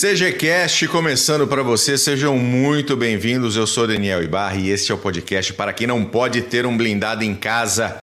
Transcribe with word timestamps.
CGCast 0.00 0.86
começando 0.86 1.44
para 1.48 1.60
você, 1.60 1.98
sejam 1.98 2.38
muito 2.38 2.96
bem-vindos. 2.96 3.56
Eu 3.56 3.66
sou 3.66 3.84
Daniel 3.84 4.22
Ibarra 4.22 4.54
e 4.54 4.70
este 4.70 4.92
é 4.92 4.94
o 4.94 4.98
podcast 4.98 5.52
para 5.54 5.72
quem 5.72 5.88
não 5.88 6.04
pode 6.04 6.42
ter 6.42 6.64
um 6.66 6.76
blindado 6.76 7.24
em 7.24 7.34
casa. 7.34 7.96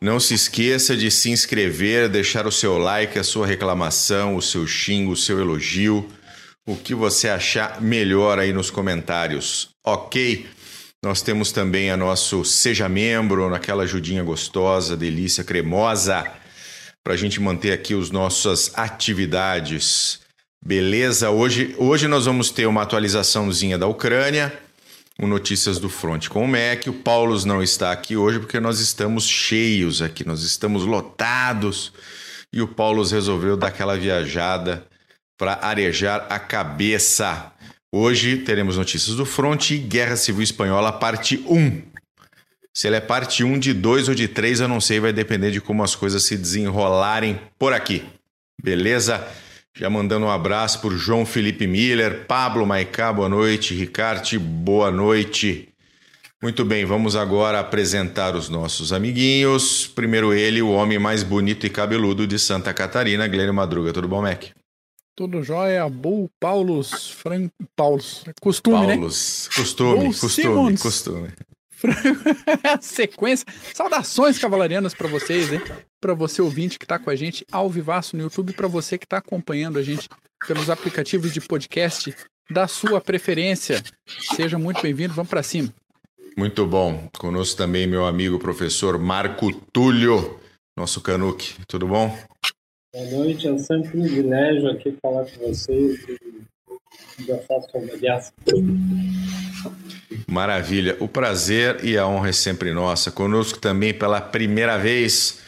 Não 0.00 0.18
se 0.18 0.34
esqueça 0.34 0.96
de 0.96 1.12
se 1.12 1.30
inscrever, 1.30 2.08
deixar 2.08 2.44
o 2.44 2.50
seu 2.50 2.76
like, 2.76 3.16
a 3.20 3.22
sua 3.22 3.46
reclamação, 3.46 4.34
o 4.34 4.42
seu 4.42 4.66
xingo, 4.66 5.12
o 5.12 5.16
seu 5.16 5.38
elogio, 5.38 6.08
o 6.66 6.74
que 6.74 6.92
você 6.92 7.28
achar 7.28 7.80
melhor 7.80 8.40
aí 8.40 8.52
nos 8.52 8.68
comentários, 8.68 9.68
ok? 9.86 10.48
Nós 11.04 11.22
temos 11.22 11.52
também 11.52 11.92
a 11.92 11.96
nosso 11.96 12.44
Seja 12.44 12.88
Membro, 12.88 13.48
naquela 13.48 13.84
ajudinha 13.84 14.24
gostosa, 14.24 14.96
delícia, 14.96 15.44
cremosa, 15.44 16.28
para 17.04 17.14
a 17.14 17.16
gente 17.16 17.40
manter 17.40 17.70
aqui 17.70 17.94
as 17.94 18.10
nossas 18.10 18.72
atividades. 18.74 20.21
Beleza? 20.64 21.28
Hoje, 21.28 21.74
hoje 21.76 22.06
nós 22.06 22.26
vamos 22.26 22.48
ter 22.52 22.66
uma 22.66 22.82
atualizaçãozinha 22.82 23.76
da 23.76 23.88
Ucrânia, 23.88 24.56
o 25.18 25.26
Notícias 25.26 25.80
do 25.80 25.88
Front 25.88 26.28
com 26.28 26.44
o 26.44 26.46
MEC. 26.46 26.88
O 26.88 26.92
Paulo 26.92 27.36
não 27.44 27.60
está 27.60 27.90
aqui 27.90 28.16
hoje 28.16 28.38
porque 28.38 28.60
nós 28.60 28.78
estamos 28.78 29.26
cheios 29.26 30.00
aqui, 30.00 30.24
nós 30.24 30.44
estamos 30.44 30.84
lotados. 30.84 31.92
E 32.52 32.62
o 32.62 32.68
Paulo 32.68 33.02
resolveu 33.02 33.56
dar 33.56 33.68
aquela 33.68 33.96
viajada 33.96 34.86
para 35.36 35.58
arejar 35.66 36.28
a 36.30 36.38
cabeça. 36.38 37.52
Hoje 37.90 38.36
teremos 38.36 38.76
Notícias 38.76 39.16
do 39.16 39.26
Front 39.26 39.70
e 39.72 39.78
Guerra 39.78 40.14
Civil 40.14 40.44
Espanhola, 40.44 40.92
parte 40.92 41.44
1. 41.44 41.82
Se 42.72 42.86
ele 42.86 42.96
é 42.96 43.00
parte 43.00 43.42
1 43.42 43.58
de 43.58 43.74
2 43.74 44.10
ou 44.10 44.14
de 44.14 44.28
3, 44.28 44.60
eu 44.60 44.68
não 44.68 44.80
sei, 44.80 45.00
vai 45.00 45.12
depender 45.12 45.50
de 45.50 45.60
como 45.60 45.82
as 45.82 45.96
coisas 45.96 46.22
se 46.22 46.36
desenrolarem 46.36 47.40
por 47.58 47.72
aqui. 47.72 48.04
Beleza? 48.62 49.26
Já 49.74 49.88
mandando 49.88 50.26
um 50.26 50.30
abraço 50.30 50.82
por 50.82 50.92
João 50.92 51.24
Felipe 51.24 51.66
Miller, 51.66 52.26
Pablo 52.26 52.66
Maicá, 52.66 53.10
boa 53.10 53.28
noite, 53.28 53.74
Ricarte, 53.74 54.38
boa 54.38 54.90
noite. 54.90 55.70
Muito 56.42 56.62
bem, 56.62 56.84
vamos 56.84 57.16
agora 57.16 57.58
apresentar 57.58 58.36
os 58.36 58.50
nossos 58.50 58.92
amiguinhos. 58.92 59.86
Primeiro 59.86 60.34
ele, 60.34 60.60
o 60.60 60.70
homem 60.70 60.98
mais 60.98 61.22
bonito 61.22 61.64
e 61.66 61.70
cabeludo 61.70 62.26
de 62.26 62.38
Santa 62.38 62.74
Catarina, 62.74 63.26
Glênio 63.26 63.54
Madruga. 63.54 63.94
Tudo 63.94 64.08
bom, 64.08 64.20
Mac? 64.20 64.44
Tudo 65.16 65.42
jóia, 65.42 65.88
Bull, 65.88 66.30
Paulos, 66.38 67.10
Fran... 67.10 67.48
Paulos, 67.74 68.24
costume, 68.42 68.76
Paulos, 68.76 69.48
né? 69.48 69.56
costume, 69.56 69.94
Bull 69.94 70.78
costume, 70.78 71.28
Simmons. 71.82 72.22
costume. 72.62 72.78
Sequência. 72.80 73.46
Saudações 73.74 74.38
cavalarianas 74.38 74.94
para 74.94 75.08
vocês, 75.08 75.52
hein? 75.52 75.60
Para 76.00 76.14
você 76.14 76.40
ouvinte 76.40 76.78
que 76.78 76.84
está 76.84 76.98
com 76.98 77.10
a 77.10 77.16
gente 77.16 77.44
ao 77.50 77.68
vivaço 77.68 78.16
no 78.16 78.22
YouTube, 78.22 78.52
para 78.52 78.68
você 78.68 78.96
que 78.96 79.04
está 79.04 79.18
acompanhando 79.18 79.78
a 79.78 79.82
gente 79.82 80.08
pelos 80.46 80.70
aplicativos 80.70 81.32
de 81.32 81.40
podcast 81.40 82.14
da 82.50 82.66
sua 82.66 83.00
preferência. 83.00 83.82
Seja 84.34 84.58
muito 84.58 84.82
bem-vindo, 84.82 85.14
vamos 85.14 85.30
para 85.30 85.42
cima. 85.42 85.72
Muito 86.36 86.66
bom. 86.66 87.08
Conosco 87.18 87.56
também 87.56 87.86
meu 87.86 88.06
amigo 88.06 88.38
professor 88.38 88.98
Marco 88.98 89.52
Túlio, 89.72 90.40
nosso 90.76 91.00
Canuque. 91.00 91.54
Tudo 91.68 91.86
bom? 91.86 92.16
Boa 92.94 93.10
noite, 93.10 93.48
é 93.48 93.56
sempre 93.58 93.98
um 93.98 94.02
privilégio 94.02 94.70
aqui 94.70 94.94
falar 95.02 95.24
com 95.24 95.48
vocês 95.48 95.98
Maravilha. 100.26 100.96
O 101.00 101.08
prazer 101.08 101.84
e 101.84 101.96
a 101.96 102.06
honra 102.06 102.30
é 102.30 102.32
sempre 102.32 102.72
nossa. 102.72 103.10
Conosco 103.10 103.58
também 103.58 103.92
pela 103.92 104.20
primeira 104.20 104.78
vez, 104.78 105.40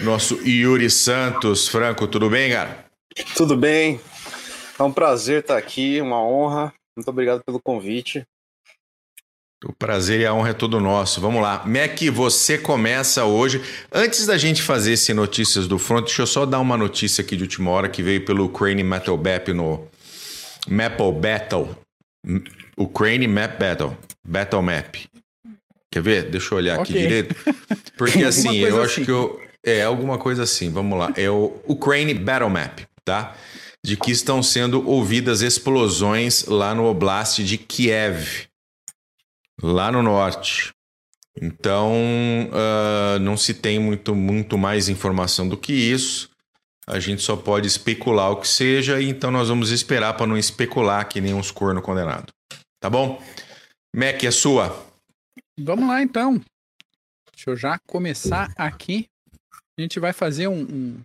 nosso 0.00 0.34
Yuri 0.46 0.90
Santos. 0.90 1.68
Franco, 1.68 2.06
tudo 2.06 2.28
bem, 2.28 2.52
cara? 2.52 2.84
Tudo 3.36 3.56
bem. 3.56 4.00
É 4.78 4.82
um 4.82 4.92
prazer 4.92 5.40
estar 5.40 5.56
aqui, 5.56 6.00
uma 6.00 6.22
honra. 6.22 6.72
Muito 6.96 7.08
obrigado 7.08 7.42
pelo 7.44 7.60
convite. 7.60 8.26
O 9.64 9.72
prazer 9.72 10.20
e 10.20 10.26
a 10.26 10.34
honra 10.34 10.50
é 10.50 10.52
todo 10.52 10.78
nosso. 10.78 11.20
Vamos 11.20 11.40
lá. 11.40 11.64
Mac, 11.66 11.98
você 12.12 12.58
começa 12.58 13.24
hoje. 13.24 13.62
Antes 13.90 14.26
da 14.26 14.36
gente 14.36 14.60
fazer 14.60 14.92
esse 14.92 15.14
Notícias 15.14 15.66
do 15.66 15.78
Front, 15.78 16.04
deixa 16.04 16.22
eu 16.22 16.26
só 16.26 16.44
dar 16.44 16.60
uma 16.60 16.76
notícia 16.76 17.22
aqui 17.22 17.36
de 17.36 17.42
última 17.42 17.70
hora 17.70 17.88
que 17.88 18.02
veio 18.02 18.24
pelo 18.24 18.50
Crane 18.50 18.82
Metal 18.82 19.16
Bap 19.16 19.48
no 19.54 19.88
Maple 20.66 21.12
Battle. 21.12 21.76
Ukraine 22.76 23.26
Map 23.26 23.58
Battle. 23.58 23.96
Battle 24.26 24.62
Map. 24.62 24.96
Quer 25.90 26.02
ver? 26.02 26.30
Deixa 26.30 26.52
eu 26.54 26.58
olhar 26.58 26.80
okay. 26.80 26.94
aqui 26.94 27.08
direito. 27.08 27.36
Porque 27.96 28.22
assim, 28.24 28.56
eu 28.58 28.82
acho 28.82 28.94
assim. 28.94 29.04
que 29.04 29.10
eu. 29.10 29.40
É 29.64 29.82
alguma 29.82 30.18
coisa 30.18 30.44
assim, 30.44 30.70
vamos 30.70 30.98
lá. 30.98 31.12
É 31.16 31.28
o 31.28 31.60
Ukraine 31.66 32.14
Battle 32.14 32.50
Map, 32.50 32.80
tá? 33.04 33.34
De 33.84 33.96
que 33.96 34.12
estão 34.12 34.42
sendo 34.42 34.88
ouvidas 34.88 35.42
explosões 35.42 36.44
lá 36.44 36.74
no 36.74 36.84
Oblast 36.84 37.42
de 37.42 37.58
Kiev, 37.58 38.46
lá 39.60 39.90
no 39.90 40.02
norte. 40.02 40.72
Então, 41.40 41.92
uh, 42.50 43.18
não 43.20 43.36
se 43.36 43.54
tem 43.54 43.78
muito, 43.78 44.14
muito 44.14 44.56
mais 44.56 44.88
informação 44.88 45.48
do 45.48 45.56
que 45.56 45.72
isso. 45.72 46.30
A 46.88 47.00
gente 47.00 47.20
só 47.20 47.36
pode 47.36 47.66
especular 47.66 48.30
o 48.30 48.40
que 48.40 48.46
seja, 48.46 49.02
então 49.02 49.30
nós 49.30 49.48
vamos 49.48 49.70
esperar 49.70 50.14
para 50.16 50.26
não 50.26 50.38
especular 50.38 51.08
que 51.08 51.20
nem 51.20 51.34
uns 51.34 51.50
corno 51.50 51.82
condenado. 51.82 52.32
Tá 52.80 52.88
bom? 52.88 53.20
Mac, 53.94 54.22
é 54.22 54.30
sua. 54.30 54.86
Vamos 55.58 55.88
lá 55.88 56.00
então. 56.00 56.40
Deixa 57.32 57.50
eu 57.50 57.56
já 57.56 57.78
começar 57.88 58.52
aqui. 58.56 59.06
A 59.76 59.82
gente 59.82 59.98
vai 59.98 60.12
fazer 60.12 60.48
um, 60.48 60.62
um, 60.62 61.00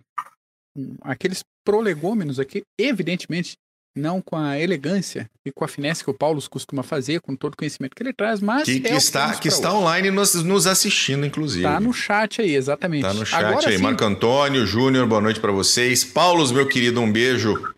um 0.76 0.96
aqueles 1.02 1.42
prolegômenos 1.64 2.38
aqui, 2.38 2.62
evidentemente 2.78 3.56
não 3.94 4.22
com 4.22 4.36
a 4.36 4.58
elegância 4.58 5.30
e 5.44 5.52
com 5.52 5.64
a 5.64 5.68
finesse 5.68 6.02
que 6.02 6.10
o 6.10 6.14
Paulo 6.14 6.42
costuma 6.48 6.82
fazer, 6.82 7.20
com 7.20 7.36
todo 7.36 7.54
o 7.54 7.56
conhecimento 7.56 7.94
que 7.94 8.02
ele 8.02 8.12
traz, 8.12 8.40
mas 8.40 8.64
que, 8.64 8.80
que 8.80 8.88
é 8.88 8.96
está 8.96 9.34
que 9.36 9.48
está 9.48 9.72
online 9.72 10.10
nos, 10.10 10.34
nos 10.34 10.66
assistindo 10.66 11.26
inclusive. 11.26 11.66
Está 11.66 11.80
no 11.80 11.92
chat 11.92 12.40
aí, 12.40 12.54
exatamente. 12.54 13.04
Está 13.04 13.14
no 13.14 13.26
chat 13.26 13.44
Agora, 13.44 13.68
aí. 13.68 13.76
Sim. 13.76 13.82
Marco 13.82 14.04
Antônio, 14.04 14.66
Júnior, 14.66 15.06
boa 15.06 15.20
noite 15.20 15.40
para 15.40 15.52
vocês. 15.52 16.04
Paulo, 16.04 16.46
meu 16.52 16.66
querido, 16.66 17.00
um 17.00 17.10
beijo 17.10 17.74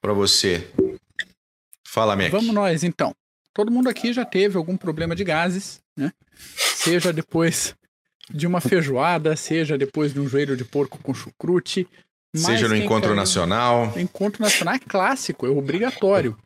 para 0.00 0.12
você. 0.12 0.66
Fala, 1.86 2.16
Mac. 2.16 2.30
Vamos 2.30 2.54
nós 2.54 2.84
então. 2.84 3.14
Todo 3.52 3.70
mundo 3.70 3.88
aqui 3.88 4.12
já 4.12 4.24
teve 4.24 4.56
algum 4.56 4.76
problema 4.76 5.16
de 5.16 5.24
gases, 5.24 5.80
né? 5.96 6.12
Seja 6.76 7.12
depois 7.12 7.74
de 8.30 8.46
uma 8.46 8.60
feijoada, 8.60 9.34
seja 9.36 9.78
depois 9.78 10.12
de 10.12 10.20
um 10.20 10.28
joelho 10.28 10.56
de 10.56 10.64
porco 10.64 10.98
com 10.98 11.14
chucrute, 11.14 11.88
Seja 12.36 12.68
no 12.68 12.76
encontro 12.76 13.08
caiu... 13.08 13.16
nacional. 13.16 13.92
Encontro 13.96 14.42
nacional 14.42 14.74
é 14.74 14.78
clássico, 14.78 15.46
é 15.46 15.50
obrigatório. 15.50 16.36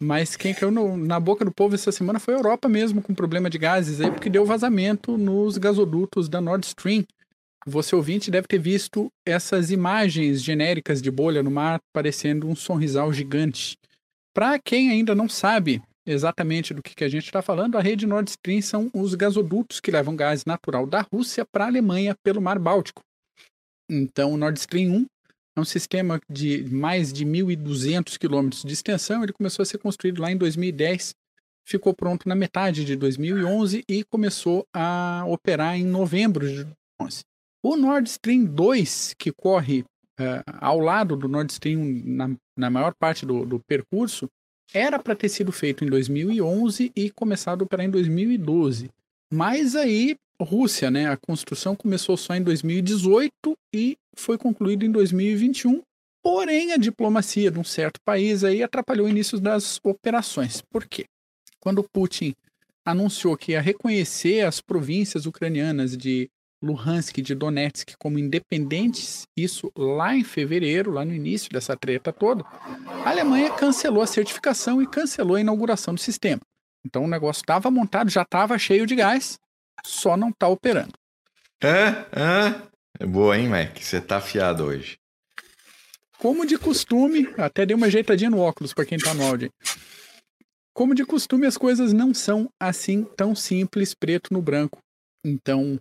Mas 0.00 0.36
quem 0.36 0.54
caiu 0.54 0.70
no, 0.70 0.96
na 0.96 1.18
boca 1.18 1.44
do 1.44 1.52
povo 1.52 1.74
essa 1.74 1.90
semana 1.90 2.20
foi 2.20 2.34
a 2.34 2.38
Europa 2.38 2.68
mesmo, 2.68 3.02
com 3.02 3.14
problema 3.14 3.50
de 3.50 3.58
gases 3.58 4.00
aí, 4.00 4.10
porque 4.10 4.30
deu 4.30 4.44
vazamento 4.44 5.18
nos 5.18 5.58
gasodutos 5.58 6.28
da 6.28 6.40
Nord 6.40 6.64
Stream. 6.66 7.04
Você 7.66 7.94
ouvinte 7.94 8.30
deve 8.30 8.46
ter 8.46 8.58
visto 8.58 9.08
essas 9.26 9.70
imagens 9.70 10.42
genéricas 10.42 11.02
de 11.02 11.10
bolha 11.10 11.42
no 11.42 11.50
mar 11.50 11.80
parecendo 11.92 12.48
um 12.48 12.54
sorrisal 12.54 13.12
gigante. 13.12 13.76
Para 14.32 14.58
quem 14.58 14.90
ainda 14.90 15.14
não 15.14 15.28
sabe 15.28 15.82
exatamente 16.06 16.72
do 16.72 16.82
que, 16.82 16.94
que 16.94 17.04
a 17.04 17.08
gente 17.08 17.26
está 17.26 17.42
falando, 17.42 17.76
a 17.76 17.82
rede 17.82 18.06
Nord 18.06 18.30
Stream 18.30 18.62
são 18.62 18.90
os 18.94 19.14
gasodutos 19.14 19.80
que 19.80 19.90
levam 19.90 20.16
gás 20.16 20.44
natural 20.44 20.86
da 20.86 21.02
Rússia 21.12 21.44
para 21.44 21.64
a 21.64 21.68
Alemanha 21.68 22.14
pelo 22.22 22.40
Mar 22.40 22.58
Báltico. 22.58 23.02
Então, 23.88 24.32
o 24.32 24.36
Nord 24.36 24.58
Stream 24.58 24.92
1 24.92 25.06
é 25.56 25.60
um 25.60 25.64
sistema 25.64 26.20
de 26.30 26.62
mais 26.70 27.12
de 27.12 27.24
1.200 27.24 28.18
quilômetros 28.18 28.62
de 28.62 28.72
extensão. 28.72 29.22
Ele 29.22 29.32
começou 29.32 29.62
a 29.62 29.66
ser 29.66 29.78
construído 29.78 30.20
lá 30.20 30.30
em 30.30 30.36
2010, 30.36 31.14
ficou 31.66 31.94
pronto 31.94 32.28
na 32.28 32.34
metade 32.34 32.84
de 32.84 32.96
2011 32.96 33.84
e 33.88 34.04
começou 34.04 34.66
a 34.74 35.24
operar 35.26 35.76
em 35.76 35.84
novembro 35.84 36.46
de 36.46 36.64
2011. 37.00 37.22
O 37.62 37.76
Nord 37.76 38.08
Stream 38.08 38.44
2, 38.44 39.14
que 39.18 39.32
corre 39.32 39.80
uh, 39.80 40.44
ao 40.60 40.78
lado 40.78 41.16
do 41.16 41.28
Nord 41.28 41.52
Stream 41.52 41.80
1 41.80 42.02
na, 42.04 42.36
na 42.56 42.70
maior 42.70 42.94
parte 42.94 43.26
do, 43.26 43.44
do 43.44 43.60
percurso, 43.60 44.28
era 44.72 44.98
para 44.98 45.16
ter 45.16 45.28
sido 45.28 45.50
feito 45.50 45.84
em 45.84 45.88
2011 45.88 46.92
e 46.94 47.10
começado 47.10 47.62
a 47.62 47.64
operar 47.64 47.86
em 47.86 47.90
2012. 47.90 48.90
Mas 49.32 49.74
aí 49.74 50.16
Rússia, 50.44 50.90
né? 50.90 51.08
A 51.08 51.16
construção 51.16 51.74
começou 51.74 52.16
só 52.16 52.34
em 52.34 52.42
2018 52.42 53.32
e 53.74 53.96
foi 54.16 54.38
concluída 54.38 54.84
em 54.84 54.90
2021. 54.90 55.82
Porém, 56.22 56.72
a 56.72 56.76
diplomacia 56.76 57.50
de 57.50 57.58
um 57.58 57.64
certo 57.64 58.00
país 58.04 58.44
aí 58.44 58.62
atrapalhou 58.62 59.06
o 59.06 59.10
início 59.10 59.40
das 59.40 59.80
operações. 59.82 60.62
Por 60.70 60.86
quê? 60.86 61.06
Quando 61.60 61.82
Putin 61.82 62.34
anunciou 62.84 63.36
que 63.36 63.52
ia 63.52 63.60
reconhecer 63.60 64.46
as 64.46 64.60
províncias 64.60 65.26
ucranianas 65.26 65.96
de 65.96 66.28
Luhansk 66.62 67.18
e 67.18 67.22
de 67.22 67.34
Donetsk 67.34 67.94
como 67.98 68.18
independentes, 68.18 69.26
isso 69.36 69.70
lá 69.76 70.16
em 70.16 70.24
fevereiro, 70.24 70.90
lá 70.90 71.04
no 71.04 71.14
início 71.14 71.50
dessa 71.50 71.76
treta 71.76 72.12
toda, 72.12 72.44
a 73.04 73.10
Alemanha 73.10 73.50
cancelou 73.52 74.02
a 74.02 74.06
certificação 74.06 74.82
e 74.82 74.86
cancelou 74.86 75.36
a 75.36 75.40
inauguração 75.40 75.94
do 75.94 76.00
sistema. 76.00 76.40
Então 76.84 77.04
o 77.04 77.08
negócio 77.08 77.40
estava 77.40 77.70
montado, 77.70 78.10
já 78.10 78.22
estava 78.22 78.58
cheio 78.58 78.86
de 78.86 78.96
gás, 78.96 79.38
só 79.84 80.16
não 80.16 80.30
está 80.30 80.48
operando. 80.48 80.92
Hã? 81.62 82.06
Hã? 82.14 82.62
É 83.00 83.06
boa, 83.06 83.38
hein, 83.38 83.48
Mac? 83.48 83.76
Você 83.78 84.00
tá 84.00 84.16
afiado 84.18 84.64
hoje. 84.64 84.98
como 86.18 86.44
de 86.44 86.58
costume, 86.58 87.28
até 87.36 87.64
dei 87.64 87.76
uma 87.76 87.86
ajeitadinha 87.86 88.30
no 88.30 88.40
óculos 88.40 88.74
para 88.74 88.84
quem 88.84 88.98
tá 88.98 89.14
no 89.14 89.24
áudio. 89.24 89.50
Como 90.74 90.94
de 90.94 91.04
costume, 91.04 91.46
as 91.46 91.56
coisas 91.56 91.92
não 91.92 92.12
são 92.12 92.48
assim 92.60 93.04
tão 93.16 93.34
simples, 93.34 93.94
preto 93.94 94.32
no 94.32 94.42
branco. 94.42 94.78
Então, 95.24 95.78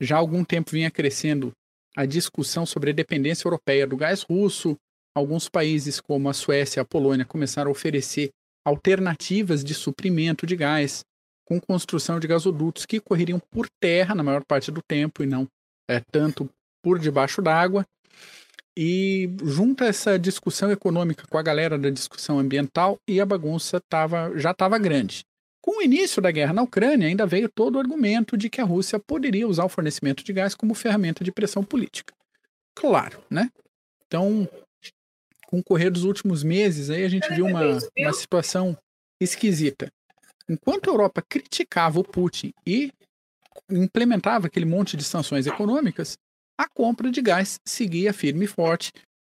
já 0.00 0.16
há 0.16 0.18
algum 0.18 0.44
tempo 0.44 0.70
vinha 0.72 0.90
crescendo 0.90 1.52
a 1.96 2.04
discussão 2.06 2.64
sobre 2.64 2.90
a 2.90 2.94
dependência 2.94 3.46
europeia 3.46 3.86
do 3.86 3.96
gás 3.96 4.22
russo. 4.22 4.76
Alguns 5.14 5.48
países, 5.48 6.00
como 6.00 6.28
a 6.28 6.32
Suécia 6.32 6.80
e 6.80 6.82
a 6.82 6.84
Polônia, 6.84 7.24
começaram 7.24 7.68
a 7.68 7.72
oferecer 7.72 8.30
alternativas 8.64 9.64
de 9.64 9.74
suprimento 9.74 10.46
de 10.46 10.56
gás 10.56 11.04
com 11.50 11.60
construção 11.60 12.20
de 12.20 12.28
gasodutos 12.28 12.86
que 12.86 13.00
correriam 13.00 13.42
por 13.50 13.68
terra 13.80 14.14
na 14.14 14.22
maior 14.22 14.44
parte 14.44 14.70
do 14.70 14.80
tempo 14.80 15.20
e 15.24 15.26
não 15.26 15.48
é, 15.90 15.98
tanto 16.12 16.48
por 16.80 16.96
debaixo 16.96 17.42
d'água. 17.42 17.84
E 18.78 19.28
junta 19.42 19.86
essa 19.86 20.16
discussão 20.16 20.70
econômica 20.70 21.26
com 21.28 21.36
a 21.36 21.42
galera 21.42 21.76
da 21.76 21.90
discussão 21.90 22.38
ambiental 22.38 22.98
e 23.08 23.20
a 23.20 23.26
bagunça 23.26 23.80
tava, 23.90 24.32
já 24.38 24.52
estava 24.52 24.78
grande. 24.78 25.24
Com 25.60 25.78
o 25.78 25.82
início 25.82 26.22
da 26.22 26.30
guerra 26.30 26.52
na 26.52 26.62
Ucrânia, 26.62 27.08
ainda 27.08 27.26
veio 27.26 27.48
todo 27.48 27.74
o 27.74 27.78
argumento 27.80 28.36
de 28.36 28.48
que 28.48 28.60
a 28.60 28.64
Rússia 28.64 29.00
poderia 29.00 29.48
usar 29.48 29.64
o 29.64 29.68
fornecimento 29.68 30.22
de 30.22 30.32
gás 30.32 30.54
como 30.54 30.72
ferramenta 30.72 31.24
de 31.24 31.32
pressão 31.32 31.64
política. 31.64 32.14
Claro, 32.76 33.20
né? 33.28 33.50
Então, 34.06 34.48
com 35.48 35.58
o 35.58 35.64
correr 35.64 35.90
dos 35.90 36.04
últimos 36.04 36.44
meses, 36.44 36.90
aí 36.90 37.04
a 37.04 37.08
gente 37.08 37.28
viu 37.34 37.44
uma, 37.44 37.62
uma 37.98 38.12
situação 38.12 38.78
esquisita. 39.20 39.92
Enquanto 40.50 40.90
a 40.90 40.92
Europa 40.92 41.22
criticava 41.22 42.00
o 42.00 42.04
Putin 42.04 42.52
e 42.66 42.92
implementava 43.70 44.48
aquele 44.48 44.66
monte 44.66 44.96
de 44.96 45.04
sanções 45.04 45.46
econômicas, 45.46 46.18
a 46.58 46.68
compra 46.68 47.08
de 47.08 47.22
gás 47.22 47.60
seguia 47.64 48.12
firme 48.12 48.46
e 48.46 48.48
forte 48.48 48.90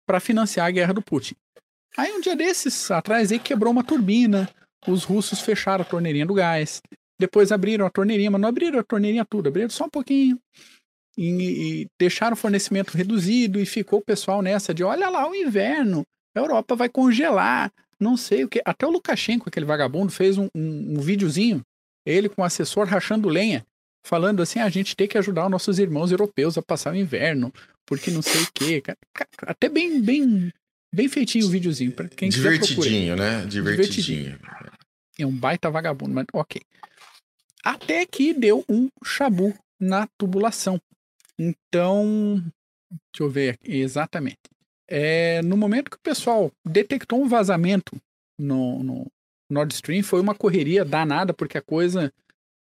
para 0.08 0.19
financiar 0.19 0.68
a 0.68 0.72
guerra 0.72 0.94
do 0.94 1.02
Putin. 1.02 1.34
Aí 1.98 2.14
um 2.14 2.22
dia 2.22 2.36
desses 2.36 2.92
atrás 2.92 3.31
aí 3.31 3.40
quebrou 3.40 3.74
uma 3.74 3.84
turbina, 3.84 4.48
os 4.88 5.04
russos 5.04 5.42
fecharam 5.42 5.81
a 5.81 5.86
torneirinha 5.86 6.25
do 6.28 6.36
gás, 6.36 6.81
depois 7.19 7.52
abriram 7.52 7.88
a 7.88 7.90
torneirinha, 7.90 8.30
mas 8.30 8.40
não 8.40 8.50
abriram 8.50 8.78
a 8.80 8.84
torneirinha 8.84 9.25
tudo, 9.25 9.50
abriram 9.50 9.72
só 9.72 9.86
um 9.86 9.90
pouquinho. 9.90 10.40
E, 11.18 11.81
e 11.81 11.88
deixaram 12.00 12.36
o 12.36 12.38
fornecimento 12.38 12.96
reduzido 12.96 13.60
e 13.60 13.66
ficou 13.66 13.98
o 14.00 14.06
pessoal 14.06 14.44
nessa 14.44 14.72
de 14.72 14.84
olha 14.84 15.10
lá 15.10 15.28
o 15.28 15.34
inverno, 15.34 16.04
a 16.36 16.40
Europa 16.40 16.75
vai 16.75 16.88
congelar, 16.88 17.74
não 17.99 18.15
sei 18.15 18.44
o 18.44 18.49
que. 18.49 18.61
Até 18.65 18.85
o 18.85 18.91
Lukashenko, 18.91 19.49
aquele 19.49 19.65
vagabundo, 19.65 20.11
fez 20.11 20.38
um, 20.38 20.49
um, 20.55 20.97
um 20.97 20.99
videozinho, 20.99 21.61
ele 22.05 22.29
com 22.29 22.41
o 22.41 22.45
assessor 22.45 22.88
rachando 22.88 23.29
lenha, 23.29 23.65
falando 24.05 24.41
assim: 24.41 24.59
a 24.59 24.69
gente 24.69 24.95
tem 24.95 25.07
que 25.07 25.17
ajudar 25.17 25.45
os 25.45 25.51
nossos 25.51 25.79
irmãos 25.79 26.11
europeus 26.11 26.57
a 26.57 26.61
passar 26.61 26.94
o 26.94 26.97
inverno, 26.97 27.51
porque 27.85 28.11
não 28.11 28.21
sei 28.21 28.41
o 28.41 28.47
quê. 28.53 28.83
Até 29.41 29.69
bem, 29.69 30.01
bem, 30.01 30.51
bem 30.94 31.07
feitinho 31.07 31.47
o 31.47 31.49
videozinho. 31.49 31.91
Pra 31.91 32.07
quem 32.07 32.29
Divertidinho, 32.29 33.15
né? 33.15 33.45
Divertidinho. 33.45 34.38
Divertidinho. 34.38 34.39
É 35.19 35.25
um 35.25 35.35
baita 35.35 35.69
vagabundo, 35.69 36.13
mas 36.13 36.25
ok. 36.33 36.61
Até 37.63 38.05
que 38.05 38.33
deu 38.33 38.63
um 38.69 38.88
chabu 39.03 39.53
na 39.79 40.07
tubulação. 40.17 40.79
Então, 41.38 42.35
deixa 42.89 43.23
eu 43.23 43.29
ver 43.29 43.53
aqui, 43.53 43.77
exatamente. 43.77 44.38
É, 44.89 45.42
no 45.42 45.57
momento 45.57 45.92
que 45.92 45.98
o 45.98 46.01
pessoal 46.01 46.51
detectou 46.66 47.22
um 47.22 47.28
vazamento 47.28 47.95
no, 48.39 48.84
no 48.84 49.07
Nord 49.50 49.74
Stream, 49.74 50.04
foi 50.04 50.22
uma 50.22 50.36
correria 50.36 50.86
danada, 50.86 51.34
porque 51.34 51.57
a 51.57 51.62
coisa 51.62 52.12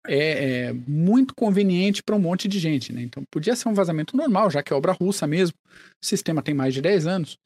é, 0.08 0.68
é 0.68 0.74
muito 0.74 1.34
conveniente 1.36 2.04
para 2.04 2.16
um 2.16 2.20
monte 2.20 2.48
de 2.48 2.60
gente. 2.60 2.92
Né? 2.94 3.02
Então, 3.02 3.24
podia 3.32 3.56
ser 3.56 3.70
um 3.70 3.74
vazamento 3.74 4.16
normal, 4.16 4.50
já 4.50 4.62
que 4.62 4.74
é 4.74 4.76
obra 4.76 4.92
russa 4.92 5.26
mesmo. 5.28 5.56
O 6.02 6.06
sistema 6.06 6.42
tem 6.42 6.54
mais 6.54 6.74
de 6.74 6.82
10 6.82 7.08
anos. 7.08 7.38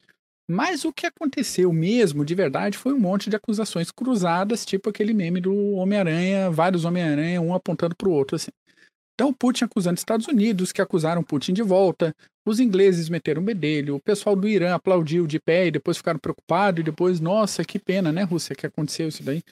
Mas 0.48 0.84
o 0.84 0.92
que 0.92 1.06
aconteceu 1.06 1.72
mesmo, 1.72 2.24
de 2.24 2.34
verdade, 2.34 2.78
foi 2.78 2.92
um 2.92 3.00
monte 3.00 3.28
de 3.28 3.34
acusações 3.34 3.90
cruzadas, 3.90 4.64
tipo 4.64 4.88
aquele 4.88 5.12
meme 5.12 5.40
do 5.40 5.72
Homem-Aranha, 5.72 6.50
vários 6.50 6.84
Homem-Aranha, 6.84 7.40
um 7.40 7.52
apontando 7.52 7.96
para 7.96 8.08
o 8.08 8.12
outro, 8.12 8.36
assim. 8.36 8.52
Então, 9.16 9.32
Putin 9.32 9.64
acusando 9.64 9.94
os 9.94 10.00
Estados 10.00 10.28
Unidos, 10.28 10.72
que 10.72 10.82
acusaram 10.82 11.22
Putin 11.22 11.54
de 11.54 11.62
volta, 11.62 12.14
os 12.46 12.60
ingleses 12.60 13.08
meteram 13.08 13.42
bedelho, 13.42 13.96
o 13.96 14.00
pessoal 14.00 14.36
do 14.36 14.46
Irã 14.46 14.74
aplaudiu 14.74 15.26
de 15.26 15.40
pé 15.40 15.66
e 15.66 15.70
depois 15.70 15.96
ficaram 15.96 16.18
preocupados, 16.18 16.80
e 16.80 16.84
depois, 16.84 17.18
nossa, 17.18 17.64
que 17.64 17.78
pena, 17.78 18.12
né, 18.12 18.24
Rússia, 18.24 18.54
que 18.54 18.66
aconteceu 18.66 19.08
isso 19.08 19.22
daí. 19.22 19.42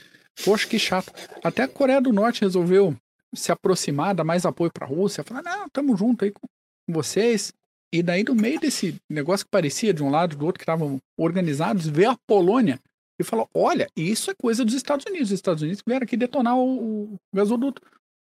Poxa, 0.45 0.69
que 0.69 0.79
chato. 0.79 1.11
Até 1.43 1.63
a 1.63 1.69
Coreia 1.69 2.01
do 2.01 2.13
Norte 2.13 2.43
resolveu 2.43 2.95
se 3.35 3.51
aproximar, 3.51 4.15
dar 4.15 4.23
mais 4.23 4.45
apoio 4.45 4.71
para 4.71 4.87
a 4.87 4.89
Rússia, 4.89 5.25
falar, 5.25 5.43
não, 5.43 5.67
estamos 5.67 5.99
junto 5.99 6.25
aí 6.25 6.31
com 6.31 6.47
vocês. 6.89 7.53
E 7.93 8.03
daí, 8.03 8.23
no 8.25 8.35
meio 8.35 8.61
desse 8.61 8.97
negócio 9.09 9.47
que 9.47 9.51
parecia 9.51 9.95
de 9.95 10.03
um 10.03 10.11
lado 10.11 10.37
do 10.37 10.45
outro, 10.45 10.59
que 10.59 10.65
estavam 10.65 10.99
organizados, 11.17 11.87
veio 11.87 12.11
a 12.11 12.19
Polônia 12.27 12.81
e 13.21 13.25
falou: 13.25 13.49
olha, 13.55 13.89
isso 13.97 14.31
é 14.31 14.35
coisa 14.35 14.65
dos 14.65 14.75
Estados 14.75 15.07
Unidos. 15.07 15.29
Os 15.29 15.35
Estados 15.35 15.63
Unidos 15.63 15.83
vieram 15.87 16.05
aqui 16.05 16.17
detonar 16.17 16.57
o, 16.57 17.15
o 17.15 17.17
gasoduto. 17.33 17.81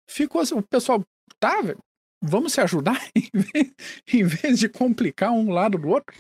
Ficou 0.09 0.41
assim, 0.41 0.55
o 0.55 0.63
pessoal, 0.63 1.03
tá, 1.39 1.61
velho, 1.61 1.79
vamos 2.21 2.53
se 2.53 2.61
ajudar 2.61 3.01
em 4.13 4.25
vez 4.25 4.59
de 4.59 4.69
complicar 4.69 5.33
um 5.33 5.51
lado 5.51 5.79
do 5.79 5.89
outro. 5.89 6.15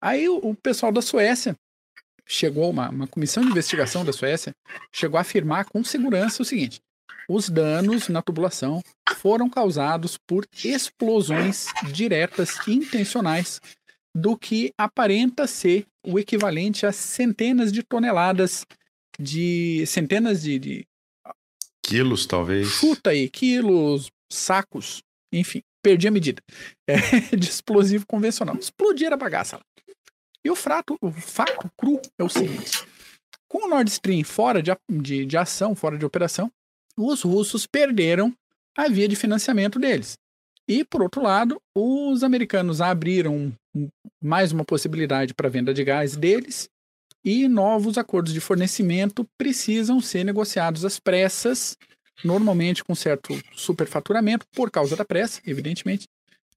Aí 0.00 0.28
o, 0.28 0.36
o 0.36 0.54
pessoal 0.54 0.92
da 0.92 1.00
Suécia 1.00 1.56
chegou, 2.26 2.70
uma, 2.70 2.90
uma 2.90 3.06
comissão 3.06 3.42
de 3.42 3.50
investigação 3.50 4.04
da 4.04 4.12
Suécia 4.12 4.52
chegou 4.92 5.16
a 5.16 5.22
afirmar 5.22 5.64
com 5.66 5.82
segurança 5.82 6.42
o 6.42 6.44
seguinte: 6.44 6.80
os 7.28 7.48
danos 7.48 8.08
na 8.08 8.20
tubulação 8.20 8.82
foram 9.16 9.48
causados 9.48 10.18
por 10.18 10.46
explosões 10.64 11.66
diretas 11.92 12.56
intencionais 12.68 13.60
do 14.14 14.36
que 14.36 14.72
aparenta 14.78 15.46
ser 15.46 15.86
o 16.06 16.18
equivalente 16.18 16.86
a 16.86 16.92
centenas 16.92 17.72
de 17.72 17.82
toneladas 17.82 18.64
de 19.18 19.84
centenas 19.86 20.42
de, 20.42 20.58
de 20.58 20.88
quilos 21.82 22.26
talvez 22.26 22.68
chuta 22.68 23.10
aí 23.10 23.28
quilos 23.28 24.10
sacos 24.32 25.02
enfim 25.32 25.62
perdi 25.82 26.08
a 26.08 26.10
medida 26.10 26.42
é, 26.86 27.36
de 27.36 27.48
explosivo 27.48 28.06
convencional 28.06 28.56
explodir 28.56 29.12
a 29.12 29.16
bagaça 29.16 29.56
lá. 29.56 29.64
e 30.44 30.50
o 30.50 30.56
frato 30.56 30.96
o 31.00 31.10
fato 31.10 31.70
cru 31.76 32.00
é 32.18 32.24
o 32.24 32.28
seguinte 32.28 32.86
com 33.48 33.66
o 33.66 33.68
Nord 33.68 33.90
Stream 33.90 34.24
fora 34.24 34.62
de, 34.62 34.70
de, 34.90 35.26
de 35.26 35.36
ação 35.36 35.74
fora 35.74 35.96
de 35.96 36.04
operação 36.04 36.50
os 36.98 37.22
russos 37.22 37.66
perderam 37.66 38.32
a 38.76 38.88
via 38.88 39.08
de 39.08 39.16
financiamento 39.16 39.78
deles. 39.78 40.16
E, 40.68 40.84
por 40.84 41.02
outro 41.02 41.22
lado, 41.22 41.60
os 41.76 42.22
americanos 42.24 42.80
abriram 42.80 43.52
mais 44.22 44.52
uma 44.52 44.64
possibilidade 44.64 45.34
para 45.34 45.46
a 45.46 45.50
venda 45.50 45.72
de 45.72 45.84
gás 45.84 46.16
deles 46.16 46.68
e 47.24 47.46
novos 47.48 47.98
acordos 47.98 48.32
de 48.32 48.40
fornecimento 48.40 49.26
precisam 49.38 50.00
ser 50.00 50.24
negociados 50.24 50.84
às 50.84 50.98
pressas, 50.98 51.76
normalmente 52.24 52.84
com 52.84 52.94
certo 52.94 53.38
superfaturamento, 53.54 54.46
por 54.52 54.70
causa 54.70 54.96
da 54.96 55.04
pressa, 55.04 55.40
evidentemente, 55.46 56.06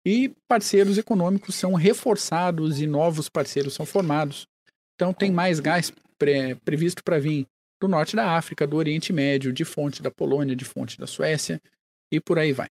e 0.05 0.33
parceiros 0.47 0.97
econômicos 0.97 1.55
são 1.55 1.73
reforçados 1.73 2.79
e 2.79 2.87
novos 2.87 3.29
parceiros 3.29 3.73
são 3.73 3.85
formados. 3.85 4.47
Então, 4.95 5.13
tem 5.13 5.31
mais 5.31 5.59
gás 5.59 5.91
pré 6.17 6.55
previsto 6.55 7.03
para 7.03 7.19
vir 7.19 7.45
do 7.81 7.87
norte 7.87 8.15
da 8.15 8.35
África, 8.35 8.67
do 8.67 8.75
Oriente 8.75 9.13
Médio, 9.13 9.53
de 9.53 9.63
fonte 9.63 10.01
da 10.01 10.11
Polônia, 10.11 10.55
de 10.55 10.65
fonte 10.65 10.97
da 10.97 11.07
Suécia 11.07 11.61
e 12.11 12.19
por 12.19 12.37
aí 12.37 12.51
vai. 12.51 12.67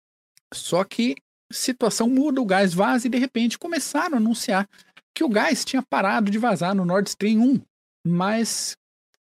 Só 0.53 0.83
que 0.83 1.15
situação 1.51 2.09
muda, 2.09 2.41
o 2.41 2.45
gás 2.45 2.73
vaza 2.73 3.07
e 3.07 3.09
de 3.09 3.17
repente 3.17 3.57
começaram 3.57 4.15
a 4.15 4.17
anunciar 4.17 4.67
que 5.15 5.23
o 5.23 5.29
gás 5.29 5.63
tinha 5.63 5.81
parado 5.81 6.29
de 6.29 6.37
vazar 6.37 6.75
no 6.75 6.85
Nord 6.85 7.09
Stream 7.09 7.39
1, 7.39 7.61
mas 8.05 8.77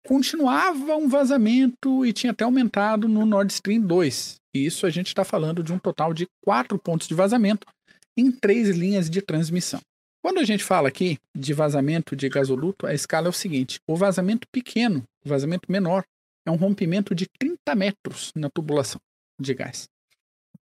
continuava 0.05 0.95
um 0.95 1.07
vazamento 1.07 2.05
e 2.05 2.13
tinha 2.13 2.31
até 2.31 2.43
aumentado 2.43 3.07
no 3.07 3.25
Nord 3.25 3.51
Stream 3.51 3.81
2. 3.81 4.35
E 4.53 4.65
isso 4.65 4.85
a 4.85 4.89
gente 4.89 5.07
está 5.07 5.23
falando 5.23 5.63
de 5.63 5.73
um 5.73 5.79
total 5.79 6.13
de 6.13 6.27
quatro 6.43 6.79
pontos 6.79 7.07
de 7.07 7.13
vazamento 7.13 7.67
em 8.15 8.31
três 8.31 8.69
linhas 8.69 9.09
de 9.09 9.21
transmissão. 9.21 9.81
Quando 10.23 10.39
a 10.39 10.43
gente 10.43 10.63
fala 10.63 10.87
aqui 10.87 11.19
de 11.35 11.53
vazamento 11.53 12.15
de 12.15 12.29
gasoduto, 12.29 12.87
a 12.87 12.93
escala 12.93 13.27
é 13.27 13.29
o 13.29 13.33
seguinte: 13.33 13.79
o 13.87 13.95
vazamento 13.95 14.47
pequeno, 14.51 15.03
o 15.23 15.29
vazamento 15.29 15.71
menor, 15.71 16.03
é 16.45 16.51
um 16.51 16.55
rompimento 16.55 17.13
de 17.13 17.27
30 17.39 17.75
metros 17.75 18.31
na 18.35 18.49
tubulação 18.49 19.01
de 19.39 19.53
gás. 19.53 19.87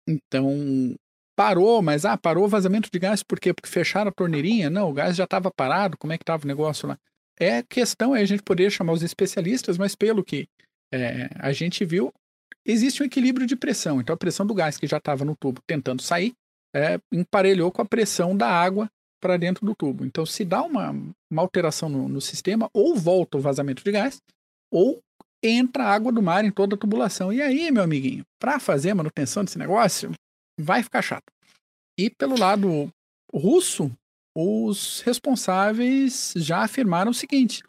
Então, 0.08 0.96
parou, 1.36 1.82
mas 1.82 2.04
ah, 2.04 2.16
parou 2.16 2.44
o 2.44 2.48
vazamento 2.48 2.88
de 2.90 2.98
gás 2.98 3.22
por 3.22 3.38
quê? 3.38 3.52
Porque 3.52 3.68
fecharam 3.68 4.08
a 4.08 4.14
torneirinha? 4.14 4.70
Não, 4.70 4.88
o 4.88 4.92
gás 4.92 5.16
já 5.16 5.24
estava 5.24 5.50
parado, 5.50 5.98
como 5.98 6.12
é 6.12 6.18
que 6.18 6.22
estava 6.22 6.44
o 6.44 6.48
negócio 6.48 6.88
lá? 6.88 6.98
É 7.38 7.62
questão, 7.62 8.16
é 8.16 8.22
a 8.22 8.24
gente 8.24 8.42
poderia 8.42 8.70
chamar 8.70 8.92
os 8.92 9.02
especialistas, 9.02 9.76
mas 9.76 9.94
pelo 9.94 10.24
que 10.24 10.48
é, 10.92 11.28
a 11.38 11.52
gente 11.52 11.84
viu, 11.84 12.12
existe 12.64 13.02
um 13.02 13.06
equilíbrio 13.06 13.46
de 13.46 13.56
pressão. 13.56 14.00
Então, 14.00 14.14
a 14.14 14.18
pressão 14.18 14.46
do 14.46 14.54
gás 14.54 14.78
que 14.78 14.86
já 14.86 14.96
estava 14.96 15.24
no 15.24 15.36
tubo 15.36 15.60
tentando 15.66 16.02
sair, 16.02 16.32
é, 16.74 16.98
emparelhou 17.12 17.70
com 17.70 17.82
a 17.82 17.86
pressão 17.86 18.36
da 18.36 18.48
água 18.48 18.90
para 19.20 19.36
dentro 19.36 19.64
do 19.64 19.74
tubo. 19.74 20.04
Então, 20.04 20.26
se 20.26 20.44
dá 20.44 20.62
uma, 20.62 20.90
uma 21.30 21.42
alteração 21.42 21.88
no, 21.88 22.08
no, 22.08 22.20
sistema, 22.20 22.68
ou 22.72 22.94
volta 22.94 23.38
o 23.38 23.40
vazamento 23.40 23.82
de 23.82 23.92
gás, 23.92 24.18
ou 24.70 25.00
entra 25.42 25.84
água 25.84 26.12
do 26.12 26.22
mar 26.22 26.44
em 26.44 26.50
toda 26.50 26.74
a 26.74 26.78
tubulação. 26.78 27.32
E 27.32 27.40
aí, 27.40 27.70
meu 27.70 27.82
amiguinho, 27.82 28.24
para 28.38 28.58
fazer 28.58 28.90
a 28.90 28.94
manutenção 28.94 29.44
desse 29.44 29.58
negócio, 29.58 30.12
vai 30.58 30.82
ficar 30.82 31.02
chato. 31.02 31.32
E 31.98 32.10
pelo 32.10 32.38
lado 32.38 32.90
russo, 33.32 33.90
os 34.36 35.00
responsáveis 35.00 36.34
já 36.36 36.62
afirmaram 36.62 37.10
o 37.10 37.14
seguinte: 37.14 37.62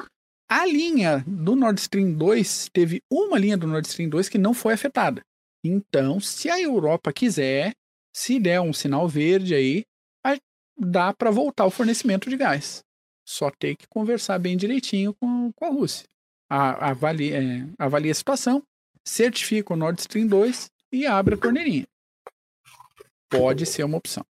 a 0.50 0.65
linha 0.65 1.24
do 1.25 1.55
Nord 1.55 1.79
Stream 1.79 2.13
2 2.13 2.69
teve 2.74 3.01
uma 3.09 3.39
linha 3.39 3.57
do 3.57 3.65
Nord 3.65 3.88
Stream 3.88 4.09
2 4.09 4.27
que 4.27 4.38
não 4.38 4.53
foi 4.53 4.74
afetada. 4.74 5.21
Então, 5.63 6.19
se 6.19 6.50
a 6.50 6.59
Europa 6.59 7.13
quiser, 7.13 7.71
se 8.13 8.39
der 8.39 8.59
um 8.62 8.74
sinal 8.74 9.07
verde 9.07 9.55
aí, 9.55 9.83
dá 10.77 11.13
para 11.13 11.31
voltar 11.31 11.65
o 11.65 11.71
fornecimento 11.71 12.29
de 12.29 12.38
gás. 12.38 12.83
Só 13.27 13.50
tem 13.50 13.75
que 13.75 13.88
conversar 13.88 14.38
bem 14.39 14.55
direitinho 14.55 15.13
com, 15.15 15.51
com 15.53 15.65
a 15.65 15.69
Rússia. 15.69 16.05
A, 16.50 16.91
avalia, 16.91 17.41
é, 17.41 17.67
avalia 17.77 18.12
a 18.12 18.15
situação, 18.15 18.63
certifica 19.05 19.74
o 19.74 19.77
Nord 19.77 20.00
Stream 20.00 20.27
2 20.27 20.69
e 20.93 21.05
abre 21.05 21.36
a 21.36 21.38
torneirinha. 21.38 21.86
Pode 23.29 23.65
ser 23.65 23.83
uma 23.83 23.97
opção. 23.97 24.24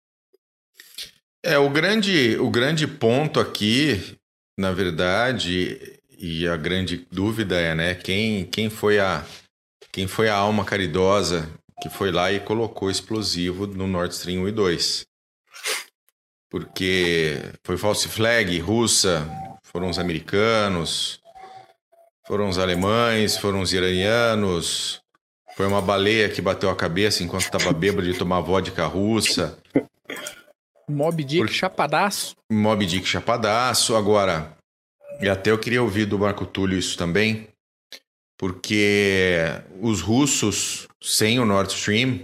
É, 1.43 1.57
o 1.57 1.69
grande, 1.69 2.37
o 2.39 2.49
grande 2.49 2.87
ponto 2.87 3.39
aqui, 3.39 4.17
na 4.57 4.71
verdade, 4.71 5.99
e 6.17 6.47
a 6.47 6.57
grande 6.57 7.05
dúvida 7.11 7.59
é, 7.59 7.75
né, 7.75 7.95
quem, 7.95 8.45
quem 8.45 8.69
foi 8.69 8.99
a 8.99 9.23
quem 9.91 10.07
foi 10.07 10.29
a 10.29 10.35
alma 10.35 10.63
caridosa 10.63 11.49
que 11.81 11.89
foi 11.89 12.11
lá 12.11 12.31
e 12.31 12.39
colocou 12.39 12.89
explosivo 12.89 13.67
no 13.67 13.87
Nord 13.87 14.13
Stream 14.13 14.43
1 14.43 14.47
e 14.47 14.51
2. 14.51 15.05
Porque 16.49 17.37
foi 17.63 17.77
false 17.77 18.07
flag 18.07 18.57
russa, 18.59 19.27
foram 19.63 19.89
os 19.89 19.99
americanos, 19.99 21.19
foram 22.25 22.49
os 22.49 22.57
alemães, 22.57 23.37
foram 23.37 23.61
os 23.61 23.73
iranianos, 23.73 25.01
foi 25.55 25.67
uma 25.67 25.81
baleia 25.81 26.29
que 26.29 26.41
bateu 26.41 26.69
a 26.69 26.75
cabeça 26.75 27.23
enquanto 27.23 27.43
estava 27.43 27.71
bêbado 27.73 28.11
de 28.11 28.17
tomar 28.17 28.41
vodka 28.41 28.85
russa. 28.85 29.57
Mob 30.89 31.23
Dick 31.23 31.41
Por... 31.41 31.49
chapadaço. 31.49 32.35
Mob 32.51 32.85
Dick 32.85 33.05
chapadaço. 33.07 33.95
Agora, 33.95 34.57
e 35.19 35.27
até 35.27 35.51
eu 35.51 35.57
queria 35.57 35.83
ouvir 35.83 36.05
do 36.05 36.17
Marco 36.17 36.45
Túlio 36.45 36.77
isso 36.77 36.97
também, 36.97 37.47
porque 38.37 39.41
os 39.81 40.01
russos, 40.01 40.87
sem 41.01 41.39
o 41.39 41.45
Nord 41.45 41.73
Stream, 41.73 42.19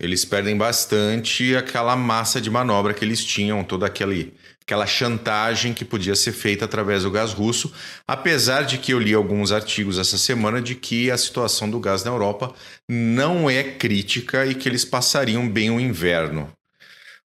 eles 0.00 0.24
perdem 0.24 0.56
bastante 0.56 1.54
aquela 1.56 1.96
massa 1.96 2.40
de 2.40 2.50
manobra 2.50 2.94
que 2.94 3.04
eles 3.04 3.24
tinham, 3.24 3.62
toda 3.64 3.86
aquele, 3.86 4.34
aquela 4.62 4.86
chantagem 4.86 5.72
que 5.72 5.84
podia 5.84 6.14
ser 6.14 6.32
feita 6.32 6.64
através 6.64 7.02
do 7.02 7.10
gás 7.10 7.32
russo, 7.32 7.72
apesar 8.06 8.62
de 8.62 8.78
que 8.78 8.92
eu 8.92 8.98
li 8.98 9.14
alguns 9.14 9.52
artigos 9.52 9.98
essa 9.98 10.18
semana 10.18 10.60
de 10.60 10.74
que 10.74 11.10
a 11.10 11.18
situação 11.18 11.70
do 11.70 11.80
gás 11.80 12.04
na 12.04 12.10
Europa 12.10 12.54
não 12.88 13.48
é 13.48 13.62
crítica 13.62 14.46
e 14.46 14.54
que 14.54 14.68
eles 14.68 14.84
passariam 14.84 15.48
bem 15.48 15.70
o 15.70 15.80
inverno. 15.80 16.50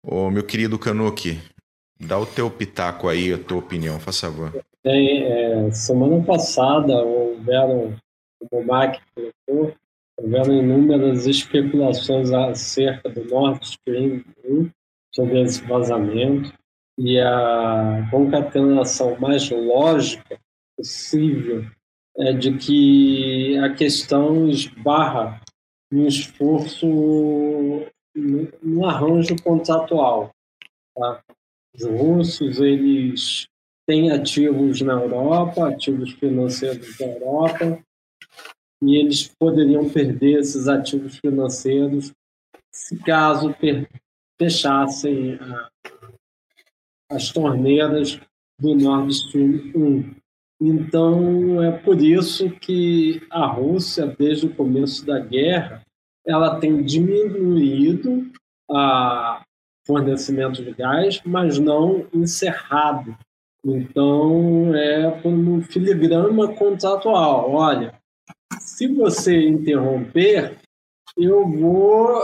Ô, 0.07 0.31
meu 0.31 0.45
querido 0.45 0.79
Kanuki, 0.79 1.41
dá 1.99 2.19
o 2.19 2.27
teu 2.27 2.51
pitaco 2.51 3.09
aí, 3.09 3.33
a 3.33 3.39
tua 3.39 3.59
opinião, 3.59 3.99
faz 3.99 4.21
favor. 4.21 4.53
Tem, 4.83 5.25
é, 5.25 5.71
semana 5.71 6.23
passada 6.23 6.93
houveram, 6.93 7.97
como 8.39 8.63
o 8.63 8.67
Mac 8.67 9.01
colocou, 9.15 9.75
houveram 10.19 10.53
inúmeras 10.53 11.27
especulações 11.27 12.31
acerca 12.33 13.09
do 13.09 13.25
Nord 13.25 13.65
Stream 13.65 14.23
1, 14.47 14.69
sobre 15.11 15.41
esse 15.41 15.63
vazamento, 15.65 16.53
e 16.99 17.19
a 17.19 18.07
concatenação 18.11 19.19
mais 19.19 19.49
lógica 19.49 20.39
possível 20.77 21.65
é 22.19 22.33
de 22.35 22.59
que 22.59 23.57
a 23.59 23.73
questão 23.73 24.49
esbarra 24.49 25.41
um 25.91 26.07
esforço 26.07 26.87
no 28.15 28.87
arranjo 28.87 29.37
contratual. 29.43 30.31
Tá? 30.95 31.23
Os 31.75 31.85
russos, 31.85 32.61
eles 32.61 33.47
tem 33.87 34.11
ativos 34.11 34.81
na 34.81 34.95
Europa, 34.95 35.69
ativos 35.69 36.13
financeiros 36.13 36.99
na 36.99 37.07
Europa, 37.07 37.85
e 38.83 38.97
eles 38.97 39.29
poderiam 39.39 39.89
perder 39.89 40.41
esses 40.41 40.69
ativos 40.69 41.19
financeiros 41.19 42.13
se 42.73 42.97
caso 42.99 43.55
fechassem 44.39 45.35
a, 45.35 45.69
as 47.11 47.31
torneiras 47.31 48.21
do 48.59 48.75
Nord 48.75 49.13
Stream 49.13 49.73
1. 49.75 50.15
Então, 50.61 51.63
é 51.63 51.73
por 51.73 52.01
isso 52.01 52.51
que 52.51 53.23
a 53.31 53.47
Rússia, 53.47 54.07
desde 54.07 54.47
o 54.47 54.55
começo 54.55 55.05
da 55.05 55.19
guerra, 55.19 55.85
ela 56.27 56.59
tem 56.59 56.83
diminuído 56.83 58.31
o 58.69 59.41
fornecimento 59.87 60.63
de 60.63 60.73
gás, 60.73 61.21
mas 61.25 61.59
não 61.59 62.07
encerrado 62.13 63.17
então, 63.65 64.75
é 64.75 65.11
por 65.23 65.33
um 65.33 65.63
filigrama 65.63 66.55
contratual. 66.55 67.51
Olha, 67.51 67.99
se 68.61 68.87
você 68.89 69.49
interromper, 69.49 70.59
eu 71.17 71.49
vou 71.49 72.21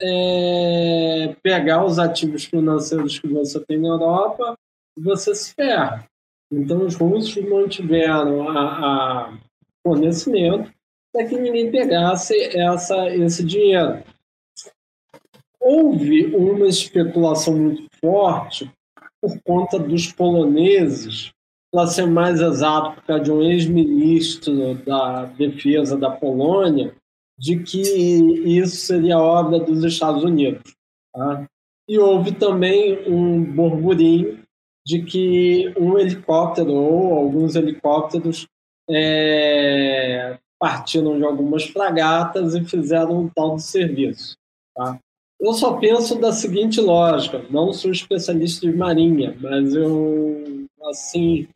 é, 0.00 1.36
pegar 1.42 1.84
os 1.84 1.98
ativos 1.98 2.44
financeiros 2.44 3.18
que 3.18 3.28
você 3.28 3.60
tem 3.66 3.78
na 3.78 3.88
Europa 3.88 4.54
e 4.96 5.02
você 5.02 5.34
se 5.34 5.52
ferra. 5.52 6.06
Então, 6.50 6.86
os 6.86 6.94
russos 6.96 7.44
mantiveram 7.46 8.48
a, 8.48 9.26
a 9.26 9.38
fornecimento 9.86 10.72
para 11.18 11.26
que 11.26 11.36
ninguém 11.36 11.68
pegasse 11.68 12.56
essa, 12.56 13.08
esse 13.08 13.44
dinheiro. 13.44 14.04
Houve 15.60 16.26
uma 16.26 16.68
especulação 16.68 17.56
muito 17.56 17.88
forte 18.00 18.70
por 19.20 19.36
conta 19.42 19.80
dos 19.80 20.12
poloneses, 20.12 21.32
para 21.72 21.88
ser 21.88 22.06
mais 22.06 22.40
exato, 22.40 22.94
por 22.94 23.02
causa 23.02 23.24
de 23.24 23.32
um 23.32 23.42
ex-ministro 23.42 24.76
da 24.76 25.24
defesa 25.24 25.98
da 25.98 26.08
Polônia, 26.08 26.94
de 27.36 27.64
que 27.64 27.80
isso 27.80 28.76
seria 28.76 29.18
obra 29.18 29.58
dos 29.58 29.82
Estados 29.82 30.22
Unidos. 30.22 30.72
Tá? 31.12 31.44
E 31.88 31.98
houve 31.98 32.30
também 32.30 32.96
um 33.08 33.42
burburinho 33.42 34.40
de 34.86 35.02
que 35.02 35.74
um 35.76 35.98
helicóptero 35.98 36.72
ou 36.72 37.14
alguns 37.14 37.56
helicópteros 37.56 38.46
é, 38.88 40.38
partiram 40.58 41.16
de 41.16 41.24
algumas 41.24 41.64
fragatas 41.64 42.54
e 42.54 42.64
fizeram 42.64 43.20
um 43.20 43.28
tal 43.28 43.56
de 43.56 43.62
serviço. 43.62 44.36
Tá? 44.74 44.98
Eu 45.40 45.52
só 45.52 45.74
penso 45.74 46.18
da 46.18 46.32
seguinte 46.32 46.80
lógica, 46.80 47.44
não 47.48 47.72
sou 47.72 47.92
especialista 47.92 48.66
de 48.66 48.76
marinha, 48.76 49.36
mas 49.40 49.72
eu, 49.72 50.66
assim, 50.90 51.46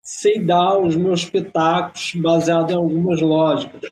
sei 0.00 0.38
dar 0.38 0.78
os 0.78 0.94
meus 0.94 1.24
pitacos 1.24 2.14
baseado 2.14 2.70
em 2.70 2.76
algumas 2.76 3.20
lógicas. 3.20 3.90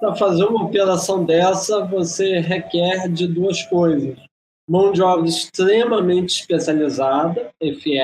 Para 0.00 0.14
fazer 0.16 0.44
uma 0.44 0.64
operação 0.64 1.24
dessa, 1.24 1.82
você 1.86 2.40
requer 2.40 3.08
de 3.08 3.26
duas 3.26 3.62
coisas. 3.62 4.18
Mão 4.68 4.92
de 4.92 5.02
obra 5.02 5.28
extremamente 5.28 6.40
especializada, 6.40 7.50
FE. 7.58 7.98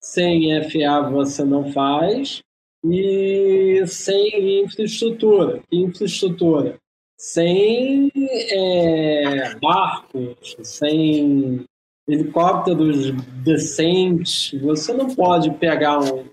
Sem 0.00 0.62
FA 0.70 1.10
você 1.10 1.44
não 1.44 1.70
faz. 1.72 2.42
E 2.84 3.84
sem 3.86 4.64
infraestrutura. 4.64 5.62
Infraestrutura 5.70 6.78
sem 7.22 8.10
é, 8.50 9.54
barcos, 9.60 10.56
sem 10.64 11.64
helicópteros 12.08 13.12
decentes, 13.44 14.60
você 14.60 14.92
não 14.92 15.14
pode 15.14 15.52
pegar 15.52 16.00
um. 16.00 16.24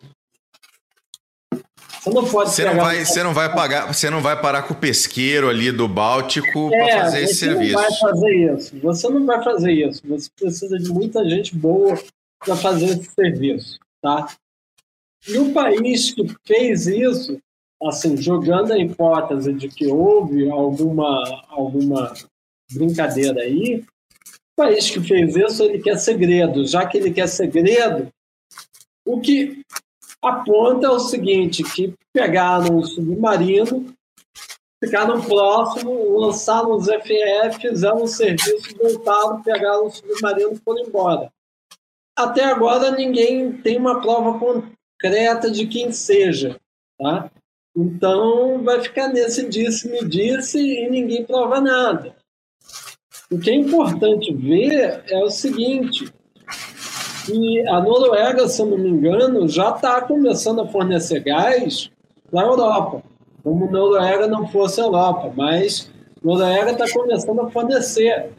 Você 2.01 2.09
não 2.09 2.25
pode 2.25 2.49
você 2.49 2.65
não 2.65 2.75
vai, 2.75 3.01
um... 3.01 3.05
você 3.05 3.23
não 3.23 3.33
vai 3.35 3.53
pagar, 3.53 3.93
você 3.93 4.09
não 4.09 4.21
vai 4.21 4.41
parar 4.41 4.63
com 4.63 4.73
o 4.73 4.77
pesqueiro 4.77 5.47
ali 5.47 5.71
do 5.71 5.87
Báltico 5.87 6.73
é, 6.73 6.77
para 6.77 7.01
fazer 7.03 7.23
esse 7.23 7.35
serviço. 7.35 7.77
Você 7.77 7.83
não 7.83 7.89
vai 7.89 7.99
fazer 7.99 8.53
isso. 8.55 8.79
Você 8.79 9.09
não 9.09 9.25
vai 9.27 9.43
fazer 9.43 9.71
isso. 9.73 10.01
Você 10.07 10.29
precisa 10.35 10.79
de 10.79 10.89
muita 10.89 11.29
gente 11.29 11.55
boa 11.55 12.01
para 12.43 12.55
fazer 12.55 12.85
esse 12.85 13.11
serviço, 13.11 13.79
tá? 14.01 14.27
E 15.27 15.37
o 15.37 15.53
país 15.53 16.13
que 16.13 16.25
fez 16.45 16.87
isso 16.87 17.39
assim, 17.81 18.17
jogando 18.17 18.73
a 18.73 18.77
hipótese 18.77 19.53
de 19.53 19.69
que 19.69 19.87
houve 19.87 20.49
alguma, 20.49 21.45
alguma 21.47 22.13
brincadeira 22.71 23.41
aí, 23.41 23.81
o 23.81 24.61
país 24.61 24.89
que 24.89 24.99
fez 24.99 25.35
isso, 25.35 25.63
ele 25.63 25.79
quer 25.79 25.97
segredo. 25.97 26.67
Já 26.67 26.85
que 26.85 26.97
ele 26.97 27.11
quer 27.11 27.27
segredo, 27.27 28.11
o 29.05 29.21
que 29.21 29.63
aponta 30.21 30.87
é 30.87 30.89
o 30.89 30.99
seguinte, 30.99 31.63
que 31.63 31.93
pegaram 32.13 32.77
um 32.77 32.83
submarino, 32.83 33.93
ficaram 34.83 35.21
próximo, 35.21 36.19
lançaram 36.19 36.75
os 36.75 36.85
FF, 36.85 37.61
fizeram 37.61 38.03
um 38.03 38.07
serviço, 38.07 38.77
voltaram, 38.77 39.41
pegaram 39.41 39.87
o 39.87 39.91
submarino 39.91 40.53
e 40.53 40.57
foram 40.57 40.85
embora. 40.85 41.31
Até 42.17 42.43
agora 42.43 42.91
ninguém 42.91 43.53
tem 43.61 43.77
uma 43.77 44.01
prova 44.01 44.37
concreta 44.99 45.49
de 45.49 45.65
quem 45.65 45.91
seja. 45.91 46.59
Tá? 46.97 47.31
Então 47.75 48.61
vai 48.63 48.81
ficar 48.81 49.07
nesse 49.07 49.47
disse-me 49.47 50.05
disse 50.05 50.59
e 50.59 50.89
ninguém 50.89 51.25
prova 51.25 51.61
nada. 51.61 52.15
O 53.31 53.39
que 53.39 53.49
é 53.49 53.55
importante 53.55 54.33
ver 54.33 55.03
é 55.07 55.23
o 55.23 55.29
seguinte: 55.29 56.11
E 57.31 57.67
a 57.67 57.79
Noruega, 57.79 58.47
se 58.49 58.61
eu 58.61 58.65
não 58.65 58.77
me 58.77 58.89
engano, 58.89 59.47
já 59.47 59.69
está 59.69 60.01
começando 60.01 60.61
a 60.61 60.67
fornecer 60.67 61.21
gás 61.21 61.89
para 62.29 62.41
a 62.41 62.45
Europa. 62.45 63.03
Como 63.43 63.65
a 63.65 63.71
Noruega 63.71 64.27
não 64.27 64.47
fosse 64.47 64.81
a 64.81 64.83
Europa, 64.83 65.31
mas 65.35 65.89
a 66.21 66.27
Noruega 66.27 66.71
está 66.71 66.91
começando 66.91 67.39
a 67.41 67.49
fornecer. 67.49 68.31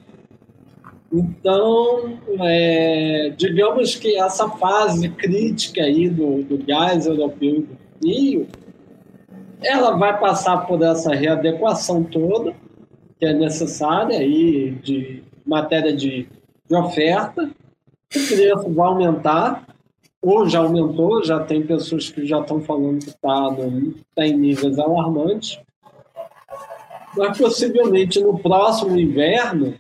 Então, 1.12 2.18
é, 2.38 3.32
digamos 3.36 3.96
que 3.96 4.16
essa 4.16 4.48
fase 4.48 5.08
crítica 5.08 5.82
aí 5.82 6.08
do, 6.08 6.42
do 6.44 6.58
gás 6.58 7.06
europeu 7.06 7.62
do 7.62 7.78
frio, 7.98 8.46
ela 9.60 9.96
vai 9.96 10.18
passar 10.20 10.66
por 10.66 10.80
essa 10.82 11.12
readequação 11.12 12.04
toda, 12.04 12.54
que 13.18 13.26
é 13.26 13.32
necessária 13.32 14.18
aí 14.18 14.70
de 14.70 15.24
matéria 15.44 15.94
de, 15.94 16.28
de 16.68 16.76
oferta, 16.76 17.50
o 18.14 18.28
preço 18.28 18.70
vai 18.72 18.86
aumentar, 18.86 19.66
ou 20.22 20.48
já 20.48 20.60
aumentou, 20.60 21.24
já 21.24 21.40
tem 21.40 21.66
pessoas 21.66 22.08
que 22.08 22.24
já 22.24 22.40
estão 22.40 22.60
falando 22.60 23.00
que 23.00 23.10
está 23.10 23.56
tá 24.14 24.26
em 24.26 24.36
níveis 24.36 24.78
alarmantes, 24.78 25.58
mas 27.16 27.36
possivelmente 27.36 28.20
no 28.20 28.38
próximo 28.38 28.96
inverno 28.96 29.74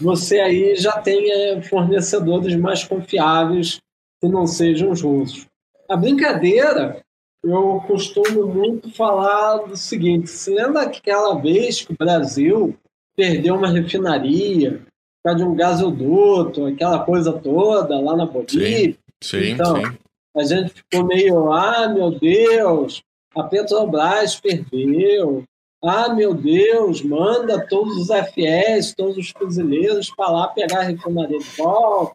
você 0.00 0.40
aí 0.40 0.76
já 0.76 0.92
tenha 1.00 1.62
fornecedores 1.62 2.54
mais 2.56 2.84
confiáveis 2.84 3.78
que 4.20 4.28
não 4.28 4.46
sejam 4.46 4.90
os 4.90 5.02
russos. 5.02 5.46
A 5.88 5.96
brincadeira, 5.96 7.00
eu 7.42 7.82
costumo 7.86 8.46
muito 8.46 8.90
falar 8.94 9.58
do 9.58 9.76
seguinte: 9.76 10.30
se 10.30 10.50
lembra 10.50 10.82
aquela 10.82 11.34
vez 11.34 11.82
que 11.82 11.92
o 11.92 11.96
Brasil 11.96 12.76
perdeu 13.16 13.54
uma 13.54 13.68
refinaria 13.68 14.82
por 15.22 15.30
causa 15.30 15.44
de 15.44 15.50
um 15.50 15.54
gasoduto, 15.54 16.66
aquela 16.66 17.00
coisa 17.04 17.32
toda 17.32 17.98
lá 18.00 18.16
na 18.16 18.26
Bolívia? 18.26 18.96
Sim, 19.22 19.40
sim, 19.40 19.50
então, 19.50 19.76
sim. 19.76 19.98
A 20.36 20.44
gente 20.44 20.72
ficou 20.72 21.04
meio, 21.04 21.52
ah, 21.52 21.88
meu 21.88 22.12
Deus, 22.12 23.02
a 23.34 23.42
Petrobras 23.42 24.38
perdeu, 24.38 25.42
ah, 25.82 26.12
meu 26.12 26.34
Deus, 26.34 27.02
manda 27.02 27.64
todos 27.66 27.96
os 27.96 28.10
FS, 28.10 28.94
todos 28.96 29.16
os 29.16 29.30
fuzileiros 29.30 30.10
para 30.10 30.30
lá 30.30 30.48
pegar 30.48 30.80
a 30.80 30.82
refinaria 30.82 31.38
de 31.38 31.50
volta, 31.56 32.14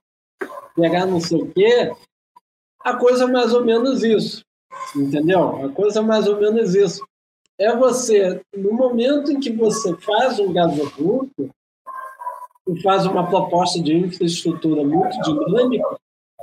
pegar 0.75 1.05
não 1.05 1.21
sei 1.21 1.41
o 1.41 1.51
quê. 1.51 1.91
A 2.81 2.95
coisa 2.97 3.23
é 3.23 3.27
mais 3.27 3.53
ou 3.53 3.63
menos 3.63 4.03
isso, 4.03 4.43
entendeu? 4.93 5.65
A 5.65 5.69
coisa 5.69 5.99
é 5.99 6.03
mais 6.03 6.27
ou 6.27 6.37
menos 6.37 6.75
isso. 6.75 7.05
É 7.57 7.73
você, 7.73 8.41
no 8.53 8.73
momento 8.73 9.31
em 9.31 9.39
que 9.39 9.51
você 9.51 9.95
faz 9.97 10.39
um 10.39 10.51
gasoduto 10.51 11.49
e 12.67 12.81
faz 12.81 13.05
uma 13.05 13.27
proposta 13.27 13.81
de 13.81 13.95
infraestrutura 13.95 14.83
muito 14.83 15.17
dinâmica, 15.21 15.97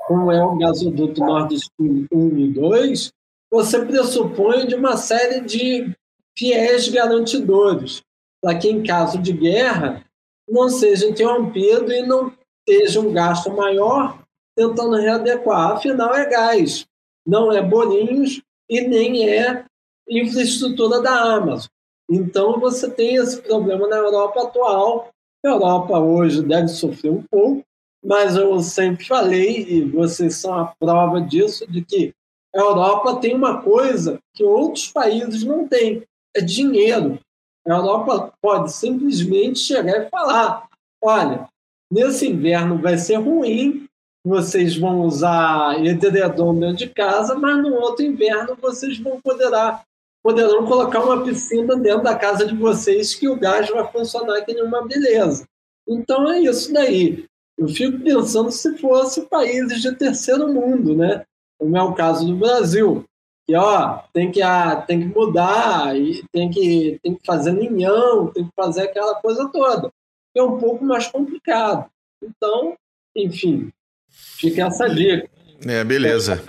como 0.07 0.33
é 0.33 0.43
o 0.43 0.57
gasoduto 0.57 1.21
Nord 1.21 1.55
Stream 1.55 2.07
1 2.11 2.39
e 2.39 2.49
2, 2.53 3.13
você 3.51 3.85
pressupõe 3.85 4.67
de 4.67 4.75
uma 4.75 4.97
série 4.97 5.41
de 5.43 5.95
fiéis 6.41 6.89
garantidores, 6.89 8.03
para 8.43 8.59
que 8.59 8.71
em 8.71 8.83
caso 8.83 9.19
de 9.19 9.31
guerra 9.31 10.03
não 10.49 10.71
seja 10.71 11.07
interrompido 11.07 11.93
e 11.93 12.03
não 12.03 12.33
seja 12.67 12.99
um 12.99 13.13
gasto 13.13 13.51
maior 13.51 14.19
tentando 14.57 14.97
readequar. 14.97 15.73
Afinal, 15.73 16.15
é 16.15 16.29
gás, 16.31 16.87
não 17.27 17.53
é 17.53 17.61
bolinhos 17.61 18.41
e 18.71 18.81
nem 18.81 19.29
é 19.29 19.67
infraestrutura 20.09 21.03
da 21.03 21.35
Amazon. 21.35 21.69
Então, 22.11 22.59
você 22.59 22.91
tem 22.91 23.17
esse 23.17 23.41
problema 23.43 23.87
na 23.87 23.97
Europa 23.97 24.43
atual. 24.43 25.11
A 25.45 25.49
Europa 25.49 25.99
hoje 25.99 26.43
deve 26.43 26.69
sofrer 26.69 27.13
um 27.13 27.23
pouco, 27.31 27.63
mas 28.03 28.35
eu 28.35 28.59
sempre 28.61 29.05
falei, 29.05 29.63
e 29.69 29.85
vocês 29.85 30.37
são 30.37 30.55
a 30.55 30.75
prova 30.81 31.21
disso, 31.21 31.71
de 31.71 31.85
que 31.85 32.15
a 32.55 32.61
Europa 32.61 33.21
tem 33.21 33.35
uma 33.35 33.63
coisa 33.63 34.19
que 34.35 34.43
outros 34.43 34.91
países 34.91 35.45
não 35.45 35.69
têm, 35.69 36.03
é 36.35 36.41
dinheiro. 36.41 37.19
A 37.67 37.73
Europa 37.73 38.33
pode 38.41 38.73
simplesmente 38.73 39.59
chegar 39.59 40.07
e 40.07 40.09
falar: 40.09 40.69
olha, 41.03 41.49
nesse 41.91 42.29
inverno 42.29 42.79
vai 42.79 42.97
ser 42.97 43.17
ruim, 43.17 43.87
vocês 44.25 44.77
vão 44.77 45.03
usar 45.03 45.85
edredom 45.85 46.59
dentro 46.59 46.77
de 46.77 46.89
casa, 46.89 47.35
mas 47.35 47.63
no 47.63 47.75
outro 47.75 48.05
inverno 48.05 48.57
vocês 48.61 48.99
vão 48.99 49.21
poderá, 49.21 49.83
poderão 50.23 50.67
colocar 50.67 51.03
uma 51.03 51.23
piscina 51.23 51.77
dentro 51.77 52.03
da 52.03 52.15
casa 52.15 52.47
de 52.47 52.55
vocês 52.55 53.15
que 53.15 53.29
o 53.29 53.37
gás 53.37 53.69
vai 53.71 53.87
funcionar 53.91 54.43
que 54.43 54.55
nem 54.55 54.63
uma 54.63 54.87
beleza. 54.87 55.47
Então 55.89 56.31
é 56.31 56.41
isso 56.41 56.73
daí. 56.73 57.25
Eu 57.59 57.69
fico 57.69 57.99
pensando 57.99 58.51
se 58.51 58.79
fosse 58.79 59.23
países 59.23 59.83
de 59.83 59.95
terceiro 59.95 60.49
mundo, 60.53 60.95
né? 60.95 61.25
Como 61.59 61.77
é 61.77 61.83
o 61.83 61.93
caso 61.93 62.27
do 62.27 62.37
Brasil 62.37 63.05
que 63.51 63.57
ó, 63.57 63.99
tem 64.13 64.31
que, 64.31 64.41
ah, 64.41 64.77
tem 64.77 65.01
que 65.01 65.19
mudar, 65.19 65.99
e 65.99 66.23
tem 66.33 66.49
que, 66.49 67.01
tem 67.03 67.17
que 67.17 67.27
fazer 67.27 67.51
linhão, 67.53 68.29
tem 68.29 68.45
que 68.45 68.53
fazer 68.55 68.83
aquela 68.83 69.17
coisa 69.17 69.49
toda. 69.53 69.91
É 70.37 70.41
um 70.41 70.57
pouco 70.57 70.85
mais 70.85 71.09
complicado. 71.09 71.87
Então, 72.23 72.77
enfim, 73.17 73.69
fica 74.09 74.67
essa 74.67 74.89
dica. 74.89 75.29
É, 75.67 75.83
beleza. 75.83 76.45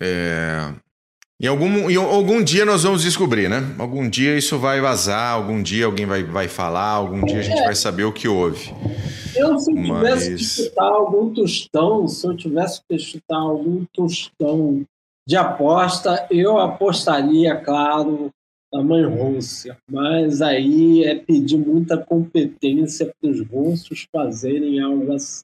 É... 0.00 0.72
Em, 1.40 1.48
algum, 1.48 1.90
em 1.90 1.96
algum 1.96 2.42
dia 2.42 2.64
nós 2.64 2.84
vamos 2.84 3.02
descobrir, 3.02 3.48
né? 3.48 3.74
Algum 3.76 4.08
dia 4.08 4.38
isso 4.38 4.58
vai 4.58 4.80
vazar, 4.80 5.32
algum 5.32 5.60
dia 5.60 5.86
alguém 5.86 6.06
vai, 6.06 6.22
vai 6.22 6.46
falar, 6.46 6.90
algum 6.90 7.24
dia 7.24 7.40
a 7.40 7.42
gente 7.42 7.60
é. 7.60 7.64
vai 7.64 7.74
saber 7.74 8.04
o 8.04 8.12
que 8.12 8.28
houve. 8.28 8.72
Eu, 9.34 9.58
se 9.58 9.72
eu 9.72 9.76
tivesse 9.76 10.30
Mas... 10.30 10.38
que 10.38 10.44
chutar 10.64 10.92
algum 10.92 11.34
tostão, 11.34 12.06
se 12.06 12.24
eu 12.24 12.36
tivesse 12.36 12.80
que 12.88 12.96
chutar 12.96 13.38
algum 13.38 13.84
tostão 13.92 14.86
de 15.28 15.36
aposta, 15.36 16.26
eu 16.30 16.56
apostaria, 16.56 17.54
claro, 17.54 18.30
na 18.72 18.82
mãe 18.82 19.04
Rússia, 19.04 19.76
mas 19.86 20.40
aí 20.40 21.04
é 21.04 21.16
pedir 21.16 21.58
muita 21.58 21.98
competência 21.98 23.12
para 23.20 23.30
os 23.30 23.46
russos 23.46 24.06
fazerem 24.10 24.80
algo 24.80 25.12
assim. 25.12 25.42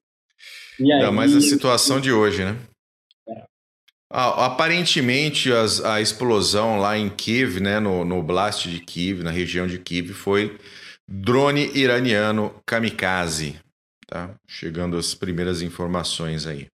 E 0.80 0.90
Ainda 0.90 1.08
aí... 1.08 1.14
mais 1.14 1.36
a 1.36 1.40
situação 1.42 2.00
de 2.00 2.10
hoje, 2.10 2.46
né? 2.46 2.56
É. 3.28 3.44
Ah, 4.10 4.46
aparentemente, 4.46 5.52
as, 5.52 5.84
a 5.84 6.00
explosão 6.00 6.78
lá 6.78 6.96
em 6.96 7.10
Kiev, 7.10 7.60
né, 7.60 7.78
no, 7.78 8.06
no 8.06 8.22
blast 8.22 8.70
de 8.70 8.80
Kiev, 8.80 9.22
na 9.22 9.30
região 9.30 9.66
de 9.66 9.78
Kiev, 9.78 10.14
foi 10.14 10.58
drone 11.06 11.70
iraniano 11.74 12.54
kamikaze. 12.64 13.56
Tá? 14.06 14.34
Chegando 14.48 14.96
as 14.96 15.14
primeiras 15.14 15.60
informações 15.60 16.46
aí. 16.46 16.68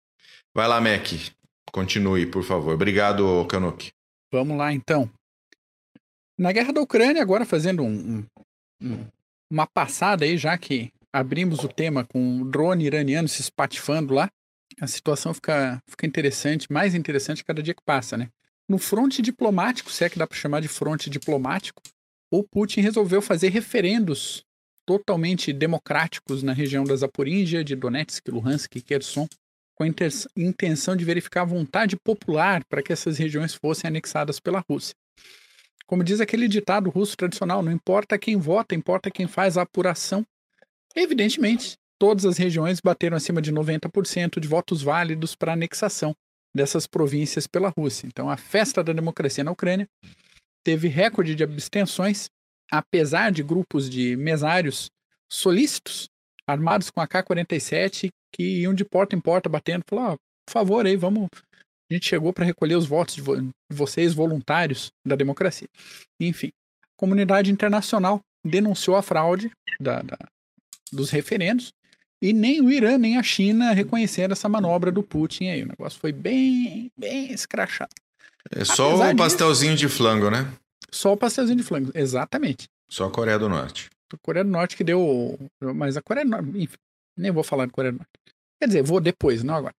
Vai 0.53 0.66
lá, 0.66 0.81
Mac. 0.81 1.12
Continue, 1.76 2.24
por 2.24 2.42
favor. 2.42 2.72
Obrigado, 2.72 3.44
Kanuki. 3.50 3.92
Vamos 4.32 4.56
lá, 4.56 4.72
então. 4.72 5.10
Na 6.38 6.50
guerra 6.50 6.72
da 6.72 6.80
Ucrânia, 6.80 7.20
agora 7.20 7.44
fazendo 7.44 7.82
um, 7.82 8.24
um, 8.82 9.06
uma 9.52 9.66
passada 9.66 10.24
aí, 10.24 10.38
já 10.38 10.56
que 10.56 10.90
abrimos 11.12 11.64
o 11.64 11.68
tema 11.68 12.02
com 12.02 12.40
o 12.40 12.46
drone 12.46 12.86
iraniano 12.86 13.28
se 13.28 13.42
espatifando 13.42 14.14
lá, 14.14 14.30
a 14.80 14.86
situação 14.86 15.34
fica, 15.34 15.78
fica 15.86 16.06
interessante, 16.06 16.72
mais 16.72 16.94
interessante 16.94 17.44
cada 17.44 17.62
dia 17.62 17.74
que 17.74 17.84
passa, 17.84 18.16
né? 18.16 18.30
No 18.66 18.78
fronte 18.78 19.20
diplomático, 19.20 19.92
se 19.92 20.02
é 20.02 20.08
que 20.08 20.18
dá 20.18 20.26
para 20.26 20.38
chamar 20.38 20.62
de 20.62 20.68
fronte 20.68 21.10
diplomático, 21.10 21.82
o 22.32 22.42
Putin 22.42 22.80
resolveu 22.80 23.20
fazer 23.20 23.50
referendos 23.50 24.42
totalmente 24.86 25.52
democráticos 25.52 26.42
na 26.42 26.54
região 26.54 26.84
da 26.84 26.96
Zaporígia, 26.96 27.62
de 27.62 27.76
Donetsk, 27.76 28.30
Luhansk 28.30 28.76
e 28.76 28.80
Kherson, 28.80 29.28
com 29.76 29.84
a 29.84 29.88
intenção 30.36 30.96
de 30.96 31.04
verificar 31.04 31.42
a 31.42 31.44
vontade 31.44 31.96
popular 31.96 32.64
para 32.64 32.82
que 32.82 32.92
essas 32.92 33.18
regiões 33.18 33.54
fossem 33.54 33.86
anexadas 33.86 34.40
pela 34.40 34.64
Rússia. 34.68 34.94
Como 35.86 36.02
diz 36.02 36.20
aquele 36.20 36.48
ditado 36.48 36.90
russo 36.90 37.16
tradicional, 37.16 37.62
não 37.62 37.70
importa 37.70 38.18
quem 38.18 38.36
vota, 38.36 38.74
importa 38.74 39.10
quem 39.10 39.28
faz 39.28 39.56
a 39.56 39.62
apuração. 39.62 40.26
Evidentemente, 40.96 41.76
todas 41.98 42.24
as 42.24 42.38
regiões 42.38 42.80
bateram 42.80 43.16
acima 43.16 43.40
de 43.40 43.52
90% 43.52 44.40
de 44.40 44.48
votos 44.48 44.82
válidos 44.82 45.36
para 45.36 45.52
anexação 45.52 46.16
dessas 46.54 46.86
províncias 46.86 47.46
pela 47.46 47.68
Rússia. 47.68 48.06
Então, 48.06 48.30
a 48.30 48.36
festa 48.36 48.82
da 48.82 48.94
democracia 48.94 49.44
na 49.44 49.52
Ucrânia 49.52 49.86
teve 50.64 50.88
recorde 50.88 51.34
de 51.34 51.44
abstenções, 51.44 52.30
apesar 52.72 53.30
de 53.30 53.42
grupos 53.42 53.90
de 53.90 54.16
mesários 54.16 54.90
solícitos, 55.30 56.08
armados 56.46 56.90
com 56.90 57.00
AK-47, 57.00 58.11
que 58.32 58.61
iam 58.61 58.74
de 58.74 58.85
porta 58.85 59.16
em 59.16 59.20
porta 59.20 59.48
batendo, 59.48 59.85
falou, 59.88 60.12
oh, 60.12 60.16
por 60.46 60.52
favor 60.52 60.87
aí, 60.87 60.96
vamos. 60.96 61.28
A 61.90 61.94
gente 61.94 62.09
chegou 62.09 62.32
para 62.32 62.44
recolher 62.44 62.76
os 62.76 62.87
votos 62.87 63.14
de, 63.14 63.20
vo 63.20 63.37
de 63.37 63.50
vocês, 63.70 64.12
voluntários 64.12 64.90
da 65.06 65.16
democracia. 65.16 65.68
Enfim, 66.20 66.48
a 66.82 66.87
comunidade 66.96 67.50
internacional 67.50 68.20
denunciou 68.44 68.96
a 68.96 69.02
fraude 69.02 69.50
da, 69.80 70.02
da, 70.02 70.18
dos 70.92 71.11
referendos 71.11 71.72
e 72.22 72.32
nem 72.32 72.61
o 72.61 72.70
Irã 72.70 72.96
nem 72.96 73.18
a 73.18 73.22
China 73.22 73.72
reconheceram 73.72 74.32
essa 74.32 74.48
manobra 74.48 74.90
do 74.90 75.02
Putin 75.02 75.48
aí. 75.48 75.62
O 75.62 75.68
negócio 75.68 76.00
foi 76.00 76.12
bem, 76.12 76.90
bem 76.98 77.32
escrachado. 77.32 77.90
É 78.50 78.64
só 78.64 78.90
Apesar 78.90 79.14
o 79.14 79.16
pastelzinho 79.16 79.74
disso, 79.74 79.88
de 79.88 79.94
flango, 79.94 80.30
né? 80.30 80.50
Só 80.90 81.12
o 81.12 81.16
pastelzinho 81.16 81.59
de 81.59 81.64
flango, 81.64 81.90
exatamente. 81.94 82.68
Só 82.88 83.06
a 83.06 83.11
Coreia 83.11 83.38
do 83.38 83.48
Norte. 83.48 83.90
Coreia 84.23 84.45
do 84.45 84.51
Norte 84.51 84.77
que 84.77 84.85
deu. 84.85 85.38
Mas 85.75 85.97
a 85.97 86.03
Coreia 86.03 86.25
do 86.25 86.31
Norte, 86.31 86.51
enfim, 86.55 86.77
nem 87.19 87.31
vou 87.31 87.42
falar 87.42 87.66
de 87.66 87.73
Coreia 87.73 87.92
do 87.92 87.99
Norte. 87.99 88.11
Quer 88.61 88.66
dizer, 88.66 88.83
vou 88.83 89.01
depois, 89.01 89.42
não 89.42 89.55
agora. 89.55 89.75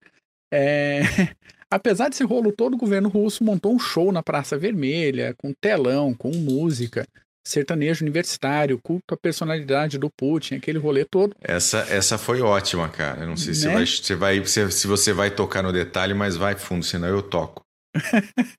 É... 0.53 1.01
Apesar 1.69 2.07
desse 2.07 2.23
rolo 2.23 2.53
todo, 2.53 2.75
o 2.75 2.77
governo 2.77 3.09
russo 3.09 3.43
montou 3.43 3.73
um 3.73 3.79
show 3.79 4.11
na 4.11 4.23
Praça 4.23 4.57
Vermelha, 4.57 5.35
com 5.37 5.51
telão, 5.53 6.13
com 6.13 6.31
música, 6.31 7.05
sertanejo 7.45 8.03
universitário, 8.05 8.79
culto 8.81 9.13
à 9.13 9.17
personalidade 9.17 9.97
do 9.97 10.09
Putin, 10.09 10.55
aquele 10.55 10.79
rolê 10.79 11.03
todo. 11.03 11.35
Essa, 11.41 11.79
essa 11.89 12.17
foi 12.17 12.41
ótima, 12.41 12.87
cara. 12.87 13.21
Eu 13.21 13.27
não 13.27 13.35
sei 13.35 13.49
né? 13.49 13.53
se, 13.53 13.61
você 13.61 14.15
vai, 14.15 14.45
se, 14.45 14.63
vai, 14.63 14.71
se 14.71 14.87
você 14.87 15.13
vai 15.13 15.31
tocar 15.31 15.61
no 15.61 15.73
detalhe, 15.73 16.13
mas 16.13 16.37
vai 16.37 16.55
fundo, 16.55 16.85
senão 16.85 17.07
eu 17.07 17.21
toco. 17.21 17.61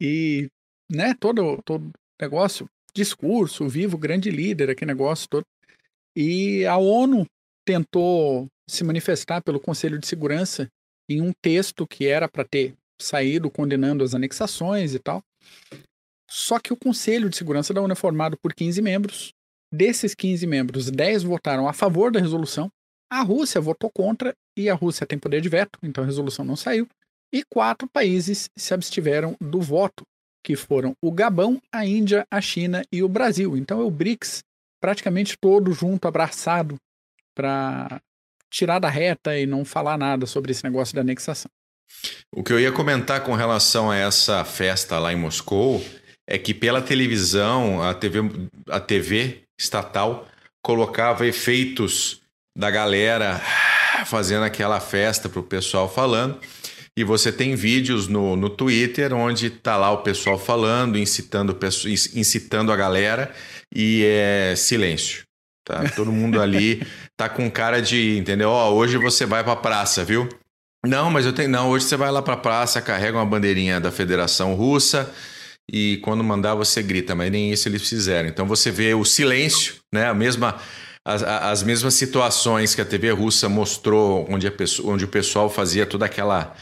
e, 0.00 0.48
né, 0.90 1.14
todo, 1.18 1.62
todo 1.64 1.90
negócio, 2.20 2.66
discurso, 2.94 3.68
vivo, 3.68 3.98
grande 3.98 4.30
líder, 4.30 4.70
aquele 4.70 4.92
negócio 4.92 5.28
todo. 5.28 5.44
E 6.16 6.64
a 6.64 6.76
ONU 6.76 7.26
tentou 7.66 8.46
se 8.68 8.84
manifestar 8.84 9.42
pelo 9.42 9.60
Conselho 9.60 9.98
de 9.98 10.06
Segurança 10.06 10.68
em 11.08 11.20
um 11.20 11.32
texto 11.42 11.86
que 11.86 12.06
era 12.06 12.28
para 12.28 12.44
ter 12.44 12.74
saído 13.00 13.50
condenando 13.50 14.04
as 14.04 14.14
anexações 14.14 14.94
e 14.94 14.98
tal. 14.98 15.22
Só 16.30 16.58
que 16.58 16.72
o 16.72 16.76
Conselho 16.76 17.28
de 17.28 17.36
Segurança 17.36 17.74
da 17.74 17.80
ONU 17.80 17.92
é 17.92 17.96
formado 17.96 18.36
por 18.40 18.54
15 18.54 18.80
membros. 18.80 19.32
Desses 19.72 20.14
15 20.14 20.46
membros, 20.46 20.90
10 20.90 21.24
votaram 21.24 21.68
a 21.68 21.72
favor 21.72 22.12
da 22.12 22.20
resolução. 22.20 22.70
A 23.10 23.22
Rússia 23.22 23.60
votou 23.60 23.90
contra 23.90 24.34
e 24.56 24.70
a 24.70 24.74
Rússia 24.74 25.06
tem 25.06 25.18
poder 25.18 25.40
de 25.40 25.48
veto, 25.48 25.78
então 25.82 26.04
a 26.04 26.06
resolução 26.06 26.44
não 26.44 26.56
saiu. 26.56 26.88
E 27.32 27.42
quatro 27.44 27.88
países 27.88 28.48
se 28.56 28.72
abstiveram 28.72 29.36
do 29.40 29.60
voto, 29.60 30.04
que 30.44 30.54
foram 30.54 30.94
o 31.02 31.10
Gabão, 31.10 31.60
a 31.72 31.86
Índia, 31.86 32.26
a 32.30 32.40
China 32.40 32.84
e 32.92 33.02
o 33.02 33.08
Brasil. 33.08 33.56
Então 33.56 33.80
é 33.80 33.84
o 33.84 33.90
BRICS 33.90 34.44
praticamente 34.80 35.38
todo 35.40 35.72
junto, 35.72 36.06
abraçado, 36.06 36.76
para 37.34 37.98
tirar 38.52 38.78
da 38.78 38.90
reta 38.90 39.36
e 39.36 39.46
não 39.46 39.64
falar 39.64 39.96
nada 39.96 40.26
sobre 40.26 40.52
esse 40.52 40.62
negócio 40.62 40.94
da 40.94 41.00
anexação. 41.00 41.50
O 42.30 42.42
que 42.42 42.52
eu 42.52 42.60
ia 42.60 42.70
comentar 42.70 43.22
com 43.22 43.32
relação 43.32 43.90
a 43.90 43.96
essa 43.96 44.44
festa 44.44 44.98
lá 44.98 45.12
em 45.12 45.16
Moscou 45.16 45.82
é 46.26 46.36
que 46.36 46.52
pela 46.52 46.82
televisão, 46.82 47.82
a 47.82 47.94
TV, 47.94 48.20
a 48.68 48.78
TV 48.78 49.42
estatal 49.58 50.28
colocava 50.62 51.26
efeitos 51.26 52.20
da 52.56 52.70
galera 52.70 53.40
fazendo 54.06 54.44
aquela 54.44 54.80
festa 54.80 55.28
para 55.28 55.40
o 55.40 55.44
pessoal 55.44 55.88
falando. 55.88 56.38
E 56.96 57.02
você 57.02 57.32
tem 57.32 57.56
vídeos 57.56 58.06
no, 58.06 58.36
no 58.36 58.48
Twitter 58.48 59.12
onde 59.12 59.50
tá 59.50 59.76
lá 59.76 59.90
o 59.90 60.02
pessoal 60.02 60.38
falando, 60.38 60.96
incitando, 60.96 61.56
incitando 62.14 62.70
a 62.70 62.76
galera 62.76 63.34
e 63.74 64.04
é 64.04 64.54
silêncio. 64.56 65.24
Tá? 65.64 65.88
Todo 65.96 66.12
mundo 66.12 66.40
ali 66.40 66.86
tá 67.16 67.28
com 67.28 67.50
cara 67.50 67.82
de, 67.82 68.16
entendeu? 68.16 68.50
Ó, 68.50 68.70
oh, 68.70 68.74
hoje 68.74 68.96
você 68.96 69.26
vai 69.26 69.42
pra 69.42 69.56
praça, 69.56 70.04
viu? 70.04 70.28
Não, 70.86 71.10
mas 71.10 71.24
eu 71.24 71.32
tenho. 71.32 71.48
Não, 71.48 71.70
hoje 71.70 71.86
você 71.86 71.96
vai 71.96 72.12
lá 72.12 72.22
pra 72.22 72.36
praça, 72.36 72.80
carrega 72.80 73.16
uma 73.16 73.26
bandeirinha 73.26 73.80
da 73.80 73.90
Federação 73.90 74.54
Russa 74.54 75.12
e 75.70 75.98
quando 76.04 76.22
mandar 76.22 76.54
você 76.54 76.82
grita, 76.82 77.14
mas 77.14 77.32
nem 77.32 77.50
isso 77.50 77.68
eles 77.68 77.88
fizeram. 77.88 78.28
Então 78.28 78.46
você 78.46 78.70
vê 78.70 78.94
o 78.94 79.04
silêncio, 79.04 79.76
né? 79.92 80.08
A 80.08 80.14
mesma. 80.14 80.60
As, 81.04 81.22
as 81.22 81.62
mesmas 81.62 81.94
situações 81.94 82.74
que 82.74 82.80
a 82.80 82.84
TV 82.84 83.10
russa 83.10 83.48
mostrou, 83.48 84.26
onde, 84.30 84.46
a 84.46 84.52
pessoa, 84.52 84.94
onde 84.94 85.04
o 85.04 85.08
pessoal 85.08 85.50
fazia 85.50 85.84
toda 85.84 86.06
aquela 86.06 86.54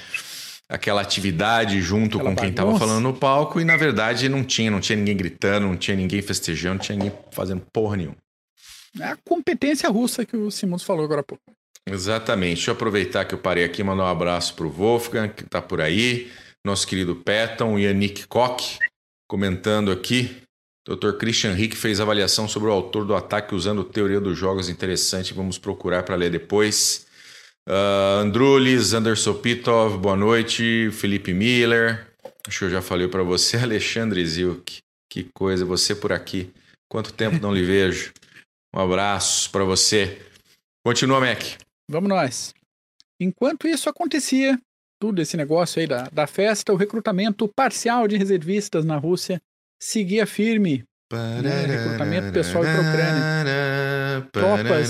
aquela 0.68 1.02
atividade 1.02 1.82
junto 1.82 2.16
aquela 2.16 2.30
com 2.30 2.36
quem 2.36 2.48
estava 2.48 2.78
falando 2.78 3.02
no 3.02 3.12
palco 3.12 3.60
e 3.60 3.64
na 3.64 3.76
verdade 3.76 4.26
não 4.26 4.42
tinha, 4.42 4.70
não 4.70 4.80
tinha 4.80 4.96
ninguém 4.96 5.14
gritando, 5.14 5.66
não 5.66 5.76
tinha 5.76 5.94
ninguém 5.94 6.22
festejando, 6.22 6.76
não 6.76 6.80
tinha 6.80 6.96
ninguém 6.96 7.12
fazendo 7.30 7.62
porra 7.70 7.96
nenhuma. 7.98 8.16
É 8.98 9.04
a 9.04 9.16
competência 9.16 9.88
russa 9.90 10.24
que 10.24 10.36
o 10.36 10.50
Simons 10.50 10.82
falou 10.82 11.04
agora 11.04 11.20
há 11.20 11.24
pouco. 11.24 11.42
Exatamente. 11.86 12.56
Deixa 12.56 12.70
eu 12.70 12.74
aproveitar 12.74 13.24
que 13.24 13.34
eu 13.34 13.38
parei 13.38 13.64
aqui 13.64 13.80
e 13.80 13.84
mandar 13.84 14.04
um 14.04 14.08
abraço 14.08 14.54
para 14.54 14.66
o 14.66 14.70
Wolfgang, 14.70 15.28
que 15.28 15.44
está 15.44 15.60
por 15.60 15.80
aí, 15.80 16.30
nosso 16.64 16.86
querido 16.86 17.16
Patton, 17.16 17.78
Yannick 17.78 18.26
Koch, 18.26 18.78
comentando 19.28 19.90
aqui. 19.90 20.41
Dr. 20.86 21.12
Christian 21.12 21.52
Rick 21.52 21.76
fez 21.76 22.00
avaliação 22.00 22.48
sobre 22.48 22.68
o 22.68 22.72
autor 22.72 23.04
do 23.04 23.14
ataque 23.14 23.54
usando 23.54 23.84
teoria 23.84 24.20
dos 24.20 24.36
jogos 24.36 24.68
interessante. 24.68 25.32
Vamos 25.32 25.56
procurar 25.56 26.02
para 26.02 26.16
ler 26.16 26.30
depois. 26.30 27.06
Uh, 27.68 28.18
Andrulis, 28.20 28.92
Anderson 28.92 29.34
Pitov, 29.34 29.96
boa 29.98 30.16
noite. 30.16 30.90
Felipe 30.90 31.32
Miller, 31.32 32.12
acho 32.46 32.58
que 32.58 32.64
eu 32.64 32.70
já 32.70 32.82
falei 32.82 33.06
para 33.06 33.22
você. 33.22 33.56
Alexandre 33.62 34.26
Zilk, 34.26 34.78
que 35.08 35.28
coisa, 35.32 35.64
você 35.64 35.94
por 35.94 36.12
aqui. 36.12 36.52
Quanto 36.90 37.12
tempo 37.12 37.40
não 37.40 37.54
lhe 37.54 37.62
vejo. 37.62 38.12
Um 38.74 38.80
abraço 38.80 39.50
para 39.52 39.62
você. 39.62 40.20
Continua, 40.84 41.20
Mac. 41.20 41.40
Vamos 41.88 42.08
nós. 42.08 42.54
Enquanto 43.20 43.68
isso 43.68 43.88
acontecia, 43.88 44.58
tudo 45.00 45.22
esse 45.22 45.36
negócio 45.36 45.80
aí 45.80 45.86
da, 45.86 46.08
da 46.10 46.26
festa, 46.26 46.72
o 46.72 46.76
recrutamento 46.76 47.46
parcial 47.46 48.08
de 48.08 48.16
reservistas 48.16 48.84
na 48.84 48.96
Rússia 48.96 49.40
seguia 49.82 50.26
firme. 50.26 50.84
Né? 51.12 51.66
Recrutamento 51.66 52.32
pessoal 52.32 52.64
para 52.64 52.76
a 52.76 52.80
Ucrânia. 52.80 54.28
Tropas 54.32 54.88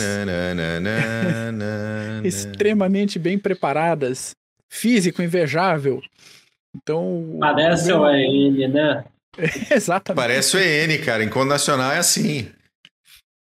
extremamente 2.25 3.19
bem 3.19 3.39
preparadas, 3.39 4.31
físico 4.71 5.23
invejável. 5.23 6.01
Então. 6.77 7.39
Parece 7.41 7.93
o 7.93 8.09
EN, 8.09 8.69
né? 8.69 9.05
Exatamente. 9.71 10.17
Parece 10.17 10.57
o 10.57 10.61
EN, 10.61 11.03
cara. 11.05 11.25
Em 11.25 11.45
nacional 11.45 11.91
é 11.93 11.99
assim. 11.99 12.53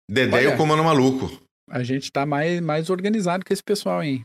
Dedé 0.10 0.43
e 0.43 0.47
o 0.47 0.58
Comando 0.58 0.84
Maluco. 0.84 1.41
A 1.69 1.81
gente 1.81 2.12
tá 2.12 2.25
mais, 2.25 2.60
mais 2.60 2.89
organizado 2.89 3.45
que 3.45 3.53
esse 3.53 3.63
pessoal, 3.63 4.03
hein? 4.03 4.23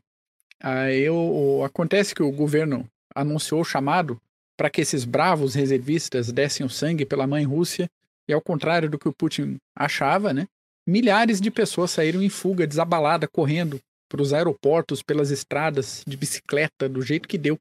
Aí 0.62 1.09
o, 1.09 1.62
acontece 1.64 2.14
que 2.14 2.22
o 2.22 2.33
governo 2.33 2.85
anunciou 3.14 3.61
o 3.61 3.64
chamado 3.64 4.20
para 4.61 4.68
que 4.68 4.83
esses 4.83 5.07
bravos 5.07 5.55
reservistas 5.55 6.31
dessem 6.31 6.66
o 6.66 6.68
sangue 6.68 7.07
pela 7.07 7.27
mãe 7.27 7.44
Rússia, 7.44 7.88
e 8.29 8.33
ao 8.35 8.42
contrário 8.42 8.90
do 8.90 8.99
que 8.99 9.09
o 9.09 9.12
Putin 9.14 9.57
achava, 9.75 10.35
né? 10.35 10.46
Milhares 10.87 11.40
de 11.40 11.51
pessoas 11.51 11.92
saíram 11.92 12.23
em 12.23 12.29
fuga, 12.29 12.66
desabalada, 12.66 13.27
correndo 13.27 13.81
para 14.07 14.20
os 14.20 14.35
aeroportos, 14.35 15.03
pelas 15.03 15.31
estradas, 15.31 16.05
de 16.07 16.14
bicicleta, 16.14 16.90
do 16.90 17.01
jeito 17.01 17.27
que 17.27 17.38
deu. 17.38 17.59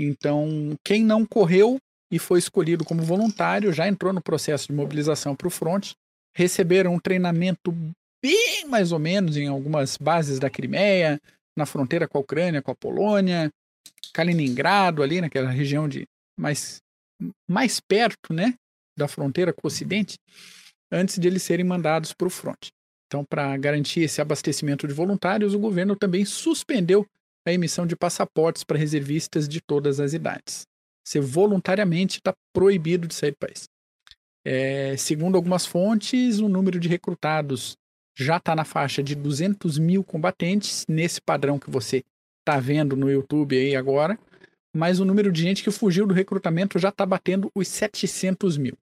Então, 0.00 0.74
quem 0.82 1.04
não 1.04 1.26
correu 1.26 1.76
e 2.10 2.18
foi 2.18 2.38
escolhido 2.38 2.82
como 2.82 3.02
voluntário 3.02 3.70
já 3.70 3.86
entrou 3.86 4.10
no 4.10 4.22
processo 4.22 4.68
de 4.68 4.72
mobilização 4.72 5.36
para 5.36 5.48
o 5.48 5.50
fronte 5.50 5.94
receberam 6.34 6.94
um 6.94 6.98
treinamento 6.98 7.76
bem 8.24 8.64
mais 8.68 8.90
ou 8.90 8.98
menos 8.98 9.36
em 9.36 9.48
algumas 9.48 9.98
bases 9.98 10.38
da 10.38 10.48
Crimeia, 10.48 11.20
na 11.54 11.66
fronteira 11.66 12.08
com 12.08 12.16
a 12.16 12.22
Ucrânia, 12.22 12.62
com 12.62 12.70
a 12.70 12.74
Polônia, 12.74 13.50
Kaliningrado, 14.14 15.02
ali 15.02 15.20
naquela 15.20 15.50
região 15.50 15.86
de 15.86 16.06
mais, 16.42 16.82
mais 17.48 17.80
perto 17.80 18.34
né, 18.34 18.54
da 18.98 19.06
fronteira 19.06 19.52
com 19.52 19.60
o 19.64 19.68
Ocidente, 19.68 20.18
antes 20.90 21.18
de 21.18 21.28
eles 21.28 21.42
serem 21.42 21.64
mandados 21.64 22.12
para 22.12 22.26
o 22.26 22.30
fronte. 22.30 22.70
Então, 23.06 23.24
para 23.24 23.56
garantir 23.56 24.00
esse 24.00 24.20
abastecimento 24.20 24.88
de 24.88 24.92
voluntários, 24.92 25.54
o 25.54 25.58
governo 25.58 25.94
também 25.94 26.24
suspendeu 26.24 27.06
a 27.46 27.52
emissão 27.52 27.86
de 27.86 27.94
passaportes 27.94 28.64
para 28.64 28.78
reservistas 28.78 29.48
de 29.48 29.60
todas 29.60 30.00
as 30.00 30.12
idades. 30.12 30.62
Você 31.06 31.20
voluntariamente 31.20 32.18
está 32.18 32.32
proibido 32.54 33.06
de 33.06 33.14
sair 33.14 33.32
do 33.32 33.38
país. 33.38 33.64
É, 34.44 34.96
segundo 34.96 35.36
algumas 35.36 35.66
fontes, 35.66 36.38
o 36.38 36.48
número 36.48 36.80
de 36.80 36.88
recrutados 36.88 37.76
já 38.16 38.36
está 38.36 38.54
na 38.54 38.64
faixa 38.64 39.02
de 39.02 39.14
200 39.14 39.78
mil 39.78 40.04
combatentes, 40.04 40.84
nesse 40.88 41.20
padrão 41.20 41.58
que 41.58 41.70
você 41.70 42.02
está 42.40 42.58
vendo 42.58 42.96
no 42.96 43.10
YouTube 43.10 43.56
aí 43.56 43.76
agora, 43.76 44.18
mas 44.74 45.00
o 45.00 45.04
número 45.04 45.30
de 45.30 45.42
gente 45.42 45.62
que 45.62 45.70
fugiu 45.70 46.06
do 46.06 46.14
recrutamento 46.14 46.78
já 46.78 46.88
está 46.88 47.04
batendo 47.04 47.50
os 47.54 47.68
700 47.68 48.56
mil. 48.56 48.76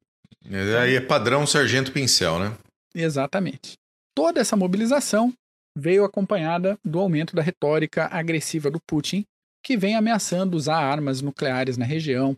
Aí 0.80 0.96
é 0.96 1.00
padrão 1.00 1.46
Sargento 1.46 1.92
Pincel, 1.92 2.38
né? 2.38 2.56
Exatamente. 2.94 3.74
Toda 4.14 4.40
essa 4.40 4.56
mobilização 4.56 5.32
veio 5.76 6.04
acompanhada 6.04 6.78
do 6.84 6.98
aumento 6.98 7.36
da 7.36 7.42
retórica 7.42 8.08
agressiva 8.10 8.70
do 8.70 8.80
Putin, 8.80 9.24
que 9.62 9.76
vem 9.76 9.94
ameaçando 9.94 10.56
usar 10.56 10.78
armas 10.78 11.20
nucleares 11.20 11.76
na 11.76 11.84
região, 11.84 12.36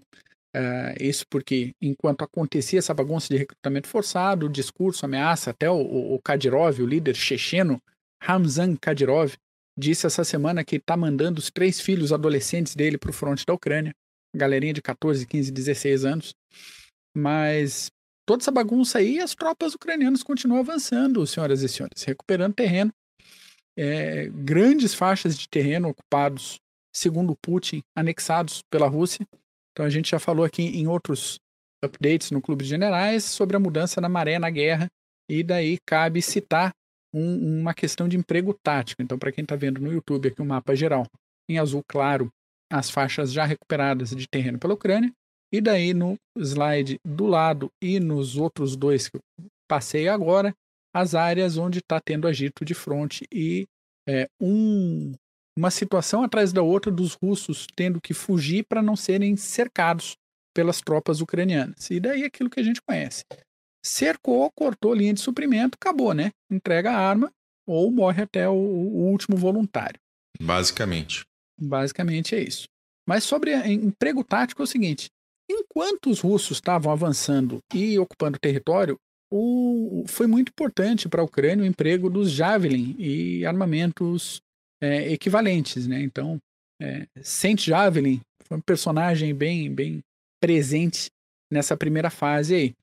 Uh, 0.54 0.92
isso 1.00 1.24
porque, 1.30 1.74
enquanto 1.80 2.22
acontecia 2.22 2.78
essa 2.78 2.92
bagunça 2.92 3.28
de 3.28 3.38
recrutamento 3.38 3.88
forçado, 3.88 4.46
o 4.46 4.50
discurso, 4.50 5.06
ameaça, 5.06 5.50
até 5.50 5.70
o, 5.70 5.80
o, 6.14 6.20
Kadyrov, 6.20 6.78
o 6.80 6.86
líder 6.86 7.14
checheno, 7.14 7.80
Ramzan 8.22 8.76
Kadyrov, 8.76 9.34
disse 9.78 10.06
essa 10.06 10.24
semana 10.24 10.64
que 10.64 10.76
está 10.76 10.96
mandando 10.96 11.38
os 11.38 11.50
três 11.50 11.80
filhos 11.80 12.12
adolescentes 12.12 12.74
dele 12.74 12.98
para 12.98 13.10
o 13.10 13.14
fronte 13.14 13.44
da 13.46 13.54
Ucrânia, 13.54 13.92
galerinha 14.34 14.72
de 14.72 14.82
14, 14.82 15.26
15, 15.26 15.50
16 15.50 16.04
anos. 16.04 16.34
Mas 17.16 17.90
toda 18.26 18.42
essa 18.42 18.50
bagunça 18.50 18.98
aí, 18.98 19.18
as 19.18 19.34
tropas 19.34 19.74
ucranianas 19.74 20.22
continuam 20.22 20.60
avançando, 20.60 21.26
senhoras 21.26 21.62
e 21.62 21.68
senhores, 21.68 22.02
recuperando 22.02 22.54
terreno. 22.54 22.92
É, 23.76 24.28
grandes 24.28 24.94
faixas 24.94 25.38
de 25.38 25.48
terreno 25.48 25.88
ocupados, 25.88 26.58
segundo 26.94 27.34
Putin, 27.40 27.82
anexados 27.96 28.62
pela 28.70 28.86
Rússia. 28.86 29.26
Então 29.72 29.86
a 29.86 29.90
gente 29.90 30.10
já 30.10 30.18
falou 30.18 30.44
aqui 30.44 30.62
em 30.62 30.86
outros 30.86 31.38
updates 31.82 32.30
no 32.30 32.40
Clube 32.40 32.64
de 32.64 32.70
Generais 32.70 33.24
sobre 33.24 33.56
a 33.56 33.60
mudança 33.60 34.00
na 34.00 34.08
maré 34.08 34.38
na 34.38 34.50
guerra, 34.50 34.88
e 35.28 35.42
daí 35.42 35.78
cabe 35.86 36.20
citar 36.20 36.72
um, 37.12 37.60
uma 37.60 37.74
questão 37.74 38.08
de 38.08 38.16
emprego 38.16 38.54
tático. 38.62 39.02
Então, 39.02 39.18
para 39.18 39.32
quem 39.32 39.42
está 39.42 39.56
vendo 39.56 39.80
no 39.80 39.92
YouTube 39.92 40.28
aqui 40.28 40.40
o 40.40 40.44
um 40.44 40.48
mapa 40.48 40.74
geral, 40.74 41.06
em 41.48 41.58
azul 41.58 41.82
claro 41.86 42.30
as 42.72 42.88
faixas 42.88 43.32
já 43.32 43.44
recuperadas 43.44 44.10
de 44.10 44.26
terreno 44.26 44.58
pela 44.58 44.74
Ucrânia. 44.74 45.12
E 45.52 45.60
daí 45.60 45.92
no 45.92 46.16
slide 46.38 46.98
do 47.04 47.26
lado 47.26 47.70
e 47.82 48.00
nos 48.00 48.36
outros 48.36 48.74
dois 48.74 49.08
que 49.08 49.18
eu 49.18 49.20
passei 49.68 50.08
agora, 50.08 50.54
as 50.94 51.14
áreas 51.14 51.58
onde 51.58 51.80
está 51.80 52.00
tendo 52.00 52.26
agito 52.26 52.64
de 52.64 52.72
fronte 52.72 53.26
e 53.30 53.66
é, 54.08 54.26
um, 54.40 55.12
uma 55.56 55.70
situação 55.70 56.22
atrás 56.22 56.52
da 56.52 56.62
outra 56.62 56.90
dos 56.90 57.14
russos 57.22 57.66
tendo 57.76 58.00
que 58.00 58.14
fugir 58.14 58.64
para 58.66 58.82
não 58.82 58.96
serem 58.96 59.36
cercados 59.36 60.16
pelas 60.54 60.80
tropas 60.80 61.20
ucranianas. 61.20 61.90
E 61.90 62.00
daí 62.00 62.24
aquilo 62.24 62.50
que 62.50 62.60
a 62.60 62.62
gente 62.62 62.80
conhece. 62.82 63.22
Cercou, 63.84 64.50
cortou 64.52 64.94
linha 64.94 65.14
de 65.14 65.20
suprimento, 65.20 65.76
acabou, 65.80 66.14
né? 66.14 66.30
Entrega 66.50 66.92
a 66.92 66.98
arma 66.98 67.30
ou 67.66 67.90
morre 67.90 68.22
até 68.22 68.48
o, 68.48 68.54
o 68.54 69.10
último 69.10 69.36
voluntário. 69.36 69.98
Basicamente. 70.40 71.24
Basicamente 71.60 72.34
é 72.34 72.40
isso. 72.40 72.64
Mas 73.06 73.24
sobre 73.24 73.54
emprego 73.66 74.22
tático 74.24 74.62
é 74.62 74.64
o 74.64 74.68
seguinte: 74.68 75.08
enquanto 75.50 76.10
os 76.10 76.20
russos 76.20 76.58
estavam 76.58 76.92
avançando 76.92 77.58
e 77.74 77.98
ocupando 77.98 78.38
território, 78.38 78.96
o, 79.30 80.04
foi 80.06 80.26
muito 80.26 80.50
importante 80.50 81.08
para 81.08 81.22
a 81.22 81.24
Ucrânia 81.24 81.64
o 81.64 81.66
emprego 81.66 82.10
dos 82.10 82.30
Javelin 82.30 82.94
e 82.98 83.46
armamentos 83.46 84.40
é, 84.82 85.10
equivalentes, 85.10 85.86
né? 85.86 86.02
Então, 86.02 86.38
é, 86.80 87.06
Saint 87.22 87.60
Javelin 87.60 88.20
foi 88.44 88.58
um 88.58 88.60
personagem 88.60 89.34
bem, 89.34 89.72
bem 89.72 90.00
presente 90.40 91.10
nessa 91.50 91.76
primeira 91.76 92.10
fase 92.10 92.54
aí. 92.54 92.74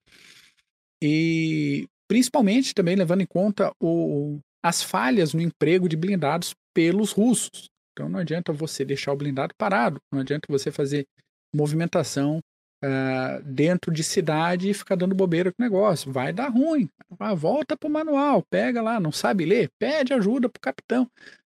E 1.01 1.87
principalmente 2.07 2.73
também 2.73 2.95
levando 2.95 3.21
em 3.21 3.25
conta 3.25 3.71
o, 3.79 4.39
as 4.63 4.81
falhas 4.81 5.33
no 5.33 5.41
emprego 5.41 5.87
de 5.87 5.95
blindados 5.95 6.53
pelos 6.73 7.11
russos. 7.11 7.69
Então 7.93 8.09
não 8.09 8.19
adianta 8.19 8.51
você 8.51 8.83
deixar 8.83 9.11
o 9.11 9.15
blindado 9.15 9.53
parado, 9.57 9.99
não 10.11 10.21
adianta 10.21 10.47
você 10.49 10.71
fazer 10.71 11.05
movimentação 11.53 12.39
uh, 12.83 13.43
dentro 13.43 13.91
de 13.91 14.03
cidade 14.03 14.69
e 14.69 14.73
ficar 14.73 14.95
dando 14.95 15.15
bobeira 15.15 15.51
com 15.51 15.61
o 15.61 15.65
negócio. 15.65 16.11
Vai 16.11 16.31
dar 16.33 16.49
ruim. 16.49 16.89
Ah, 17.19 17.33
volta 17.33 17.77
para 17.77 17.87
o 17.87 17.91
manual, 17.91 18.43
pega 18.49 18.81
lá, 18.81 18.99
não 18.99 19.11
sabe 19.11 19.45
ler, 19.45 19.69
pede 19.79 20.13
ajuda 20.13 20.49
para 20.49 20.57
o 20.57 20.61
capitão. 20.61 21.09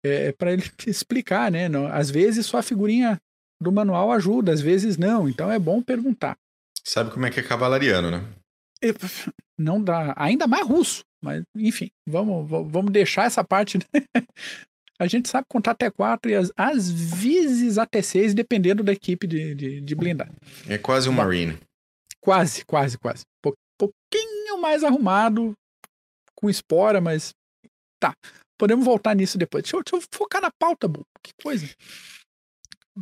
É, 0.04 0.32
para 0.32 0.54
ele 0.54 0.64
explicar, 0.88 1.52
né? 1.52 1.68
Às 1.92 2.10
vezes 2.10 2.46
só 2.46 2.58
a 2.58 2.64
figurinha 2.64 3.20
do 3.62 3.72
manual 3.72 4.12
ajuda, 4.12 4.52
às 4.52 4.62
vezes 4.62 4.98
não. 4.98 5.30
Então 5.30 5.52
é 5.52 5.60
bom 5.60 5.82
perguntar. 5.82 6.36
Sabe 6.84 7.12
como 7.12 7.26
é 7.26 7.30
que 7.30 7.40
é 7.40 7.44
cavalariano, 7.44 8.10
né? 8.10 8.26
Não 9.58 9.82
dá. 9.82 10.14
Ainda 10.18 10.48
mais 10.48 10.68
russo. 10.68 11.04
Mas, 11.24 11.44
enfim, 11.56 11.92
vamos, 12.08 12.50
vamos 12.50 12.92
deixar 12.92 13.26
essa 13.26 13.44
parte. 13.44 13.78
Né? 13.78 13.84
A 15.00 15.08
gente 15.08 15.30
sabe 15.30 15.48
contar 15.50 15.72
até 15.72 15.90
quatro 15.90 16.30
e 16.32 16.36
às, 16.36 16.52
às 16.56 16.90
vezes 16.90 17.78
até 17.78 18.02
seis, 18.02 18.34
dependendo 18.34 18.84
da 18.84 18.92
equipe 18.92 19.26
de, 19.26 19.56
de, 19.56 19.82
de 19.82 19.96
blindagem. 19.96 20.36
É 20.68 20.78
quase 20.78 21.10
um 21.10 21.14
Marine. 21.14 21.58
Quase, 22.20 22.64
quase, 22.66 22.98
quase. 23.00 23.24
Um 23.46 23.52
pouquinho 23.80 24.62
mais 24.62 24.84
arrumado, 24.84 25.54
com 26.36 26.50
espora, 26.50 27.02
mas. 27.02 27.34
Tá. 28.00 28.14
Podemos 28.60 28.86
voltar 28.86 29.16
nisso 29.16 29.40
depois. 29.40 29.64
Deixa 29.64 29.76
eu, 29.76 29.84
deixa 29.84 29.96
eu 29.96 30.04
focar 30.14 30.40
na 30.40 30.52
pauta, 30.52 30.88
bom. 30.88 31.02
Que 31.24 31.32
coisa. 31.42 31.68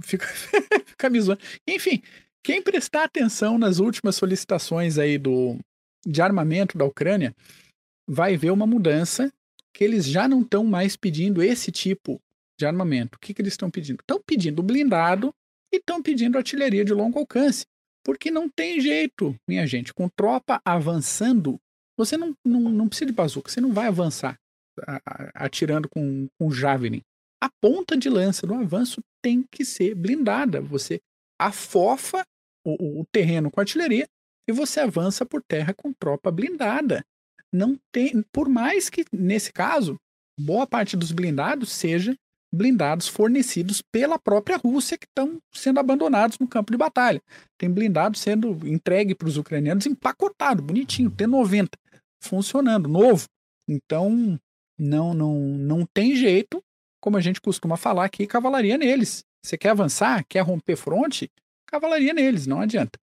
Fica, 0.03 0.25
fica 0.87 1.09
me 1.09 1.19
zoando. 1.19 1.41
Enfim, 1.67 2.01
quem 2.41 2.61
prestar 2.61 3.03
atenção 3.03 3.57
nas 3.57 3.79
últimas 3.79 4.15
solicitações 4.15 4.97
aí 4.97 5.17
do, 5.17 5.57
de 6.05 6.21
armamento 6.21 6.77
da 6.77 6.85
Ucrânia 6.85 7.35
vai 8.07 8.35
ver 8.37 8.51
uma 8.51 8.65
mudança 8.65 9.31
que 9.73 9.83
eles 9.83 10.05
já 10.05 10.27
não 10.27 10.41
estão 10.41 10.63
mais 10.63 10.95
pedindo 10.95 11.43
esse 11.43 11.71
tipo 11.71 12.19
de 12.59 12.65
armamento. 12.65 13.15
O 13.15 13.19
que, 13.19 13.33
que 13.33 13.41
eles 13.41 13.53
estão 13.53 13.69
pedindo? 13.69 13.99
Estão 14.01 14.21
pedindo 14.25 14.63
blindado 14.63 15.33
e 15.71 15.77
estão 15.77 16.01
pedindo 16.01 16.37
artilharia 16.37 16.83
de 16.83 16.93
longo 16.93 17.19
alcance. 17.19 17.65
Porque 18.03 18.31
não 18.31 18.49
tem 18.49 18.81
jeito, 18.81 19.35
minha 19.47 19.67
gente. 19.67 19.93
Com 19.93 20.09
tropa 20.09 20.61
avançando, 20.65 21.59
você 21.97 22.17
não, 22.17 22.33
não, 22.45 22.61
não 22.61 22.87
precisa 22.87 23.05
de 23.05 23.13
bazuca, 23.13 23.51
você 23.51 23.61
não 23.61 23.71
vai 23.71 23.87
avançar 23.87 24.35
atirando 25.35 25.89
com, 25.89 26.27
com 26.39 26.51
Javelin. 26.51 27.01
A 27.41 27.49
ponta 27.61 27.95
de 27.95 28.09
lança 28.09 28.45
do 28.47 28.53
avanço 28.53 29.01
tem 29.21 29.43
que 29.51 29.63
ser 29.63 29.95
blindada. 29.95 30.61
Você 30.61 30.99
afofa 31.39 32.23
o, 32.65 33.01
o 33.01 33.05
terreno 33.11 33.49
com 33.51 33.59
artilharia 33.59 34.07
e 34.49 34.51
você 34.51 34.79
avança 34.79 35.25
por 35.25 35.43
terra 35.43 35.73
com 35.73 35.93
tropa 35.93 36.31
blindada 36.31 37.05
não 37.51 37.79
tem, 37.91 38.23
por 38.31 38.49
mais 38.49 38.89
que 38.89 39.05
nesse 39.11 39.51
caso 39.51 39.95
boa 40.39 40.65
parte 40.65 40.95
dos 40.95 41.11
blindados 41.11 41.71
seja 41.71 42.15
blindados 42.51 43.07
fornecidos 43.07 43.81
pela 43.81 44.17
própria 44.17 44.57
Rússia 44.57 44.97
que 44.97 45.05
estão 45.05 45.39
sendo 45.53 45.79
abandonados 45.79 46.39
no 46.39 46.47
campo 46.47 46.71
de 46.71 46.77
batalha. 46.77 47.21
Tem 47.59 47.69
blindado 47.69 48.17
sendo 48.17 48.67
entregue 48.67 49.13
para 49.13 49.27
os 49.27 49.37
ucranianos 49.37 49.85
empacotado, 49.85 50.63
bonitinho, 50.63 51.11
T90, 51.11 51.69
funcionando, 52.19 52.89
novo. 52.89 53.27
Então, 53.67 54.39
não 54.79 55.13
não 55.13 55.35
não 55.37 55.85
tem 55.85 56.15
jeito, 56.15 56.63
como 56.99 57.17
a 57.17 57.21
gente 57.21 57.39
costuma 57.39 57.77
falar 57.77 58.05
aqui, 58.05 58.25
cavalaria 58.25 58.79
neles. 58.79 59.23
Você 59.45 59.57
quer 59.57 59.69
avançar, 59.69 60.25
quer 60.27 60.41
romper 60.41 60.75
fronte, 60.75 61.31
cavalaria 61.67 62.13
neles, 62.13 62.47
não 62.47 62.61
adianta. 62.61 62.99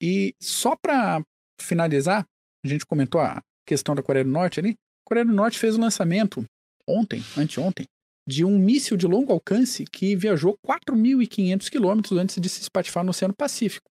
E 0.00 0.34
só 0.40 0.76
para 0.76 1.22
finalizar, 1.60 2.24
a 2.64 2.68
gente 2.68 2.86
comentou 2.86 3.20
a 3.20 3.42
questão 3.66 3.94
da 3.94 4.02
Coreia 4.02 4.24
do 4.24 4.30
Norte 4.30 4.60
ali. 4.60 4.70
A 4.70 5.08
Coreia 5.08 5.26
do 5.26 5.32
Norte 5.32 5.58
fez 5.58 5.76
o 5.76 5.80
lançamento 5.80 6.44
ontem, 6.86 7.22
anteontem, 7.36 7.86
de 8.26 8.44
um 8.44 8.58
míssil 8.58 8.96
de 8.96 9.06
longo 9.06 9.32
alcance 9.32 9.84
que 9.84 10.14
viajou 10.16 10.56
4.500 10.66 11.70
quilômetros 11.70 12.18
antes 12.18 12.40
de 12.40 12.48
se 12.48 12.62
espatifar 12.62 13.04
no 13.04 13.10
Oceano 13.10 13.34
Pacífico. 13.34 13.88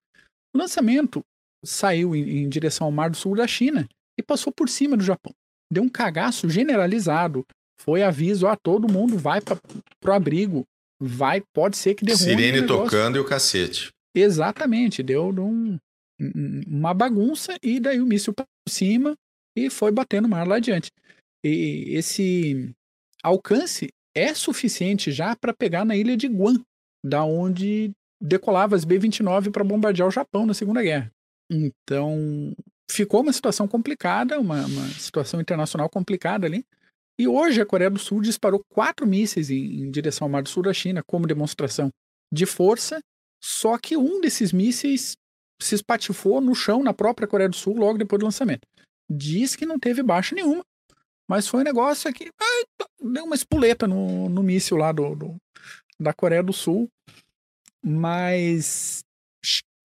O 0.55 0.59
lançamento 0.59 1.23
saiu 1.65 2.15
em, 2.15 2.43
em, 2.43 2.49
direção 2.49 2.87
ao 2.87 2.93
Mar 2.93 3.11
do 3.11 3.17
Sul 3.17 3.37
da 3.37 3.47
China 3.47 3.89
e 4.19 4.23
passou 4.23 4.53
por 4.53 4.69
cima 4.69 4.97
do 4.97 5.05
Japão. 5.05 5.33
Deu 5.73 5.83
um 5.83 5.89
cagaço 5.89 6.49
generalizado. 6.49 7.45
Foi 7.81 8.03
aviso 8.03 8.47
a 8.47 8.57
todo 8.57 8.93
mundo 8.93 9.19
vai 9.19 9.41
para 9.41 9.59
o 10.05 10.13
abrigo, 10.13 10.65
vai, 11.01 11.43
pode 11.53 11.77
ser 11.77 11.95
que 11.95 12.05
derrube. 12.05 12.25
Sirene 12.25 12.67
tocando 12.67 13.17
e 13.17 13.21
o 13.21 13.25
cacete. 13.25 13.91
Exatamente, 14.15 15.03
deu 15.03 15.29
um, 15.29 15.77
uma 16.19 16.95
bagunça 16.95 17.57
e 17.63 17.81
daí 17.81 18.01
o 18.01 18.07
míssil 18.07 18.33
por 18.33 18.47
cima 18.69 19.15
e 19.57 19.71
foi 19.71 19.91
bater 19.91 20.23
no 20.23 20.29
mar 20.29 20.47
lá 20.47 20.57
adiante. 20.57 20.91
E 21.45 21.95
esse 21.97 22.73
alcance 23.23 23.89
é 24.15 24.33
suficiente 24.35 25.11
já 25.11 25.35
para 25.35 25.53
pegar 25.53 25.85
na 25.85 25.97
ilha 25.97 26.17
de 26.17 26.29
Guam, 26.29 26.63
da 27.05 27.25
onde 27.25 27.93
decolava 28.21 28.77
as 28.77 28.85
B-29 28.85 29.51
para 29.51 29.65
bombardear 29.65 30.09
o 30.09 30.13
Japão 30.13 30.47
na 30.47 30.55
Segunda 30.55 30.83
Guerra. 30.83 31.11
Então, 31.51 32.55
ficou 32.91 33.21
uma 33.21 33.33
situação 33.33 33.69
complicada, 33.69 34.41
uma, 34.41 34.65
uma, 34.65 34.89
situação 34.91 35.41
internacional 35.41 35.91
complicada 35.91 36.47
ali. 36.47 36.65
E 37.19 37.29
hoje 37.29 37.61
a 37.61 37.67
Coreia 37.67 37.91
do 37.91 37.99
Sul 37.99 38.21
disparou 38.21 38.63
quatro 38.73 39.07
mísseis 39.07 39.51
em, 39.51 39.83
em 39.83 39.91
direção 39.91 40.25
ao 40.27 40.31
Mar 40.31 40.43
do 40.43 40.49
Sul 40.49 40.63
da 40.63 40.73
China 40.73 41.03
como 41.07 41.27
demonstração 41.27 41.91
de 42.33 42.47
força, 42.47 43.01
só 43.43 43.79
que 43.79 43.97
um 43.97 44.21
desses 44.21 44.53
mísseis 44.53 45.15
se 45.61 45.75
espatifou 45.75 46.41
no 46.41 46.55
chão 46.55 46.83
na 46.83 46.93
própria 46.93 47.29
Coreia 47.29 47.49
do 47.49 47.57
Sul 47.57 47.77
logo 47.77 47.99
depois 47.99 48.21
do 48.21 48.27
lançamento. 48.27 48.67
Diz 49.11 49.55
que 49.55 49.67
não 49.67 49.79
teve 49.79 50.03
baixa 50.03 50.35
nenhuma, 50.35 50.65
mas 51.29 51.49
foi 51.49 51.61
um 51.61 51.65
negócio 51.65 52.13
que 52.13 52.31
deu 53.01 53.25
uma 53.25 53.35
espoleta 53.35 53.87
no, 53.87 54.29
no 54.29 54.43
míssil 54.43 54.77
lá 54.77 54.93
do, 54.93 55.15
do, 55.15 55.37
da 55.99 56.13
Coreia 56.13 56.43
do 56.43 56.53
Sul. 56.53 56.89
Mas 57.83 59.05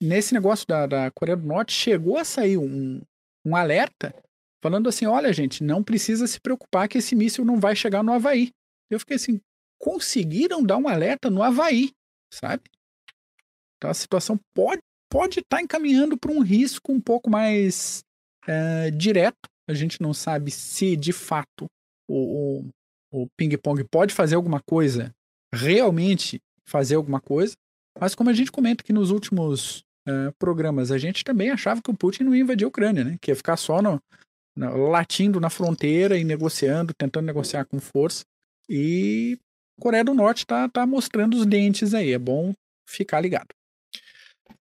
nesse 0.02 0.34
negócio 0.34 0.66
da, 0.68 0.88
da 0.88 1.12
Coreia 1.12 1.38
do 1.38 1.46
Norte 1.46 1.74
chegou 1.74 2.18
a 2.18 2.24
sair 2.24 2.58
um, 2.58 3.02
um 3.46 3.56
alerta 3.56 4.16
falando 4.64 4.88
assim: 4.88 5.06
olha, 5.06 5.32
gente, 5.34 5.64
não 5.64 5.84
precisa 5.84 6.28
se 6.28 6.40
preocupar 6.40 6.88
que 6.88 6.98
esse 6.98 7.16
míssil 7.16 7.44
não 7.44 7.60
vai 7.60 7.76
chegar 7.76 8.04
no 8.04 8.14
Havaí. 8.14 8.52
Eu 8.90 9.00
fiquei 9.00 9.16
assim: 9.16 9.42
conseguiram 9.80 10.64
dar 10.64 10.78
um 10.78 10.88
alerta 10.88 11.30
no 11.30 11.44
Havaí, 11.44 11.92
sabe? 12.34 12.64
Então 13.78 13.90
a 13.90 13.94
situação 13.94 14.38
pode 14.54 14.82
pode 15.10 15.40
estar 15.40 15.58
tá 15.58 15.64
encaminhando 15.64 16.18
para 16.18 16.32
um 16.32 16.42
risco 16.42 16.92
um 16.92 17.02
pouco 17.02 17.30
mais 17.30 18.04
é, 18.48 18.92
direto. 18.92 19.50
A 19.68 19.74
gente 19.74 20.02
não 20.02 20.14
sabe 20.14 20.52
se 20.52 20.96
de 20.96 21.12
fato 21.12 21.66
o, 22.08 22.64
o, 23.12 23.24
o 23.24 23.28
ping-pong 23.38 23.84
pode 23.84 24.14
fazer 24.14 24.36
alguma 24.36 24.62
coisa, 24.62 25.12
realmente 25.54 26.40
fazer 26.66 26.96
alguma 26.96 27.20
coisa. 27.20 27.54
Mas 28.00 28.16
como 28.16 28.30
a 28.30 28.34
gente 28.34 28.52
comenta 28.52 28.82
aqui 28.82 28.94
nos 28.94 29.12
últimos 29.12 29.84
uh, 30.08 30.32
programas, 30.40 30.92
a 30.92 30.98
gente 30.98 31.24
também 31.24 31.50
achava 31.50 31.82
que 31.82 31.92
o 31.92 31.98
Putin 31.98 32.24
não 32.24 32.36
ia 32.36 32.42
invadir 32.42 32.66
a 32.66 32.70
Ucrânia, 32.70 33.04
né? 33.04 33.18
Que 33.22 33.32
ia 33.32 33.36
ficar 33.36 33.58
só 33.58 33.82
no, 33.82 34.02
no, 34.56 34.88
latindo 34.88 35.40
na 35.40 35.50
fronteira 35.50 36.18
e 36.18 36.24
negociando, 36.24 36.94
tentando 36.98 37.26
negociar 37.26 37.66
com 37.66 37.80
força. 37.80 38.24
E 38.70 39.38
a 39.78 39.82
Coreia 39.82 40.04
do 40.04 40.14
Norte 40.14 40.46
tá, 40.46 40.70
tá 40.70 40.86
mostrando 40.86 41.36
os 41.36 41.46
dentes 41.46 41.94
aí. 41.94 42.14
É 42.14 42.20
bom 42.20 42.54
ficar 42.88 43.20
ligado. 43.20 43.50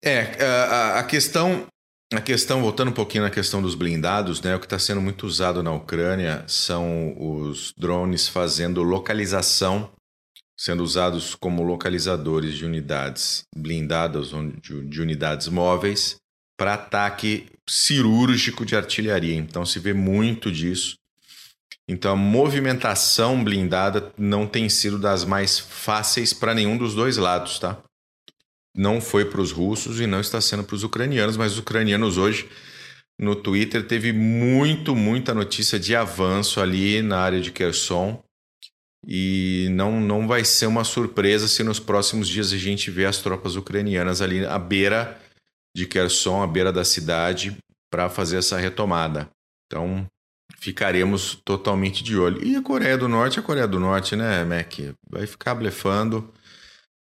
É, 0.05 0.43
a, 0.43 0.99
a 0.99 1.03
questão 1.03 1.65
a 2.13 2.21
questão, 2.21 2.61
voltando 2.61 2.89
um 2.89 2.93
pouquinho 2.93 3.23
na 3.23 3.31
questão 3.31 3.61
dos 3.61 3.73
blindados, 3.73 4.39
né, 4.39 4.55
o 4.55 4.59
que 4.59 4.67
está 4.67 4.77
sendo 4.77 5.01
muito 5.01 5.25
usado 5.25 5.63
na 5.63 5.73
Ucrânia 5.73 6.45
são 6.47 7.15
os 7.17 7.73
drones 7.75 8.27
fazendo 8.27 8.83
localização 8.83 9.91
sendo 10.57 10.83
usados 10.83 11.35
como 11.35 11.63
localizadores 11.63 12.55
de 12.55 12.65
unidades 12.65 13.43
blindadas 13.55 14.31
de 14.61 15.01
unidades 15.01 15.47
móveis 15.47 16.15
para 16.57 16.75
ataque 16.75 17.47
cirúrgico 17.67 18.65
de 18.65 18.75
artilharia. 18.75 19.35
Então 19.35 19.65
se 19.65 19.79
vê 19.79 19.93
muito 19.93 20.51
disso. 20.51 20.95
Então 21.87 22.13
a 22.13 22.15
movimentação 22.15 23.43
blindada 23.43 24.13
não 24.17 24.47
tem 24.47 24.69
sido 24.69 24.97
das 24.97 25.25
mais 25.25 25.59
fáceis 25.59 26.33
para 26.33 26.55
nenhum 26.55 26.77
dos 26.77 26.95
dois 26.95 27.17
lados, 27.17 27.59
tá? 27.59 27.77
Não 28.75 28.99
foi 28.99 29.25
para 29.25 29.41
os 29.41 29.51
russos 29.51 29.99
e 30.01 30.07
não 30.07 30.19
está 30.19 30.41
sendo 30.41 30.63
para 30.63 30.75
os 30.75 30.83
ucranianos, 30.83 31.37
mas 31.37 31.53
os 31.53 31.59
ucranianos 31.59 32.17
hoje 32.17 32.49
no 33.17 33.35
Twitter 33.35 33.87
teve 33.87 34.11
muito, 34.11 34.95
muita 34.95 35.33
notícia 35.33 35.79
de 35.79 35.95
avanço 35.95 36.59
ali 36.59 37.01
na 37.01 37.19
área 37.19 37.39
de 37.39 37.51
Kherson. 37.51 38.21
E 39.07 39.67
não, 39.71 40.01
não 40.01 40.27
vai 40.27 40.43
ser 40.43 40.65
uma 40.65 40.83
surpresa 40.83 41.47
se 41.47 41.63
nos 41.63 41.79
próximos 41.79 42.27
dias 42.27 42.51
a 42.51 42.57
gente 42.57 42.89
vê 42.89 43.05
as 43.05 43.19
tropas 43.19 43.55
ucranianas 43.55 44.21
ali 44.21 44.45
à 44.45 44.57
beira 44.57 45.17
de 45.75 45.85
Kherson, 45.85 46.41
à 46.41 46.47
beira 46.47 46.73
da 46.73 46.83
cidade, 46.83 47.55
para 47.91 48.09
fazer 48.09 48.37
essa 48.37 48.57
retomada. 48.57 49.29
Então, 49.67 50.05
ficaremos 50.57 51.39
totalmente 51.45 52.03
de 52.03 52.17
olho. 52.17 52.43
E 52.43 52.55
a 52.55 52.61
Coreia 52.61 52.97
do 52.97 53.07
Norte, 53.07 53.39
a 53.39 53.43
Coreia 53.43 53.67
do 53.67 53.79
Norte, 53.79 54.15
né, 54.15 54.43
Mac? 54.43 54.73
Vai 55.09 55.27
ficar 55.27 55.53
blefando. 55.53 56.33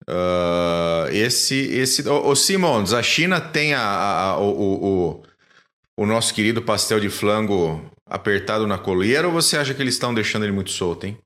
Uh, 0.08 1.10
esse, 1.12 1.56
esse, 1.56 2.08
o, 2.08 2.28
o 2.28 2.36
Simons, 2.36 2.94
a 2.94 3.02
China 3.02 3.42
tem 3.42 3.74
a, 3.74 3.82
a, 3.82 4.40
o, 4.40 4.52
o, 4.52 5.24
o, 5.98 6.06
nosso 6.06 6.32
querido 6.34 6.62
pastel 6.62 7.00
de 7.00 7.10
flango 7.10 7.82
apertado 8.06 8.68
na 8.68 8.78
coleira 8.78 9.28
ou 9.28 9.34
você 9.34 9.58
acha 9.58 9.74
que 9.74 9.82
eles 9.82 9.96
estão 9.96 10.14
deixando 10.14 10.46
ele 10.46 10.52
muito 10.52 10.70
solto, 10.70 11.08
hein? 11.08 11.18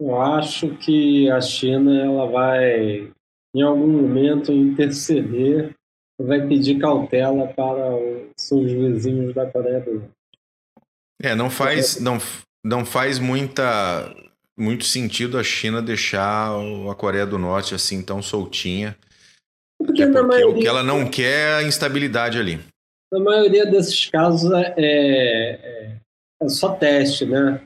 Eu 0.00 0.20
acho 0.20 0.70
que 0.76 1.30
a 1.30 1.40
China 1.40 1.96
ela 1.96 2.26
vai, 2.26 3.12
em 3.54 3.62
algum 3.62 3.86
momento, 3.86 4.50
interceder, 4.50 5.72
vai 6.20 6.44
pedir 6.46 6.80
cautela 6.80 7.46
para 7.46 7.94
os 7.94 8.32
seus 8.36 8.72
vizinhos 8.72 9.32
da 9.32 9.48
Coreia 9.48 9.80
do 9.80 9.94
Norte. 9.94 10.10
É, 11.22 11.36
não 11.36 11.48
faz, 11.48 12.00
não, 12.00 12.18
não 12.64 12.84
faz 12.84 13.20
muita, 13.20 14.12
muito 14.58 14.84
sentido 14.84 15.38
a 15.38 15.42
China 15.42 15.80
deixar 15.80 16.50
a 16.90 16.94
Coreia 16.94 17.26
do 17.26 17.38
Norte 17.38 17.74
assim 17.74 18.02
tão 18.02 18.22
soltinha. 18.22 18.96
Porque, 19.78 20.06
porque 20.06 20.22
maioria, 20.22 20.48
o 20.48 20.58
que 20.60 20.66
ela 20.66 20.82
não 20.82 21.08
quer 21.08 21.50
é 21.50 21.54
a 21.54 21.62
instabilidade 21.62 22.38
ali. 22.38 22.60
Na 23.12 23.18
maioria 23.20 23.66
desses 23.66 24.06
casos 24.06 24.50
é, 24.52 24.74
é, 24.76 25.96
é 26.42 26.48
só 26.48 26.74
teste, 26.74 27.26
né? 27.26 27.60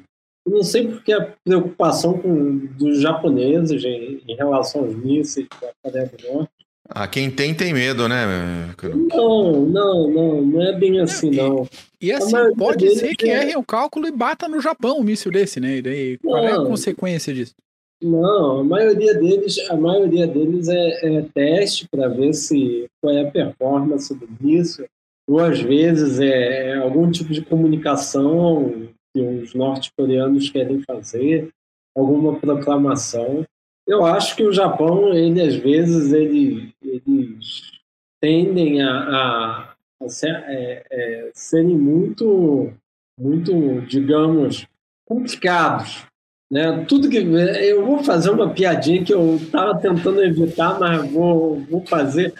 Eu 0.46 0.52
não 0.52 0.62
sei 0.62 0.88
porque 0.88 1.12
a 1.12 1.34
preocupação 1.44 2.18
com, 2.18 2.58
dos 2.58 3.00
japoneses 3.00 3.84
em, 3.84 4.22
em 4.26 4.36
relação 4.36 4.82
aos 4.82 4.94
mísseis 4.94 5.46
da 5.60 5.72
Coreia 5.82 6.06
do 6.06 6.32
Norte. 6.32 6.55
Ah, 6.88 7.08
quem 7.08 7.30
tem, 7.30 7.54
tem 7.54 7.72
medo, 7.72 8.08
né? 8.08 8.74
Não, 9.12 9.66
não, 9.66 10.10
não, 10.10 10.42
não 10.42 10.62
é 10.62 10.72
bem 10.78 11.00
assim, 11.00 11.30
não. 11.30 11.68
E 12.00 12.12
assim, 12.12 12.32
pode 12.56 12.88
ser 12.96 13.14
que 13.16 13.28
é... 13.28 13.42
errem 13.42 13.56
o 13.56 13.64
cálculo 13.64 14.06
e 14.06 14.12
bata 14.12 14.48
no 14.48 14.60
Japão 14.60 14.98
um 14.98 15.02
míssil 15.02 15.32
desse, 15.32 15.58
né? 15.58 15.78
E 15.78 15.82
daí, 15.82 16.18
qual 16.18 16.42
não, 16.42 16.48
é 16.48 16.52
a 16.52 16.64
consequência 16.64 17.34
disso? 17.34 17.54
Não, 18.02 18.60
a 18.60 18.64
maioria 18.64 19.14
deles, 19.14 19.58
a 19.70 19.76
maioria 19.76 20.26
deles 20.26 20.68
é, 20.68 21.16
é 21.16 21.22
teste 21.34 21.88
para 21.88 22.08
ver 22.08 22.34
se 22.34 22.86
qual 23.00 23.14
é 23.14 23.22
a 23.26 23.30
performance 23.30 24.14
do 24.14 24.28
míssil, 24.40 24.86
ou 25.28 25.40
às 25.40 25.60
vezes 25.60 26.20
é, 26.20 26.68
é 26.70 26.76
algum 26.76 27.10
tipo 27.10 27.32
de 27.32 27.42
comunicação 27.42 28.88
que 29.14 29.20
os 29.20 29.54
norte-coreanos 29.54 30.50
querem 30.50 30.82
fazer, 30.82 31.48
alguma 31.96 32.38
proclamação. 32.38 33.44
Eu 33.86 34.04
acho 34.04 34.34
que 34.34 34.42
o 34.42 34.52
Japão, 34.52 35.14
ele 35.14 35.40
às 35.40 35.54
vezes, 35.54 36.12
ele, 36.12 36.74
eles 36.82 37.72
tendem 38.20 38.82
a, 38.82 38.90
a, 38.90 39.74
a 40.02 40.08
ser, 40.08 40.34
é, 40.48 40.86
é, 40.90 41.30
serem 41.32 41.76
muito, 41.76 42.72
muito, 43.18 43.80
digamos, 43.82 44.66
complicados. 45.06 46.04
Né? 46.50 46.84
Tudo 46.88 47.08
que 47.08 47.18
eu 47.18 47.84
vou 47.84 48.02
fazer 48.02 48.30
uma 48.30 48.50
piadinha 48.50 49.04
que 49.04 49.14
eu 49.14 49.36
estava 49.36 49.78
tentando 49.78 50.22
evitar, 50.22 50.78
mas 50.80 51.08
vou, 51.10 51.60
vou 51.62 51.86
fazer. 51.86 52.34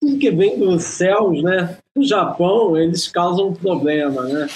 Tudo 0.00 0.18
que 0.18 0.30
vem 0.30 0.58
dos 0.58 0.82
céus, 0.82 1.42
né? 1.42 1.78
No 1.96 2.04
Japão, 2.04 2.76
eles 2.76 3.06
causam 3.06 3.54
problema, 3.54 4.22
né? 4.24 4.48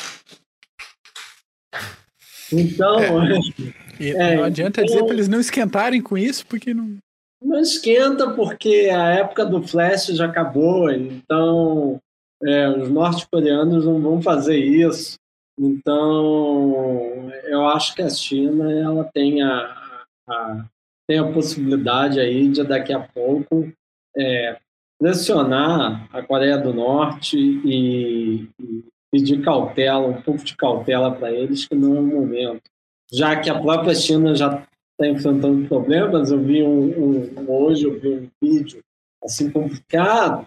Então. 2.53 3.01
É. 3.01 3.39
é, 4.01 4.37
não 4.37 4.45
adianta 4.45 4.81
então, 4.81 4.93
dizer 4.93 5.05
para 5.05 5.15
eles 5.15 5.29
não 5.29 5.41
esquentarem 5.41 6.01
com 6.01 6.17
isso, 6.17 6.47
porque 6.47 6.75
não. 6.75 6.97
Não 7.43 7.61
esquenta, 7.61 8.31
porque 8.31 8.91
a 8.93 9.11
época 9.11 9.45
do 9.45 9.63
Flash 9.63 10.07
já 10.07 10.27
acabou, 10.27 10.91
então 10.91 12.01
é, 12.43 12.69
os 12.69 12.89
norte-coreanos 12.89 13.85
não 13.85 14.01
vão 14.01 14.23
fazer 14.23 14.59
isso. 14.59 15.17
Então, 15.59 17.31
eu 17.45 17.67
acho 17.67 17.95
que 17.95 18.03
a 18.03 18.11
China 18.11 18.71
ela 18.73 19.05
tem 19.13 19.43
a, 19.43 20.05
a 20.29 20.65
tem 21.09 21.19
a 21.19 21.33
possibilidade 21.33 22.19
aí 22.19 22.49
de 22.49 22.65
daqui 22.65 22.93
a 22.93 23.01
pouco 23.01 23.73
é, 24.17 24.59
pressionar 24.99 26.09
a 26.13 26.23
Coreia 26.23 26.59
do 26.59 26.75
Norte 26.75 27.39
e, 27.39 28.49
e 28.61 28.85
pedir 29.13 29.43
cautela, 29.43 30.07
um 30.07 30.21
pouco 30.21 30.43
de 30.43 30.57
cautela 30.57 31.15
para 31.15 31.31
eles, 31.31 31.67
que 31.67 31.75
não 31.75 31.97
é 31.97 32.01
o 32.01 32.03
momento. 32.03 32.63
Já 33.13 33.37
que 33.41 33.49
a 33.49 33.61
própria 33.61 33.95
China 33.95 34.35
já 34.35 34.67
está 34.93 35.07
enfrentando 35.07 35.67
problemas, 35.69 36.31
eu 36.31 36.41
vi 36.43 36.63
um, 36.63 37.31
um, 37.39 37.51
hoje 37.51 37.85
eu 37.85 38.01
vi 38.01 38.09
um 38.09 38.29
vídeo 38.43 38.81
assim 39.23 39.51
complicado, 39.51 40.47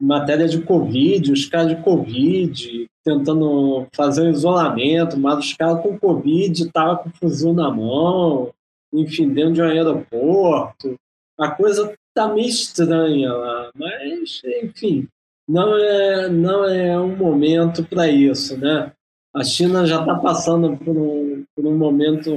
matéria 0.00 0.48
de 0.48 0.62
Covid, 0.62 1.32
os 1.32 1.46
caras 1.46 1.76
de 1.76 1.82
Covid 1.82 2.88
tentando 3.04 3.86
fazer 3.94 4.22
um 4.22 4.30
isolamento, 4.30 5.18
mas 5.18 5.38
os 5.38 5.52
caras 5.54 5.82
com 5.82 5.98
Covid 5.98 6.62
estavam 6.62 6.96
com 6.98 7.10
fuzil 7.10 7.54
na 7.54 7.70
mão, 7.70 8.52
enfim, 8.92 9.28
dentro 9.32 9.54
de 9.54 9.62
um 9.62 9.64
aeroporto. 9.64 10.94
A 11.38 11.50
coisa 11.50 11.94
tá 12.14 12.28
meio 12.28 12.48
estranha 12.48 13.32
lá, 13.32 13.70
mas, 13.74 14.42
enfim, 14.62 15.08
não 15.48 15.76
é, 15.76 16.28
não 16.28 16.64
é 16.64 17.00
um 17.00 17.16
momento 17.16 17.82
para 17.84 18.08
isso, 18.08 18.58
né? 18.58 18.92
A 19.34 19.44
China 19.44 19.86
já 19.86 20.00
está 20.00 20.14
passando 20.16 20.76
por 20.76 20.96
um, 20.96 21.44
por 21.54 21.66
um 21.66 21.76
momento 21.76 22.30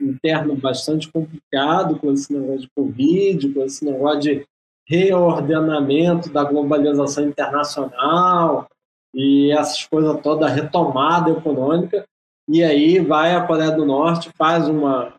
interno 0.00 0.56
bastante 0.56 1.10
complicado 1.10 1.98
com 1.98 2.12
esse 2.12 2.32
negócio 2.32 2.60
de 2.60 2.70
Covid, 2.74 3.52
com 3.52 3.62
esse 3.64 3.84
negócio 3.84 4.20
de 4.20 4.46
reordenamento 4.86 6.30
da 6.30 6.44
globalização 6.44 7.24
internacional 7.24 8.68
e 9.14 9.50
essas 9.50 9.84
coisas 9.86 10.20
toda 10.22 10.48
retomada 10.48 11.30
econômica. 11.30 12.06
E 12.48 12.62
aí 12.62 12.98
vai 12.98 13.34
a 13.34 13.46
Coreia 13.46 13.72
do 13.72 13.84
Norte, 13.84 14.30
faz 14.36 14.68
uma, 14.68 15.14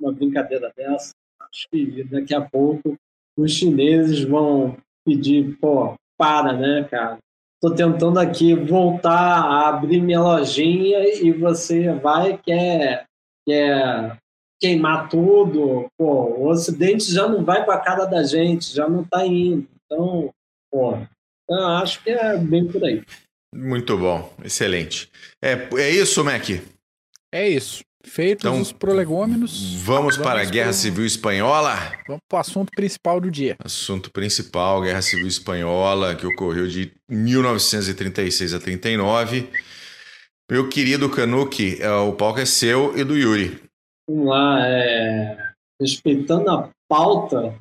uma 0.00 0.12
brincadeira 0.12 0.72
dessa. 0.74 1.12
Acho 1.40 1.68
que 1.70 2.04
daqui 2.04 2.34
a 2.34 2.40
pouco 2.40 2.96
os 3.36 3.52
chineses 3.52 4.24
vão 4.24 4.76
pedir, 5.04 5.58
pô, 5.60 5.94
para, 6.16 6.52
né, 6.54 6.84
cara? 6.90 7.18
Tô 7.60 7.74
tentando 7.74 8.18
aqui 8.18 8.54
voltar 8.54 9.12
a 9.12 9.68
abrir 9.68 10.00
minha 10.00 10.20
lojinha 10.20 10.98
e 11.22 11.32
você 11.32 11.92
vai 11.94 12.38
quer, 12.38 13.06
quer 13.46 14.18
queimar 14.60 15.08
tudo. 15.08 15.86
Pô, 15.98 16.26
o 16.36 16.48
Ocidente 16.48 17.10
já 17.10 17.26
não 17.26 17.44
vai 17.44 17.64
para 17.64 17.74
a 17.74 17.80
cara 17.80 18.04
da 18.04 18.22
gente, 18.22 18.74
já 18.74 18.88
não 18.88 19.02
está 19.02 19.26
indo. 19.26 19.66
Então, 19.84 20.30
pô, 20.70 20.98
eu 21.48 21.66
acho 21.66 22.02
que 22.02 22.10
é 22.10 22.36
bem 22.36 22.66
por 22.66 22.84
aí. 22.84 23.02
Muito 23.54 23.96
bom, 23.96 24.30
excelente. 24.44 25.10
É, 25.42 25.52
é 25.78 25.90
isso, 25.90 26.22
Mac? 26.22 26.50
É 27.32 27.48
isso. 27.48 27.82
Feitos 28.06 28.44
então, 28.44 28.60
os 28.60 28.72
prolegômenos. 28.72 29.74
Vamos, 29.82 30.16
vamos 30.16 30.16
para 30.16 30.40
a 30.40 30.44
Guerra 30.44 30.70
pro... 30.70 30.78
Civil 30.78 31.04
Espanhola. 31.04 31.74
Vamos 32.06 32.22
para 32.28 32.36
o 32.36 32.40
assunto 32.40 32.70
principal 32.74 33.20
do 33.20 33.30
dia. 33.30 33.56
Assunto 33.58 34.12
principal, 34.12 34.80
Guerra 34.80 35.02
Civil 35.02 35.26
Espanhola, 35.26 36.14
que 36.14 36.24
ocorreu 36.24 36.68
de 36.68 36.92
1936 37.08 38.54
a 38.54 38.60
39. 38.60 39.50
Meu 40.48 40.68
querido 40.68 41.10
Canuque, 41.10 41.82
é, 41.82 41.90
o 41.90 42.12
palco 42.12 42.38
é 42.38 42.46
seu 42.46 42.96
e 42.96 43.02
do 43.02 43.16
Yuri. 43.16 43.60
Vamos 44.08 44.28
lá, 44.28 44.64
é... 44.64 45.36
respeitando 45.80 46.48
a 46.48 46.70
pauta, 46.88 47.58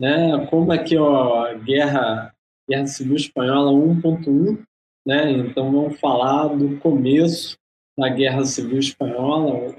né, 0.00 0.46
como 0.50 0.72
é 0.72 0.78
que 0.78 0.98
ó, 0.98 1.46
a 1.46 1.54
Guerra, 1.54 2.34
Guerra 2.68 2.86
Civil 2.88 3.14
Espanhola 3.14 3.70
1.1, 3.70 4.60
né, 5.06 5.30
então 5.30 5.70
vamos 5.70 6.00
falar 6.00 6.48
do 6.48 6.76
começo 6.78 7.56
da 8.00 8.08
Guerra 8.08 8.46
Civil 8.46 8.78
Espanhola, 8.78 9.76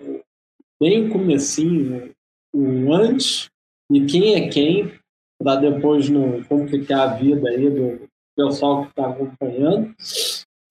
bem 0.79 1.09
comecinho, 1.09 2.11
o 2.53 2.93
antes 2.93 3.49
e 3.91 4.05
quem 4.05 4.35
é 4.35 4.47
quem, 4.47 4.93
para 5.39 5.55
depois 5.55 6.07
não 6.07 6.43
complicar 6.43 6.99
a 6.99 7.13
vida 7.15 7.49
aí 7.49 7.67
do 7.67 8.07
pessoal 8.37 8.83
que 8.83 8.89
está 8.89 9.09
acompanhando. 9.09 9.95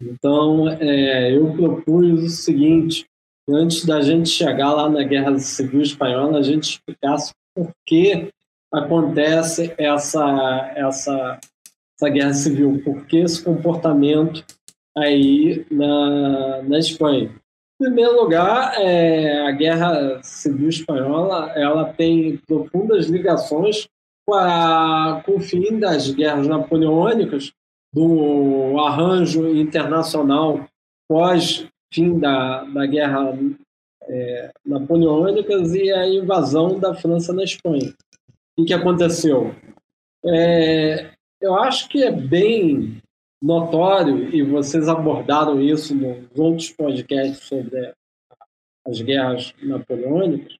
Então, 0.00 0.68
é, 0.68 1.36
eu 1.36 1.52
propus 1.52 2.22
o 2.22 2.28
seguinte, 2.28 3.04
antes 3.48 3.84
da 3.84 4.00
gente 4.00 4.28
chegar 4.28 4.72
lá 4.72 4.88
na 4.88 5.02
Guerra 5.02 5.36
Civil 5.40 5.82
Espanhola, 5.82 6.38
a 6.38 6.42
gente 6.42 6.70
explicasse 6.70 7.32
por 7.52 7.72
que 7.84 8.30
acontece 8.72 9.74
essa, 9.76 10.72
essa, 10.76 11.40
essa 11.98 12.08
guerra 12.08 12.32
civil, 12.32 12.80
por 12.84 13.04
que 13.06 13.16
esse 13.16 13.42
comportamento 13.42 14.44
aí 14.96 15.64
na, 15.70 16.62
na 16.62 16.78
Espanha. 16.78 17.34
Em 17.80 17.84
primeiro 17.84 18.20
lugar, 18.20 18.74
é, 18.78 19.46
a 19.46 19.50
Guerra 19.52 20.22
Civil 20.22 20.68
Espanhola 20.68 21.50
ela 21.56 21.92
tem 21.92 22.36
profundas 22.46 23.06
ligações 23.06 23.88
com, 24.26 24.34
a, 24.34 25.22
com 25.24 25.36
o 25.36 25.40
fim 25.40 25.78
das 25.78 26.10
guerras 26.10 26.46
napoleônicas, 26.46 27.52
do 27.92 28.78
arranjo 28.78 29.48
internacional 29.56 30.64
pós 31.08 31.66
fim 31.92 32.18
da, 32.18 32.62
da 32.64 32.86
Guerra 32.86 33.36
é, 34.04 34.50
Napoleônicas 34.64 35.74
e 35.74 35.90
a 35.90 36.08
invasão 36.08 36.78
da 36.78 36.94
França 36.94 37.32
na 37.32 37.42
Espanha. 37.42 37.92
O 38.56 38.64
que 38.64 38.72
aconteceu? 38.72 39.54
É, 40.24 41.10
eu 41.40 41.54
acho 41.56 41.88
que 41.88 42.04
é 42.04 42.12
bem 42.12 43.02
notório, 43.42 44.34
e 44.34 44.42
vocês 44.42 44.88
abordaram 44.88 45.60
isso 45.60 45.94
nos 45.94 46.38
outros 46.38 46.70
podcasts 46.70 47.44
sobre 47.44 47.92
as 48.86 49.00
guerras 49.00 49.54
napoleônicas, 49.62 50.56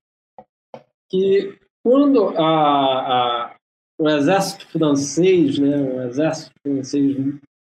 que 1.09 1.59
quando 1.83 2.28
a, 2.39 2.43
a, 2.43 3.57
o 3.99 4.09
exército 4.09 4.66
francês, 4.68 5.59
né, 5.59 5.76
o 5.76 6.03
exército 6.03 6.53
francês 6.62 7.16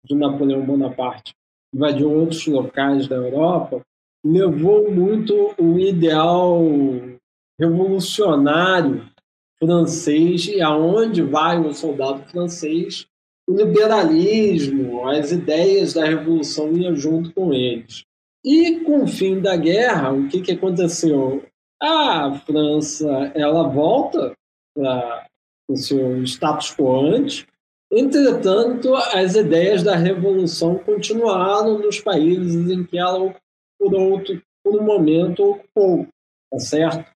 de 0.05 0.15
Napoleão 0.15 0.65
Bonaparte, 0.65 1.35
invadiu 1.75 2.11
outros 2.11 2.47
locais 2.47 3.07
da 3.07 3.17
Europa, 3.17 3.83
levou 4.25 4.91
muito 4.91 5.55
o 5.59 5.79
ideal 5.79 6.61
revolucionário 7.59 9.07
francês 9.59 10.47
e 10.49 10.61
aonde 10.61 11.23
vai 11.23 11.59
o 11.59 11.73
soldado 11.73 12.23
francês, 12.25 13.07
o 13.49 13.55
liberalismo, 13.55 15.09
as 15.09 15.31
ideias 15.31 15.95
da 15.95 16.05
revolução 16.05 16.73
iam 16.73 16.97
junto 16.97 17.33
com 17.33 17.53
eles. 17.53 18.05
E 18.45 18.81
com 18.81 19.05
o 19.05 19.09
fim 19.09 19.41
da 19.41 19.57
guerra, 19.57 20.13
o 20.13 20.29
que, 20.29 20.41
que 20.41 20.53
aconteceu? 20.53 21.45
A 21.81 22.33
França 22.47 23.33
ela 23.35 23.69
volta 23.69 24.33
para 24.75 25.27
o 25.69 25.77
seu 25.77 26.23
status 26.25 26.75
quo 26.75 27.07
antes, 27.07 27.47
entretanto, 27.91 28.95
as 28.95 29.35
ideias 29.35 29.83
da 29.83 29.97
revolução 29.97 30.79
continuaram 30.79 31.79
nos 31.79 32.01
países 32.01 32.71
em 32.71 32.85
que 32.85 32.99
ela, 32.99 33.35
por, 33.79 33.95
outro, 33.95 34.43
por 34.63 34.81
um 34.81 34.85
momento, 34.85 35.43
ocupou, 35.43 36.07
tá 36.51 36.59
certo? 36.59 37.11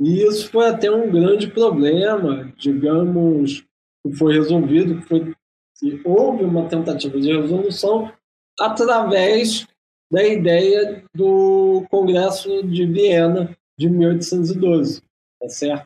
E 0.00 0.22
isso 0.22 0.50
foi 0.50 0.68
até 0.68 0.90
um 0.90 1.10
grande 1.10 1.48
problema, 1.48 2.52
digamos, 2.56 3.64
que 4.04 4.12
foi 4.14 4.34
resolvido, 4.34 5.00
que 5.00 5.06
foi 5.06 5.34
que 5.78 6.00
houve 6.04 6.44
uma 6.44 6.68
tentativa 6.68 7.20
de 7.20 7.32
resolução 7.32 8.12
através 8.58 9.66
da 10.10 10.22
ideia 10.24 11.04
do 11.14 11.84
Congresso 11.90 12.62
de 12.62 12.86
Viena 12.86 13.56
de 13.78 13.88
1812, 13.88 15.02
tá 15.40 15.48
certo? 15.48 15.84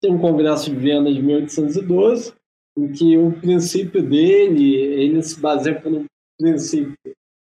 Tem 0.00 0.12
um 0.12 0.18
Congresso 0.18 0.70
de 0.70 0.76
Viena 0.76 1.12
de 1.12 1.22
1812 1.22 2.32
em 2.76 2.92
que 2.92 3.16
o 3.16 3.32
princípio 3.32 4.02
dele 4.02 4.74
ele 4.74 5.22
se 5.22 5.38
baseia 5.40 5.80
por 5.80 5.92
um 5.92 6.04
princípio, 6.38 6.94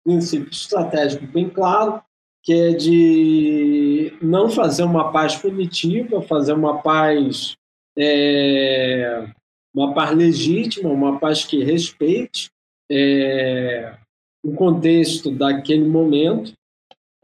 princípio 0.04 0.50
estratégico 0.50 1.26
bem 1.28 1.50
claro, 1.50 2.02
que 2.44 2.54
é 2.54 2.72
de 2.72 4.18
não 4.22 4.50
fazer 4.50 4.84
uma 4.84 5.12
paz 5.12 5.36
punitiva, 5.36 6.22
fazer 6.22 6.54
uma 6.54 6.82
paz 6.82 7.56
é, 7.98 9.28
uma 9.74 9.94
paz 9.94 10.16
legítima, 10.16 10.90
uma 10.90 11.20
paz 11.20 11.46
que 11.46 11.64
respeite 11.64 12.50
é, 12.92 13.96
o 14.44 14.54
contexto 14.54 15.32
daquele 15.32 15.88
momento, 15.88 16.54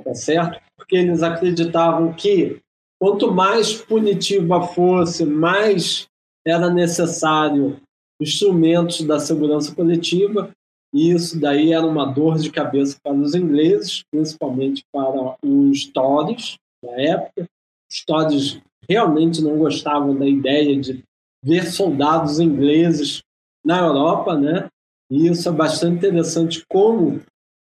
tá 0.03 0.13
certo? 0.13 0.61
Porque 0.77 0.95
eles 0.95 1.23
acreditavam 1.23 2.13
que 2.13 2.59
quanto 2.99 3.31
mais 3.31 3.73
punitiva 3.73 4.61
fosse, 4.67 5.25
mais 5.25 6.07
era 6.45 6.69
necessário 6.69 7.79
instrumentos 8.21 9.01
da 9.01 9.19
segurança 9.19 9.73
coletiva, 9.73 10.51
e 10.93 11.11
isso 11.11 11.39
daí 11.39 11.73
era 11.73 11.85
uma 11.85 12.05
dor 12.05 12.37
de 12.37 12.49
cabeça 12.51 12.97
para 13.03 13.13
os 13.13 13.35
ingleses, 13.35 14.03
principalmente 14.09 14.83
para 14.93 15.35
os 15.43 15.85
Tories 15.87 16.55
na 16.81 16.91
época. 17.01 17.45
Os 17.91 18.05
Tories 18.05 18.61
realmente 18.87 19.41
não 19.41 19.57
gostavam 19.57 20.15
da 20.15 20.25
ideia 20.25 20.79
de 20.79 21.03
ver 21.45 21.71
soldados 21.71 22.39
ingleses 22.39 23.21
na 23.63 23.79
Europa, 23.79 24.35
né? 24.35 24.67
E 25.11 25.27
isso 25.27 25.47
é 25.47 25.51
bastante 25.51 25.97
interessante 25.97 26.65
como 26.67 27.21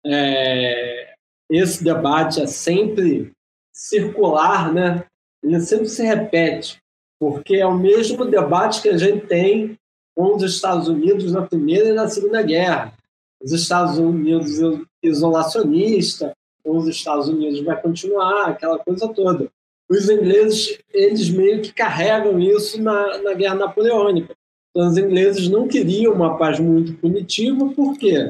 é, 0.05 1.13
esse 1.49 1.81
debate 1.81 2.41
é 2.41 2.45
sempre 2.45 3.31
circular, 3.71 4.73
né? 4.73 5.05
Ele 5.41 5.61
sempre 5.61 5.87
se 5.87 6.03
repete, 6.03 6.77
porque 7.17 7.55
é 7.55 7.65
o 7.65 7.77
mesmo 7.77 8.25
debate 8.25 8.81
que 8.81 8.89
a 8.89 8.97
gente 8.97 9.25
tem 9.27 9.77
com 10.13 10.35
os 10.35 10.43
Estados 10.43 10.89
Unidos 10.89 11.31
na 11.31 11.47
Primeira 11.47 11.89
e 11.89 11.93
na 11.93 12.09
Segunda 12.09 12.41
Guerra. 12.41 12.93
Os 13.41 13.53
Estados 13.53 13.97
Unidos 13.97 14.59
isolacionista, 15.01 16.33
os 16.65 16.85
Estados 16.89 17.29
Unidos 17.29 17.61
vai 17.61 17.81
continuar, 17.81 18.49
aquela 18.49 18.77
coisa 18.77 19.07
toda 19.07 19.49
os 19.89 20.09
ingleses 20.09 20.77
eles 20.93 21.29
meio 21.29 21.61
que 21.61 21.73
carregam 21.73 22.39
isso 22.39 22.81
na, 22.81 23.17
na 23.19 23.33
guerra 23.33 23.55
napoleônica. 23.55 24.35
Então, 24.69 24.87
os 24.87 24.97
ingleses 24.97 25.49
não 25.49 25.67
queriam 25.67 26.13
uma 26.13 26.37
paz 26.37 26.59
muito 26.59 26.93
punitiva, 26.93 27.69
por 27.69 27.97
quê? 27.97 28.29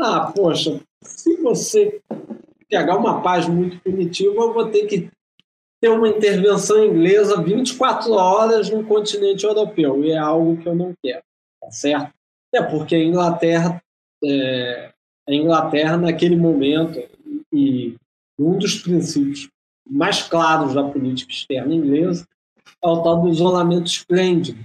Ah, 0.00 0.32
poxa, 0.34 0.80
se 1.02 1.36
você 1.36 2.00
pegar 2.68 2.96
uma 2.96 3.20
paz 3.20 3.46
muito 3.46 3.78
punitiva, 3.80 4.34
eu 4.34 4.52
vou 4.54 4.68
ter 4.68 4.86
que 4.86 5.10
ter 5.80 5.88
uma 5.90 6.08
intervenção 6.08 6.82
inglesa 6.82 7.42
24 7.42 8.12
horas 8.12 8.70
no 8.70 8.84
continente 8.84 9.44
europeu, 9.44 10.02
e 10.02 10.12
é 10.12 10.18
algo 10.18 10.56
que 10.56 10.66
eu 10.66 10.74
não 10.74 10.94
quero, 11.02 11.22
tá 11.60 11.70
certo? 11.70 12.12
É 12.54 12.62
porque 12.62 12.94
a 12.94 13.04
Inglaterra, 13.04 13.82
é, 14.24 14.92
a 15.28 15.34
Inglaterra 15.34 15.98
naquele 15.98 16.36
momento, 16.36 16.98
e 17.52 17.94
um 18.38 18.56
dos 18.58 18.76
princípios 18.76 19.48
mais 19.88 20.22
claros 20.22 20.74
da 20.74 20.84
política 20.84 21.32
externa 21.32 21.74
inglesa 21.74 22.26
é 22.82 22.88
o 22.88 23.02
tal 23.02 23.22
do 23.22 23.28
isolamento 23.28 23.86
esplêndido, 23.86 24.58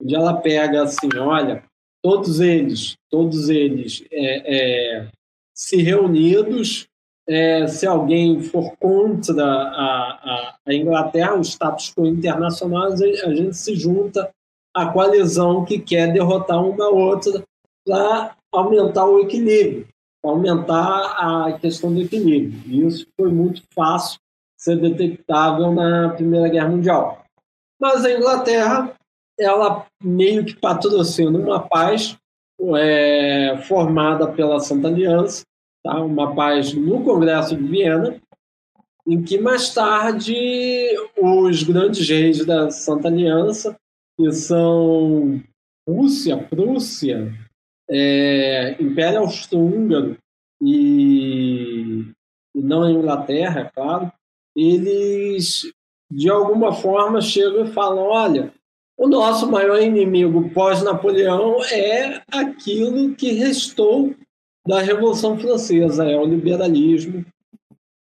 onde 0.00 0.14
ela 0.14 0.34
pega 0.34 0.82
assim, 0.82 1.08
olha, 1.18 1.64
todos 2.02 2.40
eles, 2.40 2.96
todos 3.10 3.48
eles 3.48 4.04
é, 4.10 5.00
é, 5.00 5.08
se 5.54 5.82
reunidos, 5.82 6.86
é, 7.28 7.66
se 7.66 7.86
alguém 7.86 8.40
for 8.40 8.74
contra 8.78 9.44
a, 9.44 10.10
a, 10.12 10.56
a, 10.66 10.74
Inglaterra, 10.74 11.34
o 11.34 11.42
status 11.42 11.92
quo 11.92 12.06
internacional, 12.06 12.84
a 12.84 12.96
gente 13.34 13.56
se 13.56 13.74
junta 13.74 14.30
à 14.74 14.86
coalizão 14.86 15.64
que 15.64 15.78
quer 15.78 16.12
derrotar 16.12 16.64
uma 16.64 16.88
outra 16.88 17.42
para 17.84 18.36
aumentar 18.52 19.04
o 19.04 19.20
equilíbrio, 19.20 19.86
aumentar 20.24 21.16
a 21.18 21.52
questão 21.58 21.92
do 21.92 22.00
equilíbrio. 22.00 22.62
E 22.66 22.86
isso 22.86 23.06
foi 23.16 23.30
muito 23.30 23.62
fácil 23.74 24.18
ser 24.58 24.76
detectável 24.76 25.72
na 25.72 26.10
Primeira 26.10 26.48
Guerra 26.48 26.68
Mundial. 26.68 27.24
Mas 27.80 28.04
a 28.04 28.12
Inglaterra, 28.12 28.92
ela 29.38 29.86
meio 30.02 30.44
que 30.44 30.56
patrocina 30.56 31.38
uma 31.38 31.60
paz 31.60 32.18
é, 32.76 33.56
formada 33.68 34.26
pela 34.32 34.58
Santa 34.58 34.88
Aliança, 34.88 35.44
tá? 35.84 36.00
uma 36.02 36.34
paz 36.34 36.74
no 36.74 37.04
Congresso 37.04 37.56
de 37.56 37.62
Viena, 37.62 38.20
em 39.06 39.22
que 39.22 39.38
mais 39.38 39.72
tarde 39.72 40.34
os 41.16 41.62
grandes 41.62 42.06
reis 42.08 42.44
da 42.44 42.70
Santa 42.70 43.08
Aliança, 43.08 43.76
que 44.18 44.32
são 44.32 45.40
Rússia, 45.88 46.36
Prússia, 46.36 47.32
é, 47.88 48.76
Império 48.82 49.20
Austro-Húngaro 49.20 50.18
e, 50.60 52.12
e 52.54 52.60
não 52.60 52.82
a 52.82 52.90
Inglaterra, 52.90 53.60
é 53.60 53.70
claro, 53.70 54.12
eles 54.58 55.72
de 56.10 56.28
alguma 56.28 56.72
forma 56.72 57.20
chegam 57.20 57.64
e 57.64 57.72
falam: 57.72 58.04
olha, 58.04 58.52
o 58.98 59.06
nosso 59.06 59.48
maior 59.48 59.80
inimigo 59.80 60.50
pós-Napoleão 60.50 61.62
é 61.64 62.22
aquilo 62.32 63.14
que 63.14 63.32
restou 63.32 64.14
da 64.66 64.80
Revolução 64.80 65.38
Francesa, 65.38 66.04
é 66.04 66.16
o 66.16 66.24
liberalismo, 66.24 67.24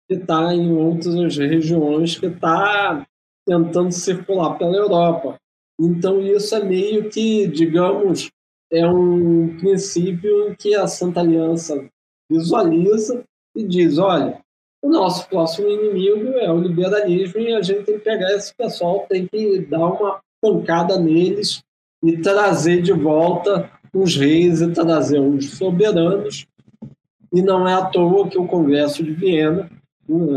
que 0.08 0.14
está 0.14 0.54
em 0.54 0.72
outras 0.72 1.36
regiões, 1.36 2.18
que 2.18 2.26
está 2.26 3.06
tentando 3.46 3.92
circular 3.92 4.56
pela 4.56 4.76
Europa. 4.76 5.36
Então, 5.78 6.20
isso 6.22 6.54
é 6.54 6.64
meio 6.64 7.10
que, 7.10 7.46
digamos, 7.46 8.30
é 8.72 8.88
um 8.88 9.58
princípio 9.58 10.56
que 10.56 10.74
a 10.74 10.86
Santa 10.86 11.20
Aliança 11.20 11.88
visualiza 12.30 13.22
e 13.54 13.62
diz: 13.62 13.98
olha, 13.98 14.40
o 14.82 14.88
nosso 14.88 15.28
próximo 15.28 15.68
inimigo 15.68 16.28
é 16.38 16.50
o 16.50 16.60
liberalismo 16.60 17.40
e 17.40 17.52
a 17.52 17.62
gente 17.62 17.84
tem 17.84 17.98
que 17.98 18.04
pegar 18.04 18.32
esse 18.32 18.54
pessoal, 18.54 19.06
tem 19.08 19.26
que 19.26 19.58
dar 19.60 19.86
uma 19.86 20.20
pancada 20.40 20.98
neles 20.98 21.62
e 22.02 22.18
trazer 22.18 22.82
de 22.82 22.92
volta 22.92 23.70
os 23.92 24.16
reis 24.16 24.60
e 24.60 24.70
trazer 24.72 25.20
os 25.20 25.50
soberanos. 25.52 26.46
E 27.32 27.42
não 27.42 27.66
é 27.66 27.74
à 27.74 27.84
toa 27.86 28.28
que 28.28 28.38
o 28.38 28.46
Congresso 28.46 29.02
de 29.02 29.12
Viena 29.12 29.68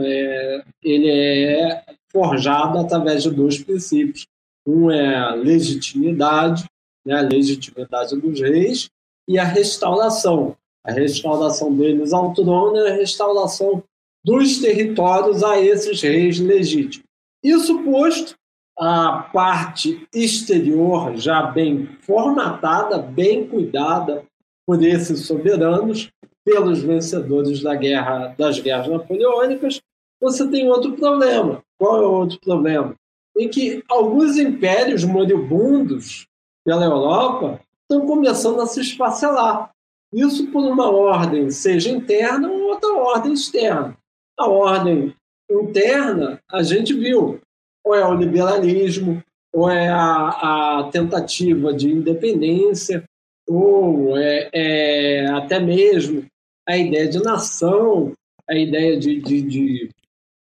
é, 0.03 0.63
ele 0.81 1.09
é 1.09 1.83
forjado 2.07 2.79
através 2.79 3.23
de 3.23 3.31
dois 3.31 3.61
princípios. 3.61 4.25
Um 4.65 4.89
é 4.89 5.15
a 5.15 5.35
legitimidade, 5.35 6.65
né, 7.05 7.15
a 7.15 7.21
legitimidade 7.21 8.15
dos 8.15 8.39
reis, 8.39 8.89
e 9.27 9.37
a 9.37 9.43
restauração. 9.43 10.55
A 10.83 10.91
restauração 10.91 11.75
deles 11.75 12.13
ao 12.13 12.33
trono 12.33 12.77
e 12.77 12.87
a 12.87 12.93
restauração 12.93 13.83
dos 14.23 14.59
territórios 14.59 15.43
a 15.43 15.59
esses 15.59 16.01
reis 16.01 16.39
legítimos. 16.39 17.05
Isso 17.43 17.83
posto, 17.83 18.35
a 18.77 19.29
parte 19.33 20.07
exterior 20.13 21.15
já 21.17 21.43
bem 21.43 21.89
formatada, 22.01 22.97
bem 22.97 23.47
cuidada 23.47 24.23
por 24.65 24.83
esses 24.83 25.25
soberanos, 25.25 26.09
pelos 26.45 26.81
vencedores 26.81 27.61
da 27.61 27.75
guerra, 27.75 28.33
das 28.37 28.59
guerras 28.59 28.87
napoleônicas, 28.87 29.81
você 30.21 30.49
tem 30.49 30.69
outro 30.69 30.93
problema. 30.93 31.63
Qual 31.77 32.01
é 32.01 32.05
o 32.05 32.11
outro 32.11 32.39
problema? 32.39 32.95
Em 33.37 33.47
que 33.47 33.83
alguns 33.87 34.37
impérios 34.37 35.03
moribundos 35.03 36.27
pela 36.65 36.85
Europa 36.85 37.61
estão 37.81 38.05
começando 38.05 38.61
a 38.61 38.65
se 38.65 38.81
esfacelar. 38.81 39.71
Isso 40.13 40.51
por 40.51 40.63
uma 40.63 40.89
ordem, 40.89 41.49
seja 41.49 41.89
interna 41.89 42.49
ou 42.49 42.69
outra 42.69 42.93
ordem 42.93 43.33
externa. 43.33 43.97
A 44.39 44.47
ordem 44.47 45.13
interna, 45.51 46.39
a 46.49 46.63
gente 46.63 46.93
viu, 46.93 47.39
ou 47.83 47.93
é 47.93 48.07
o 48.07 48.15
liberalismo, 48.15 49.21
ou 49.53 49.69
é 49.69 49.89
a, 49.89 50.79
a 50.79 50.89
tentativa 50.91 51.73
de 51.73 51.91
independência, 51.91 53.03
ou 53.47 54.17
é, 54.17 54.49
é, 54.53 55.25
até 55.31 55.59
mesmo 55.59 56.25
a 56.67 56.77
ideia 56.77 57.07
de 57.07 57.21
nação, 57.21 58.13
a 58.47 58.55
ideia 58.55 58.97
de, 58.97 59.19
de, 59.19 59.41
de, 59.41 59.89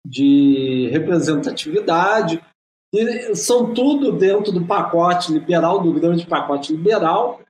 de 0.06 0.88
representatividade. 0.92 2.40
E 2.92 3.34
são 3.34 3.72
tudo 3.72 4.12
dentro 4.12 4.52
do 4.52 4.64
pacote 4.64 5.32
liberal, 5.32 5.80
do 5.80 5.92
grande 5.92 6.26
pacote 6.26 6.72
liberal. 6.74 7.40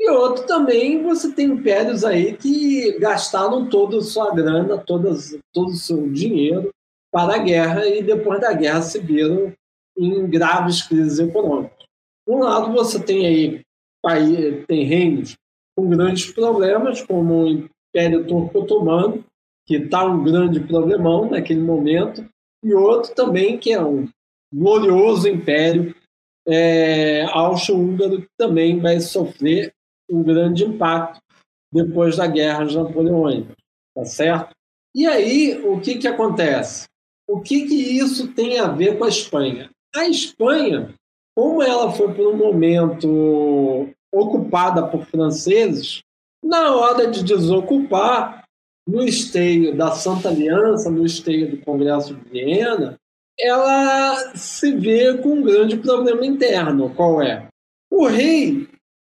E 0.00 0.10
outro 0.10 0.46
também, 0.46 1.02
você 1.02 1.32
tem 1.32 1.46
impérios 1.46 2.04
aí 2.04 2.36
que 2.36 2.98
gastaram 3.00 3.68
toda 3.68 3.98
a 3.98 4.02
sua 4.02 4.32
grana, 4.32 4.78
todas, 4.78 5.36
todo 5.52 5.70
o 5.70 5.76
seu 5.76 6.08
dinheiro 6.10 6.70
para 7.12 7.34
a 7.34 7.38
guerra 7.38 7.86
e 7.86 8.02
depois 8.02 8.40
da 8.40 8.52
guerra 8.52 8.82
se 8.82 9.00
viram 9.00 9.52
em 9.96 10.28
graves 10.28 10.82
crises 10.82 11.18
econômicas. 11.18 11.84
Um 12.28 12.38
lado, 12.38 12.72
você 12.72 13.02
tem 13.02 13.62
aí 14.06 14.64
tem 14.66 14.84
reinos 14.84 15.34
com 15.76 15.88
grandes 15.88 16.30
problemas, 16.30 17.02
como 17.02 17.44
o 17.44 17.48
Império 17.48 18.26
Turco 18.26 18.60
Otomano, 18.60 19.24
que 19.66 19.76
está 19.76 20.04
um 20.04 20.22
grande 20.22 20.60
problemão 20.60 21.28
naquele 21.28 21.60
momento, 21.60 22.24
e 22.64 22.74
outro 22.74 23.14
também 23.14 23.58
que 23.58 23.72
é 23.72 23.82
um 23.82 24.08
glorioso 24.52 25.28
império 25.28 25.94
é, 26.46 27.24
austro-húngaro, 27.24 28.22
que 28.22 28.28
também 28.36 28.78
vai 28.80 29.00
sofrer 29.00 29.72
um 30.10 30.22
grande 30.22 30.64
impacto 30.64 31.20
depois 31.72 32.16
da 32.16 32.26
guerra 32.26 32.64
napoleônica, 32.64 33.54
tá 33.94 34.04
certo? 34.04 34.54
E 34.94 35.06
aí, 35.06 35.60
o 35.64 35.80
que, 35.80 35.98
que 35.98 36.08
acontece? 36.08 36.86
O 37.28 37.40
que, 37.40 37.66
que 37.66 37.74
isso 37.74 38.32
tem 38.32 38.58
a 38.58 38.68
ver 38.68 38.98
com 38.98 39.04
a 39.04 39.08
Espanha? 39.08 39.70
A 39.94 40.08
Espanha, 40.08 40.94
como 41.36 41.62
ela 41.62 41.92
foi 41.92 42.12
por 42.14 42.26
um 42.26 42.36
momento 42.36 43.88
ocupada 44.12 44.86
por 44.88 45.04
franceses, 45.04 46.00
na 46.42 46.74
hora 46.74 47.06
de 47.06 47.22
desocupar, 47.22 48.44
no 48.88 49.04
esteio 49.04 49.76
da 49.76 49.90
Santa 49.90 50.30
Aliança, 50.30 50.90
no 50.90 51.04
esteio 51.04 51.50
do 51.50 51.58
Congresso 51.58 52.14
de 52.14 52.30
Viena, 52.30 52.96
ela 53.38 54.34
se 54.34 54.72
vê 54.72 55.18
com 55.18 55.34
um 55.34 55.42
grande 55.42 55.76
problema 55.76 56.24
interno. 56.24 56.92
Qual 56.94 57.20
é? 57.20 57.46
O 57.90 58.06
rei, 58.06 58.66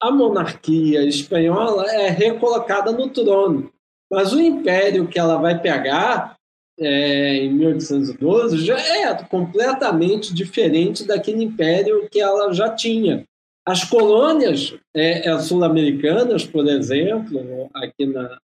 a 0.00 0.10
monarquia 0.10 1.04
espanhola 1.04 1.84
é 1.90 2.08
recolocada 2.08 2.90
no 2.90 3.10
trono, 3.10 3.70
mas 4.10 4.32
o 4.32 4.40
império 4.40 5.06
que 5.06 5.18
ela 5.18 5.36
vai 5.36 5.60
pegar 5.60 6.36
é, 6.78 7.36
em 7.36 7.52
1812 7.52 8.64
já 8.64 8.78
é 8.80 9.22
completamente 9.24 10.32
diferente 10.32 11.06
daquele 11.06 11.44
império 11.44 12.08
que 12.10 12.18
ela 12.18 12.52
já 12.52 12.70
tinha. 12.70 13.24
As 13.66 13.84
colônias 13.84 14.74
é, 14.96 15.28
é, 15.28 15.38
sul-americanas, 15.38 16.46
por 16.46 16.66
exemplo, 16.66 17.70
aqui 17.74 18.06
na 18.06 18.38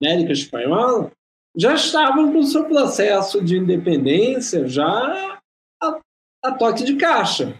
América 0.00 0.32
Espanhola, 0.32 1.12
já 1.54 1.74
estavam 1.74 2.32
com 2.32 2.42
seu 2.42 2.64
processo 2.64 3.44
de 3.44 3.58
independência 3.58 4.66
já 4.66 5.38
a, 5.82 6.00
a 6.42 6.52
toque 6.52 6.82
de 6.84 6.96
caixa. 6.96 7.54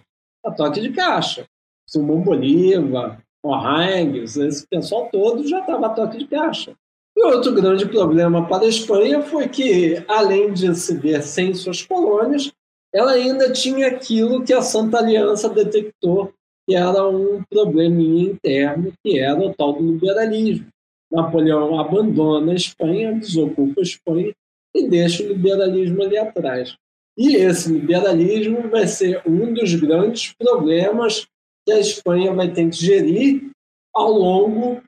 A 0.44 0.50
toque 0.50 0.80
de 0.80 0.92
caixa. 0.92 1.44
Simão 1.88 2.20
Bolívar, 2.20 3.22
O'Higgins, 3.48 4.36
esse 4.36 4.66
pessoal 4.66 5.08
todo 5.10 5.46
já 5.46 5.60
estava 5.60 5.86
a 5.86 5.90
toque 5.90 6.18
de 6.18 6.26
caixa. 6.26 6.74
E 7.16 7.24
outro 7.24 7.54
grande 7.54 7.86
problema 7.86 8.46
para 8.46 8.64
a 8.64 8.68
Espanha 8.68 9.22
foi 9.22 9.48
que, 9.48 10.04
além 10.06 10.52
de 10.52 10.74
se 10.74 10.96
ver 10.96 11.22
sem 11.22 11.54
suas 11.54 11.82
colônias, 11.82 12.52
ela 12.92 13.12
ainda 13.12 13.52
tinha 13.52 13.88
aquilo 13.88 14.44
que 14.44 14.52
a 14.52 14.60
Santa 14.60 14.98
Aliança 14.98 15.48
detectou 15.48 16.32
que 16.68 16.74
era 16.74 17.08
um 17.08 17.42
probleminha 17.48 18.32
interno, 18.32 18.92
que 19.02 19.18
era 19.18 19.38
o 19.38 19.54
tal 19.54 19.74
do 19.74 19.92
liberalismo. 19.92 20.66
Napoleão 21.10 21.78
abandona 21.78 22.52
a 22.52 22.56
Espanha, 22.56 23.14
desocupa 23.14 23.80
a 23.80 23.82
Espanha 23.82 24.34
e 24.74 24.88
deixa 24.88 25.22
o 25.22 25.28
liberalismo 25.28 26.02
ali 26.02 26.18
atrás. 26.18 26.76
E 27.16 27.36
esse 27.36 27.72
liberalismo 27.72 28.68
vai 28.68 28.86
ser 28.86 29.22
um 29.24 29.54
dos 29.54 29.74
grandes 29.74 30.34
problemas 30.34 31.26
que 31.66 31.72
a 31.72 31.80
Espanha 31.80 32.32
vai 32.32 32.50
ter 32.50 32.70
que 32.70 32.76
gerir 32.76 33.50
ao 33.92 34.12
longo 34.12 34.80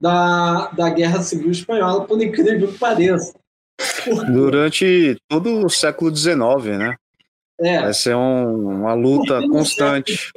da, 0.00 0.68
da 0.72 0.90
Guerra 0.90 1.22
Civil 1.22 1.50
Espanhola, 1.50 2.04
por 2.04 2.22
incrível 2.22 2.70
que 2.70 2.78
pareça. 2.78 3.34
Durante 4.32 5.16
todo 5.28 5.64
o 5.64 5.70
século 5.70 6.14
XIX, 6.14 6.36
né? 6.78 6.96
É. 7.58 7.80
Vai 7.80 7.94
ser 7.94 8.14
um, 8.14 8.80
uma 8.80 8.92
luta 8.92 9.40
constante. 9.48 10.30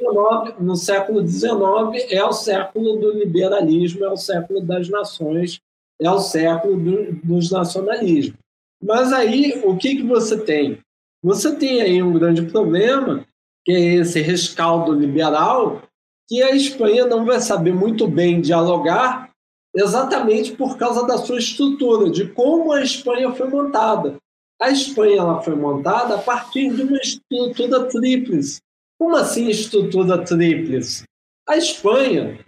No 0.58 0.74
século 0.74 1.26
XIX 1.26 2.10
é 2.10 2.24
o 2.24 2.32
século 2.32 2.96
do 2.96 3.12
liberalismo, 3.12 4.04
é 4.04 4.10
o 4.10 4.16
século 4.16 4.62
das 4.62 4.88
nações, 4.88 5.60
é 6.00 6.10
o 6.10 6.18
século 6.18 6.78
do, 6.78 7.12
dos 7.22 7.50
nacionalismos. 7.50 8.38
Mas 8.82 9.12
aí, 9.12 9.60
o 9.64 9.76
que, 9.76 9.96
que 9.96 10.02
você 10.02 10.38
tem? 10.40 10.78
Você 11.22 11.54
tem 11.54 11.82
aí 11.82 12.02
um 12.02 12.14
grande 12.14 12.42
problema, 12.46 13.26
que 13.64 13.72
é 13.72 13.96
esse 13.96 14.22
rescaldo 14.22 14.94
liberal, 14.94 15.82
que 16.30 16.40
a 16.44 16.54
Espanha 16.54 17.06
não 17.06 17.24
vai 17.24 17.40
saber 17.40 17.74
muito 17.74 18.06
bem 18.06 18.40
dialogar, 18.40 19.32
exatamente 19.74 20.52
por 20.52 20.78
causa 20.78 21.04
da 21.04 21.18
sua 21.18 21.40
estrutura, 21.40 22.08
de 22.08 22.28
como 22.28 22.72
a 22.72 22.84
Espanha 22.84 23.32
foi 23.32 23.48
montada. 23.48 24.16
A 24.62 24.70
Espanha 24.70 25.18
ela 25.18 25.42
foi 25.42 25.56
montada 25.56 26.14
a 26.14 26.18
partir 26.22 26.72
de 26.72 26.82
uma 26.82 26.98
estrutura 26.98 27.84
tríplice. 27.88 28.60
Como 28.96 29.16
assim 29.16 29.48
estrutura 29.48 30.24
tríplice? 30.24 31.02
A 31.48 31.56
Espanha, 31.56 32.38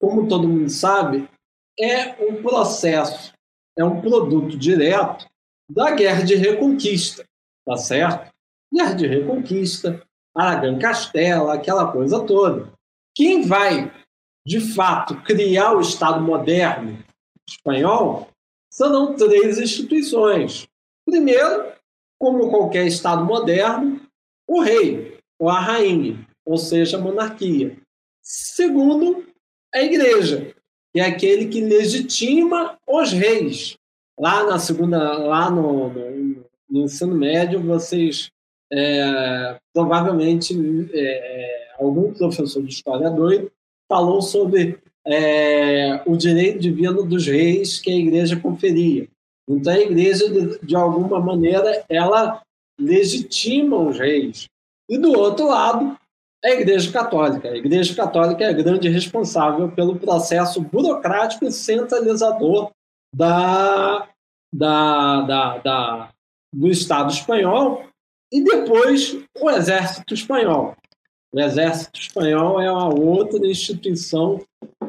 como 0.00 0.28
todo 0.28 0.46
mundo 0.46 0.70
sabe, 0.70 1.28
é 1.80 2.14
um 2.24 2.40
processo, 2.40 3.32
é 3.76 3.84
um 3.84 4.00
produto 4.00 4.56
direto 4.56 5.26
da 5.68 5.90
Guerra 5.90 6.22
de 6.22 6.36
Reconquista, 6.36 7.24
tá 7.66 7.76
certo? 7.76 8.30
Guerra 8.72 8.92
de 8.92 9.08
Reconquista, 9.08 10.00
Aragão 10.32 10.78
Castela, 10.78 11.54
aquela 11.54 11.90
coisa 11.90 12.24
toda. 12.24 12.70
Quem 13.14 13.42
vai, 13.42 13.92
de 14.46 14.60
fato, 14.60 15.20
criar 15.22 15.74
o 15.74 15.80
Estado 15.80 16.20
moderno 16.20 17.02
espanhol 17.48 18.28
serão 18.70 19.14
três 19.14 19.58
instituições. 19.58 20.66
Primeiro, 21.04 21.72
como 22.18 22.50
qualquer 22.50 22.86
Estado 22.86 23.24
moderno, 23.24 24.00
o 24.48 24.60
rei 24.60 25.18
ou 25.38 25.48
a 25.48 25.60
rainha, 25.60 26.26
ou 26.44 26.56
seja, 26.56 26.96
a 26.96 27.00
monarquia. 27.00 27.76
Segundo, 28.22 29.26
a 29.74 29.82
igreja, 29.82 30.54
que 30.92 31.00
é 31.00 31.04
aquele 31.04 31.48
que 31.48 31.60
legitima 31.60 32.78
os 32.86 33.12
reis. 33.12 33.76
Lá 34.18 34.44
na 34.44 34.58
segunda, 34.58 35.18
lá 35.18 35.50
no, 35.50 35.88
no, 35.88 36.44
no 36.70 36.84
ensino 36.84 37.14
médio, 37.14 37.60
vocês 37.60 38.30
é, 38.72 39.58
provavelmente 39.74 40.54
é, 40.94 41.61
algum 41.82 42.12
professor 42.12 42.62
de 42.62 42.72
história 42.72 43.10
doido 43.10 43.50
falou 43.88 44.22
sobre 44.22 44.78
é, 45.06 46.02
o 46.06 46.16
direito 46.16 46.60
divino 46.60 47.04
dos 47.04 47.26
reis 47.26 47.80
que 47.80 47.90
a 47.90 47.96
igreja 47.96 48.38
conferia. 48.38 49.08
Então, 49.48 49.72
a 49.72 49.78
igreja, 49.78 50.24
de, 50.62 50.76
alguma 50.76 51.20
maneira, 51.20 51.84
ela 51.88 52.40
legitima 52.78 53.76
os 53.76 53.98
reis. 53.98 54.46
E, 54.88 54.96
do 54.96 55.12
outro 55.12 55.48
lado, 55.48 55.96
a 56.44 56.50
Igreja 56.50 56.90
Católica. 56.92 57.48
A 57.48 57.56
Igreja 57.56 57.94
Católica 57.94 58.44
é 58.44 58.48
a 58.48 58.52
grande 58.52 58.88
responsável 58.88 59.70
pelo 59.70 59.98
processo 59.98 60.60
burocrático 60.60 61.44
e 61.44 61.52
centralizador 61.52 62.70
da, 63.14 64.08
da, 64.52 65.20
da, 65.22 65.58
da, 65.58 66.08
do 66.52 66.68
Estado 66.68 67.12
espanhol 67.12 67.84
e 68.32 68.42
depois 68.42 69.16
o 69.40 69.50
Exército 69.50 70.14
Espanhol. 70.14 70.74
O 71.32 71.40
Exército 71.40 71.98
Espanhol 71.98 72.60
é 72.60 72.70
uma 72.70 72.94
outra 72.94 73.46
instituição 73.46 74.44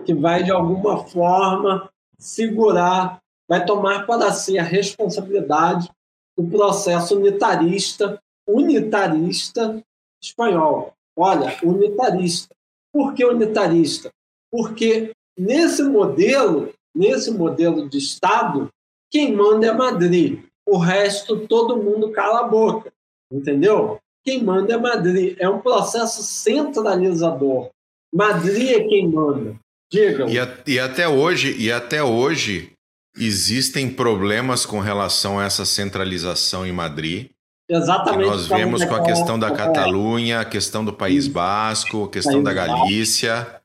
que 0.05 0.13
vai, 0.13 0.43
de 0.43 0.51
alguma 0.51 1.05
forma, 1.05 1.89
segurar, 2.19 3.21
vai 3.47 3.65
tomar 3.65 4.05
para 4.05 4.31
si 4.33 4.59
a 4.59 4.63
responsabilidade 4.63 5.89
do 6.37 6.43
processo 6.45 7.15
unitarista, 7.15 8.19
unitarista 8.45 9.81
espanhol. 10.21 10.93
Olha, 11.15 11.57
unitarista. 11.63 12.53
Por 12.91 13.13
que 13.13 13.23
unitarista? 13.23 14.11
Porque 14.51 15.13
nesse 15.37 15.83
modelo, 15.83 16.73
nesse 16.93 17.31
modelo 17.31 17.87
de 17.87 17.99
Estado, 17.99 18.69
quem 19.09 19.33
manda 19.33 19.67
é 19.67 19.71
Madrid. 19.71 20.43
O 20.67 20.77
resto, 20.77 21.47
todo 21.47 21.81
mundo 21.81 22.11
cala 22.11 22.41
a 22.41 22.47
boca. 22.47 22.91
Entendeu? 23.31 23.99
Quem 24.23 24.43
manda 24.43 24.73
é 24.73 24.77
Madrid. 24.77 25.35
É 25.39 25.49
um 25.49 25.59
processo 25.59 26.23
centralizador. 26.23 27.69
Madrid 28.13 28.69
é 28.69 28.83
quem 28.87 29.07
manda. 29.07 29.55
Digam. 29.91 30.29
E, 30.29 30.39
a, 30.39 30.57
e 30.65 30.79
até 30.79 31.07
hoje, 31.07 31.55
e 31.57 31.71
até 31.71 32.01
hoje 32.01 32.71
existem 33.17 33.89
problemas 33.89 34.65
com 34.65 34.79
relação 34.79 35.39
a 35.39 35.45
essa 35.45 35.65
centralização 35.65 36.65
em 36.65 36.71
Madrid. 36.71 37.29
Exatamente. 37.69 38.23
Que 38.23 38.29
nós 38.29 38.47
vemos 38.47 38.83
com 38.83 38.95
a 38.95 39.03
questão 39.03 39.37
da 39.37 39.51
Catalunha, 39.51 40.41
a 40.41 40.45
questão 40.45 40.83
do 40.83 40.93
País 40.93 41.27
Basco, 41.27 42.05
a 42.05 42.09
questão 42.09 42.43
País 42.43 42.43
da 42.43 42.53
Galícia. 42.53 43.61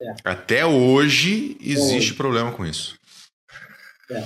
É. 0.00 0.14
Até 0.24 0.66
hoje 0.66 1.56
existe 1.60 2.12
é. 2.12 2.16
problema 2.16 2.52
com 2.52 2.66
isso. 2.66 2.96
É. 4.10 4.24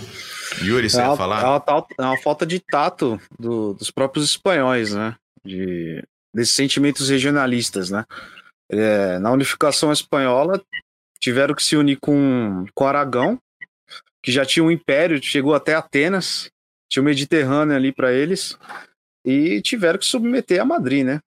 Yuri, 0.63 0.89
você 0.89 1.01
é 1.01 1.07
ia 1.07 1.17
falar? 1.17 1.43
É 1.43 1.47
uma, 1.47 1.87
é 1.99 2.03
uma 2.03 2.23
falta 2.23 2.47
de 2.47 2.59
tato 2.61 3.21
do, 3.39 3.75
dos 3.75 3.91
próprios 3.91 4.25
espanhóis, 4.25 4.93
né? 4.93 5.15
De, 5.47 6.03
desses 6.35 6.55
sentimentos 6.55 7.09
regionalistas, 7.09 7.91
né? 7.91 8.05
É, 8.71 9.19
na 9.19 9.31
unificação 9.31 9.93
espanhola, 9.93 10.61
tiveram 11.21 11.55
que 11.55 11.63
se 11.63 11.77
unir 11.77 11.99
com, 12.01 12.67
com 12.75 12.87
Aragão, 12.87 13.39
que 14.23 14.33
já 14.33 14.45
tinha 14.45 14.65
um 14.65 14.71
império, 14.71 15.23
chegou 15.23 15.55
até 15.55 15.75
Atenas, 15.75 16.51
tinha 16.91 17.01
o 17.01 17.05
Mediterrâneo 17.05 17.77
ali 17.77 17.93
para 17.93 18.13
eles, 18.13 18.59
e 19.25 19.61
tiveram 19.63 19.99
que 19.99 20.07
submeter 20.07 20.61
a 20.61 20.65
Madrid, 20.65 21.05
né? 21.05 21.21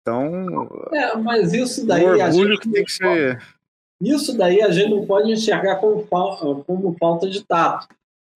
Então. 0.00 0.68
É, 0.92 1.16
mas 1.16 1.52
isso 1.52 1.86
daí. 1.86 2.04
O 2.04 2.18
orgulho 2.18 2.58
que 2.58 2.68
tem 2.68 2.84
que 2.84 2.92
ser. 2.92 3.42
Isso 4.00 4.36
daí 4.36 4.60
a 4.60 4.70
gente 4.70 4.90
não 4.90 5.06
pode 5.06 5.30
enxergar 5.30 5.76
como, 5.76 6.04
como 6.64 6.96
falta 6.98 7.28
de 7.28 7.44
tato. 7.44 7.86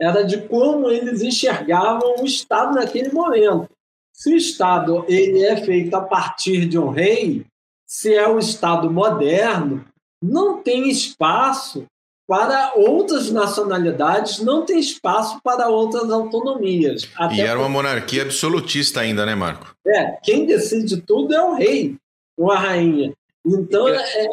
Era 0.00 0.22
de 0.22 0.42
como 0.42 0.88
eles 0.88 1.22
enxergavam 1.22 2.16
o 2.20 2.24
Estado 2.24 2.74
naquele 2.74 3.10
momento. 3.10 3.68
Se 4.16 4.32
o 4.32 4.36
Estado 4.36 5.04
ele 5.06 5.44
é 5.44 5.58
feito 5.58 5.94
a 5.94 6.00
partir 6.00 6.66
de 6.66 6.78
um 6.78 6.88
rei, 6.88 7.44
se 7.86 8.14
é 8.14 8.26
um 8.26 8.38
Estado 8.38 8.90
moderno, 8.90 9.84
não 10.22 10.62
tem 10.62 10.88
espaço 10.88 11.84
para 12.26 12.72
outras 12.74 13.30
nacionalidades, 13.30 14.38
não 14.38 14.64
tem 14.64 14.80
espaço 14.80 15.38
para 15.44 15.68
outras 15.68 16.10
autonomias. 16.10 17.06
e 17.30 17.42
era 17.42 17.58
uma 17.58 17.68
monarquia 17.68 18.22
absolutista 18.22 19.00
ainda, 19.00 19.26
né, 19.26 19.34
Marco? 19.34 19.76
É, 19.86 20.12
quem 20.22 20.46
decide 20.46 20.96
tudo 21.02 21.34
é 21.34 21.42
o 21.44 21.54
rei 21.54 21.96
ou 22.38 22.50
a 22.50 22.58
rainha. 22.58 23.12
Então, 23.44 23.86
é, 23.86 23.96
é, 23.96 24.28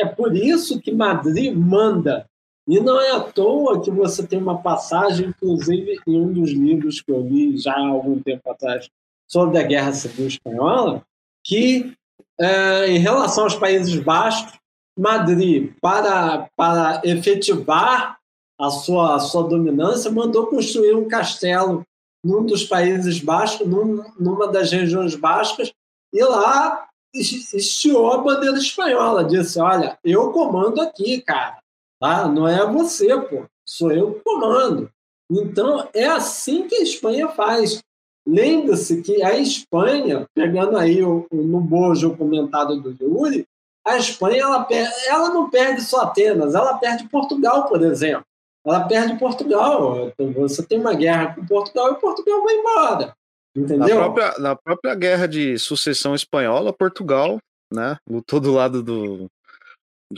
é 0.00 0.04
por 0.04 0.34
isso 0.34 0.80
que 0.80 0.90
Madrid 0.90 1.54
manda. 1.54 2.26
E 2.66 2.80
não 2.80 3.00
é 3.00 3.12
à 3.12 3.20
toa 3.20 3.80
que 3.80 3.90
você 3.90 4.26
tem 4.26 4.40
uma 4.40 4.60
passagem, 4.60 5.28
inclusive 5.28 6.00
em 6.06 6.20
um 6.20 6.32
dos 6.32 6.50
livros 6.50 7.00
que 7.00 7.12
eu 7.12 7.20
li 7.22 7.56
já 7.56 7.72
há 7.72 7.86
algum 7.86 8.20
tempo 8.20 8.50
atrás, 8.50 8.90
sobre 9.28 9.58
a 9.58 9.62
Guerra 9.62 9.92
Civil 9.92 10.26
Espanhola, 10.26 11.02
que, 11.44 11.94
é, 12.40 12.88
em 12.88 12.98
relação 12.98 13.44
aos 13.44 13.54
Países 13.54 13.96
Baixos, 13.96 14.58
Madrid, 14.98 15.72
para, 15.80 16.48
para 16.56 17.00
efetivar 17.04 18.18
a 18.58 18.70
sua, 18.70 19.14
a 19.14 19.18
sua 19.20 19.44
dominância, 19.44 20.10
mandou 20.10 20.48
construir 20.48 20.94
um 20.94 21.06
castelo 21.06 21.84
num 22.24 22.44
dos 22.44 22.64
Países 22.64 23.20
Baixos, 23.20 23.66
num, 23.66 24.04
numa 24.18 24.48
das 24.48 24.72
regiões 24.72 25.14
bascas, 25.14 25.72
e 26.12 26.24
lá 26.24 26.88
estiou 27.14 28.12
a 28.12 28.18
bandeira 28.18 28.58
espanhola. 28.58 29.24
Disse: 29.24 29.60
Olha, 29.60 29.98
eu 30.02 30.32
comando 30.32 30.80
aqui, 30.80 31.20
cara. 31.20 31.58
Tá? 32.00 32.28
Não 32.28 32.46
é 32.46 32.66
você, 32.66 33.16
pô. 33.20 33.44
Sou 33.66 33.92
eu 33.92 34.14
que 34.14 34.20
comando. 34.20 34.90
Então, 35.30 35.88
é 35.92 36.06
assim 36.06 36.66
que 36.66 36.76
a 36.76 36.82
Espanha 36.82 37.28
faz. 37.28 37.82
Lembre-se 38.28 39.00
que 39.00 39.22
a 39.22 39.38
Espanha, 39.38 40.26
pegando 40.34 40.76
aí 40.76 41.02
o, 41.02 41.26
no 41.32 41.60
bojo 41.62 42.10
o 42.10 42.16
comentário 42.16 42.76
do 42.76 42.94
Yuri, 43.00 43.46
a 43.86 43.96
Espanha 43.96 44.42
ela, 44.42 44.68
ela 45.06 45.30
não 45.30 45.48
perde 45.48 45.80
só 45.80 46.02
Atenas, 46.02 46.54
ela 46.54 46.76
perde 46.76 47.08
Portugal, 47.08 47.66
por 47.66 47.82
exemplo. 47.82 48.24
Ela 48.66 48.86
perde 48.86 49.18
Portugal. 49.18 50.08
Então, 50.08 50.30
você 50.34 50.62
tem 50.62 50.78
uma 50.78 50.92
guerra 50.92 51.34
com 51.34 51.46
Portugal 51.46 51.92
e 51.92 52.00
Portugal 52.00 52.44
vai 52.44 52.54
embora. 52.54 53.14
Entendeu? 53.56 53.78
Na 53.78 53.94
própria, 53.94 54.38
na 54.38 54.56
própria 54.56 54.94
guerra 54.94 55.26
de 55.26 55.58
sucessão 55.58 56.14
espanhola, 56.14 56.70
Portugal 56.70 57.38
né, 57.72 57.96
lutou 58.06 58.40
do 58.40 58.52
lado 58.52 58.82
do 58.82 59.26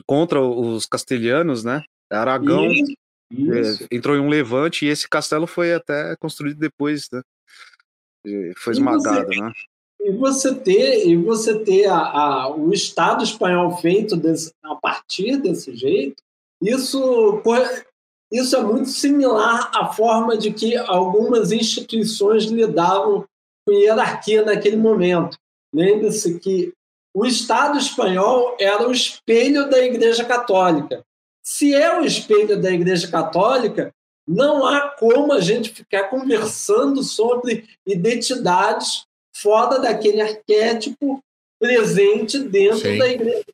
contra 0.04 0.40
os 0.40 0.84
castelhanos, 0.84 1.62
né? 1.62 1.82
Aragão 2.11 2.70
isso, 2.70 2.92
isso. 3.30 3.84
É, 3.84 3.86
entrou 3.94 4.16
em 4.16 4.20
um 4.20 4.28
levante 4.28 4.84
e 4.84 4.88
esse 4.88 5.08
castelo 5.08 5.46
foi 5.46 5.72
até 5.74 6.16
construído 6.16 6.58
depois, 6.58 7.08
né? 7.12 7.22
Foi 8.56 8.72
esmagado, 8.72 9.28
né? 9.30 9.52
E 10.00 10.12
você 10.12 10.54
ter, 10.54 11.06
e 11.06 11.16
você 11.16 11.58
ter 11.58 11.86
a, 11.86 11.98
a, 11.98 12.56
o 12.56 12.72
Estado 12.72 13.22
espanhol 13.22 13.76
feito 13.78 14.16
desse, 14.16 14.52
a 14.64 14.74
partir 14.74 15.36
desse 15.36 15.76
jeito, 15.76 16.22
isso, 16.60 17.42
isso 18.32 18.56
é 18.56 18.62
muito 18.62 18.88
similar 18.88 19.70
à 19.74 19.92
forma 19.92 20.38
de 20.38 20.52
que 20.52 20.76
algumas 20.76 21.52
instituições 21.52 22.44
lidavam 22.44 23.26
com 23.66 23.72
hierarquia 23.72 24.42
naquele 24.42 24.76
momento. 24.76 25.38
Lembre-se 25.72 26.38
que 26.38 26.72
o 27.14 27.26
Estado 27.26 27.78
espanhol 27.78 28.56
era 28.58 28.88
o 28.88 28.92
espelho 28.92 29.68
da 29.68 29.80
Igreja 29.84 30.24
Católica. 30.24 31.04
Se 31.42 31.74
é 31.74 31.98
o 31.98 32.04
espelho 32.04 32.60
da 32.60 32.70
Igreja 32.70 33.10
Católica, 33.10 33.92
não 34.30 34.64
há 34.64 34.90
como 34.90 35.32
a 35.32 35.40
gente 35.40 35.70
ficar 35.70 36.04
conversando 36.04 37.02
sobre 37.02 37.68
identidades 37.84 39.04
fora 39.34 39.80
daquele 39.80 40.20
arquétipo 40.20 41.20
presente 41.58 42.38
dentro 42.38 42.96
da 42.96 43.08
igreja, 43.08 43.44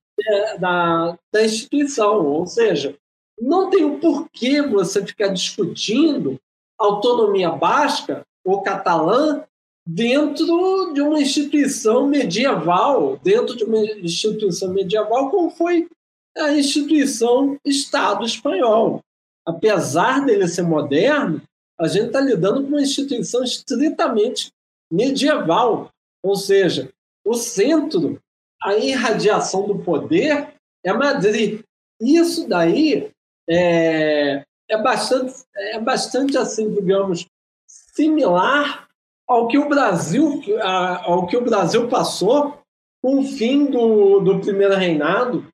da, 0.61 1.19
da 1.33 1.45
instituição. 1.45 2.27
Ou 2.27 2.47
seja, 2.47 2.95
não 3.41 3.71
tem 3.71 3.85
o 3.85 3.99
porquê 3.99 4.61
você 4.61 5.05
ficar 5.05 5.29
discutindo 5.29 6.39
autonomia 6.79 7.51
basca 7.51 8.23
ou 8.45 8.61
catalã 8.61 9.45
dentro 9.89 10.93
de 10.93 11.01
uma 11.01 11.21
instituição 11.21 12.07
medieval, 12.07 13.19
dentro 13.23 13.57
de 13.57 13.65
uma 13.65 13.79
instituição 13.79 14.75
medieval 14.75 15.31
como 15.31 15.49
foi 15.49 15.89
a 16.37 16.53
instituição 16.53 17.57
Estado 17.65 18.27
espanhol. 18.27 19.01
Apesar 19.47 20.25
dele 20.25 20.49
ser 20.49 20.63
moderno, 20.63 21.41
a 21.79 21.87
gente 21.87 22.07
está 22.07 22.21
lidando 22.21 22.63
com 22.63 22.69
uma 22.69 22.83
instituição 22.83 23.45
estritamente 23.45 24.51
medieval, 24.91 25.91
ou 26.23 26.35
seja, 26.35 26.91
o 27.25 27.35
centro, 27.35 28.21
a 28.63 28.75
irradiação 28.77 29.67
do 29.67 29.79
poder 29.79 30.55
é 30.85 30.93
Madrid. 30.93 31.61
Isso 32.01 32.49
daí 32.49 33.11
é, 33.49 34.43
é 34.69 34.83
bastante, 34.83 35.35
é 35.55 35.81
bastante 35.81 36.37
assim, 36.37 36.73
digamos, 36.73 37.27
similar 37.67 38.89
ao 39.29 39.49
que 39.49 39.59
o 39.59 39.69
Brasil, 39.69 40.43
ao 41.05 41.27
que 41.27 41.37
o 41.37 41.45
Brasil 41.45 41.89
passou 41.89 42.59
com 43.03 43.21
o 43.21 43.25
fim 43.25 43.67
do, 43.67 44.21
do 44.21 44.41
primeiro 44.41 44.75
reinado 44.75 45.47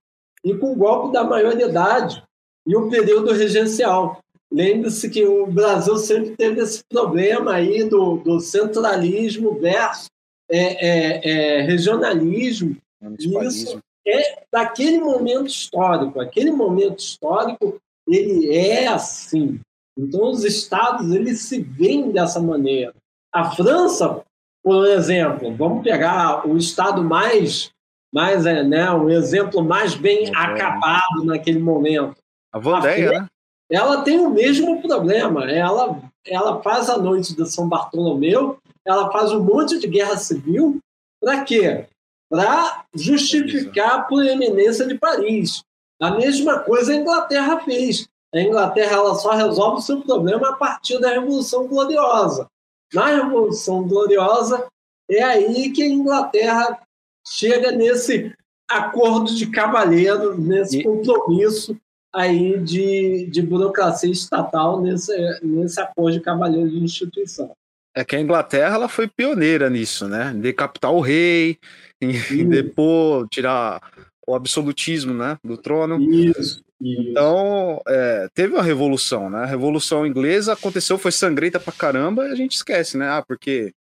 e 0.44 0.54
com 0.54 0.72
o 0.72 0.76
golpe 0.76 1.12
da 1.12 1.24
maioridade 1.24 2.22
e 2.66 2.76
o 2.76 2.88
período 2.88 3.32
regencial. 3.32 4.20
Lembre-se 4.52 5.08
que 5.08 5.24
o 5.24 5.46
Brasil 5.46 5.96
sempre 5.96 6.36
teve 6.36 6.60
esse 6.60 6.82
problema 6.84 7.54
aí 7.54 7.84
do, 7.84 8.16
do 8.18 8.38
centralismo 8.38 9.58
versus 9.58 10.08
é, 10.50 10.58
é, 10.58 11.30
é, 11.30 11.62
regionalismo. 11.62 12.76
Isso 13.18 13.80
é 14.06 14.44
daquele 14.52 15.00
momento 15.00 15.46
histórico. 15.46 16.20
Aquele 16.20 16.50
momento 16.50 16.98
histórico 16.98 17.80
ele 18.06 18.54
é 18.54 18.88
assim. 18.88 19.58
Então 19.98 20.30
os 20.30 20.44
estados 20.44 21.10
eles 21.12 21.40
se 21.40 21.60
veem 21.60 22.10
dessa 22.10 22.40
maneira. 22.40 22.94
A 23.32 23.50
França, 23.52 24.22
por 24.62 24.86
exemplo, 24.86 25.54
vamos 25.54 25.82
pegar 25.82 26.46
o 26.46 26.56
estado 26.56 27.02
mais 27.02 27.70
mais 28.14 28.44
é, 28.44 28.62
né, 28.62 28.90
um 28.90 29.08
exemplo 29.08 29.64
mais 29.64 29.94
bem 29.94 30.30
acabado 30.36 31.24
naquele 31.24 31.58
momento. 31.58 32.21
A 32.52 32.58
Vandeia, 32.58 33.10
né? 33.10 33.26
Ela 33.70 34.02
tem 34.02 34.20
o 34.20 34.28
mesmo 34.28 34.82
problema. 34.82 35.50
Ela, 35.50 35.98
ela 36.26 36.62
faz 36.62 36.90
a 36.90 36.98
noite 36.98 37.34
de 37.34 37.50
São 37.50 37.66
Bartolomeu, 37.66 38.58
ela 38.84 39.10
faz 39.10 39.32
um 39.32 39.42
monte 39.42 39.78
de 39.78 39.86
guerra 39.86 40.16
civil. 40.18 40.78
Para 41.20 41.42
quê? 41.42 41.86
Para 42.28 42.84
justificar 42.94 43.92
a 43.92 44.02
proeminência 44.02 44.86
de 44.86 44.98
Paris. 44.98 45.62
A 46.00 46.10
mesma 46.10 46.58
coisa 46.58 46.92
a 46.92 46.96
Inglaterra 46.96 47.60
fez. 47.60 48.06
A 48.34 48.40
Inglaterra 48.40 48.96
ela 48.96 49.14
só 49.14 49.32
resolve 49.32 49.78
o 49.78 49.82
seu 49.82 50.02
problema 50.02 50.50
a 50.50 50.52
partir 50.54 50.98
da 50.98 51.10
Revolução 51.10 51.66
Gloriosa. 51.66 52.46
Na 52.92 53.06
Revolução 53.06 53.86
Gloriosa, 53.86 54.66
é 55.10 55.22
aí 55.22 55.70
que 55.70 55.82
a 55.82 55.88
Inglaterra 55.88 56.82
chega 57.26 57.72
nesse 57.72 58.34
acordo 58.68 59.34
de 59.34 59.46
cavalheiro, 59.50 60.38
nesse 60.38 60.78
e... 60.78 60.84
compromisso 60.84 61.76
aí 62.12 62.58
de, 62.58 63.26
de 63.30 63.42
burocracia 63.42 64.10
estatal, 64.10 64.80
nesse, 64.80 65.12
nesse 65.42 65.80
acordo 65.80 66.18
de 66.18 66.20
cavalheiro 66.20 66.68
de 66.68 66.78
instituição. 66.78 67.52
É 67.94 68.04
que 68.04 68.16
a 68.16 68.20
Inglaterra 68.20 68.74
ela 68.74 68.88
foi 68.88 69.06
pioneira 69.06 69.68
nisso, 69.68 70.08
né? 70.08 70.32
Em 70.34 70.40
decapitar 70.40 70.92
o 70.92 71.00
rei, 71.00 71.58
em, 72.00 72.12
em 72.30 72.48
depor, 72.48 73.28
tirar 73.28 73.80
o 74.26 74.34
absolutismo 74.34 75.12
né, 75.12 75.36
do 75.44 75.56
trono. 75.56 76.00
Isso. 76.00 76.62
Então, 76.80 77.80
é, 77.86 78.28
teve 78.34 78.54
uma 78.54 78.62
revolução, 78.62 79.30
né? 79.30 79.40
A 79.40 79.46
revolução 79.46 80.06
inglesa 80.06 80.52
aconteceu, 80.52 80.98
foi 80.98 81.12
sangrenta 81.12 81.60
pra 81.60 81.72
caramba, 81.72 82.26
e 82.26 82.32
a 82.32 82.34
gente 82.34 82.56
esquece, 82.56 82.98
né? 82.98 83.08
Ah, 83.08 83.22
porque 83.22 83.72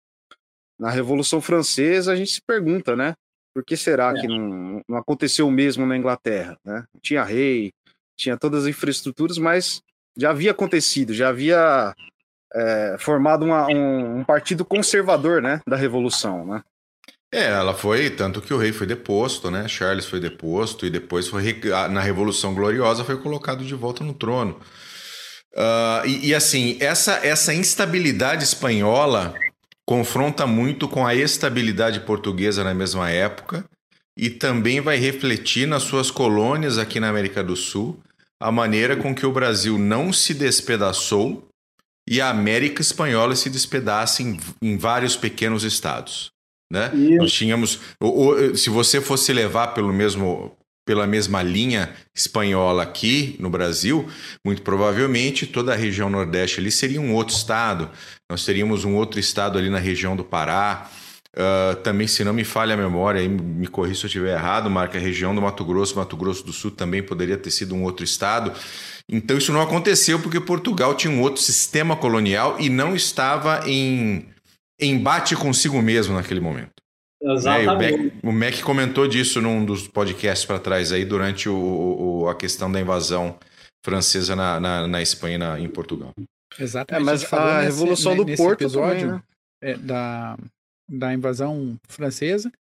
na 0.80 0.90
Revolução 0.90 1.42
Francesa 1.42 2.12
a 2.12 2.16
gente 2.16 2.32
se 2.32 2.42
pergunta, 2.42 2.96
né? 2.96 3.14
Por 3.54 3.64
que 3.66 3.76
será 3.76 4.12
é. 4.12 4.22
que 4.22 4.28
não, 4.28 4.82
não 4.88 4.98
aconteceu 4.98 5.48
o 5.48 5.52
mesmo 5.52 5.86
na 5.86 5.98
Inglaterra, 5.98 6.58
né? 6.64 6.84
Tinha 7.02 7.24
rei, 7.24 7.72
tinha 8.22 8.38
todas 8.38 8.64
as 8.64 8.70
infraestruturas, 8.70 9.38
mas 9.38 9.82
já 10.18 10.30
havia 10.30 10.52
acontecido, 10.52 11.14
já 11.14 11.30
havia 11.30 11.96
é, 12.54 12.96
formado 13.00 13.46
uma, 13.46 13.68
um, 13.68 14.20
um, 14.20 14.24
partido 14.24 14.64
conservador, 14.64 15.42
né? 15.42 15.62
Da 15.68 15.76
Revolução, 15.76 16.46
né? 16.46 16.64
É, 17.34 17.46
ela 17.46 17.74
foi, 17.74 18.10
tanto 18.10 18.42
que 18.42 18.54
o 18.54 18.58
rei 18.58 18.74
foi 18.74 18.86
deposto, 18.86 19.50
né? 19.50 19.68
Charles 19.68 20.06
foi 20.06 20.20
deposto 20.20 20.86
e 20.86 20.90
depois 20.90 21.28
foi 21.30 21.62
na 21.90 22.02
Revolução 22.02 22.54
Gloriosa 22.54 23.06
foi 23.06 23.18
colocado 23.18 23.64
de 23.64 23.74
volta 23.74 24.04
no 24.04 24.14
trono. 24.14 24.60
Uh, 25.54 26.06
e, 26.06 26.30
e, 26.30 26.36
assim, 26.36 26.78
essa, 26.80 27.26
essa 27.26 27.54
instabilidade 27.54 28.44
espanhola 28.44 29.34
confronta 29.86 30.46
muito 30.46 30.88
com 30.88 31.06
a 31.06 31.16
estabilidade 31.16 32.02
portuguesa 32.02 32.64
na 32.64 32.74
mesma 32.74 33.10
época 33.10 33.66
e 34.18 34.30
também 34.30 34.80
vai 34.80 34.98
refletir 34.98 35.68
nas 35.68 35.84
suas 35.84 36.12
colônias 36.12 36.78
aqui 36.78 37.00
na 37.00 37.10
América 37.10 37.44
do 37.44 37.56
Sul 37.56 38.00
a 38.42 38.52
maneira 38.52 38.98
com 38.98 39.14
que 39.14 39.26
o 39.26 39.32
Brasil 39.32 39.78
não 39.78 40.12
se 40.12 40.34
despedaçou 40.34 41.48
e 42.10 42.20
a 42.20 42.30
América 42.30 42.82
Espanhola 42.82 43.36
se 43.36 43.50
despedaça 43.50 44.24
em, 44.24 44.40
em 44.62 44.78
vários 44.78 45.16
pequenos 45.16 45.64
estados. 45.64 46.32
Né? 46.72 46.90
Nós 47.20 47.32
tínhamos, 47.32 47.80
se 48.56 48.70
você 48.70 49.00
fosse 49.00 49.32
levar 49.32 49.68
pelo 49.68 49.94
mesmo, 49.94 50.58
pela 50.88 51.06
mesma 51.06 51.44
linha 51.44 51.94
espanhola 52.16 52.82
aqui 52.82 53.36
no 53.40 53.50
Brasil, 53.50 54.10
muito 54.44 54.64
provavelmente 54.64 55.46
toda 55.46 55.74
a 55.74 55.78
região 55.78 56.10
Nordeste 56.10 56.60
ali 56.60 56.72
seria 56.72 57.00
um 57.00 57.14
outro 57.14 57.36
estado. 57.36 57.92
Nós 58.30 58.44
teríamos 58.44 58.86
um 58.86 58.96
outro 58.96 59.20
estado 59.20 59.60
ali 59.60 59.70
na 59.70 59.80
região 59.80 60.16
do 60.16 60.24
Pará. 60.24 60.90
Uh, 61.34 61.78
também, 61.78 62.08
se 62.08 62.26
não 62.26 62.34
me 62.34 62.44
falha 62.44 62.74
a 62.74 62.78
memória, 62.78 63.22
aí 63.22 63.30
me 63.30 63.66
corri 63.66 63.96
se 63.96 64.04
eu 64.04 64.08
estiver 64.08 64.34
errado, 64.34 64.70
marca 64.70 64.98
a 64.98 65.02
região 65.02 65.34
do 65.34 65.42
Mato 65.42 65.64
Grosso, 65.64 65.96
Mato 65.96 66.18
Grosso 66.18 66.46
do 66.46 66.52
Sul 66.52 66.72
também 66.72 67.02
poderia 67.02 67.38
ter 67.38 67.52
sido 67.52 67.74
um 67.74 67.84
outro 67.84 68.04
estado. 68.04 68.52
Então 69.08 69.38
isso 69.38 69.54
não 69.54 69.62
aconteceu 69.62 70.20
porque 70.20 70.42
Portugal 70.42 70.94
tinha 70.94 71.14
um 71.14 71.22
outro 71.22 71.42
sistema 71.42 71.96
colonial 71.96 72.58
e 72.60 72.70
não 72.70 72.94
estava 72.94 73.62
em 73.66 74.28
embate 74.80 75.36
consigo 75.36 75.82
mesmo 75.82 76.16
naquele 76.16 76.42
momento. 76.42 76.82
Exatamente. 77.24 77.94
É, 77.94 77.98
o, 77.98 78.04
Mac, 78.04 78.14
o, 78.24 78.32
Mac, 78.32 78.62
comentou 78.62 79.08
disso 79.08 79.40
num 79.42 79.64
dos 79.64 79.88
podcasts 79.88 80.46
para 80.46 80.60
trás 80.60 80.92
aí 80.92 81.06
durante 81.06 81.48
o, 81.48 81.56
o, 81.56 82.30
a 82.30 82.36
questão 82.36 82.70
da 82.70 82.82
invasão 82.82 83.38
francesa 83.86 84.36
na, 84.36 84.60
na, 84.60 84.88
na 84.88 85.02
Espanha 85.02 85.36
e 85.36 85.38
na, 85.38 85.60
em 85.60 85.70
Portugal. 85.70 86.12
Exatamente. 86.60 87.02
É, 87.02 87.06
mas 87.06 87.34
a, 87.34 87.38
a 87.38 87.64
nesse, 87.64 87.66
Revolução 87.68 88.16
do 88.16 88.26
Porto 88.26 88.62
episódio 88.62 89.02
também, 89.02 89.16
né? 89.16 89.24
é, 89.62 89.78
da, 89.78 90.38
da 90.92 91.14
invasão 91.14 91.78
francesa 91.88 92.52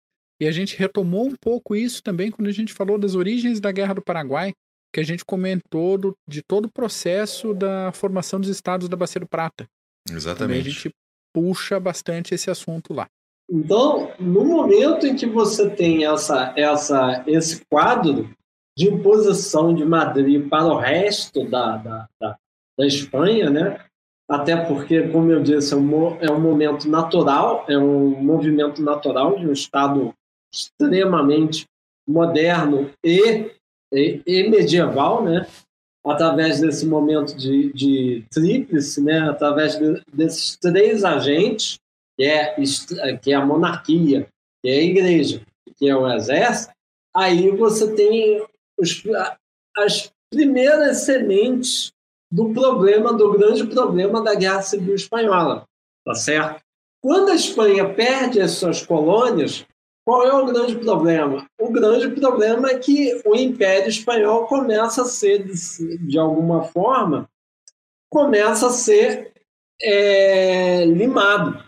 e 0.41 0.47
a 0.47 0.51
gente 0.51 0.75
retomou 0.75 1.27
um 1.27 1.35
pouco 1.35 1.75
isso 1.75 2.01
também 2.01 2.31
quando 2.31 2.47
a 2.47 2.51
gente 2.51 2.73
falou 2.73 2.97
das 2.97 3.13
origens 3.13 3.59
da 3.59 3.71
Guerra 3.71 3.93
do 3.93 4.01
Paraguai, 4.01 4.53
que 4.91 4.99
a 4.99 5.03
gente 5.03 5.23
comentou 5.23 5.99
do, 5.99 6.15
de 6.27 6.41
todo 6.41 6.65
o 6.65 6.71
processo 6.71 7.53
da 7.53 7.91
formação 7.91 8.39
dos 8.39 8.49
estados 8.49 8.89
da 8.89 8.97
Bacia 8.97 9.21
do 9.21 9.27
Prata. 9.27 9.67
Exatamente. 10.09 10.39
Também 10.39 10.59
a 10.59 10.63
gente 10.63 10.91
puxa 11.31 11.79
bastante 11.79 12.33
esse 12.33 12.49
assunto 12.49 12.91
lá. 12.91 13.07
Então, 13.49 14.13
no 14.19 14.43
momento 14.43 15.05
em 15.05 15.15
que 15.15 15.27
você 15.27 15.69
tem 15.69 16.05
essa, 16.05 16.53
essa, 16.57 17.23
esse 17.27 17.63
quadro 17.69 18.33
de 18.75 18.87
imposição 18.87 19.75
de 19.75 19.85
Madrid 19.85 20.49
para 20.49 20.65
o 20.65 20.77
resto 20.77 21.47
da, 21.47 21.77
da, 21.77 22.09
da, 22.19 22.37
da 22.79 22.87
Espanha, 22.87 23.49
né? 23.49 23.85
Até 24.31 24.55
porque, 24.55 25.09
como 25.09 25.29
eu 25.29 25.43
disse, 25.43 25.73
é 25.73 25.77
um, 25.77 26.17
é 26.21 26.31
um 26.31 26.39
momento 26.39 26.87
natural, 26.87 27.65
é 27.67 27.77
um 27.77 28.11
movimento 28.23 28.81
natural 28.81 29.37
de 29.37 29.45
um 29.45 29.51
Estado 29.51 30.13
extremamente 30.53 31.65
moderno 32.07 32.89
e, 33.03 33.51
e, 33.93 34.21
e 34.25 34.49
medieval, 34.49 35.21
né? 35.21 35.45
através 36.05 36.61
desse 36.61 36.85
momento 36.85 37.35
de, 37.35 37.71
de 37.73 38.25
tríplice, 38.31 39.03
né, 39.03 39.19
através 39.19 39.77
de, 39.77 40.01
desses 40.11 40.57
três 40.57 41.03
agentes, 41.03 41.77
que 42.17 42.25
é, 42.25 42.55
que 43.21 43.31
é 43.31 43.35
a 43.35 43.45
monarquia, 43.45 44.27
que 44.63 44.71
é 44.71 44.79
a 44.79 44.83
igreja, 44.83 45.41
que 45.77 45.89
é 45.89 45.95
o 45.95 46.11
exército, 46.11 46.73
aí 47.15 47.51
você 47.51 47.93
tem 47.93 48.43
os, 48.79 49.03
as 49.77 50.11
primeiras 50.31 51.01
sementes 51.01 51.91
do 52.31 52.53
problema, 52.53 53.13
do 53.13 53.33
grande 53.33 53.65
problema 53.67 54.23
da 54.23 54.33
Guerra 54.33 54.61
Civil 54.61 54.95
Espanhola, 54.95 55.65
tá 56.05 56.15
certo? 56.15 56.61
Quando 57.03 57.29
a 57.29 57.35
Espanha 57.35 57.93
perde 57.93 58.39
as 58.39 58.51
suas 58.51 58.85
colônias, 58.85 59.65
qual 60.05 60.23
é 60.25 60.33
o 60.33 60.45
grande 60.45 60.75
problema? 60.75 61.45
O 61.59 61.71
grande 61.71 62.09
problema 62.09 62.69
é 62.69 62.77
que 62.77 63.21
o 63.25 63.35
Império 63.35 63.89
Espanhol 63.89 64.47
começa 64.47 65.01
a 65.01 65.05
ser, 65.05 65.43
de, 65.43 65.97
de 65.97 66.17
alguma 66.17 66.63
forma, 66.63 67.29
começa 68.09 68.67
a 68.67 68.71
ser 68.71 69.31
é, 69.81 70.85
limado. 70.85 71.63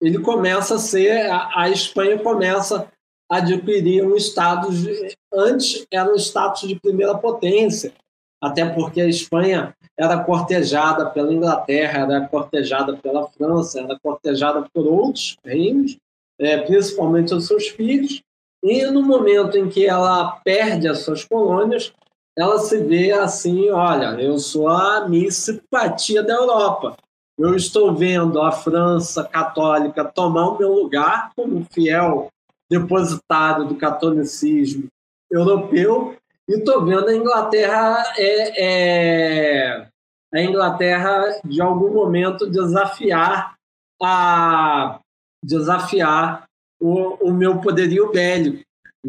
Ele 0.00 0.18
começa 0.18 0.76
a 0.76 0.78
ser, 0.78 1.30
a, 1.30 1.62
a 1.62 1.70
Espanha 1.70 2.18
começa 2.18 2.90
a 3.30 3.36
adquirir 3.36 4.04
um 4.04 4.16
status, 4.16 4.84
antes 5.32 5.86
era 5.90 6.10
um 6.10 6.16
status 6.16 6.68
de 6.68 6.80
primeira 6.80 7.16
potência, 7.16 7.92
até 8.40 8.64
porque 8.64 9.00
a 9.00 9.06
Espanha 9.06 9.74
era 9.98 10.22
cortejada 10.22 11.10
pela 11.10 11.32
Inglaterra, 11.32 12.02
era 12.02 12.28
cortejada 12.28 12.96
pela 12.96 13.26
França, 13.28 13.80
era 13.80 13.98
cortejada 13.98 14.64
por 14.72 14.86
outros 14.86 15.36
reinos, 15.44 15.96
é, 16.38 16.56
principalmente 16.58 17.34
os 17.34 17.48
seus 17.48 17.66
filhos, 17.66 18.22
e 18.62 18.86
no 18.86 19.02
momento 19.02 19.58
em 19.58 19.68
que 19.68 19.86
ela 19.86 20.40
perde 20.44 20.86
as 20.86 21.00
suas 21.00 21.24
colônias, 21.24 21.92
ela 22.36 22.58
se 22.60 22.78
vê 22.78 23.10
assim: 23.10 23.70
olha, 23.70 24.20
eu 24.20 24.38
sou 24.38 24.68
a 24.68 25.08
Miss 25.08 25.36
Simpatia 25.36 26.22
da 26.22 26.34
Europa. 26.34 26.96
Eu 27.36 27.54
estou 27.54 27.94
vendo 27.94 28.40
a 28.40 28.50
França 28.50 29.24
católica 29.24 30.04
tomar 30.04 30.48
o 30.48 30.58
meu 30.58 30.72
lugar 30.72 31.30
como 31.36 31.64
fiel 31.70 32.28
depositário 32.70 33.64
do 33.64 33.76
catolicismo 33.76 34.88
europeu 35.30 36.16
e 36.48 36.54
estou 36.54 36.84
vendo 36.84 37.08
a 37.08 37.14
Inglaterra 37.14 38.02
é, 38.16 38.64
é, 38.64 39.88
a 40.32 40.40
Inglaterra 40.40 41.40
de 41.44 41.60
algum 41.60 41.92
momento 41.92 42.48
desafiar 42.48 43.54
a 44.02 45.00
desafiar 45.44 46.44
o, 46.80 47.28
o 47.28 47.32
meu 47.32 47.60
poderio 47.60 48.10
bélico, 48.10 48.62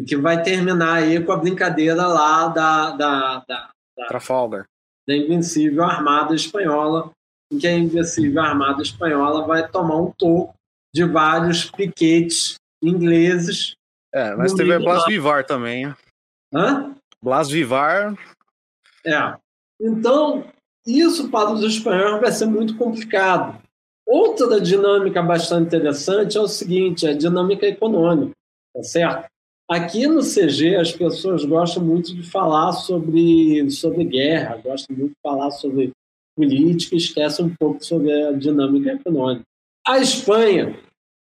que 0.06 0.16
vai 0.16 0.42
terminar 0.42 0.94
aí 0.94 1.22
com 1.24 1.32
a 1.32 1.36
brincadeira 1.36 2.06
lá 2.06 2.48
da, 2.48 2.90
da, 2.90 3.44
da, 3.48 3.70
da, 3.96 4.06
Trafalgar. 4.08 4.64
da 5.06 5.14
Invencível 5.14 5.84
Armada 5.84 6.34
Espanhola, 6.34 7.10
em 7.52 7.58
que 7.58 7.66
a 7.66 7.72
Invencível 7.72 8.42
Armada 8.42 8.82
Espanhola 8.82 9.46
vai 9.46 9.66
tomar 9.68 9.96
um 9.96 10.12
toco 10.12 10.54
de 10.94 11.04
vários 11.04 11.70
piquetes 11.70 12.54
ingleses. 12.82 13.74
É, 14.12 14.34
mas 14.34 14.52
teve 14.52 14.78
Blas 14.78 15.04
Vivar 15.06 15.44
também. 15.44 15.94
Hã? 16.52 16.94
Blas 17.22 17.50
Vivar. 17.50 18.14
É. 19.04 19.34
Então, 19.80 20.44
isso 20.86 21.30
para 21.30 21.50
os 21.50 21.62
espanhóis 21.62 22.20
vai 22.20 22.32
ser 22.32 22.46
muito 22.46 22.76
complicado. 22.76 23.60
Outra 24.06 24.60
dinâmica 24.60 25.22
bastante 25.22 25.68
interessante 25.68 26.36
é 26.36 26.40
o 26.40 26.48
seguinte, 26.48 27.06
a 27.06 27.12
dinâmica 27.12 27.66
econômica, 27.66 28.32
tá 28.74 28.82
certo? 28.82 29.30
Aqui 29.70 30.06
no 30.08 30.20
CG, 30.20 30.74
as 30.74 30.90
pessoas 30.90 31.44
gostam 31.44 31.84
muito 31.84 32.12
de 32.12 32.28
falar 32.28 32.72
sobre, 32.72 33.70
sobre 33.70 34.02
guerra, 34.02 34.56
gostam 34.56 34.96
muito 34.96 35.12
de 35.12 35.20
falar 35.22 35.52
sobre 35.52 35.92
política, 36.36 36.96
esquecem 36.96 37.46
um 37.46 37.54
pouco 37.54 37.84
sobre 37.84 38.12
a 38.12 38.32
dinâmica 38.32 38.94
econômica. 38.94 39.44
A 39.86 39.98
Espanha, 39.98 40.76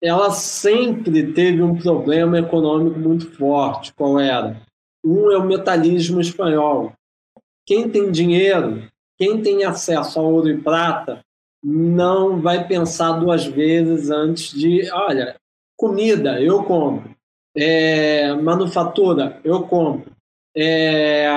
ela 0.02 0.32
sempre 0.32 1.34
teve 1.34 1.62
um 1.62 1.78
problema 1.78 2.39
econômico 2.39 2.98
muito 2.98 3.30
forte. 3.32 3.94
Qual 3.94 4.20
era? 4.20 4.60
Um 5.04 5.32
é 5.32 5.38
o 5.38 5.45
metalismo 5.45 6.22
espanhol. 6.22 6.93
Quem 7.66 7.89
tem 7.89 8.12
dinheiro, 8.12 8.88
quem 9.18 9.41
tem 9.41 9.64
acesso 9.64 10.20
a 10.20 10.24
ouro 10.24 10.49
e 10.49 10.62
prata, 10.62 11.22
não 11.64 12.41
vai 12.41 12.68
pensar 12.68 13.14
duas 13.14 13.45
vezes 13.45 14.10
antes 14.10 14.52
de, 14.52 14.91
olha, 14.91 15.36
comida, 15.78 16.41
eu 16.41 16.64
compro. 16.64 17.16
É, 17.56 18.34
manufatura, 18.34 19.39
eu 19.43 19.64
compro. 19.64 20.12
É, 20.56 21.28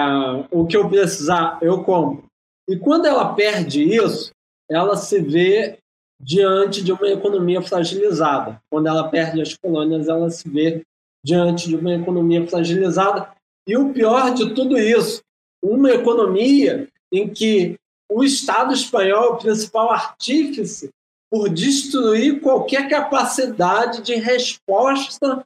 o 0.51 0.67
que 0.67 0.77
eu 0.77 0.89
precisar, 0.89 1.59
eu 1.61 1.83
compro. 1.85 2.25
E 2.69 2.77
quando 2.77 3.07
ela 3.07 3.35
perde 3.35 3.83
isso, 3.83 4.31
ela 4.71 4.97
se 4.97 5.21
vê 5.21 5.79
diante 6.21 6.83
de 6.83 6.93
uma 6.93 7.09
economia 7.09 7.61
fragilizada. 7.61 8.61
Quando 8.71 8.87
ela 8.87 9.09
perde 9.09 9.43
as 9.43 9.55
colônias, 9.55 10.09
ela 10.09 10.31
se 10.31 10.49
vê 10.49 10.83
diante 11.23 11.69
de 11.69 11.77
uma 11.77 11.95
economia 11.95 12.47
fragilizada. 12.47 13.34
E 13.67 13.77
o 13.77 13.93
pior 13.93 14.35
de 14.35 14.55
tudo 14.55 14.79
isso, 14.79 15.23
uma 15.63 15.91
economia 15.91 16.89
em 17.13 17.29
que 17.29 17.77
o 18.11 18.23
Estado 18.23 18.73
espanhol 18.73 19.25
é 19.25 19.29
o 19.29 19.37
principal 19.37 19.91
artífice 19.91 20.91
por 21.31 21.49
destruir 21.49 22.41
qualquer 22.41 22.89
capacidade 22.89 24.03
de 24.03 24.15
resposta 24.15 25.45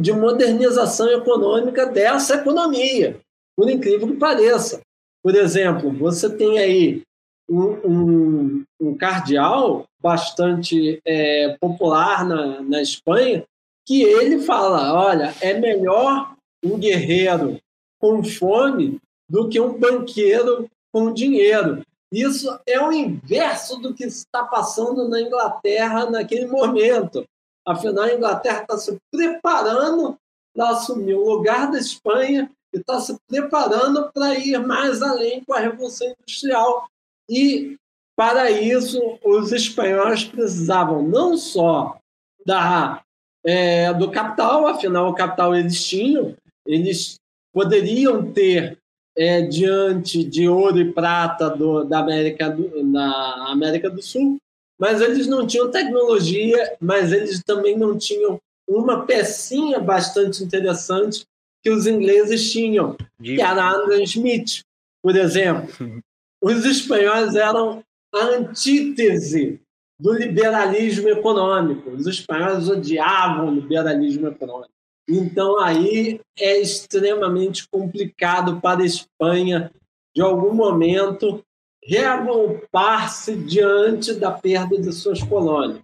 de 0.00 0.12
modernização 0.12 1.08
econômica 1.10 1.86
dessa 1.86 2.36
economia, 2.36 3.18
por 3.56 3.68
incrível 3.68 4.08
que 4.08 4.16
pareça. 4.16 4.80
Por 5.22 5.34
exemplo, 5.34 5.90
você 5.92 6.30
tem 6.34 6.58
aí 6.58 7.02
um, 7.48 7.64
um, 7.84 8.64
um 8.80 8.96
cardeal 8.96 9.84
bastante 10.00 11.00
é, 11.04 11.56
popular 11.60 12.24
na, 12.24 12.62
na 12.62 12.80
Espanha, 12.80 13.44
que 13.86 14.02
ele 14.02 14.40
fala: 14.40 14.94
olha, 14.94 15.34
é 15.40 15.54
melhor 15.54 16.34
um 16.64 16.78
guerreiro 16.78 17.60
com 17.98 18.22
fome 18.24 19.00
do 19.28 19.48
que 19.48 19.60
um 19.60 19.78
banqueiro 19.78 20.68
com 20.92 21.12
dinheiro. 21.12 21.84
Isso 22.12 22.58
é 22.66 22.80
o 22.80 22.92
inverso 22.92 23.78
do 23.78 23.94
que 23.94 24.04
está 24.04 24.44
passando 24.44 25.08
na 25.08 25.20
Inglaterra 25.20 26.10
naquele 26.10 26.46
momento. 26.46 27.24
Afinal, 27.64 28.04
a 28.04 28.14
Inglaterra 28.14 28.62
está 28.62 28.76
se 28.78 28.98
preparando 29.12 30.18
para 30.52 30.70
assumir 30.70 31.14
o 31.14 31.24
lugar 31.24 31.70
da 31.70 31.78
Espanha 31.78 32.50
e 32.74 32.78
está 32.78 33.00
se 33.00 33.16
preparando 33.28 34.10
para 34.12 34.34
ir 34.34 34.58
mais 34.58 35.02
além 35.02 35.44
com 35.44 35.54
a 35.54 35.60
Revolução 35.60 36.08
Industrial. 36.08 36.88
E, 37.28 37.76
para 38.16 38.50
isso, 38.50 39.00
os 39.24 39.52
espanhóis 39.52 40.24
precisavam 40.24 41.02
não 41.02 41.36
só 41.36 41.98
da, 42.44 43.02
é, 43.44 43.92
do 43.94 44.10
capital, 44.10 44.66
afinal, 44.66 45.08
o 45.08 45.14
capital 45.14 45.54
eles 45.54 45.84
tinham, 45.84 46.34
eles 46.66 47.16
poderiam 47.52 48.32
ter 48.32 48.78
é, 49.16 49.42
diante 49.42 50.24
de 50.24 50.48
ouro 50.48 50.78
e 50.78 50.92
prata 50.92 51.50
do, 51.50 51.84
da 51.84 51.98
América 51.98 52.48
do, 52.48 52.82
na 52.84 53.50
América 53.50 53.90
do 53.90 54.02
Sul, 54.02 54.38
mas 54.78 55.00
eles 55.00 55.26
não 55.26 55.46
tinham 55.46 55.70
tecnologia, 55.70 56.76
mas 56.80 57.12
eles 57.12 57.42
também 57.42 57.76
não 57.76 57.98
tinham 57.98 58.40
uma 58.66 59.04
pecinha 59.04 59.78
bastante 59.80 60.42
interessante 60.42 61.24
que 61.62 61.70
os 61.70 61.86
ingleses 61.86 62.50
tinham, 62.50 62.96
de... 63.18 63.36
que 63.36 63.42
era 63.42 63.70
Adam 63.70 64.00
Smith, 64.02 64.62
por 65.02 65.16
exemplo. 65.16 65.68
Os 66.42 66.64
espanhóis 66.64 67.34
eram 67.34 67.84
a 68.14 68.24
antítese 68.24 69.60
do 70.00 70.14
liberalismo 70.14 71.06
econômico. 71.10 71.90
Os 71.90 72.06
espanhóis 72.06 72.66
odiavam 72.66 73.48
o 73.48 73.54
liberalismo 73.54 74.28
econômico. 74.28 74.72
Então, 75.10 75.58
aí 75.58 76.20
é 76.38 76.60
extremamente 76.60 77.66
complicado 77.68 78.60
para 78.60 78.82
a 78.82 78.86
Espanha, 78.86 79.72
de 80.14 80.22
algum 80.22 80.54
momento, 80.54 81.44
reagrupar-se 81.84 83.34
diante 83.34 84.14
da 84.14 84.30
perda 84.30 84.80
de 84.80 84.92
suas 84.92 85.20
colônias. 85.20 85.80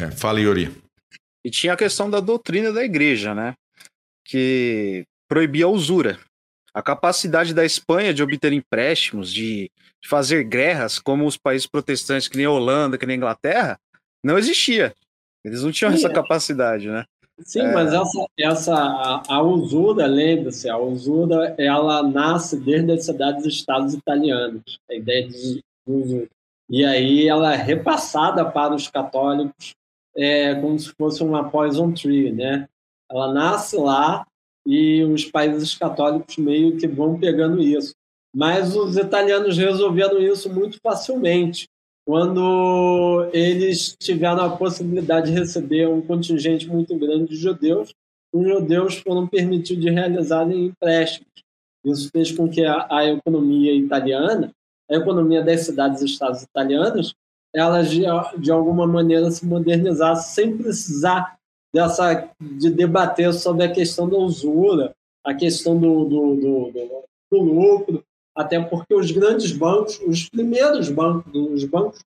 É, 0.00 0.10
fala, 0.10 0.40
Yuri. 0.40 0.74
E 1.44 1.50
tinha 1.50 1.74
a 1.74 1.76
questão 1.76 2.08
da 2.08 2.20
doutrina 2.20 2.72
da 2.72 2.82
igreja, 2.82 3.34
né? 3.34 3.54
Que 4.24 5.04
proibia 5.28 5.66
a 5.66 5.68
usura. 5.68 6.18
A 6.72 6.82
capacidade 6.82 7.52
da 7.52 7.66
Espanha 7.66 8.14
de 8.14 8.22
obter 8.22 8.52
empréstimos, 8.52 9.32
de, 9.32 9.70
fazer 10.06 10.44
guerras, 10.44 10.98
como 10.98 11.26
os 11.26 11.36
países 11.36 11.66
protestantes, 11.66 12.28
que 12.28 12.36
nem 12.36 12.46
a 12.46 12.50
Holanda, 12.50 12.98
que 12.98 13.06
nem 13.06 13.14
a 13.14 13.16
Inglaterra, 13.16 13.78
não 14.22 14.38
existia. 14.38 14.94
Eles 15.44 15.62
não 15.62 15.72
tinham 15.72 15.90
Sim, 15.92 15.98
essa 15.98 16.10
capacidade, 16.10 16.88
né? 16.88 17.04
Sim, 17.40 17.60
é... 17.60 17.72
mas 17.72 17.92
essa, 17.92 18.26
essa 18.38 18.74
a, 18.74 19.22
a 19.28 19.42
usura, 19.42 20.06
lembre-se, 20.06 20.68
a 20.68 20.78
usura 20.78 21.54
ela 21.58 22.02
nasce 22.02 22.58
desde 22.58 22.92
as 22.92 23.04
cidades-estados 23.04 23.94
italianos, 23.94 24.78
a 24.90 24.94
ideia 24.94 25.28
de 25.28 25.60
usura. 25.86 26.28
E 26.70 26.84
aí 26.84 27.28
ela 27.28 27.52
é 27.52 27.56
repassada 27.56 28.44
para 28.44 28.74
os 28.74 28.88
católicos 28.88 29.74
é, 30.16 30.54
como 30.54 30.78
se 30.78 30.92
fosse 30.92 31.22
uma 31.22 31.50
poison 31.50 31.92
tree, 31.92 32.32
né? 32.32 32.68
Ela 33.10 33.32
nasce 33.32 33.76
lá 33.76 34.26
e 34.66 35.04
os 35.04 35.24
países 35.24 35.74
católicos 35.76 36.36
meio 36.36 36.76
que 36.76 36.86
vão 36.86 37.18
pegando 37.18 37.60
isso. 37.62 37.94
Mas 38.34 38.74
os 38.74 38.96
italianos 38.96 39.58
resolveram 39.58 40.18
isso 40.20 40.52
muito 40.52 40.78
facilmente 40.80 41.68
quando 42.06 43.28
eles 43.32 43.96
tiveram 43.98 44.44
a 44.44 44.56
possibilidade 44.56 45.32
de 45.32 45.38
receber 45.38 45.88
um 45.88 46.02
contingente 46.02 46.68
muito 46.68 46.96
grande 46.98 47.28
de 47.28 47.36
judeus, 47.36 47.94
os 48.32 48.46
judeus 48.46 48.96
foram 48.96 49.26
permitidos 49.26 49.82
de 49.82 49.90
realizarem 49.90 50.66
empréstimos. 50.66 51.32
Isso 51.84 52.10
fez 52.10 52.32
com 52.32 52.48
que 52.48 52.64
a, 52.64 52.86
a 52.90 53.06
economia 53.06 53.72
italiana, 53.72 54.52
a 54.90 54.96
economia 54.96 55.42
das 55.42 55.62
cidades-estados 55.62 56.42
italianas, 56.42 57.14
elas 57.54 57.90
de, 57.90 58.02
de 58.38 58.50
alguma 58.50 58.86
maneira 58.86 59.30
se 59.30 59.46
modernizasse 59.46 60.34
sem 60.34 60.56
precisar 60.56 61.36
dessa 61.72 62.30
de 62.40 62.70
debater 62.70 63.32
sobre 63.32 63.64
a 63.64 63.72
questão 63.72 64.08
da 64.08 64.16
usura, 64.16 64.94
a 65.24 65.32
questão 65.34 65.78
do, 65.78 66.04
do, 66.04 66.36
do, 66.36 66.70
do, 66.70 67.04
do 67.30 67.42
lucro, 67.42 68.04
até 68.34 68.60
porque 68.60 68.94
os 68.94 69.10
grandes 69.10 69.52
bancos, 69.52 70.00
os 70.06 70.28
primeiros 70.28 70.88
bancos, 70.90 71.32
os 71.34 71.64
bancos 71.64 72.00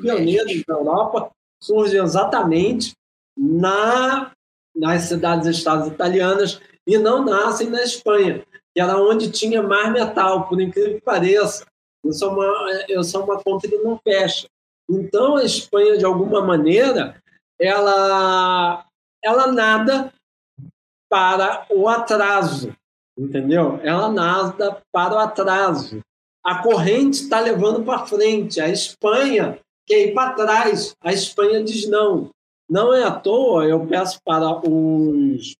pioneiros 0.00 0.62
da 0.66 0.74
Europa, 0.74 1.30
surgem 1.62 2.02
exatamente 2.02 2.94
na, 3.36 4.32
nas 4.76 5.02
cidades-estados 5.02 5.88
italianas 5.88 6.60
e 6.86 6.98
não 6.98 7.24
nascem 7.24 7.70
na 7.70 7.82
Espanha, 7.82 8.44
que 8.74 8.80
era 8.80 8.96
onde 8.96 9.30
tinha 9.30 9.62
mais 9.62 9.90
metal, 9.92 10.46
por 10.48 10.60
incrível 10.60 10.94
que 10.94 11.00
pareça. 11.00 11.66
Isso 12.04 12.24
é 12.24 12.28
uma, 12.28 12.84
isso 12.88 13.16
é 13.16 13.20
uma 13.20 13.42
conta 13.42 13.68
que 13.68 13.76
não 13.78 13.98
fecha. 13.98 14.48
Então, 14.88 15.36
a 15.36 15.44
Espanha, 15.44 15.96
de 15.96 16.04
alguma 16.04 16.42
maneira, 16.42 17.22
ela, 17.58 18.84
ela 19.22 19.52
nada 19.52 20.12
para 21.08 21.66
o 21.70 21.88
atraso 21.88 22.74
entendeu? 23.20 23.78
Ela 23.82 24.10
nada 24.10 24.80
para 24.92 25.14
o 25.14 25.18
atraso. 25.18 26.00
A 26.44 26.62
corrente 26.62 27.22
está 27.22 27.40
levando 27.40 27.84
para 27.84 28.06
frente. 28.06 28.60
A 28.60 28.68
Espanha 28.68 29.58
quer 29.86 30.06
ir 30.06 30.14
para 30.14 30.32
trás. 30.32 30.94
A 31.02 31.12
Espanha 31.12 31.62
diz 31.62 31.88
não. 31.88 32.30
Não 32.68 32.94
é 32.94 33.02
à 33.02 33.10
toa, 33.10 33.64
eu 33.64 33.84
peço 33.86 34.20
para 34.24 34.48
os 34.68 35.54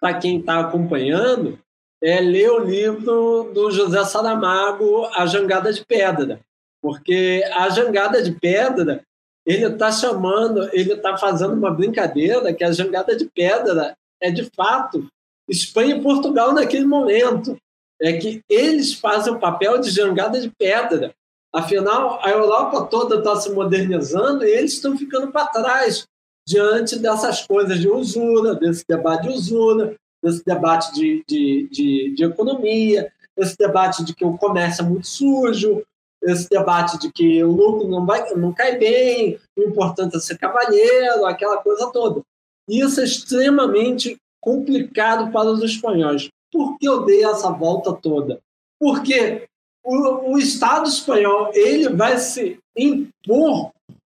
para 0.00 0.18
quem 0.18 0.38
está 0.38 0.60
acompanhando 0.60 1.58
é 2.02 2.20
ler 2.20 2.50
o 2.50 2.58
livro 2.58 3.50
do 3.54 3.70
José 3.70 4.04
Saramago, 4.04 5.06
A 5.14 5.24
Jangada 5.24 5.72
de 5.72 5.82
Pedra, 5.86 6.40
porque 6.82 7.42
a 7.54 7.70
Jangada 7.70 8.22
de 8.22 8.32
Pedra 8.32 9.02
ele 9.46 9.66
está 9.66 9.90
chamando, 9.90 10.68
ele 10.74 10.92
está 10.92 11.16
fazendo 11.16 11.54
uma 11.54 11.70
brincadeira 11.70 12.52
que 12.52 12.62
a 12.62 12.72
Jangada 12.72 13.16
de 13.16 13.24
Pedra 13.34 13.96
é 14.20 14.30
de 14.30 14.44
fato 14.54 15.06
Espanha 15.48 15.96
e 15.96 16.02
Portugal 16.02 16.52
naquele 16.52 16.86
momento. 16.86 17.56
É 18.00 18.14
que 18.14 18.42
eles 18.48 18.92
fazem 18.94 19.32
o 19.32 19.38
papel 19.38 19.78
de 19.78 19.90
jangada 19.90 20.40
de 20.40 20.50
pedra. 20.50 21.14
Afinal, 21.54 22.18
a 22.22 22.30
Europa 22.30 22.86
toda 22.86 23.18
está 23.18 23.36
se 23.36 23.50
modernizando 23.52 24.44
e 24.44 24.50
eles 24.50 24.72
estão 24.72 24.98
ficando 24.98 25.30
para 25.30 25.46
trás 25.46 26.04
diante 26.46 26.98
dessas 26.98 27.46
coisas 27.46 27.78
de 27.78 27.88
usura, 27.88 28.54
desse 28.54 28.84
debate 28.86 29.28
de 29.28 29.34
usura, 29.34 29.94
desse 30.22 30.44
debate 30.44 30.92
de, 30.92 31.24
de, 31.26 31.68
de, 31.70 32.14
de 32.14 32.24
economia, 32.24 33.10
esse 33.36 33.56
debate 33.56 34.04
de 34.04 34.14
que 34.14 34.24
o 34.24 34.36
comércio 34.36 34.82
é 34.82 34.88
muito 34.88 35.06
sujo, 35.06 35.82
esse 36.22 36.48
debate 36.48 36.98
de 36.98 37.12
que 37.12 37.42
o 37.44 37.52
lucro 37.52 37.88
não, 37.88 38.04
vai, 38.04 38.32
não 38.34 38.52
cai 38.52 38.78
bem, 38.78 39.38
o 39.56 39.62
importante 39.62 40.16
é 40.16 40.20
ser 40.20 40.38
cavalheiro, 40.38 41.26
aquela 41.26 41.58
coisa 41.58 41.90
toda. 41.92 42.22
Isso 42.68 43.00
é 43.00 43.04
extremamente 43.04 44.16
complicado 44.44 45.32
para 45.32 45.50
os 45.50 45.62
espanhóis. 45.62 46.28
Por 46.52 46.76
que 46.78 46.86
eu 46.86 47.04
dei 47.04 47.24
essa 47.24 47.50
volta 47.50 47.94
toda? 47.94 48.38
Porque 48.78 49.48
o, 49.82 50.34
o 50.34 50.38
Estado 50.38 50.86
espanhol 50.86 51.50
ele 51.54 51.88
vai 51.88 52.18
se 52.18 52.58
impor 52.76 53.72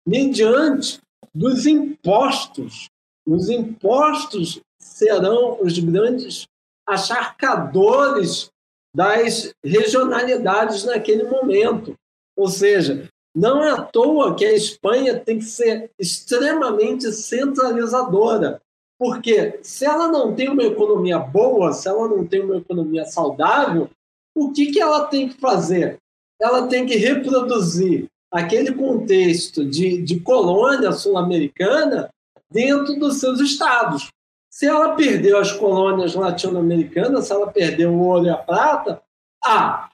mediante 0.04 1.00
dos 1.32 1.64
impostos. 1.64 2.88
Os 3.24 3.48
impostos 3.48 4.60
serão 4.80 5.58
os 5.62 5.78
grandes 5.78 6.46
acharcadores 6.86 8.50
das 8.94 9.52
regionalidades 9.64 10.84
naquele 10.84 11.24
momento. 11.24 11.94
Ou 12.36 12.48
seja, 12.48 13.08
não 13.34 13.62
é 13.62 13.70
à 13.70 13.82
toa 13.82 14.34
que 14.34 14.44
a 14.44 14.52
Espanha 14.52 15.18
tem 15.18 15.38
que 15.38 15.44
ser 15.44 15.90
extremamente 15.98 17.12
centralizadora, 17.12 18.60
porque 18.98 19.58
se 19.62 19.84
ela 19.84 20.08
não 20.08 20.34
tem 20.34 20.48
uma 20.48 20.62
economia 20.62 21.18
boa, 21.18 21.72
se 21.72 21.88
ela 21.88 22.08
não 22.08 22.26
tem 22.26 22.40
uma 22.40 22.56
economia 22.56 23.04
saudável, 23.04 23.90
o 24.34 24.52
que, 24.52 24.66
que 24.72 24.80
ela 24.80 25.06
tem 25.06 25.28
que 25.28 25.40
fazer? 25.40 25.98
Ela 26.40 26.66
tem 26.66 26.86
que 26.86 26.96
reproduzir 26.96 28.06
aquele 28.30 28.72
contexto 28.74 29.64
de, 29.64 30.02
de 30.02 30.20
colônia 30.20 30.92
sul-americana 30.92 32.10
dentro 32.50 32.98
dos 32.98 33.18
seus 33.18 33.40
estados. 33.40 34.08
Se 34.50 34.66
ela 34.66 34.94
perdeu 34.94 35.38
as 35.38 35.52
colônias 35.52 36.14
latino-americanas, 36.14 37.26
se 37.26 37.32
ela 37.32 37.50
perdeu 37.50 37.92
o 37.92 38.00
ouro 38.00 38.26
e 38.26 38.30
a 38.30 38.36
prata, 38.36 39.02
ah, 39.44 39.88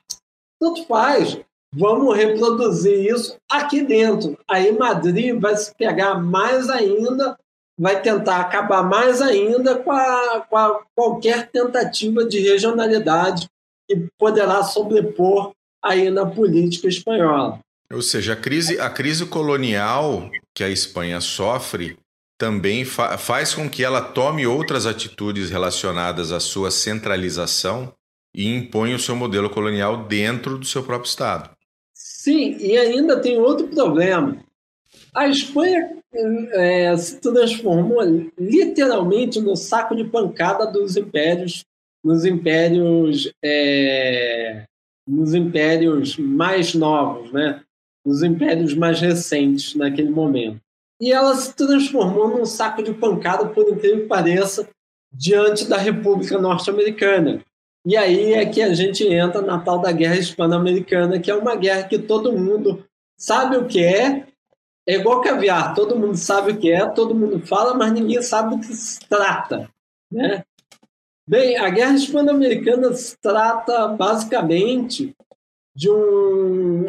tanto 0.60 0.84
faz, 0.86 1.40
vamos 1.74 2.16
reproduzir 2.16 3.12
isso 3.12 3.36
aqui 3.50 3.82
dentro. 3.82 4.38
Aí 4.48 4.70
Madrid 4.76 5.38
vai 5.40 5.56
se 5.56 5.74
pegar 5.74 6.14
mais 6.20 6.68
ainda, 6.70 7.36
vai 7.78 8.00
tentar 8.00 8.40
acabar 8.40 8.82
mais 8.82 9.20
ainda 9.20 9.76
com, 9.76 9.90
a, 9.90 10.46
com 10.48 10.56
a 10.56 10.80
qualquer 10.94 11.50
tentativa 11.50 12.24
de 12.24 12.38
regionalidade 12.40 13.48
que 13.88 14.06
poderá 14.18 14.62
sobrepor 14.62 15.52
aí 15.82 16.10
na 16.10 16.26
política 16.26 16.88
espanhola. 16.88 17.58
Ou 17.92 18.00
seja, 18.00 18.32
a 18.32 18.36
crise, 18.36 18.80
a 18.80 18.88
crise 18.88 19.26
colonial 19.26 20.30
que 20.54 20.64
a 20.64 20.68
Espanha 20.68 21.20
sofre 21.20 21.98
também 22.38 22.84
fa 22.84 23.18
faz 23.18 23.54
com 23.54 23.68
que 23.68 23.84
ela 23.84 24.00
tome 24.00 24.46
outras 24.46 24.86
atitudes 24.86 25.50
relacionadas 25.50 26.32
à 26.32 26.40
sua 26.40 26.70
centralização 26.70 27.92
e 28.34 28.48
impõe 28.48 28.94
o 28.94 28.98
seu 28.98 29.14
modelo 29.14 29.50
colonial 29.50 30.04
dentro 30.04 30.58
do 30.58 30.64
seu 30.64 30.82
próprio 30.82 31.08
Estado. 31.08 31.50
Sim, 31.92 32.56
e 32.58 32.76
ainda 32.76 33.20
tem 33.20 33.38
outro 33.38 33.68
problema. 33.68 34.42
A 35.14 35.28
Espanha 35.28 35.96
é, 36.52 36.96
se 36.96 37.20
transformou 37.20 38.00
literalmente 38.38 39.40
no 39.40 39.54
saco 39.56 39.94
de 39.94 40.04
pancada 40.04 40.66
dos 40.66 40.96
impérios, 40.96 41.64
nos 42.02 42.24
impérios, 42.24 43.30
é, 43.44 44.64
nos 45.06 45.34
impérios 45.34 46.16
mais 46.16 46.74
novos, 46.74 47.30
né? 47.32 47.62
Nos 48.04 48.22
impérios 48.22 48.74
mais 48.74 49.00
recentes 49.00 49.74
naquele 49.74 50.10
momento. 50.10 50.60
E 51.00 51.12
ela 51.12 51.34
se 51.34 51.54
transformou 51.54 52.28
num 52.28 52.44
saco 52.46 52.82
de 52.82 52.94
pancada, 52.94 53.46
por 53.48 53.68
incrível 53.68 54.02
que 54.02 54.06
pareça, 54.06 54.68
diante 55.12 55.68
da 55.68 55.76
República 55.76 56.38
Norte-Americana. 56.38 57.42
E 57.84 57.96
aí 57.96 58.32
é 58.32 58.46
que 58.46 58.62
a 58.62 58.72
gente 58.72 59.04
entra 59.06 59.42
na 59.42 59.58
tal 59.58 59.80
da 59.80 59.92
Guerra 59.92 60.16
Hispano-Americana, 60.16 61.20
que 61.20 61.30
é 61.30 61.34
uma 61.34 61.56
guerra 61.56 61.88
que 61.88 61.98
todo 61.98 62.32
mundo 62.32 62.84
sabe 63.18 63.56
o 63.56 63.66
que 63.66 63.82
é, 63.82 64.26
é 64.86 64.94
igual 64.96 65.20
caviar, 65.20 65.74
todo 65.74 65.98
mundo 65.98 66.16
sabe 66.16 66.52
o 66.52 66.58
que 66.58 66.70
é, 66.70 66.86
todo 66.88 67.14
mundo 67.14 67.44
fala, 67.46 67.74
mas 67.74 67.92
ninguém 67.92 68.20
sabe 68.22 68.56
do 68.56 68.60
que 68.60 68.74
se 68.74 69.00
trata. 69.08 69.70
Né? 70.10 70.44
Bem, 71.28 71.56
a 71.56 71.70
Guerra 71.70 71.94
Hispano-Americana 71.94 72.92
se 72.92 73.16
trata 73.20 73.88
basicamente 73.88 75.14
de 75.74 75.90
um, 75.90 76.86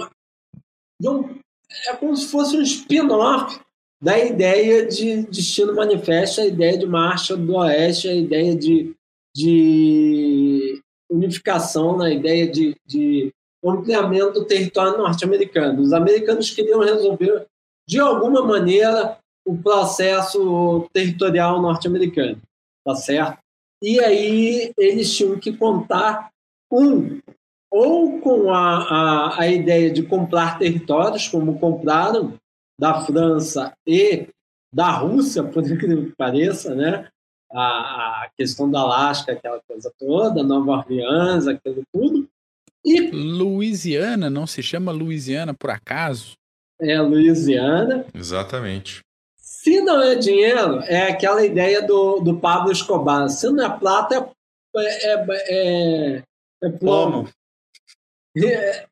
de 0.99 1.09
um. 1.09 1.39
É 1.87 1.95
como 1.95 2.15
se 2.15 2.27
fosse 2.27 2.57
um 2.57 2.61
spin-off 2.61 3.59
da 4.01 4.17
ideia 4.19 4.85
de 4.85 5.23
Destino 5.23 5.75
Manifesto, 5.75 6.41
a 6.41 6.45
ideia 6.45 6.77
de 6.77 6.85
Marcha 6.85 7.37
do 7.37 7.55
Oeste, 7.55 8.09
a 8.09 8.13
ideia 8.13 8.55
de, 8.55 8.93
de 9.35 10.81
unificação, 11.09 11.95
na 11.95 12.11
ideia 12.11 12.51
de, 12.51 12.75
de 12.85 13.31
ampliamento 13.63 14.33
do 14.33 14.45
território 14.45 14.97
norte-americano. 14.97 15.81
Os 15.81 15.93
americanos 15.93 16.49
queriam 16.49 16.81
resolver, 16.81 17.47
de 17.87 17.99
alguma 17.99 18.43
maneira, 18.43 19.17
o 19.45 19.57
processo 19.57 20.87
territorial 20.93 21.61
norte-americano, 21.61 22.41
tá 22.85 22.95
certo? 22.95 23.39
E 23.81 23.99
aí 23.99 24.73
eles 24.77 25.15
tinham 25.15 25.37
que 25.37 25.55
contar 25.57 26.29
um 26.71 27.19
ou 27.69 28.19
com 28.21 28.51
a, 28.51 28.77
a, 28.77 29.41
a 29.41 29.47
ideia 29.47 29.91
de 29.91 30.03
comprar 30.03 30.59
territórios, 30.59 31.27
como 31.27 31.59
compraram 31.59 32.35
da 32.79 33.01
França 33.01 33.73
e 33.85 34.27
da 34.73 34.91
Rússia, 34.91 35.43
por 35.49 35.63
incrível 35.63 36.05
que 36.05 36.15
pareça, 36.15 36.75
né? 36.75 37.07
A, 37.51 38.23
a 38.23 38.29
questão 38.37 38.69
da 38.69 38.79
Alasca, 38.79 39.33
aquela 39.33 39.59
coisa 39.67 39.91
toda, 39.99 40.43
Nova 40.43 40.71
Orleans, 40.71 41.47
aquilo 41.47 41.83
tudo. 41.91 42.27
E 42.85 43.11
Louisiana 43.11 44.29
não 44.29 44.45
se 44.45 44.61
chama 44.61 44.91
Louisiana 44.91 45.53
por 45.53 45.69
acaso? 45.69 46.33
É 46.79 46.99
Louisiana. 46.99 48.05
Exatamente. 48.13 49.01
Se 49.37 49.79
não 49.81 50.01
é 50.01 50.15
dinheiro, 50.15 50.79
é 50.81 51.07
aquela 51.07 51.45
ideia 51.45 51.81
do, 51.81 52.19
do 52.19 52.37
Pablo 52.37 52.71
Escobar. 52.71 53.29
Se 53.29 53.49
não 53.49 53.65
é 53.65 53.79
plata, 53.79 54.29
é, 54.75 55.13
é, 55.13 55.25
é, 55.47 56.23
é 56.63 56.69
plomo. 56.69 57.29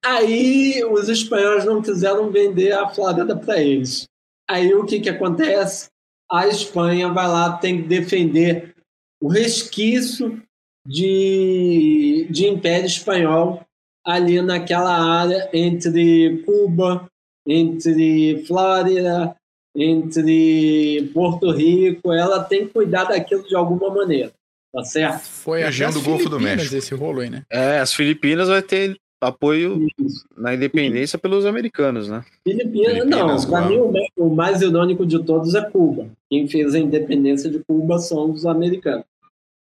Aí 0.05 0.83
os 0.85 1.09
espanhóis 1.09 1.65
não 1.65 1.81
quiseram 1.81 2.31
vender 2.31 2.71
a 2.73 2.87
Flórida 2.87 3.35
para 3.35 3.59
eles. 3.61 4.05
Aí 4.49 4.73
o 4.73 4.85
que, 4.85 4.99
que 4.99 5.09
acontece? 5.09 5.89
A 6.29 6.47
Espanha 6.47 7.09
vai 7.09 7.27
lá, 7.27 7.57
tem 7.57 7.81
que 7.81 7.87
defender 7.87 8.75
o 9.21 9.27
resquício 9.27 10.41
de, 10.85 12.27
de 12.29 12.47
Império 12.47 12.85
Espanhol 12.85 13.65
ali 14.05 14.41
naquela 14.41 14.93
área 14.93 15.49
entre 15.53 16.43
Cuba, 16.43 17.07
entre 17.47 18.43
Flórida, 18.45 19.35
entre 19.75 21.09
Porto 21.13 21.51
Rico. 21.51 22.11
Ela 22.11 22.43
tem 22.43 22.67
que 22.67 22.73
cuidar 22.73 23.05
daquilo 23.05 23.47
de 23.47 23.55
alguma 23.55 23.93
maneira. 23.93 24.31
Tá 24.73 24.83
certo? 24.85 25.19
Foi 25.23 25.63
a 25.63 25.69
do 25.69 26.01
Golfo 26.01 26.29
do 26.29 26.39
México. 26.39 26.75
esse 26.75 26.95
rolo 26.95 27.19
aí, 27.19 27.29
né? 27.29 27.43
É, 27.49 27.79
as 27.79 27.93
Filipinas 27.93 28.47
vai 28.47 28.61
ter 28.61 28.97
apoio 29.21 29.87
Isso. 29.99 30.25
na 30.35 30.55
independência 30.55 31.19
pelos 31.19 31.45
americanos, 31.45 32.07
né? 32.07 32.23
Filipinas, 32.47 33.05
não. 33.05 33.49
Para 33.49 33.67
mim, 33.67 33.77
o 34.17 34.29
mais 34.29 34.61
irônico 34.61 35.05
de 35.05 35.23
todos 35.23 35.53
é 35.53 35.69
Cuba. 35.69 36.09
Quem 36.29 36.47
fez 36.47 36.73
a 36.73 36.79
independência 36.79 37.49
de 37.49 37.59
Cuba 37.59 37.99
são 37.99 38.31
os 38.31 38.45
americanos. 38.45 39.05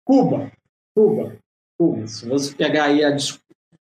Cuba, 0.04 0.52
Cuba, 0.94 1.36
Cuba. 1.78 2.06
Se 2.06 2.28
você 2.28 2.54
pegar 2.54 2.84
aí 2.84 3.02
a, 3.02 3.16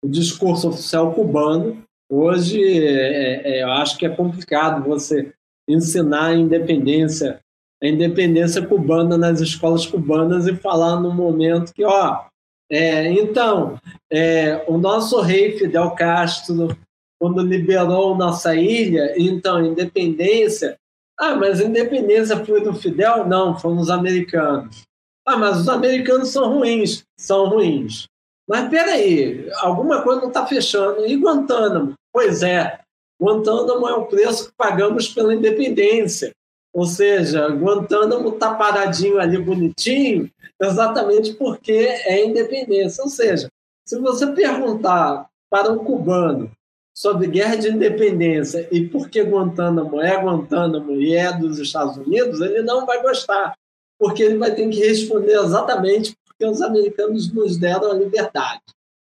o 0.03 0.09
discurso 0.09 0.69
oficial 0.69 1.13
cubano, 1.13 1.83
hoje 2.11 2.63
é, 2.63 3.59
é, 3.59 3.63
eu 3.63 3.71
acho 3.73 3.97
que 3.97 4.07
é 4.07 4.11
complicado 4.11 4.85
você 4.85 5.33
ensinar 5.69 6.27
a 6.27 6.35
independência, 6.35 7.41
a 7.83 7.87
independência 7.87 8.65
cubana 8.65 9.19
nas 9.19 9.41
escolas 9.41 9.87
cubanas 9.87 10.47
e 10.47 10.57
falar 10.57 11.01
no 11.01 11.13
momento 11.13 11.75
que, 11.75 11.85
ó, 11.85 12.25
é, 12.71 13.11
então, 13.13 13.79
é, 14.11 14.65
o 14.69 14.77
nosso 14.77 15.21
rei 15.21 15.57
Fidel 15.57 15.93
Castro, 15.93 16.77
quando 17.19 17.43
liberou 17.43 18.17
nossa 18.17 18.55
ilha, 18.55 19.15
então, 19.17 19.65
independência. 19.65 20.77
Ah, 21.19 21.35
mas 21.35 21.61
independência 21.61 22.45
foi 22.45 22.63
do 22.63 22.75
Fidel? 22.75 23.27
Não, 23.27 23.59
foram 23.59 23.79
os 23.79 23.89
americanos. 23.89 24.83
Ah, 25.27 25.37
mas 25.37 25.61
os 25.61 25.69
americanos 25.69 26.29
são 26.29 26.53
ruins. 26.53 27.05
São 27.19 27.49
ruins. 27.49 28.07
Mas 28.49 28.69
peraí, 28.69 29.49
alguma 29.57 30.03
coisa 30.03 30.21
não 30.21 30.29
está 30.29 30.47
fechando. 30.47 31.05
E 31.07 31.17
Guantánamo? 31.17 31.95
Pois 32.13 32.43
é, 32.43 32.79
Guantánamo 33.21 33.89
é 33.89 33.95
o 33.95 34.07
preço 34.07 34.49
que 34.49 34.53
pagamos 34.57 35.09
pela 35.09 35.35
independência. 35.35 36.33
Ou 36.73 36.85
seja, 36.85 37.49
Guantánamo 37.49 38.29
está 38.29 38.55
paradinho 38.55 39.19
ali 39.19 39.39
bonitinho, 39.39 40.31
exatamente 40.61 41.33
porque 41.35 41.73
é 41.73 42.25
independência. 42.25 43.03
Ou 43.03 43.09
seja, 43.09 43.49
se 43.87 43.99
você 43.99 44.27
perguntar 44.29 45.27
para 45.51 45.73
um 45.73 45.79
cubano 45.79 46.51
sobre 46.95 47.29
guerra 47.29 47.57
de 47.57 47.69
independência 47.69 48.69
e 48.71 48.87
por 48.87 49.09
que 49.09 49.23
Guantánamo 49.23 50.01
é 50.01 50.17
Guantánamo 50.21 50.93
e 50.93 51.15
é 51.15 51.33
dos 51.33 51.59
Estados 51.59 51.97
Unidos, 51.97 52.41
ele 52.41 52.63
não 52.63 52.85
vai 52.85 53.01
gostar, 53.03 53.55
porque 53.99 54.23
ele 54.23 54.39
vai 54.39 54.55
ter 54.55 54.69
que 54.69 54.81
responder 54.81 55.33
exatamente 55.39 56.15
porque 56.39 56.53
os 56.53 56.61
americanos 56.61 57.33
nos 57.33 57.57
deram 57.57 57.91
a 57.91 57.95
liberdade. 57.95 58.61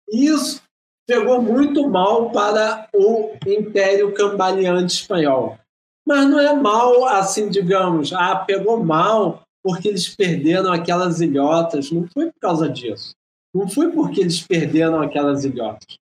Isso 0.08 0.62
pegou 1.06 1.40
muito 1.40 1.88
mal 1.88 2.30
para 2.30 2.88
o 2.94 3.32
Império 3.46 4.12
Cambaleante 4.12 4.94
Espanhol. 4.94 5.58
Mas 6.06 6.28
não 6.28 6.40
é 6.40 6.52
mal 6.54 7.04
assim, 7.06 7.48
digamos, 7.48 8.12
ah, 8.12 8.36
pegou 8.36 8.82
mal 8.82 9.42
porque 9.62 9.88
eles 9.88 10.08
perderam 10.14 10.72
aquelas 10.72 11.20
ilhotas, 11.20 11.90
não 11.90 12.08
foi 12.08 12.26
por 12.26 12.40
causa 12.40 12.68
disso. 12.68 13.12
Não 13.54 13.68
foi 13.68 13.90
porque 13.90 14.20
eles 14.20 14.40
perderam 14.42 15.00
aquelas 15.00 15.44
ilhotas. 15.44 15.98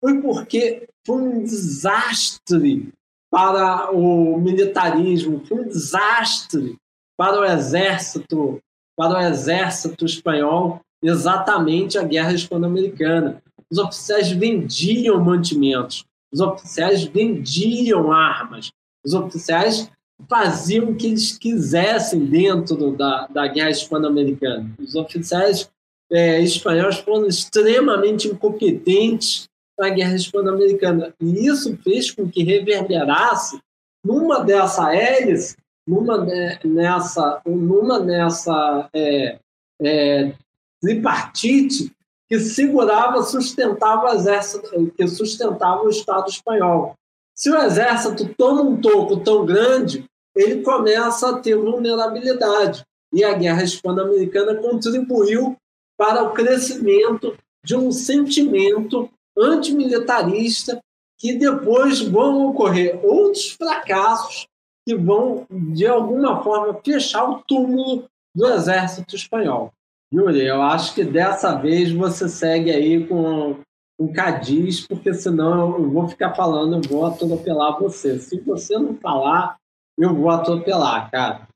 Foi 0.00 0.20
porque 0.20 0.88
foi 1.06 1.22
um 1.22 1.42
desastre 1.42 2.92
para 3.30 3.90
o 3.92 4.38
militarismo, 4.38 5.44
foi 5.46 5.60
um 5.60 5.68
desastre 5.68 6.76
para 7.16 7.40
o 7.40 7.44
exército, 7.44 8.58
para 8.96 9.18
o 9.18 9.20
exército 9.20 10.04
espanhol, 10.04 10.80
exatamente 11.02 11.98
a 11.98 12.02
guerra 12.02 12.32
hispano-americana. 12.32 13.42
Os 13.70 13.78
oficiais 13.78 14.30
vendiam 14.30 15.22
mantimentos, 15.22 16.04
os 16.32 16.40
oficiais 16.40 17.04
vendiam 17.04 18.12
armas, 18.12 18.70
os 19.04 19.12
oficiais 19.12 19.90
faziam 20.28 20.90
o 20.90 20.96
que 20.96 21.08
eles 21.08 21.36
quisessem 21.36 22.24
dentro 22.24 22.92
da, 22.92 23.26
da 23.26 23.46
guerra 23.46 23.70
hispano-americana. 23.70 24.74
Os 24.78 24.94
oficiais 24.94 25.70
é, 26.10 26.40
espanhóis 26.40 26.98
foram 26.98 27.26
extremamente 27.26 28.28
incompetentes 28.28 29.48
na 29.78 29.90
guerra 29.90 30.14
hispano-americana. 30.14 31.12
E 31.20 31.46
isso 31.46 31.76
fez 31.82 32.10
com 32.10 32.28
que 32.28 32.42
reverberasse 32.42 33.60
numa 34.04 34.40
dessa 34.40 34.94
hélice, 34.94 35.56
numa 35.86 36.26
nessa, 36.64 37.40
numa 37.46 38.00
nessa 38.00 38.88
é, 38.92 39.38
é, 39.80 40.32
tripartite 40.80 41.92
que 42.28 42.40
segurava, 42.40 43.22
sustentava 43.22 44.06
o 44.06 44.14
exército, 44.14 44.90
que 44.96 45.06
sustentava 45.06 45.84
o 45.84 45.90
Estado 45.90 46.28
espanhol. 46.28 46.94
Se 47.34 47.50
o 47.50 47.56
exército 47.56 48.34
toma 48.36 48.62
um 48.62 48.80
toco 48.80 49.18
tão 49.18 49.46
grande, 49.46 50.04
ele 50.34 50.62
começa 50.62 51.30
a 51.30 51.38
ter 51.38 51.56
vulnerabilidade. 51.56 52.84
E 53.12 53.22
a 53.22 53.32
guerra 53.34 53.62
hispano-americana 53.62 54.56
contribuiu 54.56 55.56
para 55.96 56.22
o 56.24 56.32
crescimento 56.32 57.36
de 57.64 57.76
um 57.76 57.92
sentimento 57.92 59.08
antimilitarista 59.38 60.80
que 61.18 61.34
depois 61.34 62.00
vão 62.00 62.48
ocorrer 62.48 62.98
outros 63.04 63.50
fracassos 63.52 64.46
que 64.86 64.94
vão, 64.94 65.46
de 65.50 65.86
alguma 65.86 66.42
forma, 66.42 66.78
fechar 66.84 67.28
o 67.28 67.42
túmulo 67.42 68.04
do 68.34 68.46
exército 68.46 69.16
espanhol. 69.16 69.72
Yuri, 70.14 70.46
eu 70.46 70.62
acho 70.62 70.94
que 70.94 71.04
dessa 71.04 71.54
vez 71.56 71.90
você 71.90 72.28
segue 72.28 72.70
aí 72.70 73.04
com 73.06 73.56
um 73.98 74.12
cadiz, 74.12 74.86
porque 74.86 75.12
senão 75.12 75.76
eu 75.78 75.90
vou 75.90 76.06
ficar 76.06 76.34
falando, 76.34 76.76
eu 76.76 76.88
vou 76.88 77.06
atropelar 77.06 77.78
você. 77.80 78.18
Se 78.18 78.38
você 78.40 78.78
não 78.78 78.94
falar, 78.94 79.56
eu 79.98 80.14
vou 80.14 80.30
atropelar, 80.30 81.10
cara. 81.10 81.48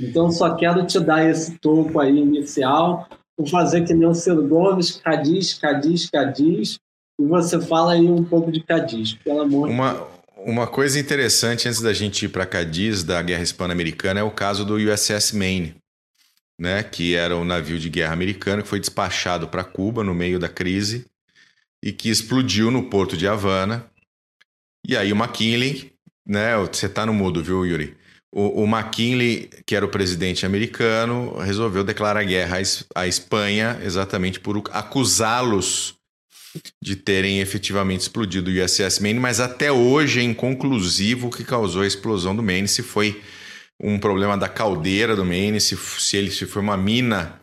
Então 0.00 0.30
só 0.30 0.54
quero 0.54 0.86
te 0.86 1.00
dar 1.00 1.28
esse 1.28 1.58
topo 1.58 1.98
aí 2.00 2.16
inicial, 2.16 3.08
vou 3.36 3.46
fazer 3.46 3.84
que 3.84 3.92
nem 3.92 4.08
o 4.08 4.14
Ciro 4.14 4.46
Gomes, 4.46 4.96
cadiz, 4.96 5.54
cadiz, 5.54 6.08
cadiz, 6.08 6.78
e 7.20 7.26
você 7.26 7.60
fala 7.60 7.92
aí 7.92 8.08
um 8.08 8.24
pouco 8.24 8.52
de 8.52 8.62
cadiz, 8.62 9.14
pelo 9.14 9.42
amor 9.42 9.68
uma, 9.68 9.92
de 9.92 9.98
Deus. 9.98 10.17
Uma 10.48 10.66
coisa 10.66 10.98
interessante 10.98 11.68
antes 11.68 11.82
da 11.82 11.92
gente 11.92 12.24
ir 12.24 12.30
para 12.30 12.46
Cadiz 12.46 13.04
da 13.04 13.20
Guerra 13.20 13.42
Hispano-Americana 13.42 14.20
é 14.20 14.22
o 14.22 14.30
caso 14.30 14.64
do 14.64 14.76
USS 14.76 15.32
Maine, 15.32 15.76
né, 16.58 16.82
que 16.82 17.14
era 17.14 17.36
um 17.36 17.44
navio 17.44 17.78
de 17.78 17.90
guerra 17.90 18.14
americano 18.14 18.62
que 18.62 18.68
foi 18.70 18.80
despachado 18.80 19.46
para 19.48 19.62
Cuba 19.62 20.02
no 20.02 20.14
meio 20.14 20.38
da 20.38 20.48
crise 20.48 21.04
e 21.84 21.92
que 21.92 22.08
explodiu 22.08 22.70
no 22.70 22.88
porto 22.88 23.14
de 23.14 23.28
Havana. 23.28 23.90
E 24.86 24.96
aí 24.96 25.12
o 25.12 25.16
McKinley, 25.16 25.92
né? 26.26 26.56
Você 26.56 26.86
está 26.86 27.04
no 27.04 27.12
mudo, 27.12 27.44
viu, 27.44 27.66
Yuri? 27.66 27.94
O, 28.32 28.62
o, 28.62 28.66
McKinley, 28.66 29.50
que 29.66 29.76
era 29.76 29.84
o 29.84 29.90
presidente 29.90 30.46
americano, 30.46 31.36
resolveu 31.40 31.84
declarar 31.84 32.24
guerra 32.24 32.56
à, 32.94 33.06
Espanha 33.06 33.78
exatamente 33.82 34.40
por 34.40 34.62
acusá-los 34.72 35.97
de 36.82 36.96
terem 36.96 37.40
efetivamente 37.40 38.02
explodido 38.02 38.50
o 38.50 38.64
USS 38.64 39.00
Maine, 39.00 39.20
mas 39.20 39.40
até 39.40 39.70
hoje 39.70 40.20
é 40.20 40.22
inconclusivo 40.22 41.28
o 41.28 41.30
que 41.30 41.44
causou 41.44 41.82
a 41.82 41.86
explosão 41.86 42.34
do 42.34 42.42
Maine, 42.42 42.68
se 42.68 42.82
foi 42.82 43.22
um 43.80 43.98
problema 43.98 44.36
da 44.36 44.48
caldeira 44.48 45.14
do 45.14 45.24
Maine, 45.24 45.60
se, 45.60 45.76
se 45.76 46.16
ele 46.16 46.30
se 46.30 46.46
foi 46.46 46.62
uma 46.62 46.76
mina 46.76 47.40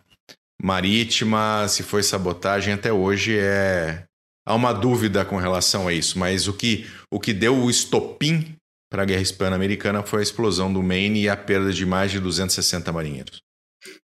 marítima, 0.61 1.67
se 1.67 1.83
foi 1.83 2.03
sabotagem, 2.03 2.73
até 2.73 2.91
hoje 2.91 3.37
é 3.37 4.03
há 4.45 4.53
uma 4.53 4.71
dúvida 4.71 5.25
com 5.25 5.37
relação 5.37 5.87
a 5.87 5.93
isso, 5.93 6.19
mas 6.19 6.47
o 6.47 6.53
que, 6.53 6.87
o 7.11 7.19
que 7.19 7.33
deu 7.33 7.55
o 7.55 7.69
estopim 7.69 8.55
para 8.91 9.01
a 9.01 9.05
Guerra 9.05 9.21
Hispano-Americana 9.21 10.03
foi 10.03 10.19
a 10.19 10.23
explosão 10.23 10.71
do 10.71 10.83
Maine 10.83 11.23
e 11.23 11.29
a 11.29 11.35
perda 11.35 11.73
de 11.73 11.85
mais 11.85 12.11
de 12.11 12.19
260 12.19 12.91
marinheiros. 12.91 13.41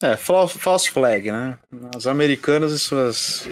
É, 0.03 0.17
false 0.17 0.91
flag, 0.91 1.31
né? 1.31 1.59
Os 1.95 2.07
americanos 2.07 2.73
e 2.73 2.79
suas. 2.79 3.47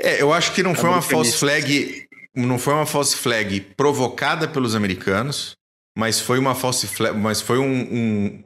É, 0.00 0.20
eu 0.20 0.32
acho 0.32 0.52
que 0.54 0.62
não 0.62 0.74
foi 0.74 0.90
uma 0.90 1.02
false 1.02 1.36
flag, 1.36 2.06
não 2.34 2.58
foi 2.58 2.74
uma 2.74 2.86
false 2.86 3.16
flag 3.16 3.60
provocada 3.76 4.48
pelos 4.48 4.74
americanos, 4.74 5.56
mas 5.96 6.20
foi 6.20 6.38
uma 6.38 6.54
false 6.54 6.86
flag, 6.86 7.16
mas 7.16 7.40
foi 7.40 7.58
um, 7.58 7.82
um 7.92 8.44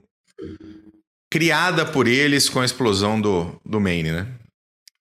criada 1.31 1.85
por 1.87 2.07
eles 2.07 2.49
com 2.49 2.61
a 2.61 2.65
explosão 2.65 3.21
do, 3.21 3.61
do 3.65 3.81
Maine, 3.81 4.13
né? 4.13 4.39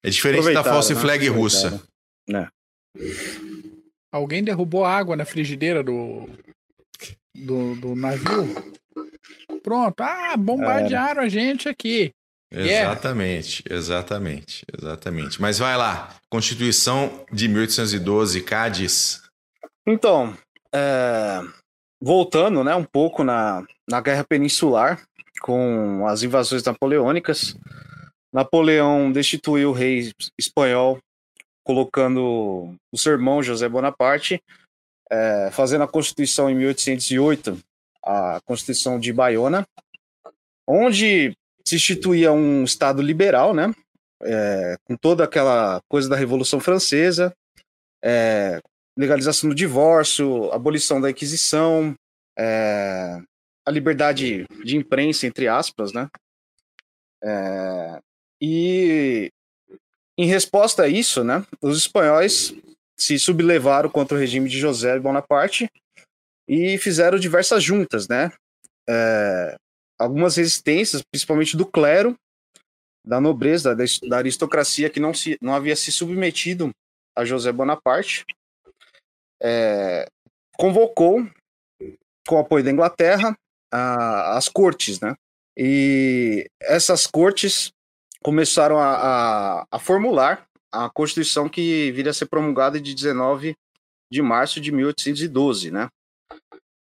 É 0.04 0.10
diferente 0.10 0.54
da 0.54 0.64
false 0.64 0.94
né? 0.94 1.02
flag 1.02 1.28
russa. 1.28 1.84
É. 2.30 2.48
Alguém 4.12 4.44
derrubou 4.44 4.86
água 4.86 5.16
na 5.16 5.26
frigideira 5.26 5.84
do, 5.84 6.30
do, 7.36 7.76
do 7.76 7.96
navio? 7.96 8.48
Pronto. 9.62 10.02
Ah, 10.02 10.36
bombardearam 10.38 11.22
a 11.22 11.30
gente 11.30 11.68
aqui. 11.68 12.14
Exatamente, 12.52 13.64
yeah. 13.66 13.78
exatamente, 13.78 14.66
exatamente. 14.78 15.42
Mas 15.42 15.60
vai 15.60 15.76
lá, 15.76 16.16
Constituição 16.30 17.26
de 17.32 17.48
1812, 17.48 18.42
Cádiz. 18.42 19.22
Então, 19.86 20.36
é, 20.74 21.42
voltando 22.02 22.64
né, 22.64 22.74
um 22.76 22.86
pouco 22.86 23.24
na, 23.24 23.66
na 23.90 24.00
Guerra 24.00 24.24
Peninsular, 24.24 25.02
com 25.42 26.08
as 26.08 26.24
invasões 26.24 26.64
napoleônicas, 26.64 27.56
Napoleão 28.34 29.12
destituiu 29.12 29.70
o 29.70 29.74
rei 29.74 30.12
espanhol 30.38 31.00
colocando 31.64 32.74
o 32.94 32.98
seu 32.98 33.12
irmão 33.12 33.44
José 33.44 33.68
Bonaparte, 33.68 34.42
é, 35.12 35.50
fazendo 35.52 35.84
a 35.84 35.88
Constituição 35.88 36.50
em 36.50 36.56
1808, 36.56 37.58
a 38.04 38.40
Constituição 38.46 38.98
de 39.00 39.12
Bayona, 39.12 39.68
onde 40.66 41.36
se 41.68 41.76
instituía 41.76 42.32
um 42.32 42.64
Estado 42.64 43.02
liberal, 43.02 43.54
né? 43.54 43.74
É, 44.24 44.78
com 44.86 44.96
toda 44.96 45.26
aquela 45.26 45.82
coisa 45.90 46.08
da 46.08 46.16
Revolução 46.16 46.62
Francesa, 46.62 47.34
é, 48.02 48.62
legalização 48.98 49.50
do 49.50 49.56
divórcio, 49.56 50.50
abolição 50.54 51.02
da 51.02 51.12
Inquisição, 51.12 51.94
é, 52.40 53.20
a 53.66 53.72
liberdade 53.72 54.46
de 54.64 54.78
imprensa, 54.78 55.28
entre 55.28 55.50
aspas, 55.50 55.92
né? 55.92 56.08
É, 57.22 58.00
e 58.42 59.30
em 60.18 60.26
resposta 60.26 60.84
a 60.84 60.88
isso, 60.88 61.22
né, 61.24 61.46
os 61.62 61.78
espanhóis 61.78 62.54
se 62.98 63.20
sublevaram 63.20 63.90
contra 63.90 64.16
o 64.16 64.20
regime 64.20 64.50
de 64.50 64.58
José 64.58 64.98
Bonaparte 65.00 65.70
e 66.48 66.78
fizeram 66.78 67.20
diversas 67.20 67.62
juntas, 67.62 68.08
né? 68.08 68.32
É, 68.90 69.58
algumas 69.98 70.36
resistências, 70.36 71.02
principalmente 71.02 71.58
do 71.58 71.66
clero, 71.66 72.18
da 73.06 73.22
nobreza, 73.22 73.76
da, 73.76 73.84
da, 74.08 74.18
aristocracia 74.18 74.90
que 74.90 75.00
não, 75.00 75.14
se, 75.14 75.38
não 75.42 75.56
havia 75.56 75.76
se 75.76 75.92
submetido 75.92 76.72
a 77.16 77.24
José 77.24 77.52
Bonaparte, 77.52 78.26
é, 79.42 80.08
convocou, 80.58 81.26
com 82.28 82.36
o 82.36 82.40
apoio 82.40 82.64
da 82.64 82.72
Inglaterra, 82.72 83.38
a, 83.72 84.38
as 84.38 84.50
cortes, 84.50 85.00
né? 85.00 85.16
E 85.56 86.46
essas 86.62 87.08
cortes 87.08 87.72
começaram 88.22 88.78
a, 88.78 89.62
a, 89.62 89.68
a 89.72 89.80
formular 89.80 90.46
a 90.72 90.90
Constituição 90.90 91.48
que 91.48 91.92
viria 91.94 92.12
a 92.12 92.14
ser 92.14 92.26
promulgada 92.28 92.80
de 92.80 92.94
19 92.94 93.56
de 94.12 94.22
março 94.22 94.60
de 94.60 94.72
1812, 94.72 95.72
né? 95.72 95.90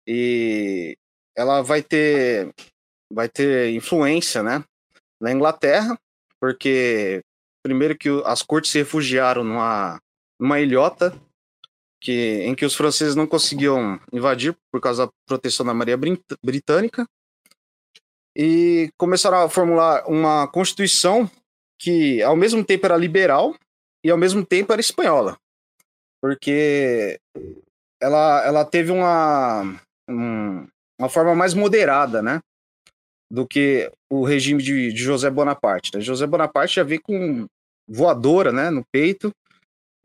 E 0.05 0.97
ela 1.35 1.61
vai 1.61 1.81
ter 1.81 2.53
vai 3.11 3.29
ter 3.29 3.73
influência, 3.73 4.43
né, 4.43 4.63
na 5.21 5.31
Inglaterra, 5.31 5.97
porque 6.39 7.21
primeiro 7.63 7.97
que 7.97 8.09
as 8.25 8.41
cortes 8.41 8.71
se 8.71 8.79
refugiaram 8.79 9.43
numa, 9.43 9.99
numa 10.39 10.59
ilhota 10.59 11.13
que, 12.01 12.41
em 12.43 12.55
que 12.55 12.65
os 12.65 12.75
franceses 12.75 13.15
não 13.15 13.27
conseguiam 13.27 13.99
invadir 14.13 14.55
por 14.71 14.79
causa 14.79 15.07
da 15.07 15.11
proteção 15.27 15.65
da 15.65 15.73
Maria 15.73 15.97
Britânica 16.43 17.07
e 18.35 18.89
começaram 18.97 19.39
a 19.43 19.49
formular 19.49 20.07
uma 20.07 20.47
constituição 20.47 21.29
que 21.79 22.21
ao 22.21 22.35
mesmo 22.35 22.63
tempo 22.63 22.85
era 22.85 22.95
liberal 22.95 23.55
e 24.03 24.09
ao 24.09 24.17
mesmo 24.17 24.45
tempo 24.45 24.71
era 24.71 24.79
espanhola, 24.79 25.37
porque 26.21 27.19
ela, 27.99 28.45
ela 28.45 28.65
teve 28.65 28.91
uma, 28.91 29.63
um, 30.09 30.67
uma 30.99 31.09
forma 31.09 31.35
mais 31.35 31.53
moderada, 31.53 32.21
né? 32.21 32.39
Do 33.29 33.45
que 33.45 33.91
o 34.09 34.23
regime 34.23 34.61
de, 34.61 34.91
de 34.91 34.97
José 34.97 35.29
Bonaparte. 35.29 35.91
Né? 35.93 36.01
José 36.01 36.25
Bonaparte 36.25 36.75
já 36.75 36.83
veio 36.83 37.01
com 37.01 37.45
voadora 37.87 38.51
né, 38.51 38.69
no 38.69 38.83
peito, 38.91 39.31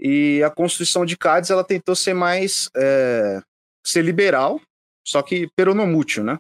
e 0.05 0.43
a 0.43 0.51
Constituição 0.51 1.07
de 1.07 1.17
Cádiz 1.17 1.51
ela 1.51 1.63
tentou 1.63 1.95
ser 1.95 2.13
mais 2.13 2.69
é, 2.77 3.41
ser 3.85 4.03
liberal, 4.03 4.61
só 5.07 5.23
que 5.23 5.49
peronomútil, 5.55 6.25
né? 6.25 6.39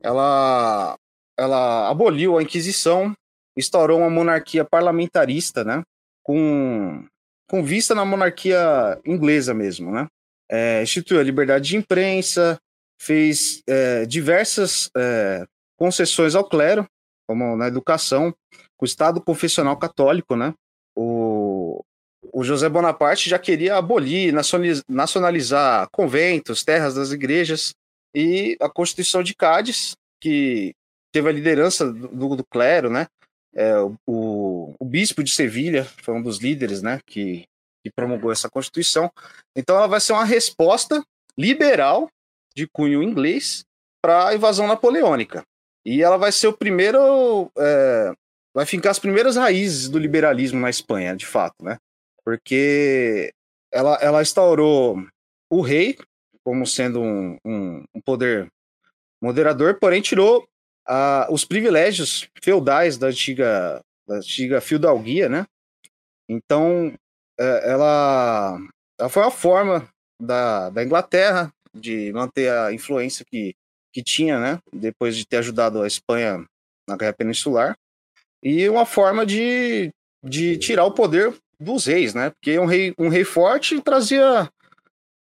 Ela, 0.00 0.96
ela 1.36 1.90
aboliu 1.90 2.38
a 2.38 2.42
Inquisição, 2.42 3.12
instaurou 3.56 3.98
uma 3.98 4.10
monarquia 4.10 4.64
parlamentarista, 4.64 5.64
né? 5.64 5.82
Com, 6.22 7.04
com 7.48 7.64
vista 7.64 7.96
na 7.96 8.04
monarquia 8.04 9.00
inglesa 9.04 9.52
mesmo, 9.52 9.90
né? 9.90 10.06
É, 10.48 10.80
instituiu 10.80 11.18
a 11.18 11.24
liberdade 11.24 11.70
de 11.70 11.76
imprensa, 11.76 12.60
fez 13.00 13.60
é, 13.66 14.06
diversas 14.06 14.88
é, 14.96 15.44
concessões 15.78 16.34
ao 16.34 16.44
clero, 16.44 16.86
como 17.26 17.56
na 17.56 17.68
educação, 17.68 18.34
com 18.76 18.84
o 18.84 18.86
Estado 18.86 19.20
confessional 19.20 19.76
católico, 19.76 20.34
né? 20.36 20.52
O, 20.96 21.84
o 22.32 22.42
José 22.42 22.68
Bonaparte 22.68 23.30
já 23.30 23.38
queria 23.38 23.76
abolir, 23.76 24.34
nacionalizar 24.88 25.88
conventos, 25.90 26.64
terras 26.64 26.94
das 26.94 27.12
igrejas, 27.12 27.74
e 28.14 28.56
a 28.60 28.68
Constituição 28.68 29.22
de 29.22 29.34
Cádiz, 29.34 29.94
que 30.20 30.74
teve 31.12 31.28
a 31.28 31.32
liderança 31.32 31.90
do, 31.92 32.36
do 32.36 32.44
clero, 32.44 32.90
né? 32.90 33.06
É, 33.54 33.78
o, 34.06 34.74
o, 34.78 34.84
bispo 34.84 35.22
de 35.22 35.30
Sevilha 35.30 35.84
foi 36.02 36.14
um 36.14 36.22
dos 36.22 36.38
líderes, 36.38 36.82
né? 36.82 37.00
Que, 37.06 37.44
que 37.84 37.90
promulgou 37.94 38.32
essa 38.32 38.50
Constituição. 38.50 39.10
Então, 39.56 39.76
ela 39.76 39.86
vai 39.86 40.00
ser 40.00 40.12
uma 40.12 40.24
resposta 40.24 41.02
liberal 41.36 42.08
de 42.54 42.66
cunho 42.66 43.02
inglês 43.02 43.64
para 44.02 44.28
a 44.28 44.34
invasão 44.34 44.66
napoleônica. 44.66 45.44
E 45.84 46.02
ela 46.02 46.16
vai 46.16 46.32
ser 46.32 46.48
o 46.48 46.56
primeiro. 46.56 47.50
É, 47.56 48.12
vai 48.54 48.66
fincar 48.66 48.90
as 48.90 48.98
primeiras 48.98 49.36
raízes 49.36 49.88
do 49.88 49.98
liberalismo 49.98 50.60
na 50.60 50.70
Espanha, 50.70 51.16
de 51.16 51.26
fato, 51.26 51.62
né? 51.62 51.78
Porque 52.24 53.32
ela, 53.72 53.94
ela 54.00 54.22
instaurou 54.22 55.06
o 55.50 55.60
rei 55.60 55.96
como 56.44 56.66
sendo 56.66 57.00
um, 57.00 57.36
um, 57.44 57.84
um 57.94 58.00
poder 58.00 58.50
moderador, 59.22 59.78
porém 59.78 60.00
tirou 60.00 60.48
uh, 60.88 61.30
os 61.32 61.44
privilégios 61.44 62.28
feudais 62.42 62.96
da 62.96 63.08
antiga, 63.08 63.82
da 64.06 64.16
antiga 64.16 64.60
feudalguia, 64.60 65.28
né? 65.28 65.46
Então, 66.28 66.94
é, 67.38 67.70
ela, 67.70 68.58
ela 68.98 69.08
foi 69.08 69.22
uma 69.22 69.30
forma 69.30 69.88
da, 70.20 70.70
da 70.70 70.84
Inglaterra 70.84 71.52
de 71.74 72.12
manter 72.12 72.50
a 72.50 72.72
influência 72.72 73.24
que, 73.24 73.54
que 73.92 74.02
tinha, 74.02 74.38
né? 74.38 74.58
Depois 74.72 75.16
de 75.16 75.26
ter 75.26 75.38
ajudado 75.38 75.82
a 75.82 75.86
Espanha 75.86 76.44
na 76.88 76.96
Guerra 76.96 77.12
Peninsular. 77.12 77.76
E 78.42 78.68
uma 78.68 78.86
forma 78.86 79.26
de, 79.26 79.90
de 80.24 80.56
tirar 80.58 80.84
o 80.84 80.92
poder 80.92 81.34
dos 81.60 81.86
reis, 81.86 82.14
né? 82.14 82.30
Porque 82.30 82.58
um 82.58 82.66
rei, 82.66 82.94
um 82.98 83.08
rei 83.08 83.24
forte 83.24 83.80
trazia 83.80 84.48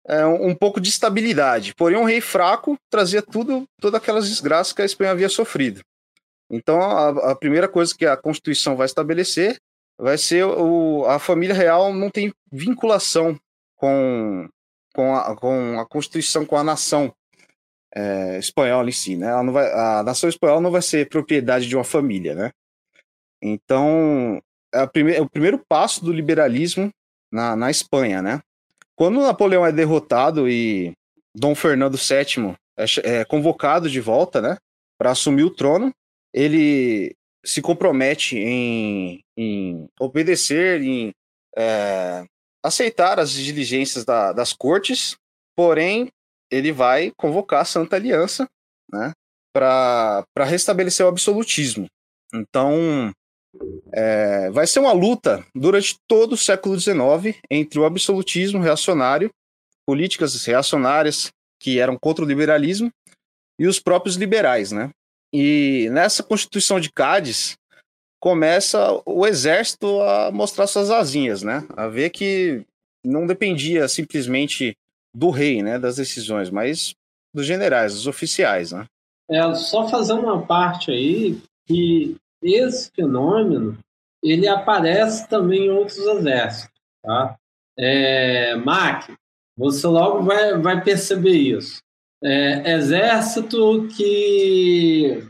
é, 0.06 0.26
um, 0.26 0.54
pouco 0.54 0.80
de 0.80 0.88
estabilidade, 0.88 1.74
porém 1.74 1.96
um 1.96 2.04
rei 2.04 2.20
fraco 2.20 2.76
trazia 2.90 3.22
tudo, 3.22 3.64
todas 3.80 4.00
aquelas 4.00 4.28
desgraças 4.28 4.72
que 4.72 4.82
a 4.82 4.84
Espanha 4.84 5.12
havia 5.12 5.28
sofrido. 5.28 5.80
Então 6.50 6.80
a, 6.80 7.32
a 7.32 7.36
primeira 7.36 7.68
coisa 7.68 7.94
que 7.96 8.04
a 8.04 8.16
Constituição 8.16 8.76
vai 8.76 8.86
estabelecer 8.86 9.56
vai 9.98 10.18
ser 10.18 10.44
o, 10.44 11.04
a 11.06 11.18
família 11.18 11.54
real 11.54 11.94
não 11.94 12.10
tem 12.10 12.32
vinculação 12.50 13.38
com, 13.76 14.48
com, 14.92 15.14
a, 15.14 15.36
com 15.36 15.80
a 15.80 15.86
Constituição, 15.86 16.44
com 16.44 16.56
a 16.56 16.64
nação 16.64 17.12
é, 17.94 18.38
espanhola 18.38 18.88
em 18.88 18.92
si, 18.92 19.16
né? 19.16 19.28
Ela 19.28 19.42
não 19.42 19.52
vai, 19.52 19.70
a 19.72 20.02
nação 20.02 20.28
espanhola 20.28 20.60
não 20.60 20.70
vai 20.70 20.82
ser 20.82 21.08
propriedade 21.08 21.68
de 21.68 21.76
uma 21.76 21.84
família, 21.84 22.34
né? 22.34 22.50
Então, 23.42 24.42
é, 24.72 24.86
prime, 24.86 25.12
é 25.12 25.20
o 25.20 25.28
primeiro 25.28 25.58
passo 25.68 26.04
do 26.04 26.12
liberalismo 26.12 26.90
na, 27.32 27.54
na 27.54 27.70
Espanha, 27.70 28.20
né? 28.20 28.40
Quando 28.96 29.20
Napoleão 29.20 29.66
é 29.66 29.72
derrotado 29.72 30.48
e 30.48 30.92
Dom 31.34 31.54
Fernando 31.54 31.96
VII 31.96 32.54
é, 32.76 33.20
é 33.20 33.24
convocado 33.24 33.90
de 33.90 34.00
volta, 34.00 34.40
né, 34.40 34.56
para 34.98 35.10
assumir 35.10 35.42
o 35.42 35.50
trono, 35.50 35.92
ele 36.32 37.14
se 37.44 37.60
compromete 37.60 38.38
em, 38.38 39.20
em 39.36 39.88
obedecer, 40.00 40.80
em 40.80 41.12
é, 41.56 42.24
aceitar 42.62 43.18
as 43.18 43.32
diligências 43.32 44.04
da, 44.04 44.32
das 44.32 44.52
cortes, 44.52 45.16
porém 45.56 46.08
ele 46.50 46.72
vai 46.72 47.12
convocar 47.16 47.62
a 47.62 47.64
Santa 47.64 47.96
Aliança, 47.96 48.48
né, 48.90 49.12
para 49.52 50.24
restabelecer 50.44 51.04
o 51.04 51.08
absolutismo. 51.08 51.86
Então, 52.34 53.12
é, 53.92 54.50
vai 54.50 54.66
ser 54.66 54.80
uma 54.80 54.92
luta 54.92 55.44
durante 55.54 55.96
todo 56.08 56.32
o 56.32 56.36
século 56.36 56.78
XIX 56.78 57.38
entre 57.50 57.78
o 57.78 57.84
absolutismo 57.84 58.60
reacionário, 58.60 59.30
políticas 59.86 60.44
reacionárias 60.44 61.30
que 61.60 61.78
eram 61.78 61.96
contra 61.96 62.24
o 62.24 62.28
liberalismo, 62.28 62.90
e 63.58 63.66
os 63.66 63.78
próprios 63.78 64.16
liberais, 64.16 64.72
né? 64.72 64.90
E 65.32 65.88
nessa 65.90 66.22
Constituição 66.22 66.80
de 66.80 66.90
Cádiz 66.90 67.56
começa 68.20 68.78
o 69.04 69.26
exército 69.26 70.00
a 70.00 70.30
mostrar 70.32 70.66
suas 70.66 70.90
asinhas, 70.90 71.42
né? 71.42 71.66
A 71.76 71.88
ver 71.88 72.10
que 72.10 72.64
não 73.04 73.26
dependia 73.26 73.86
simplesmente 73.86 74.74
do 75.14 75.30
rei, 75.30 75.62
né, 75.62 75.78
das 75.78 75.96
decisões, 75.96 76.50
mas 76.50 76.94
dos 77.32 77.46
generais, 77.46 77.94
dos 77.94 78.06
oficiais, 78.06 78.72
né? 78.72 78.86
É, 79.30 79.54
só 79.54 79.88
fazer 79.88 80.12
uma 80.12 80.44
parte 80.44 80.90
aí 80.90 81.38
que 81.66 82.16
esse 82.42 82.90
fenômeno 82.94 83.78
ele 84.22 84.46
aparece 84.48 85.28
também 85.28 85.66
em 85.66 85.70
outros 85.70 85.98
exércitos. 85.98 86.74
Tá? 87.02 87.36
É, 87.78 88.54
Mac, 88.56 89.10
você 89.56 89.86
logo 89.86 90.22
vai, 90.22 90.58
vai 90.58 90.82
perceber 90.82 91.36
isso. 91.36 91.78
É, 92.22 92.72
exército 92.72 93.86
que, 93.96 95.26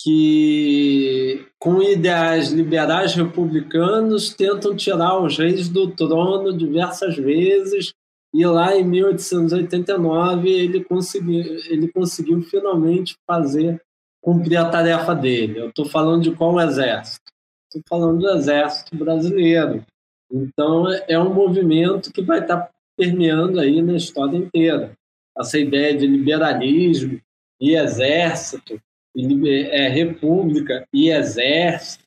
que, 0.00 1.46
com 1.58 1.82
ideais 1.82 2.50
liberais 2.50 3.14
republicanos, 3.14 4.32
tentam 4.34 4.76
tirar 4.76 5.20
os 5.20 5.36
reis 5.36 5.68
do 5.68 5.90
trono 5.90 6.56
diversas 6.56 7.16
vezes, 7.16 7.92
e 8.36 8.44
lá 8.44 8.76
em 8.76 8.84
1889 8.84 10.50
ele 10.50 10.84
conseguiu, 10.84 11.56
ele 11.70 11.88
conseguiu 11.88 12.42
finalmente 12.42 13.16
fazer 13.26 13.80
cumprir 14.20 14.58
a 14.58 14.68
tarefa 14.68 15.14
dele. 15.14 15.58
Eu 15.58 15.70
estou 15.70 15.86
falando 15.86 16.24
de 16.24 16.32
qual 16.32 16.60
exército? 16.60 17.32
Estou 17.64 17.82
falando 17.88 18.18
do 18.18 18.28
exército 18.28 18.94
brasileiro. 18.94 19.82
Então, 20.30 20.86
é 21.08 21.18
um 21.18 21.32
movimento 21.32 22.12
que 22.12 22.20
vai 22.20 22.40
estar 22.40 22.58
tá 22.58 22.70
permeando 22.94 23.58
aí 23.58 23.80
na 23.80 23.94
história 23.94 24.36
inteira. 24.36 24.92
Essa 25.38 25.58
ideia 25.58 25.96
de 25.96 26.06
liberalismo 26.06 27.18
e 27.58 27.74
exército, 27.74 28.78
e, 29.14 29.48
é, 29.48 29.88
república 29.88 30.86
e 30.92 31.08
exército, 31.08 32.04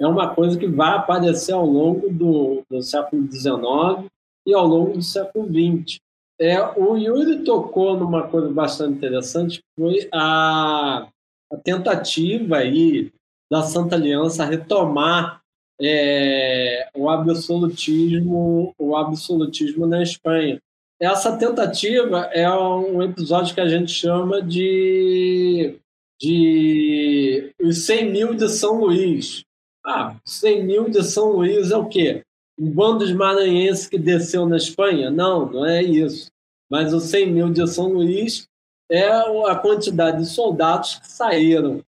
é 0.00 0.06
uma 0.06 0.34
coisa 0.34 0.58
que 0.58 0.66
vai 0.66 0.96
aparecer 0.96 1.52
ao 1.52 1.66
longo 1.66 2.08
do, 2.08 2.62
do 2.70 2.82
século 2.82 3.30
XIX 3.30 4.10
e 4.46 4.54
ao 4.54 4.66
longo 4.66 4.92
do 4.92 5.02
século 5.02 5.46
XX. 5.46 5.98
É, 6.38 6.60
o 6.78 6.96
Yuri 6.96 7.44
tocou 7.44 7.98
numa 7.98 8.28
coisa 8.28 8.48
bastante 8.50 8.96
interessante, 8.96 9.58
que 9.58 9.82
foi 9.82 10.08
a 10.12 11.08
a 11.50 11.56
tentativa 11.56 12.58
aí 12.58 13.12
da 13.50 13.62
Santa 13.62 13.94
Aliança 13.94 14.44
retomar 14.44 15.40
é, 15.80 16.88
o 16.94 17.08
absolutismo, 17.08 18.74
o 18.78 18.96
absolutismo 18.96 19.86
na 19.86 20.02
Espanha. 20.02 20.58
Essa 21.00 21.36
tentativa 21.36 22.22
é 22.32 22.50
um 22.50 23.02
episódio 23.02 23.54
que 23.54 23.60
a 23.60 23.68
gente 23.68 23.92
chama 23.92 24.40
de, 24.42 25.78
de 26.20 27.52
os 27.60 27.84
100 27.84 28.10
mil 28.10 28.34
de 28.34 28.48
São 28.48 28.80
Luís. 28.80 29.44
Ah, 29.84 30.16
100 30.24 30.64
mil 30.64 30.88
de 30.88 31.04
São 31.04 31.32
Luís 31.32 31.70
é 31.70 31.76
o 31.76 31.86
quê? 31.86 32.22
Um 32.58 32.70
bando 32.70 33.06
de 33.06 33.14
maranhense 33.14 33.88
que 33.88 33.98
desceu 33.98 34.46
na 34.46 34.56
Espanha? 34.56 35.10
Não, 35.10 35.46
não 35.46 35.66
é 35.66 35.82
isso. 35.82 36.30
Mas 36.70 36.92
os 36.92 37.04
100 37.04 37.32
mil 37.32 37.50
de 37.52 37.66
São 37.66 37.92
Luís 37.92 38.48
é 38.90 39.08
a 39.08 39.54
quantidade 39.56 40.18
de 40.18 40.26
soldados 40.26 40.96
que 40.96 41.08
saíram 41.08 41.82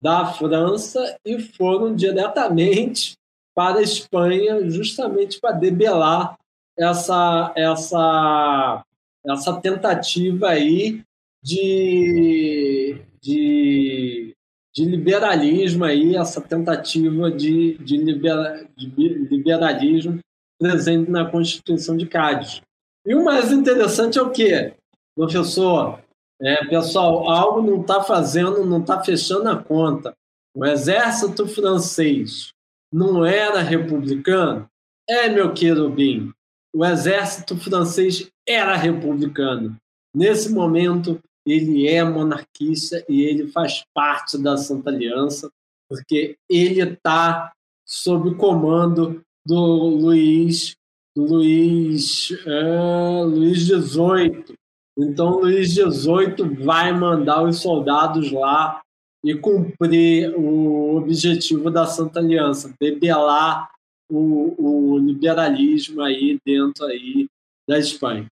da 0.00 0.26
França 0.26 1.16
e 1.24 1.40
foram 1.40 1.94
diretamente 1.94 3.16
para 3.54 3.78
a 3.78 3.82
Espanha, 3.82 4.68
justamente 4.70 5.40
para 5.40 5.52
debelar 5.52 6.36
essa, 6.76 7.52
essa, 7.54 8.84
essa 9.24 9.60
tentativa 9.60 10.48
aí 10.48 11.02
de, 11.42 12.96
de, 13.20 14.31
de 14.74 14.84
liberalismo 14.84 15.84
aí, 15.84 16.16
essa 16.16 16.40
tentativa 16.40 17.30
de, 17.30 17.76
de, 17.78 17.96
libera, 17.98 18.66
de 18.76 18.86
liberalismo 19.30 20.18
presente 20.58 21.10
na 21.10 21.30
Constituição 21.30 21.96
de 21.96 22.06
Cádiz. 22.06 22.62
E 23.06 23.14
o 23.14 23.24
mais 23.24 23.52
interessante 23.52 24.18
é 24.18 24.22
o 24.22 24.30
quê, 24.30 24.74
professor? 25.14 26.00
É, 26.40 26.64
pessoal, 26.66 27.28
algo 27.28 27.62
não 27.62 27.82
está 27.82 28.02
fazendo, 28.02 28.64
não 28.64 28.80
está 28.80 29.02
fechando 29.02 29.48
a 29.48 29.62
conta. 29.62 30.14
O 30.56 30.64
exército 30.64 31.46
francês 31.46 32.52
não 32.92 33.24
era 33.24 33.60
republicano? 33.60 34.66
É, 35.08 35.28
meu 35.28 35.52
querubim, 35.52 36.32
o 36.74 36.84
exército 36.84 37.56
francês 37.56 38.30
era 38.48 38.76
republicano. 38.76 39.76
Nesse 40.14 40.52
momento, 40.52 41.20
ele 41.46 41.88
é 41.88 42.04
monarquista 42.04 43.04
e 43.08 43.22
ele 43.22 43.48
faz 43.48 43.84
parte 43.94 44.38
da 44.38 44.56
Santa 44.56 44.90
Aliança, 44.90 45.50
porque 45.88 46.36
ele 46.48 46.80
está 46.80 47.52
sob 47.86 48.30
o 48.30 48.36
comando 48.36 49.22
do 49.44 49.56
Luiz, 49.56 50.76
Luiz, 51.16 52.30
é, 52.46 53.24
Luiz 53.24 53.66
XVIII. 53.66 54.56
Então, 54.96 55.40
Luiz 55.40 55.72
XVIII 55.72 56.64
vai 56.64 56.92
mandar 56.92 57.42
os 57.42 57.60
soldados 57.60 58.30
lá 58.30 58.80
e 59.24 59.34
cumprir 59.34 60.34
o 60.36 60.96
objetivo 60.96 61.70
da 61.70 61.86
Santa 61.86 62.18
Aliança, 62.18 62.74
debelar 62.80 63.70
o, 64.10 64.54
o 64.94 64.98
liberalismo 64.98 66.02
aí 66.02 66.38
dentro 66.44 66.84
aí 66.86 67.28
da 67.68 67.78
Espanha. 67.78 68.26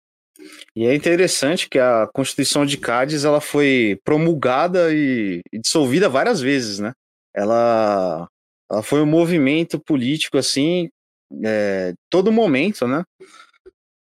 E 0.75 0.87
é 0.87 0.95
interessante 0.95 1.69
que 1.69 1.79
a 1.79 2.07
Constituição 2.13 2.65
de 2.65 2.79
Cádiz 2.79 3.25
ela 3.25 3.41
foi 3.41 3.99
promulgada 4.05 4.93
e, 4.95 5.41
e 5.53 5.59
dissolvida 5.59 6.09
várias 6.09 6.41
vezes, 6.41 6.79
né? 6.79 6.93
Ela, 7.35 8.29
ela 8.71 8.83
foi 8.83 9.01
um 9.01 9.07
movimento 9.07 9.79
político 9.81 10.39
assim, 10.39 10.89
é, 11.45 11.93
todo 12.11 12.33
momento, 12.33 12.87
né? 12.87 13.03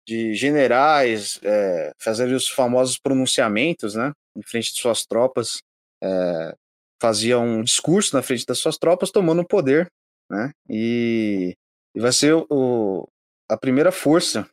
De 0.07 0.33
generais 0.33 1.39
é, 1.43 1.91
fazerem 1.99 2.33
os 2.33 2.47
famosos 2.47 2.97
pronunciamentos, 2.97 3.95
né? 3.95 4.11
Em 4.35 4.41
frente 4.41 4.73
de 4.73 4.79
suas 4.79 5.05
tropas, 5.05 5.61
é, 6.01 6.55
fazia 7.01 7.39
um 7.39 7.61
discurso 7.61 8.15
na 8.15 8.21
frente 8.21 8.45
das 8.45 8.59
suas 8.59 8.77
tropas, 8.77 9.11
tomando 9.11 9.41
o 9.41 9.47
poder, 9.47 9.87
né? 10.29 10.51
E, 10.69 11.53
e 11.93 11.99
vai 11.99 12.13
ser 12.13 12.33
o, 12.49 13.07
a 13.49 13.57
primeira 13.57 13.91
força 13.91 14.49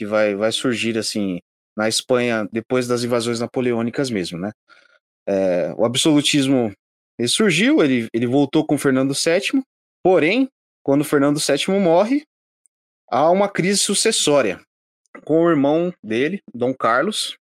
que 0.00 0.06
vai, 0.06 0.34
vai 0.34 0.50
surgir 0.50 0.96
assim 0.96 1.40
na 1.76 1.86
Espanha 1.86 2.48
depois 2.50 2.88
das 2.88 3.04
invasões 3.04 3.38
napoleônicas 3.38 4.08
mesmo, 4.08 4.38
né? 4.38 4.50
É, 5.28 5.74
o 5.76 5.84
absolutismo 5.84 6.72
ele 7.18 7.28
surgiu, 7.28 7.82
ele, 7.82 8.08
ele 8.14 8.26
voltou 8.26 8.66
com 8.66 8.78
Fernando 8.78 9.12
VII, 9.12 9.62
porém, 10.02 10.48
quando 10.82 11.04
Fernando 11.04 11.38
VII 11.38 11.78
morre, 11.78 12.24
há 13.10 13.30
uma 13.30 13.46
crise 13.46 13.80
sucessória 13.80 14.58
com 15.26 15.44
o 15.44 15.50
irmão 15.50 15.92
dele, 16.02 16.40
Dom 16.54 16.72
Carlos, 16.72 17.36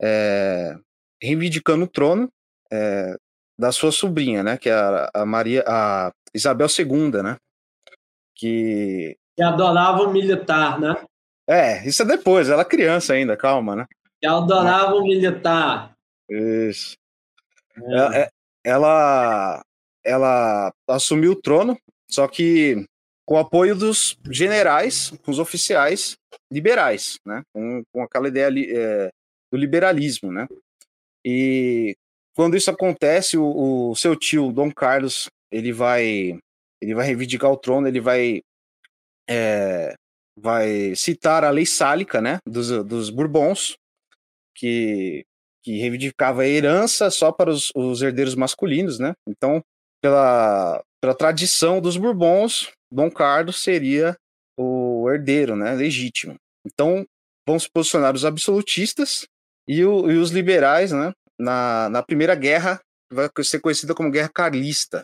é, 0.00 0.74
reivindicando 1.22 1.84
o 1.84 1.88
trono 1.88 2.30
é, 2.72 3.14
da 3.58 3.70
sua 3.72 3.92
sobrinha, 3.92 4.42
né, 4.42 4.56
que 4.56 4.70
é 4.70 4.72
a, 4.72 5.10
a 5.16 5.26
Maria, 5.26 5.62
a 5.68 6.10
Isabel 6.34 6.66
II, 6.66 7.22
né, 7.22 7.36
que 8.34 9.18
que 9.36 9.42
adorava 9.42 10.02
o 10.02 10.12
militar, 10.12 10.80
né? 10.80 10.94
É, 11.46 11.86
isso 11.86 12.02
é 12.02 12.06
depois, 12.06 12.48
ela 12.48 12.62
é 12.62 12.64
criança 12.64 13.12
ainda, 13.12 13.36
calma, 13.36 13.76
né? 13.76 13.86
Ela 14.22 14.38
adorava 14.38 14.94
o 14.94 15.02
militar. 15.02 15.94
Isso. 16.28 16.96
É. 17.76 18.22
é 18.22 18.28
ela, 18.64 19.62
ela 20.02 20.72
assumiu 20.88 21.32
o 21.32 21.40
trono, 21.40 21.78
só 22.10 22.26
que 22.26 22.86
com 23.26 23.34
o 23.34 23.38
apoio 23.38 23.76
dos 23.76 24.16
generais, 24.30 25.10
com 25.22 25.30
os 25.30 25.38
oficiais 25.38 26.16
liberais, 26.50 27.18
né? 27.26 27.42
Com, 27.52 27.82
com 27.92 28.02
aquela 28.02 28.28
ideia 28.28 28.48
é, 28.48 29.10
do 29.52 29.58
liberalismo, 29.58 30.32
né? 30.32 30.46
E 31.24 31.94
quando 32.34 32.56
isso 32.56 32.70
acontece, 32.70 33.36
o, 33.36 33.90
o, 33.90 33.96
seu 33.96 34.16
tio 34.16 34.52
Dom 34.52 34.72
Carlos 34.72 35.28
ele 35.50 35.72
vai 35.72 36.38
ele 36.80 36.94
vai 36.94 37.06
reivindicar 37.06 37.50
o 37.50 37.56
trono, 37.56 37.86
ele 37.86 38.00
vai 38.00 38.42
é, 39.28 39.94
vai 40.36 40.94
citar 40.96 41.44
a 41.44 41.50
lei 41.50 41.66
sálica, 41.66 42.20
né, 42.20 42.38
dos, 42.46 42.68
dos 42.84 43.10
Bourbons, 43.10 43.76
que, 44.54 45.24
que 45.62 45.78
reivindicava 45.78 46.42
a 46.42 46.48
herança 46.48 47.10
só 47.10 47.32
para 47.32 47.50
os, 47.50 47.70
os 47.74 48.02
herdeiros 48.02 48.34
masculinos, 48.34 48.98
né? 48.98 49.12
Então, 49.28 49.62
pela, 50.02 50.82
pela 51.00 51.14
tradição 51.14 51.80
dos 51.80 51.96
Bourbons, 51.96 52.70
Dom 52.92 53.10
Carlos 53.10 53.62
seria 53.62 54.16
o 54.58 55.10
herdeiro, 55.10 55.56
né, 55.56 55.72
legítimo. 55.74 56.36
Então, 56.64 57.04
vão 57.46 57.58
se 57.58 57.68
posicionar 57.70 58.14
os 58.14 58.24
absolutistas 58.24 59.26
e, 59.68 59.84
o, 59.84 60.10
e 60.10 60.16
os 60.16 60.30
liberais, 60.30 60.92
né, 60.92 61.12
na, 61.38 61.88
na 61.88 62.02
Primeira 62.02 62.34
Guerra, 62.34 62.80
vai 63.12 63.28
ser 63.42 63.60
conhecida 63.60 63.94
como 63.94 64.10
Guerra 64.10 64.30
Carlista, 64.32 65.02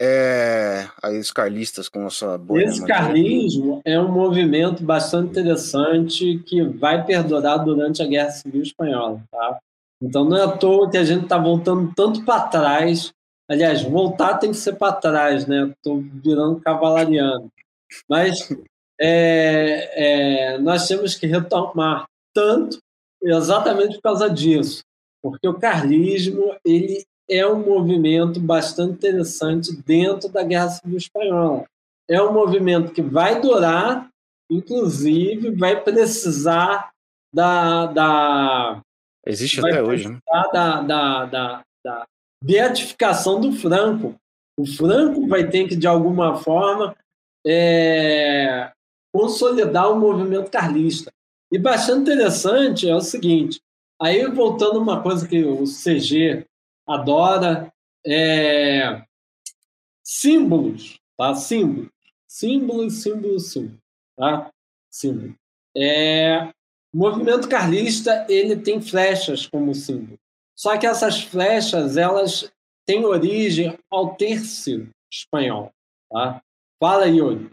é, 0.00 0.88
aí 1.02 1.18
os 1.18 1.32
carlistas 1.32 1.88
com 1.88 2.06
a 2.06 2.10
sua 2.10 2.38
boa. 2.38 2.62
Esse 2.62 2.86
carlismo 2.86 3.80
é 3.84 3.98
um 3.98 4.10
movimento 4.10 4.82
bastante 4.82 5.30
interessante 5.30 6.38
que 6.46 6.62
vai 6.62 7.04
perdurar 7.04 7.64
durante 7.64 8.00
a 8.00 8.06
Guerra 8.06 8.30
Civil 8.30 8.62
Espanhola. 8.62 9.20
Tá? 9.30 9.58
Então 10.00 10.24
não 10.24 10.36
é 10.36 10.44
à 10.44 10.48
toa 10.48 10.88
que 10.88 10.96
a 10.96 11.04
gente 11.04 11.24
está 11.24 11.36
voltando 11.36 11.92
tanto 11.96 12.24
para 12.24 12.46
trás. 12.46 13.12
Aliás, 13.50 13.82
voltar 13.82 14.38
tem 14.38 14.50
que 14.50 14.56
ser 14.56 14.74
para 14.74 14.92
trás, 14.92 15.46
né? 15.46 15.72
Estou 15.76 16.00
virando 16.00 16.60
cavalariano. 16.60 17.50
Mas 18.08 18.48
é, 19.00 20.52
é, 20.54 20.58
nós 20.58 20.86
temos 20.86 21.16
que 21.16 21.26
retomar 21.26 22.04
tanto 22.32 22.78
exatamente 23.20 23.96
por 23.96 24.02
causa 24.02 24.30
disso. 24.30 24.82
Porque 25.20 25.48
o 25.48 25.58
carlismo 25.58 26.54
ele 26.64 27.04
é 27.30 27.46
um 27.46 27.64
movimento 27.64 28.40
bastante 28.40 28.94
interessante 28.94 29.76
dentro 29.84 30.28
da 30.28 30.42
Guerra 30.42 30.70
Civil 30.70 30.96
Espanhola. 30.96 31.64
É 32.08 32.22
um 32.22 32.32
movimento 32.32 32.92
que 32.92 33.02
vai 33.02 33.40
durar, 33.40 34.08
inclusive 34.50 35.50
vai 35.50 35.80
precisar 35.80 36.90
da. 37.32 37.86
da 37.86 38.80
Existe 39.26 39.60
até 39.60 39.82
hoje, 39.82 40.08
né? 40.08 40.18
Da, 40.52 40.80
da, 40.80 41.26
da, 41.26 41.62
da 41.84 42.06
beatificação 42.42 43.40
do 43.40 43.52
Franco. 43.52 44.14
O 44.58 44.66
Franco 44.66 45.26
vai 45.28 45.46
ter 45.48 45.68
que, 45.68 45.76
de 45.76 45.86
alguma 45.86 46.36
forma, 46.36 46.96
é, 47.46 48.72
consolidar 49.12 49.92
o 49.92 49.98
movimento 50.00 50.50
carlista. 50.50 51.12
E 51.52 51.58
bastante 51.58 52.02
interessante 52.02 52.88
é 52.88 52.94
o 52.94 53.00
seguinte: 53.00 53.60
aí 54.00 54.26
voltando 54.28 54.80
uma 54.80 55.02
coisa 55.02 55.28
que 55.28 55.44
o 55.44 55.64
CG 55.64 56.47
adora 56.88 57.72
é, 58.06 59.02
símbolos, 60.02 60.98
tá? 61.16 61.34
Símbolos, 61.34 61.90
símbolos, 62.26 62.94
símbolos, 62.94 63.52
símbolos, 63.52 63.80
tá? 64.16 64.50
Símbolo. 64.90 65.34
É, 65.76 66.48
o 66.92 66.98
movimento 66.98 67.48
carlista 67.48 68.26
ele 68.28 68.56
tem 68.56 68.80
flechas 68.80 69.46
como 69.46 69.74
símbolo. 69.74 70.18
Só 70.56 70.76
que 70.76 70.86
essas 70.86 71.22
flechas 71.22 71.96
elas 71.96 72.50
têm 72.86 73.04
origem 73.04 73.78
ao 73.90 74.16
terço 74.16 74.88
espanhol, 75.12 75.70
tá? 76.10 76.42
Fala, 76.80 77.06
Yuri. 77.06 77.50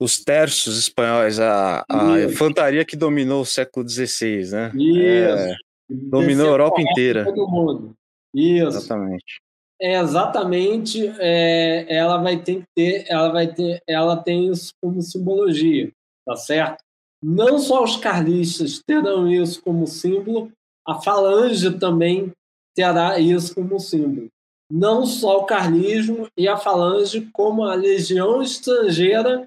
Os 0.00 0.22
terços 0.22 0.78
espanhóis, 0.78 1.40
a, 1.40 1.84
a 1.88 2.20
infantaria 2.22 2.84
que 2.84 2.96
dominou 2.96 3.42
o 3.42 3.46
século 3.46 3.88
XVI, 3.88 4.50
né? 4.50 4.72
Isso. 4.74 5.00
É, 5.00 5.56
dominou 5.90 6.46
a 6.46 6.50
Europa 6.50 6.80
inteira. 6.80 7.24
Todo 7.24 7.48
mundo. 7.48 7.96
Isso. 8.36 8.78
Exatamente. 8.78 9.40
É, 9.80 9.98
exatamente, 9.98 11.06
é, 11.18 11.94
ela 11.94 12.16
vai 12.16 12.42
ter 12.42 12.60
que 12.60 12.66
ter, 12.74 13.04
ela 13.08 13.28
vai 13.30 13.52
ter, 13.52 13.82
ela 13.86 14.16
tem 14.16 14.50
isso 14.50 14.72
como 14.80 15.02
simbologia, 15.02 15.92
tá 16.24 16.34
certo? 16.34 16.82
Não 17.22 17.58
só 17.58 17.84
os 17.84 17.96
carlistas 17.96 18.80
terão 18.86 19.30
isso 19.30 19.62
como 19.62 19.86
símbolo, 19.86 20.50
a 20.86 20.94
falange 20.94 21.78
também 21.78 22.32
terá 22.74 23.18
isso 23.18 23.54
como 23.54 23.78
símbolo. 23.78 24.28
Não 24.70 25.04
só 25.04 25.40
o 25.40 25.44
carlismo 25.44 26.26
e 26.36 26.48
a 26.48 26.56
falange, 26.56 27.28
como 27.32 27.64
a 27.64 27.74
legião 27.74 28.42
estrangeira 28.42 29.46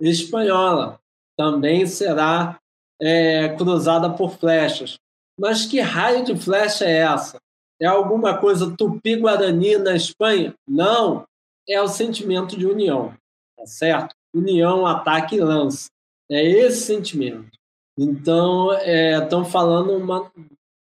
espanhola 0.00 0.98
também 1.36 1.86
será 1.86 2.58
é, 3.00 3.48
cruzada 3.56 4.10
por 4.10 4.36
flechas. 4.36 4.96
Mas 5.38 5.66
que 5.66 5.80
raio 5.80 6.24
de 6.24 6.36
flecha 6.36 6.84
é 6.84 6.98
essa? 6.98 7.38
É 7.80 7.86
alguma 7.86 8.38
coisa 8.38 8.74
tupi-guarani 8.76 9.78
na 9.78 9.94
Espanha? 9.94 10.54
Não. 10.66 11.24
É 11.68 11.80
o 11.80 11.88
sentimento 11.88 12.58
de 12.58 12.66
união, 12.66 13.14
tá 13.56 13.66
certo? 13.66 14.14
União, 14.34 14.86
ataque 14.86 15.36
e 15.36 15.40
lança. 15.40 15.88
É 16.30 16.42
esse 16.42 16.84
sentimento. 16.84 17.58
Então, 17.98 18.72
estão 19.20 19.42
é, 19.42 19.44
falando 19.44 19.92
uma, 19.92 20.30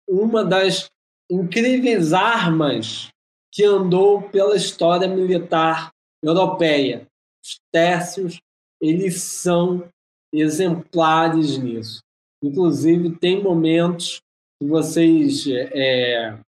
uma 0.09 0.45
das 0.45 0.91
incríveis 1.31 2.13
armas 2.13 3.09
que 3.53 3.65
andou 3.65 4.23
pela 4.23 4.57
história 4.57 5.09
militar 5.09 5.91
europeia. 6.23 7.07
Os 7.43 7.59
tércios, 7.73 8.39
eles 8.81 9.23
são 9.23 9.89
exemplares 10.33 11.57
nisso. 11.57 12.01
Inclusive, 12.43 13.17
tem 13.17 13.43
momentos 13.43 14.21
vocês 14.61 15.47
é, 15.49 16.39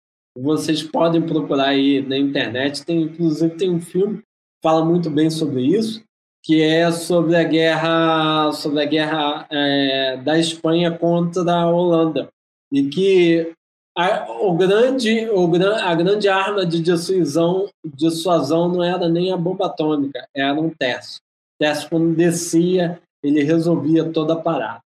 vocês 0.42 0.82
podem 0.82 1.22
procurar 1.22 1.68
aí 1.68 2.02
na 2.02 2.16
internet. 2.16 2.84
Tem 2.84 3.02
inclusive 3.02 3.56
tem 3.56 3.70
um 3.70 3.80
filme 3.80 4.18
que 4.18 4.24
fala 4.62 4.84
muito 4.84 5.10
bem 5.10 5.30
sobre 5.30 5.62
isso, 5.62 6.02
que 6.42 6.62
é 6.62 6.90
sobre 6.90 7.36
a 7.36 7.44
guerra 7.44 8.52
sobre 8.52 8.82
a 8.82 8.86
guerra 8.86 9.46
é, 9.50 10.16
da 10.18 10.38
Espanha 10.38 10.90
contra 10.90 11.52
a 11.52 11.70
Holanda 11.70 12.28
e 12.72 12.88
que 12.88 13.52
a, 13.96 14.30
o 14.30 14.54
grande, 14.56 15.28
o, 15.30 15.50
a 15.82 15.94
grande 15.94 16.28
arma 16.28 16.64
de 16.64 16.80
dissuasão, 16.80 17.68
dissuasão 17.84 18.68
não 18.68 18.84
era 18.84 19.08
nem 19.08 19.32
a 19.32 19.36
bomba 19.36 19.66
atômica, 19.66 20.24
era 20.32 20.54
um 20.54 20.70
terço. 20.70 21.16
O 21.16 21.64
terço, 21.64 21.88
quando 21.88 22.14
descia, 22.14 23.00
ele 23.22 23.42
resolvia 23.42 24.04
toda 24.04 24.34
a 24.34 24.36
parada. 24.36 24.80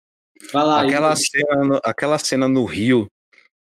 Lá, 0.55 0.83
aquela, 0.83 1.15
cena 1.15 1.65
no, 1.65 1.81
aquela 1.85 2.19
cena 2.19 2.49
no 2.49 2.65
Rio, 2.65 3.07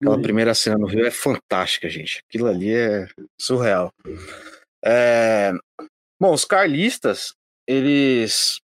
aquela 0.01 0.17
no 0.17 0.23
primeira 0.23 0.55
cena 0.55 0.79
no 0.79 0.87
Rio 0.87 1.07
é 1.07 1.11
fantástica, 1.11 1.89
gente. 1.89 2.23
Aquilo 2.29 2.47
ali 2.47 2.75
é 2.75 3.07
surreal. 3.39 3.93
É... 4.85 5.53
Bom, 6.19 6.33
os 6.33 6.45
carlistas, 6.45 7.35
eles, 7.67 8.61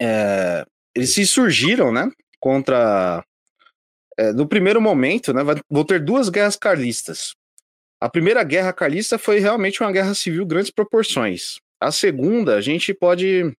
é... 0.00 0.64
eles 0.94 1.14
se 1.14 1.26
surgiram, 1.26 1.92
né, 1.92 2.10
contra 2.40 3.24
é, 4.18 4.32
no 4.32 4.48
primeiro 4.48 4.80
momento, 4.80 5.32
né, 5.32 5.42
vou 5.70 5.84
ter 5.84 6.00
duas 6.00 6.28
guerras 6.28 6.56
carlistas. 6.56 7.34
A 8.00 8.08
primeira 8.08 8.42
guerra 8.42 8.72
carlista 8.72 9.16
foi 9.16 9.38
realmente 9.38 9.80
uma 9.80 9.92
guerra 9.92 10.14
civil 10.14 10.44
grandes 10.44 10.70
proporções. 10.70 11.58
A 11.80 11.92
segunda, 11.92 12.56
a 12.56 12.60
gente 12.60 12.92
pode 12.92 13.52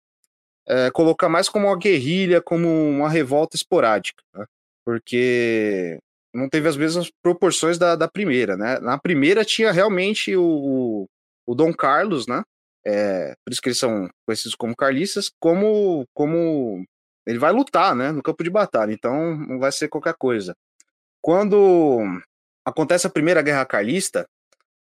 é, 0.68 0.91
colocar 0.91 1.30
mais 1.30 1.48
como 1.48 1.68
uma 1.68 1.78
guerrilha, 1.78 2.41
como 2.41 2.68
uma 2.68 3.10
revolta 3.10 3.56
esporádica, 3.56 4.22
né? 4.34 4.46
porque 4.86 5.98
não 6.34 6.50
teve 6.50 6.68
as 6.68 6.78
mesmas 6.78 7.12
proporções 7.22 7.78
da, 7.78 7.96
da 7.96 8.08
primeira. 8.08 8.56
Né? 8.56 8.80
Na 8.80 8.98
primeira 8.98 9.44
tinha 9.44 9.72
realmente 9.72 10.36
o, 10.36 11.08
o 11.46 11.56
Dom 11.56 11.74
Carlos, 11.74 12.28
né? 12.28 12.44
É, 12.86 13.34
por 13.44 13.52
isso 13.52 13.62
que 13.62 13.70
eles 13.70 13.80
são 13.80 14.10
conhecidos 14.26 14.56
como 14.56 14.76
carlistas, 14.76 15.30
como, 15.40 16.06
como 16.14 16.86
ele 17.26 17.38
vai 17.38 17.52
lutar, 17.52 17.96
né, 17.96 18.12
no 18.12 18.24
campo 18.24 18.44
de 18.44 18.50
batalha, 18.50 18.94
então 18.94 19.36
não 19.36 19.60
vai 19.60 19.72
ser 19.72 19.90
qualquer 19.90 20.16
coisa. 20.18 20.56
Quando 21.22 22.00
acontece 22.66 23.06
a 23.06 23.10
Primeira 23.10 23.42
Guerra 23.42 23.66
Carlista, 23.66 24.26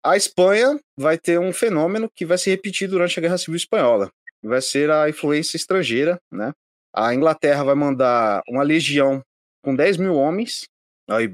a 0.04 0.16
Espanha 0.16 0.78
vai 0.96 1.18
ter 1.18 1.38
um 1.38 1.52
fenômeno 1.52 2.10
que 2.14 2.24
vai 2.24 2.38
se 2.38 2.50
repetir 2.50 2.88
durante 2.88 3.18
a 3.18 3.22
Guerra 3.22 3.38
Civil 3.38 3.56
Espanhola. 3.56 4.10
Vai 4.42 4.62
ser 4.62 4.90
a 4.90 5.08
influência 5.08 5.56
estrangeira, 5.56 6.18
né? 6.30 6.52
A 6.94 7.14
Inglaterra 7.14 7.62
vai 7.62 7.74
mandar 7.74 8.42
uma 8.48 8.62
legião 8.62 9.22
com 9.62 9.74
10 9.74 9.98
mil 9.98 10.14
homens. 10.14 10.66
Aí, 11.10 11.28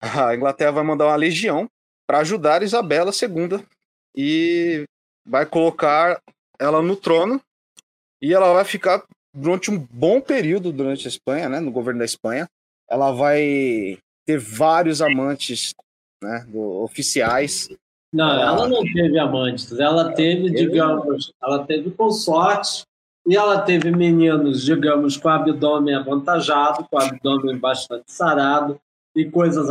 a 0.00 0.34
Inglaterra 0.34 0.72
vai 0.72 0.84
mandar 0.84 1.06
uma 1.06 1.16
legião 1.16 1.68
para 2.06 2.18
ajudar 2.18 2.62
Isabela 2.62 3.12
II 3.12 3.64
e 4.16 4.84
vai 5.24 5.46
colocar 5.46 6.20
ela 6.58 6.82
no 6.82 6.96
trono 6.96 7.40
e 8.20 8.34
ela 8.34 8.52
vai 8.52 8.64
ficar 8.64 9.04
durante 9.34 9.70
um 9.70 9.78
bom 9.78 10.20
período 10.20 10.72
durante 10.72 11.06
a 11.06 11.08
Espanha, 11.08 11.48
né, 11.48 11.60
no 11.60 11.70
governo 11.70 12.00
da 12.00 12.04
Espanha. 12.04 12.48
Ela 12.90 13.12
vai 13.12 13.98
ter 14.26 14.38
vários 14.38 15.00
amantes, 15.00 15.72
né, 16.22 16.44
do, 16.48 16.82
oficiais. 16.82 17.68
Não, 18.12 18.30
ela, 18.30 18.42
ela 18.42 18.68
não 18.68 18.82
teve 18.82 19.18
amantes. 19.18 19.72
Ela 19.78 20.12
teve, 20.12 20.50
digamos, 20.50 21.32
ela 21.42 21.64
teve 21.64 21.90
consortes 21.92 22.84
e 23.26 23.36
ela 23.36 23.62
teve 23.62 23.90
meninos, 23.90 24.62
digamos, 24.62 25.16
com 25.16 25.28
abdômen 25.28 25.94
avantajado, 25.94 26.86
com 26.90 26.98
abdômen 26.98 27.56
bastante 27.56 28.12
sarado 28.12 28.78
e 29.14 29.30
coisas 29.30 29.68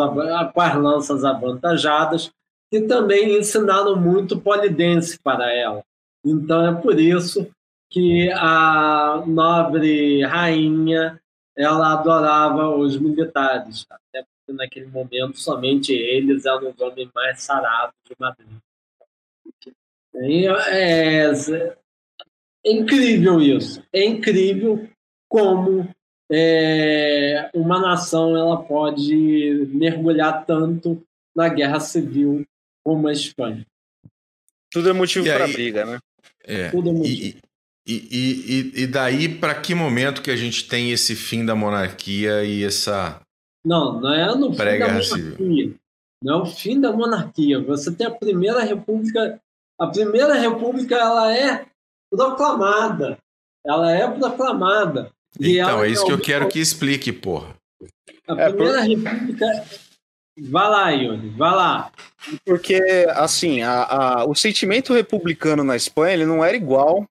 com 0.53 0.61
as 0.61 0.75
lanças 0.75 1.23
avantajadas, 1.23 2.31
que 2.69 2.81
também 2.81 3.37
ensinaram 3.37 3.95
muito 3.95 4.39
polidense 4.39 5.19
para 5.19 5.51
ela. 5.53 5.83
Então 6.23 6.65
é 6.65 6.81
por 6.81 6.99
isso 6.99 7.49
que 7.89 8.31
a 8.31 9.23
nobre 9.27 10.23
rainha 10.23 11.19
ela 11.57 11.93
adorava 11.93 12.69
os 12.69 12.97
militares, 12.97 13.85
até 13.89 14.23
porque 14.23 14.57
naquele 14.57 14.87
momento 14.87 15.37
somente 15.37 15.91
eles 15.91 16.45
eram 16.45 16.69
os 16.69 16.79
homens 16.79 17.09
mais 17.13 17.41
sarados 17.41 17.95
de 18.07 18.15
Madrid. 18.17 18.47
E 20.13 20.47
é, 20.47 21.31
é 21.31 22.71
incrível 22.71 23.41
isso, 23.41 23.83
é 23.91 24.05
incrível 24.05 24.87
como 25.27 25.89
é, 26.31 27.49
uma 27.53 27.79
nação 27.79 28.37
ela 28.37 28.63
pode 28.63 29.67
mergulhar 29.73 30.45
tanto 30.45 31.03
na 31.35 31.49
guerra 31.49 31.79
civil 31.79 32.45
como 32.83 33.07
a 33.07 33.11
Espanha. 33.11 33.65
Tudo 34.71 34.89
é 34.89 34.93
motivo 34.93 35.25
para 35.25 35.47
briga, 35.47 35.85
né? 35.85 35.99
É. 36.43 36.69
Tudo 36.69 36.89
é 36.89 36.93
motivo. 36.93 37.37
E, 37.85 37.93
e, 37.93 38.71
e, 38.75 38.83
e 38.83 38.87
daí, 38.87 39.27
para 39.27 39.55
que 39.55 39.75
momento 39.75 40.21
que 40.21 40.31
a 40.31 40.35
gente 40.35 40.67
tem 40.67 40.91
esse 40.91 41.15
fim 41.15 41.45
da 41.45 41.55
monarquia 41.55 42.43
e 42.45 42.63
essa. 42.63 43.19
Não, 43.65 43.99
não 43.99 44.13
é 44.13 44.35
no 44.35 44.53
fim 44.53 44.57
da 44.57 44.87
monarquia. 44.87 45.03
Civil. 45.03 45.75
Não 46.23 46.39
é 46.39 46.41
o 46.43 46.45
fim 46.45 46.79
da 46.79 46.93
monarquia. 46.93 47.59
Você 47.63 47.91
tem 47.91 48.07
a 48.07 48.11
primeira 48.11 48.61
república. 48.61 49.41
A 49.79 49.87
primeira 49.87 50.35
república 50.35 50.95
ela 50.95 51.35
é 51.35 51.65
proclamada. 52.09 53.17
Ela 53.65 53.91
é 53.91 54.07
proclamada. 54.09 55.11
Então, 55.39 55.83
é 55.83 55.89
isso 55.89 56.05
que 56.05 56.11
eu 56.11 56.19
quero 56.19 56.47
que 56.47 56.59
explique, 56.59 57.11
porra. 57.11 57.55
A 58.27 58.41
é, 58.41 58.49
primeira 58.49 58.79
por... 58.79 58.87
república. 58.87 59.45
Vai 60.37 60.69
lá, 60.69 60.89
Yuri, 60.91 61.29
vai 61.29 61.51
lá. 61.51 61.91
Porque, 62.45 63.05
assim, 63.11 63.61
a, 63.61 63.83
a, 63.83 64.25
o 64.25 64.33
sentimento 64.33 64.93
republicano 64.93 65.63
na 65.63 65.75
Espanha 65.75 66.13
ele 66.13 66.25
não 66.25 66.43
era 66.43 66.55
igual 66.55 67.05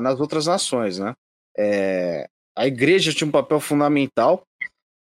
nas 0.00 0.20
outras 0.20 0.46
nações, 0.46 0.98
né? 0.98 1.12
É, 1.56 2.28
a 2.56 2.66
igreja 2.66 3.12
tinha 3.12 3.28
um 3.28 3.32
papel 3.32 3.60
fundamental. 3.60 4.42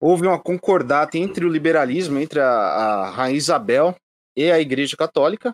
Houve 0.00 0.26
uma 0.26 0.38
concordata 0.38 1.16
entre 1.16 1.44
o 1.44 1.48
liberalismo, 1.48 2.18
entre 2.18 2.40
a, 2.40 2.48
a 2.48 3.10
Rainha 3.10 3.36
Isabel 3.36 3.96
e 4.36 4.50
a 4.50 4.60
Igreja 4.60 4.96
Católica, 4.96 5.52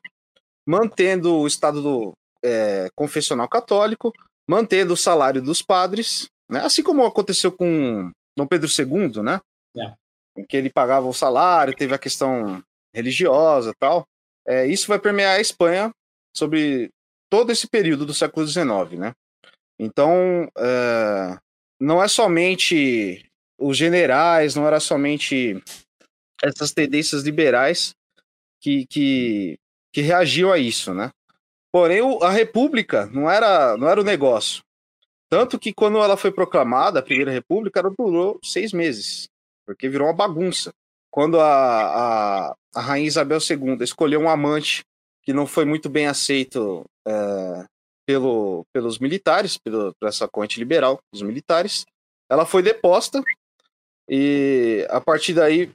mantendo 0.66 1.36
o 1.36 1.46
Estado 1.46 1.80
do, 1.80 2.12
é, 2.44 2.88
confessional 2.94 3.48
católico, 3.48 4.12
mantendo 4.48 4.92
o 4.92 4.96
salário 4.96 5.40
dos 5.40 5.62
padres, 5.62 6.28
né? 6.48 6.60
assim 6.60 6.82
como 6.82 7.04
aconteceu 7.04 7.52
com 7.52 8.10
Dom 8.36 8.46
Pedro 8.46 8.68
II, 8.68 9.22
né? 9.22 9.40
É. 9.76 9.94
Em 10.36 10.44
que 10.44 10.56
ele 10.56 10.70
pagava 10.70 11.06
o 11.06 11.14
salário, 11.14 11.76
teve 11.76 11.94
a 11.94 11.98
questão 11.98 12.62
religiosa 12.94 13.72
tal. 13.78 14.06
É, 14.46 14.66
isso 14.66 14.88
vai 14.88 14.98
permear 14.98 15.36
a 15.36 15.40
Espanha 15.40 15.90
sobre 16.36 16.90
todo 17.30 17.50
esse 17.50 17.68
período 17.68 18.04
do 18.04 18.14
século 18.14 18.46
XIX, 18.46 18.98
né? 18.98 19.12
Então, 19.78 20.48
é, 20.56 21.38
não 21.80 22.02
é 22.02 22.08
somente 22.08 23.28
os 23.58 23.76
generais, 23.76 24.54
não 24.54 24.66
era 24.66 24.80
somente 24.80 25.60
essas 26.42 26.72
tendências 26.72 27.22
liberais 27.22 27.94
que, 28.60 28.86
que, 28.86 29.58
que 29.92 30.12
a 30.12 30.58
isso, 30.58 30.92
né? 30.92 31.10
Porém, 31.72 32.00
a 32.22 32.30
República 32.30 33.06
não 33.06 33.28
era, 33.28 33.76
não 33.76 33.88
era 33.88 34.00
o 34.00 34.04
negócio. 34.04 34.62
Tanto 35.35 35.59
que 35.59 35.74
quando 35.74 35.98
ela 35.98 36.16
foi 36.16 36.31
proclamada, 36.31 37.01
a 37.01 37.02
Primeira 37.02 37.32
República, 37.32 37.81
ela 37.81 37.93
durou 37.98 38.39
seis 38.40 38.73
meses, 38.73 39.28
porque 39.66 39.89
virou 39.89 40.06
uma 40.06 40.15
bagunça. 40.15 40.73
Quando 41.11 41.40
a, 41.40 42.51
a, 42.51 42.56
a 42.73 42.81
Rainha 42.81 43.09
Isabel 43.09 43.39
II 43.40 43.82
escolheu 43.82 44.20
um 44.20 44.28
amante 44.28 44.85
que 45.24 45.32
não 45.32 45.44
foi 45.44 45.65
muito 45.65 45.89
bem 45.89 46.06
aceito 46.06 46.85
é, 47.05 47.65
pelo, 48.06 48.65
pelos 48.73 49.01
militares, 49.01 49.59
pelo, 49.59 49.93
por 49.98 50.09
essa 50.09 50.28
corrente 50.28 50.61
liberal 50.61 51.01
dos 51.12 51.23
militares. 51.23 51.85
Ela 52.31 52.47
foi 52.47 52.62
deposta 52.62 53.20
e 54.09 54.86
a 54.89 55.01
partir 55.01 55.35
daí 55.35 55.69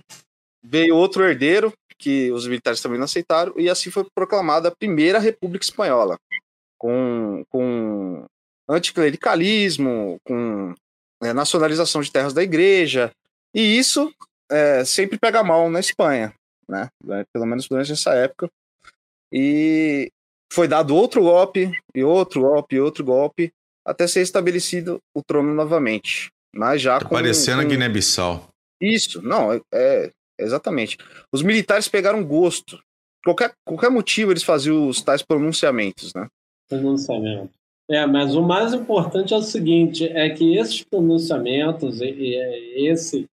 veio 0.63 0.95
outro 0.95 1.25
herdeiro 1.25 1.73
que 1.97 2.31
os 2.31 2.47
militares 2.47 2.81
também 2.81 2.97
não 2.97 3.03
aceitaram 3.03 3.53
e 3.57 3.69
assim 3.69 3.91
foi 3.91 4.07
proclamada 4.15 4.69
a 4.69 4.75
primeira 4.75 5.19
República 5.19 5.65
Espanhola 5.65 6.17
com, 6.77 7.43
com 7.49 8.25
anticlericalismo, 8.69 10.17
com 10.23 10.73
é, 11.23 11.33
nacionalização 11.33 12.01
de 12.01 12.11
terras 12.11 12.33
da 12.33 12.43
igreja 12.43 13.11
e 13.53 13.77
isso 13.77 14.13
é, 14.51 14.83
sempre 14.85 15.17
pega 15.17 15.43
mal 15.43 15.69
na 15.69 15.79
Espanha, 15.79 16.33
né? 16.67 16.89
Pelo 17.33 17.45
menos 17.45 17.67
durante 17.67 17.91
essa 17.91 18.13
época. 18.13 18.49
E 19.31 20.09
foi 20.51 20.67
dado 20.67 20.95
outro 20.95 21.21
golpe, 21.21 21.71
e 21.93 22.03
outro 22.03 22.41
golpe, 22.41 22.75
e 22.75 22.79
outro 22.79 23.03
golpe, 23.03 23.51
até 23.85 24.07
ser 24.07 24.21
estabelecido 24.21 24.99
o 25.15 25.21
trono 25.23 25.53
novamente. 25.53 26.29
Mas 26.55 26.81
já 26.81 26.99
tá 26.99 27.05
com. 27.05 27.15
Parecendo 27.15 27.61
com... 27.61 27.67
a 27.67 27.69
Guiné-Bissau. 27.69 28.49
Isso, 28.81 29.21
não, 29.21 29.53
é, 29.53 29.61
é, 29.73 30.11
exatamente. 30.39 30.97
Os 31.33 31.41
militares 31.41 31.87
pegaram 31.87 32.23
gosto. 32.23 32.81
Qualquer, 33.23 33.51
qualquer 33.67 33.89
motivo 33.89 34.31
eles 34.31 34.43
faziam 34.43 34.87
os 34.87 35.01
tais 35.01 35.21
pronunciamentos, 35.21 36.13
né? 36.13 36.27
Pronunciamento. 36.69 37.51
É, 37.89 38.05
mas 38.05 38.35
o 38.35 38.41
mais 38.41 38.73
importante 38.73 39.33
é 39.33 39.37
o 39.37 39.41
seguinte: 39.41 40.05
é 40.07 40.29
que 40.29 40.55
esses 40.55 40.83
pronunciamentos, 40.83 41.99
esse, 42.01 43.25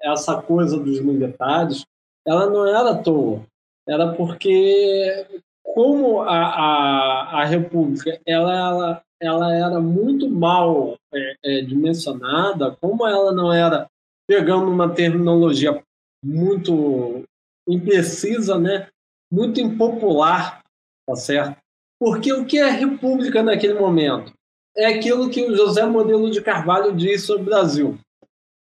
essa 0.00 0.40
coisa 0.40 0.78
dos 0.78 1.00
militares, 1.00 1.84
ela 2.26 2.48
não 2.48 2.66
era 2.66 2.92
à 2.92 2.98
toa. 2.98 3.42
Era 3.86 4.12
porque, 4.14 5.26
como 5.62 6.22
a, 6.22 6.28
a, 6.28 7.42
a 7.42 7.44
República 7.44 8.18
ela, 8.24 8.54
ela, 8.54 9.02
ela 9.20 9.54
era 9.54 9.80
muito 9.80 10.30
mal 10.30 10.96
é, 11.12 11.36
é, 11.44 11.60
dimensionada, 11.62 12.76
como 12.80 13.06
ela 13.06 13.32
não 13.32 13.52
era 13.52 13.86
pegando 14.26 14.70
uma 14.70 14.88
terminologia 14.94 15.82
muito 16.24 17.24
imprecisa, 17.68 18.58
né? 18.58 18.88
muito 19.30 19.60
impopular, 19.60 20.62
tá 21.06 21.14
certo? 21.16 21.56
Porque 22.00 22.32
o 22.32 22.46
que 22.46 22.58
é 22.58 22.70
república 22.70 23.42
naquele 23.42 23.74
momento? 23.74 24.32
É 24.74 24.86
aquilo 24.86 25.28
que 25.28 25.44
o 25.44 25.54
José 25.54 25.84
Modelo 25.84 26.30
de 26.30 26.40
Carvalho 26.40 26.96
diz 26.96 27.26
sobre 27.26 27.42
o 27.42 27.44
Brasil, 27.44 27.98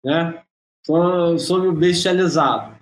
né? 0.04 0.42
sobre 1.38 1.68
o 1.68 1.72
bestializado. 1.72 2.76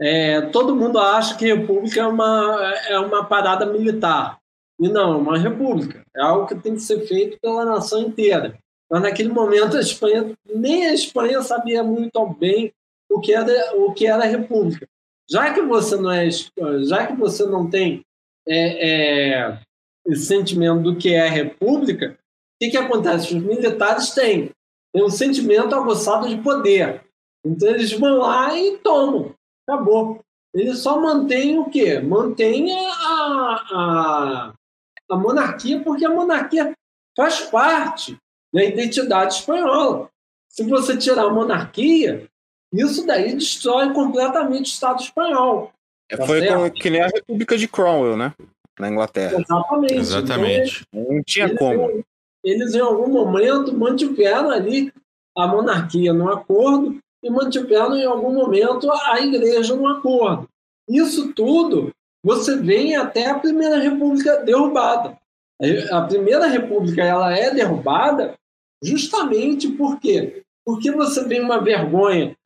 É, 0.00 0.40
todo 0.40 0.76
mundo 0.76 0.98
acha 0.98 1.36
que 1.36 1.46
república 1.46 2.00
é 2.00 2.06
uma, 2.06 2.74
é 2.88 2.98
uma 2.98 3.24
parada 3.24 3.64
militar. 3.64 4.36
E 4.78 4.88
não, 4.88 5.14
é 5.14 5.16
uma 5.16 5.38
república. 5.38 6.02
É 6.14 6.20
algo 6.20 6.46
que 6.46 6.56
tem 6.56 6.74
que 6.74 6.80
ser 6.80 7.06
feito 7.06 7.38
pela 7.40 7.64
nação 7.64 8.02
inteira. 8.02 8.58
Mas 8.90 9.02
naquele 9.02 9.28
momento 9.30 9.76
a 9.76 9.80
Espanha, 9.80 10.32
nem 10.52 10.86
a 10.86 10.92
Espanha 10.92 11.40
sabia 11.40 11.82
muito 11.82 12.26
bem 12.34 12.72
o 13.08 13.20
que 13.20 13.32
era, 13.32 13.76
o 13.76 13.92
que 13.94 14.06
era 14.06 14.24
república. 14.24 14.86
Já 15.30 15.54
que 15.54 15.62
você 15.62 15.96
não 15.96 16.10
é, 16.10 16.28
já 16.30 17.06
que 17.06 17.14
você 17.14 17.46
não 17.46 17.70
tem 17.70 18.02
é, 18.46 18.90
é, 18.90 19.58
esse 20.06 20.26
sentimento 20.26 20.82
do 20.82 20.96
que 20.96 21.14
é 21.14 21.26
a 21.26 21.30
república, 21.30 22.12
o 22.12 22.64
que, 22.64 22.70
que 22.70 22.76
acontece? 22.76 23.34
Os 23.34 23.42
militares 23.42 24.10
têm, 24.10 24.50
têm 24.92 25.04
um 25.04 25.10
sentimento 25.10 25.74
aguçado 25.74 26.28
de 26.28 26.36
poder. 26.42 27.02
Então 27.44 27.68
eles 27.68 27.92
vão 27.92 28.18
lá 28.18 28.56
e 28.58 28.78
tomam. 28.78 29.34
Acabou. 29.66 30.20
Eles 30.54 30.78
só 30.78 31.00
mantêm 31.00 31.58
o 31.58 31.70
quê? 31.70 31.98
Mantêm 31.98 32.72
a, 32.74 33.64
a, 33.72 34.54
a 35.10 35.16
monarquia, 35.16 35.80
porque 35.80 36.04
a 36.04 36.10
monarquia 36.10 36.72
faz 37.16 37.40
parte 37.40 38.16
da 38.52 38.62
identidade 38.62 39.34
espanhola. 39.34 40.10
Se 40.48 40.62
você 40.64 40.96
tirar 40.96 41.24
a 41.24 41.30
monarquia, 41.30 42.28
isso 42.72 43.06
daí 43.06 43.34
destrói 43.34 43.92
completamente 43.94 44.66
o 44.66 44.72
Estado 44.74 45.02
espanhol. 45.02 45.72
É, 46.10 46.16
tá 46.16 46.26
foi 46.26 46.46
com, 46.46 46.70
que 46.70 46.90
nem 46.90 47.00
a 47.00 47.06
República 47.06 47.56
de 47.56 47.66
Cromwell, 47.66 48.16
né? 48.16 48.34
Na 48.78 48.88
Inglaterra. 48.88 49.38
Exatamente. 49.40 49.94
Exatamente. 49.94 50.86
Então, 50.92 51.14
não 51.14 51.22
tinha 51.22 51.46
eles, 51.46 51.58
como. 51.58 52.04
Eles, 52.44 52.74
em 52.74 52.80
algum 52.80 53.08
momento, 53.08 53.76
mantiveram 53.76 54.50
ali 54.50 54.92
a 55.36 55.46
monarquia 55.46 56.12
no 56.12 56.30
acordo 56.30 56.98
e 57.22 57.30
mantiveram, 57.30 57.96
em 57.96 58.04
algum 58.04 58.32
momento, 58.32 58.90
a 58.90 59.20
igreja 59.20 59.76
no 59.76 59.86
acordo. 59.86 60.48
Isso 60.88 61.32
tudo 61.32 61.92
você 62.24 62.56
vem 62.56 62.96
até 62.96 63.30
a 63.30 63.38
Primeira 63.38 63.78
República 63.78 64.44
derrubada. 64.44 65.18
A 65.90 66.02
Primeira 66.02 66.46
República 66.46 67.02
ela 67.02 67.36
é 67.36 67.52
derrubada 67.52 68.34
justamente 68.82 69.68
por 69.68 70.00
quê? 70.00 70.42
Porque 70.64 70.90
você 70.90 71.24
vem 71.24 71.40
uma 71.40 71.60
vergonha, 71.60 72.36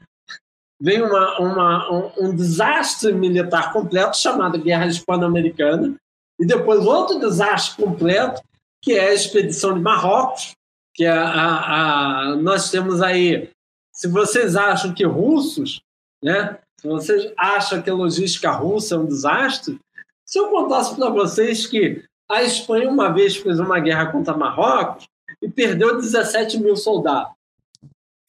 vem 0.81 1.03
uma, 1.03 1.39
uma, 1.39 1.93
um, 1.93 2.27
um 2.27 2.35
desastre 2.35 3.12
militar 3.12 3.73
completo 3.73 4.16
chamado 4.19 4.59
Guerra 4.59 4.86
Hispano-Americana, 4.86 5.94
e 6.39 6.47
depois 6.47 6.85
outro 6.85 7.19
desastre 7.19 7.83
completo, 7.83 8.43
que 8.83 8.93
é 8.93 9.09
a 9.09 9.15
expedição 9.15 9.75
de 9.75 9.81
Marrocos, 9.81 10.53
que 10.95 11.05
é 11.05 11.11
a, 11.11 12.31
a, 12.31 12.37
nós 12.37 12.71
temos 12.71 13.03
aí, 13.03 13.51
se 13.93 14.09
vocês 14.09 14.57
acham 14.57 14.95
que 14.95 15.05
russos, 15.05 15.81
né, 16.23 16.59
se 16.81 16.87
vocês 16.87 17.33
acham 17.37 17.83
que 17.83 17.91
a 17.91 17.95
logística 17.95 18.51
russa 18.51 18.95
é 18.95 18.99
um 18.99 19.07
desastre, 19.07 19.79
se 20.25 20.39
eu 20.39 20.49
contasse 20.49 20.95
para 20.95 21.09
vocês 21.11 21.67
que 21.67 22.05
a 22.29 22.43
Espanha 22.43 22.91
uma 22.91 23.13
vez 23.13 23.37
fez 23.37 23.61
uma 23.61 23.79
guerra 23.79 24.11
contra 24.11 24.37
Marrocos 24.37 25.07
e 25.41 25.49
perdeu 25.49 25.97
17 25.97 26.59
mil 26.59 26.77
soldados. 26.77 27.33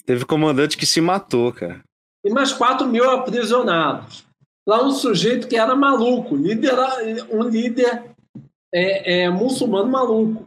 Teve 0.06 0.26
comandante 0.26 0.78
que 0.78 0.86
se 0.86 1.02
matou, 1.02 1.52
cara. 1.52 1.82
E 2.24 2.30
mais 2.30 2.54
4 2.54 2.88
mil 2.88 3.10
aprisionados. 3.10 4.27
Lá 4.68 4.84
um 4.84 4.92
sujeito 4.92 5.48
que 5.48 5.56
era 5.56 5.74
maluco, 5.76 6.36
líder, 6.36 6.76
um 7.32 7.42
líder 7.44 8.04
é, 8.74 9.22
é, 9.22 9.30
muçulmano 9.30 9.90
maluco, 9.90 10.46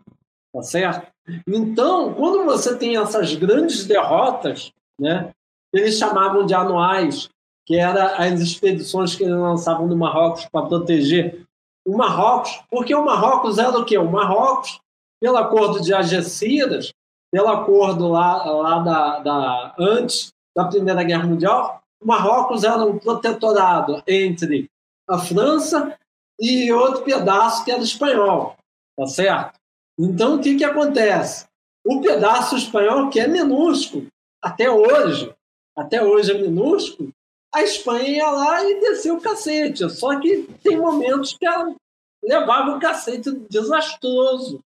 tá 0.53 0.63
certo? 0.63 1.11
Então, 1.47 2.13
quando 2.13 2.45
você 2.45 2.77
tem 2.77 2.99
essas 2.99 3.35
grandes 3.35 3.87
derrotas, 3.87 4.73
né, 5.01 5.31
eles 5.73 5.97
chamavam 5.97 6.45
de 6.45 6.53
anuais, 6.53 7.31
que 7.65 7.77
eram 7.77 8.15
as 8.19 8.41
expedições 8.41 9.15
que 9.15 9.23
eles 9.23 9.37
lançavam 9.37 9.87
no 9.87 9.97
Marrocos 9.97 10.45
para 10.47 10.67
proteger 10.67 11.47
o 11.87 11.97
Marrocos, 11.97 12.61
porque 12.69 12.95
o 12.95 13.05
Marrocos 13.05 13.59
era 13.59 13.79
o 13.79 13.85
quê? 13.85 13.97
O 13.97 14.11
Marrocos, 14.11 14.81
pelo 15.21 15.37
acordo 15.37 15.81
de 15.81 15.95
Algeciras, 15.95 16.93
pelo 17.33 17.49
acordo 17.49 18.09
lá, 18.09 18.45
lá 18.45 18.79
da, 18.81 19.19
da, 19.21 19.75
antes 19.79 20.33
da 20.55 20.65
Primeira 20.65 21.03
Guerra 21.03 21.27
Mundial, 21.27 21.80
o 22.01 22.07
Marrocos 22.07 22.65
era 22.65 22.85
um 22.85 22.99
protetorado 22.99 24.03
entre 24.07 24.71
a 25.09 25.19
França 25.19 25.97
e 26.41 26.73
outro 26.73 27.03
pedaço 27.03 27.65
que 27.65 27.71
era 27.71 27.83
espanhol, 27.83 28.57
tá 28.97 29.07
certo? 29.07 29.59
Então, 29.99 30.37
o 30.37 30.41
que, 30.41 30.57
que 30.57 30.65
acontece? 30.65 31.47
O 31.85 32.01
pedaço 32.01 32.57
espanhol, 32.57 33.11
que 33.11 33.21
é 33.21 33.29
minúsculo, 33.29 34.07
até 34.43 34.71
hoje, 34.71 35.35
até 35.77 36.03
hoje 36.03 36.33
é 36.33 36.39
minúsculo, 36.39 37.13
a 37.53 37.63
Espanha 37.63 38.09
ia 38.09 38.31
lá 38.31 38.65
e 38.65 38.81
desceu 38.81 39.17
o 39.17 39.21
cacete. 39.21 39.89
Só 39.91 40.19
que 40.19 40.45
tem 40.63 40.77
momentos 40.77 41.37
que 41.37 41.45
ela 41.45 41.75
levava 42.23 42.71
um 42.71 42.79
cacete 42.79 43.31
desastroso. 43.51 44.61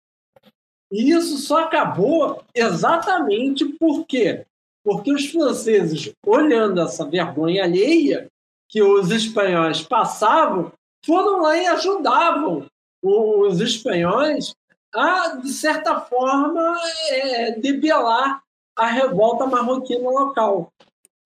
E 0.93 1.11
isso 1.11 1.39
só 1.39 1.65
acabou 1.65 2.45
exatamente 2.55 3.65
por 3.65 4.05
quê? 4.05 4.47
Porque 4.85 5.13
os 5.13 5.27
franceses, 5.31 6.13
olhando 6.27 6.81
essa 6.83 7.09
vergonha 7.09 7.65
alheia 7.65 8.29
que 8.69 8.83
os 8.83 9.11
espanhóis 9.11 9.83
passavam, 9.83 10.71
foram 11.05 11.41
lá 11.41 11.57
e 11.57 11.67
ajudavam 11.67 12.67
os 13.03 13.61
espanhóis 13.61 14.53
a, 14.95 15.37
de 15.37 15.53
certa 15.53 16.01
forma, 16.01 16.77
é, 17.11 17.53
debelar 17.53 18.41
a 18.77 18.87
revolta 18.87 19.47
marroquina 19.47 20.09
local. 20.09 20.69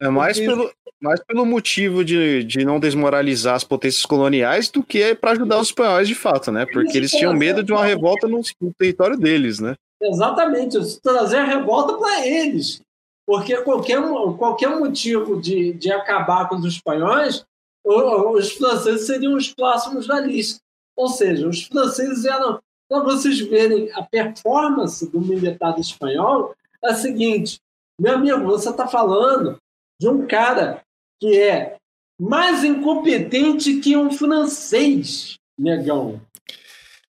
É 0.00 0.08
mais, 0.08 0.38
Porque... 0.38 0.54
pelo, 0.54 0.72
mais 1.00 1.20
pelo 1.24 1.44
motivo 1.44 2.04
de, 2.04 2.44
de 2.44 2.64
não 2.64 2.78
desmoralizar 2.78 3.56
as 3.56 3.64
potências 3.64 4.06
coloniais 4.06 4.70
do 4.70 4.82
que 4.82 5.14
para 5.14 5.32
ajudar 5.32 5.60
os 5.60 5.68
espanhóis 5.68 6.08
de 6.08 6.14
fato, 6.14 6.52
né? 6.52 6.66
Porque 6.72 6.96
eles 6.96 7.10
tinham 7.10 7.34
medo 7.34 7.62
de 7.62 7.72
uma 7.72 7.84
revolta 7.84 8.26
no, 8.28 8.40
no 8.60 8.74
território 8.74 9.16
deles, 9.16 9.58
né? 9.58 9.74
Exatamente, 10.00 10.78
trazer 11.00 11.38
a 11.38 11.44
revolta 11.44 11.94
para 11.94 12.26
eles. 12.26 12.80
Porque 13.28 13.58
qualquer, 13.58 14.00
qualquer 14.38 14.70
motivo 14.70 15.38
de, 15.38 15.74
de 15.74 15.92
acabar 15.92 16.48
com 16.48 16.56
os 16.56 16.64
espanhóis, 16.64 17.44
os 17.84 18.52
franceses 18.52 19.06
seriam 19.06 19.34
os 19.34 19.52
próximos 19.52 20.06
da 20.06 20.18
lista. 20.18 20.62
Ou 20.96 21.08
seja, 21.08 21.46
os 21.46 21.64
franceses 21.64 22.24
eram. 22.24 22.58
Para 22.88 23.04
vocês 23.04 23.38
verem 23.40 23.92
a 23.92 24.02
performance 24.02 25.06
do 25.10 25.20
militar 25.20 25.78
espanhol, 25.78 26.54
é 26.82 26.92
a 26.92 26.94
seguinte: 26.94 27.58
meu 28.00 28.14
amigo, 28.14 28.46
você 28.46 28.70
está 28.70 28.88
falando 28.88 29.58
de 30.00 30.08
um 30.08 30.26
cara 30.26 30.80
que 31.20 31.38
é 31.38 31.76
mais 32.18 32.64
incompetente 32.64 33.76
que 33.76 33.94
um 33.94 34.10
francês, 34.10 35.38
negão. 35.58 36.18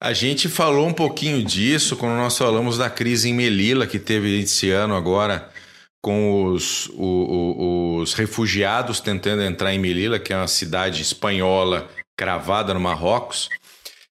A 0.01 0.11
gente 0.11 0.49
falou 0.49 0.85
um 0.85 0.93
pouquinho 0.93 1.41
disso 1.41 1.95
quando 1.95 2.17
nós 2.17 2.37
falamos 2.37 2.77
da 2.77 2.89
crise 2.89 3.29
em 3.29 3.33
Melilla 3.33 3.87
que 3.87 3.99
teve 3.99 4.41
esse 4.41 4.69
ano 4.69 4.95
agora 4.95 5.49
com 6.01 6.45
os, 6.45 6.89
os, 6.89 8.01
os 8.01 8.13
refugiados 8.13 8.99
tentando 8.99 9.41
entrar 9.41 9.73
em 9.73 9.79
Melilla, 9.79 10.19
que 10.19 10.33
é 10.33 10.37
uma 10.37 10.47
cidade 10.47 11.01
espanhola 11.01 11.89
cravada 12.17 12.73
no 12.73 12.79
Marrocos. 12.79 13.49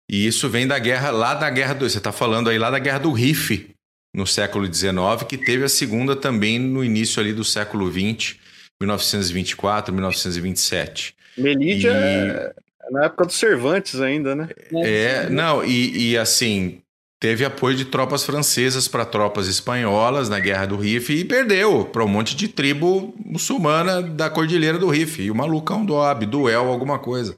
E 0.09 0.27
isso 0.27 0.49
vem 0.49 0.67
da 0.67 0.79
guerra, 0.79 1.11
lá 1.11 1.35
da 1.35 1.51
guerra 1.51 1.75
do. 1.75 1.89
Você 1.89 1.99
está 1.99 2.13
falando 2.13 2.49
aí 2.49 2.59
lá 2.59 2.71
da 2.71 2.79
guerra 2.79 2.99
do 2.99 3.13
Rif, 3.13 3.71
no 4.15 4.27
século 4.27 4.73
XIX, 4.73 5.23
que 5.29 5.37
teve 5.37 5.65
a 5.65 5.69
segunda 5.69 6.17
também 6.17 6.59
no 6.59 6.83
início 6.83 7.21
ali 7.21 7.33
do 7.33 7.45
século 7.45 7.91
XX 7.91 8.37
1924, 8.81 9.93
1927. 9.93 11.15
Melídia 11.37 11.91
e... 11.91 11.95
é 11.95 12.53
na 12.91 13.05
época 13.05 13.27
dos 13.27 13.37
Cervantes 13.37 14.01
ainda, 14.01 14.35
né? 14.35 14.49
É, 14.73 15.29
não, 15.29 15.65
e, 15.65 16.11
e 16.11 16.19
assim, 16.19 16.81
teve 17.21 17.45
apoio 17.45 17.77
de 17.77 17.85
tropas 17.85 18.25
francesas 18.25 18.87
para 18.87 19.05
tropas 19.05 19.49
espanholas 19.49 20.29
na 20.29 20.39
Guerra 20.39 20.67
do 20.67 20.77
Rif 20.77 21.13
e 21.13 21.25
perdeu 21.25 21.85
para 21.85 22.05
um 22.05 22.09
monte 22.09 22.37
de 22.37 22.49
tribo 22.49 23.13
muçulmana 23.25 24.01
da 24.03 24.31
Cordilheira 24.31 24.79
do 24.79 24.89
Rif. 24.89 25.23
E 25.23 25.31
o 25.31 25.35
malucão 25.35 25.85
do 25.85 25.97
Abduel, 25.97 26.71
alguma 26.71 26.99
coisa. 26.99 27.37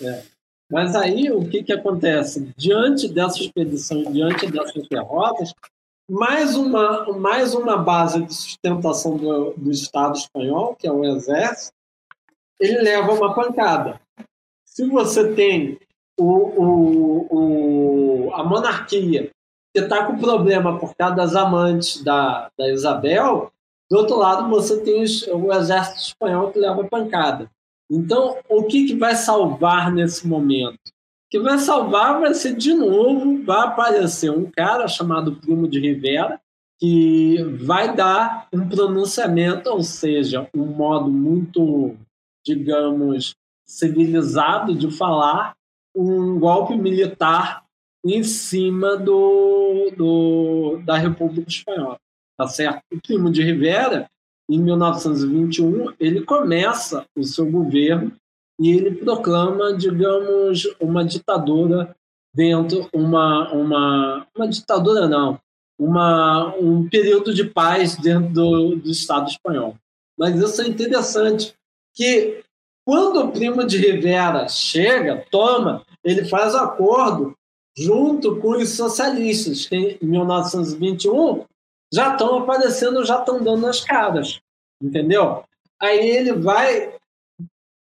É. 0.00 0.22
Mas 0.70 0.94
aí 0.96 1.30
o 1.30 1.46
que, 1.48 1.62
que 1.62 1.72
acontece? 1.72 2.52
Diante 2.56 3.08
dessa 3.08 3.38
expedição, 3.38 4.02
diante 4.04 4.50
dessas 4.50 4.88
derrotas, 4.88 5.52
mais 6.08 6.56
uma, 6.56 7.12
mais 7.12 7.54
uma 7.54 7.76
base 7.76 8.22
de 8.22 8.34
sustentação 8.34 9.16
do, 9.16 9.54
do 9.56 9.70
Estado 9.70 10.16
espanhol, 10.16 10.74
que 10.74 10.86
é 10.86 10.92
o 10.92 11.04
Exército, 11.04 11.72
ele 12.58 12.80
leva 12.80 13.12
uma 13.12 13.34
pancada. 13.34 14.00
Se 14.64 14.86
você 14.88 15.32
tem 15.34 15.78
o, 16.22 17.26
o, 17.30 18.26
o 18.28 18.34
a 18.34 18.44
monarquia 18.44 19.30
que 19.74 19.80
está 19.80 20.04
com 20.04 20.18
problema 20.18 20.78
por 20.78 20.94
causa 20.94 21.16
das 21.16 21.34
amantes 21.34 22.02
da, 22.02 22.50
da 22.58 22.70
Isabel, 22.70 23.50
do 23.90 23.98
outro 23.98 24.16
lado 24.16 24.48
você 24.48 24.80
tem 24.82 25.04
o 25.32 25.52
exército 25.52 26.00
espanhol 26.00 26.50
que 26.50 26.58
leva 26.58 26.84
pancada. 26.84 27.50
Então, 27.90 28.38
o 28.48 28.64
que, 28.64 28.86
que 28.86 28.94
vai 28.94 29.14
salvar 29.14 29.92
nesse 29.92 30.26
momento? 30.26 30.76
O 30.76 31.30
que 31.30 31.38
vai 31.38 31.58
salvar 31.58 32.20
vai 32.20 32.34
ser, 32.34 32.54
de 32.54 32.74
novo, 32.74 33.42
vai 33.44 33.66
aparecer 33.66 34.30
um 34.30 34.50
cara 34.50 34.86
chamado 34.88 35.36
Primo 35.36 35.68
de 35.68 35.80
Rivera, 35.80 36.40
que 36.78 37.42
vai 37.60 37.94
dar 37.94 38.48
um 38.52 38.68
pronunciamento, 38.68 39.70
ou 39.70 39.82
seja, 39.82 40.48
um 40.54 40.66
modo 40.66 41.10
muito, 41.10 41.96
digamos, 42.44 43.34
civilizado 43.64 44.74
de 44.74 44.90
falar, 44.90 45.54
um 45.94 46.38
golpe 46.38 46.76
militar 46.76 47.64
em 48.04 48.22
cima 48.22 48.96
do, 48.96 49.92
do, 49.96 50.82
da 50.84 50.96
República 50.96 51.48
Espanhola. 51.48 51.98
Tá 52.36 52.46
certo? 52.46 52.82
O 52.92 53.00
Primo 53.00 53.30
de 53.30 53.42
Rivera, 53.42 54.08
em 54.50 54.58
1921, 54.58 55.94
ele 56.00 56.22
começa 56.22 57.06
o 57.16 57.22
seu 57.22 57.50
governo 57.50 58.12
e 58.60 58.70
ele 58.70 58.96
proclama, 58.96 59.74
digamos, 59.76 60.66
uma 60.80 61.04
ditadura 61.04 61.94
dentro, 62.34 62.88
uma, 62.92 63.52
uma, 63.52 64.26
uma 64.36 64.48
ditadura 64.48 65.06
não, 65.06 65.38
uma, 65.78 66.54
um 66.56 66.88
período 66.88 67.34
de 67.34 67.44
paz 67.44 67.96
dentro 67.96 68.32
do, 68.32 68.76
do 68.76 68.90
Estado 68.90 69.28
espanhol. 69.28 69.76
Mas 70.18 70.36
isso 70.40 70.62
é 70.62 70.66
interessante, 70.66 71.54
que 71.94 72.42
quando 72.84 73.24
o 73.24 73.32
Primo 73.32 73.64
de 73.64 73.78
Rivera 73.78 74.48
chega, 74.48 75.24
toma, 75.30 75.84
ele 76.04 76.24
faz 76.24 76.54
acordo 76.54 77.36
junto 77.76 78.36
com 78.40 78.50
os 78.50 78.70
socialistas, 78.70 79.66
que 79.66 79.98
em 80.02 80.06
1921 80.06 81.44
já 81.92 82.12
estão 82.12 82.38
aparecendo, 82.38 83.04
já 83.04 83.20
estão 83.20 83.42
dando 83.42 83.66
as 83.66 83.80
caras, 83.80 84.40
entendeu? 84.82 85.44
Aí 85.80 86.10
ele 86.10 86.32
vai, 86.32 86.94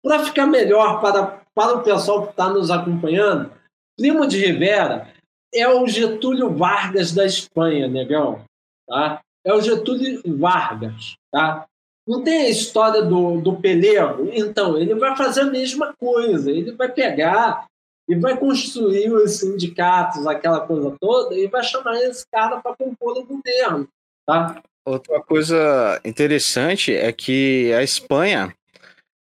para 0.02 0.24
ficar 0.24 0.46
melhor 0.46 1.00
para, 1.00 1.42
para 1.54 1.76
o 1.76 1.82
pessoal 1.82 2.24
que 2.24 2.30
está 2.30 2.48
nos 2.48 2.70
acompanhando, 2.70 3.52
Primo 3.96 4.26
de 4.26 4.38
Rivera 4.38 5.12
é 5.52 5.68
o 5.68 5.86
Getúlio 5.86 6.54
Vargas 6.54 7.12
da 7.12 7.24
Espanha, 7.24 7.88
negão. 7.88 8.44
Tá? 8.86 9.20
É 9.44 9.52
o 9.52 9.60
Getúlio 9.60 10.22
Vargas. 10.38 11.16
Tá? 11.32 11.66
Não 12.08 12.24
tem 12.24 12.46
a 12.46 12.48
história 12.48 13.02
do, 13.02 13.38
do 13.38 13.56
pelego? 13.56 14.30
Então, 14.32 14.78
ele 14.78 14.94
vai 14.94 15.14
fazer 15.14 15.42
a 15.42 15.50
mesma 15.50 15.92
coisa. 15.92 16.50
Ele 16.50 16.72
vai 16.72 16.90
pegar 16.90 17.66
e 18.08 18.14
vai 18.14 18.34
construir 18.34 19.12
os 19.12 19.40
sindicatos, 19.40 20.26
aquela 20.26 20.60
coisa 20.60 20.96
toda, 20.98 21.36
e 21.36 21.46
vai 21.46 21.62
chamar 21.62 21.96
esse 21.96 22.24
cara 22.32 22.62
para 22.62 22.74
compor 22.74 23.18
o 23.18 23.26
governo. 23.26 23.86
Tá? 24.26 24.62
Outra 24.86 25.20
coisa 25.20 26.00
interessante 26.02 26.94
é 26.94 27.12
que 27.12 27.70
a 27.74 27.82
Espanha, 27.82 28.54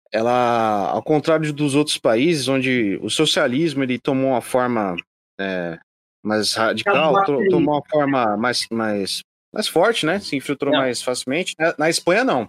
ela, 0.10 0.92
ao 0.92 1.04
contrário 1.04 1.52
dos 1.52 1.76
outros 1.76 1.98
países, 1.98 2.48
onde 2.48 2.98
o 3.04 3.10
socialismo 3.10 3.84
ele 3.84 4.00
tomou 4.00 4.30
uma 4.30 4.42
forma 4.42 4.96
é, 5.38 5.78
mais 6.24 6.54
radical, 6.54 7.26
tomou 7.26 7.76
uma 7.76 7.84
forma 7.90 8.38
mais, 8.38 8.66
mais, 8.72 9.20
mais 9.54 9.68
forte, 9.68 10.06
né? 10.06 10.22
Se 10.22 10.38
infiltrou 10.38 10.72
não. 10.72 10.80
mais 10.80 11.02
facilmente. 11.02 11.54
Na 11.78 11.90
Espanha, 11.90 12.24
não. 12.24 12.48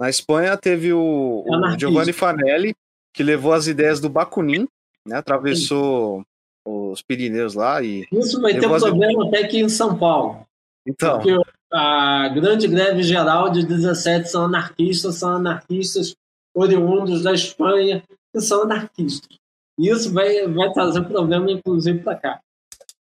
Na 0.00 0.08
Espanha 0.08 0.56
teve 0.56 0.94
o, 0.94 1.44
o 1.46 1.78
Giovanni 1.78 2.14
Fanelli, 2.14 2.74
que 3.12 3.22
levou 3.22 3.52
as 3.52 3.66
ideias 3.66 4.00
do 4.00 4.08
Bakunin, 4.08 4.66
né? 5.06 5.16
Atravessou 5.16 6.20
Sim. 6.20 6.24
os 6.64 7.02
Pirineus 7.02 7.52
lá 7.52 7.82
e. 7.82 8.06
Isso 8.10 8.40
vai 8.40 8.58
ter 8.58 8.66
um 8.66 8.78
problema 8.78 9.28
até 9.28 9.44
aqui 9.44 9.60
em 9.60 9.68
São 9.68 9.98
Paulo. 9.98 10.46
Então. 10.86 11.20
Porque 11.20 11.36
a 11.70 12.28
grande 12.28 12.66
greve 12.66 13.02
geral 13.02 13.50
de 13.50 13.64
17 13.66 14.30
são 14.30 14.46
anarquistas, 14.46 15.16
são 15.16 15.36
anarquistas 15.36 16.14
oriundos 16.54 17.22
da 17.22 17.34
Espanha, 17.34 18.02
que 18.34 18.40
são 18.40 18.62
anarquistas. 18.62 19.36
Isso 19.78 20.12
vai, 20.12 20.48
vai 20.48 20.72
trazer 20.72 21.02
problema, 21.02 21.50
inclusive, 21.50 21.98
para 22.00 22.16
cá. 22.16 22.40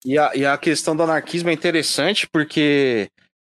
E 0.05 0.17
a, 0.17 0.31
e 0.35 0.47
a 0.47 0.57
questão 0.57 0.95
do 0.95 1.03
anarquismo 1.03 1.51
é 1.51 1.53
interessante 1.53 2.29
porque 2.31 3.09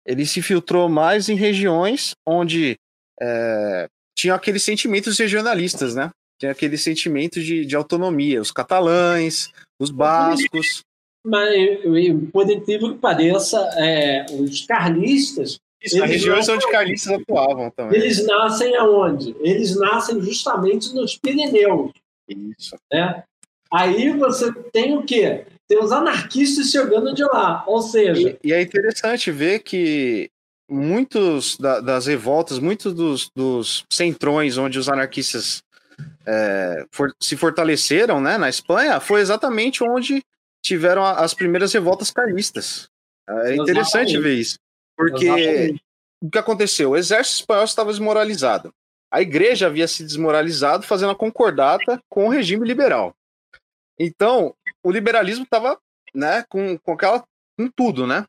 ele 0.07 0.27
se 0.27 0.41
filtrou 0.43 0.89
mais 0.89 1.29
em 1.29 1.35
regiões 1.35 2.15
onde 2.27 2.77
é, 3.23 3.89
tinham 4.17 4.35
aqueles 4.35 4.63
sentimentos 4.63 5.17
regionalistas, 5.19 5.95
né? 5.95 6.11
Tinha 6.39 6.51
aquele 6.51 6.77
sentimento 6.77 7.41
de, 7.41 7.65
de 7.65 7.77
autonomia, 7.77 8.41
os 8.41 8.51
catalães, 8.51 9.53
os 9.81 9.91
bascos. 9.91 10.83
Mas, 11.25 11.81
por 12.33 12.51
incrível 12.51 12.95
que 12.95 12.99
pareça, 12.99 13.59
é, 13.77 14.27
os 14.31 14.67
carlistas. 14.67 15.61
Isso, 15.81 16.03
regiões 16.05 16.49
onde 16.49 16.69
carlistas 16.71 17.13
atuavam 17.13 17.71
também. 17.71 18.01
Eles 18.01 18.25
nascem 18.27 18.77
aonde? 18.77 19.37
Eles 19.41 19.77
nascem 19.77 20.21
justamente 20.21 20.93
nos 20.93 21.17
Pirineus. 21.17 21.93
Isso. 22.29 22.77
Né? 22.93 23.23
Aí 23.73 24.11
você 24.11 24.53
tem 24.73 24.97
o 24.97 25.03
quê? 25.05 25.45
Tem 25.69 25.79
os 25.79 25.93
anarquistas 25.93 26.71
chegando 26.71 27.15
de 27.15 27.25
lá. 27.25 27.65
Ou 27.67 27.83
seja. 27.83 28.39
E, 28.43 28.49
e 28.49 28.53
é 28.53 28.61
interessante 28.61 29.31
ver 29.31 29.61
que 29.61 30.31
muitos 30.73 31.57
da, 31.57 31.81
das 31.81 32.07
revoltas, 32.07 32.59
muitos 32.59 32.95
dos, 32.95 33.31
dos, 33.35 33.85
centrões 33.91 34.57
onde 34.57 34.79
os 34.79 34.89
anarquistas 34.89 35.63
é, 36.27 36.87
for, 36.91 37.15
se 37.21 37.37
fortaleceram 37.37 38.21
né, 38.21 38.39
na 38.39 38.49
Espanha 38.49 38.99
foi 39.01 39.21
exatamente 39.21 39.85
onde 39.85 40.25
tiveram 40.63 41.05
as 41.05 41.35
primeiras 41.35 41.73
revoltas 41.73 42.11
carlistas. 42.11 42.89
É 43.29 43.55
interessante 43.55 44.11
exatamente. 44.11 44.21
ver 44.21 44.35
isso. 44.35 44.59
Porque 44.97 45.27
exatamente. 45.27 45.85
o 46.23 46.31
que 46.31 46.39
aconteceu? 46.39 46.91
O 46.91 46.97
exército 46.97 47.41
espanhol 47.41 47.65
estava 47.65 47.91
desmoralizado. 47.91 48.73
A 49.11 49.21
igreja 49.21 49.67
havia 49.67 49.87
se 49.87 50.03
desmoralizado, 50.03 50.87
fazendo 50.87 51.13
a 51.13 51.17
concordata 51.17 52.03
com 52.09 52.27
o 52.27 52.31
regime 52.31 52.67
liberal. 52.67 53.15
Então, 53.99 54.55
o 54.83 54.91
liberalismo 54.91 55.45
estava 55.45 55.79
né, 56.15 56.45
com, 56.49 56.79
com 56.79 56.93
aquela 56.93 57.23
com 57.57 57.69
tudo, 57.69 58.07
né? 58.07 58.25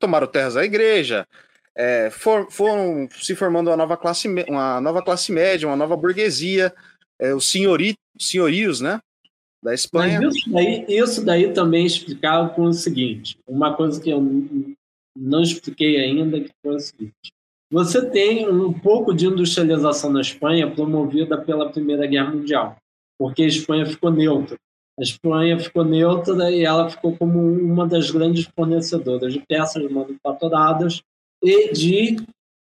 Tomaram 0.00 0.26
terras 0.26 0.54
da 0.54 0.64
igreja, 0.64 1.28
é, 1.76 2.08
for, 2.10 2.50
foram 2.50 3.06
se 3.12 3.36
formando 3.36 3.68
uma 3.68 3.76
nova 3.76 3.96
classe, 3.98 4.26
uma 4.48 4.80
nova 4.80 5.02
classe 5.02 5.30
média, 5.30 5.68
uma 5.68 5.76
nova 5.76 5.94
burguesia, 5.94 6.72
é, 7.20 7.34
os 7.34 7.50
senhori, 7.50 7.94
senhorios, 8.18 8.80
né? 8.80 8.98
Da 9.62 9.74
Espanha. 9.74 10.20
Mas 10.20 10.34
isso 10.34 10.50
daí, 10.50 10.84
isso 10.88 11.24
daí 11.24 11.52
também 11.52 11.84
explicava 11.84 12.48
com 12.48 12.62
o 12.62 12.72
seguinte: 12.72 13.36
uma 13.46 13.74
coisa 13.76 14.00
que 14.00 14.08
eu 14.08 14.20
não 15.16 15.42
expliquei 15.42 15.98
ainda, 15.98 16.40
que 16.40 16.50
foi 16.62 16.76
o 16.76 16.80
seguinte. 16.80 17.32
Você 17.70 18.08
tem 18.08 18.48
um 18.48 18.72
pouco 18.72 19.12
de 19.12 19.26
industrialização 19.26 20.10
na 20.10 20.20
Espanha 20.20 20.70
promovida 20.70 21.36
pela 21.36 21.70
Primeira 21.70 22.06
Guerra 22.06 22.30
Mundial, 22.30 22.76
porque 23.18 23.42
a 23.42 23.48
Espanha 23.48 23.84
ficou 23.84 24.10
neutra. 24.10 24.56
A 24.98 25.02
Espanha 25.02 25.58
ficou 25.58 25.84
neutra 25.84 26.50
e 26.50 26.64
ela 26.64 26.88
ficou 26.88 27.14
como 27.16 27.38
uma 27.38 27.86
das 27.86 28.10
grandes 28.10 28.48
fornecedoras 28.56 29.32
de 29.32 29.40
peças 29.46 29.90
manufaturadas 29.90 31.02
e 31.46 31.72
de 31.72 32.16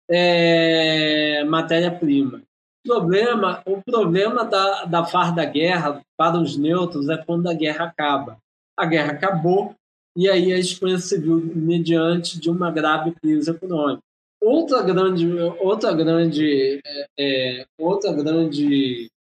é, 0.10 1.44
matéria-prima. 1.44 2.42
O 2.86 2.88
problema, 2.88 3.62
o 3.66 3.82
problema 3.82 4.46
da, 4.46 4.86
da 4.86 5.06
farda 5.06 5.44
guerra 5.44 6.02
para 6.18 6.40
os 6.40 6.56
neutros 6.56 7.10
é 7.10 7.18
quando 7.18 7.50
a 7.50 7.54
guerra 7.54 7.86
acaba. 7.86 8.38
A 8.78 8.86
guerra 8.86 9.12
acabou 9.12 9.76
e 10.16 10.30
aí 10.30 10.54
a 10.54 10.58
Espanha 10.58 10.98
se 10.98 11.20
viu 11.20 11.36
mediante 11.54 12.40
de 12.40 12.50
uma 12.50 12.72
grave 12.72 13.12
crise 13.22 13.52
econômica. 13.52 14.02
Outra 14.42 14.82
grande, 14.82 15.30
outra 15.60 15.92
grande, 15.92 16.82
é, 16.86 17.06
é 17.20 17.66
outra 17.78 18.14
grande, 18.14 19.12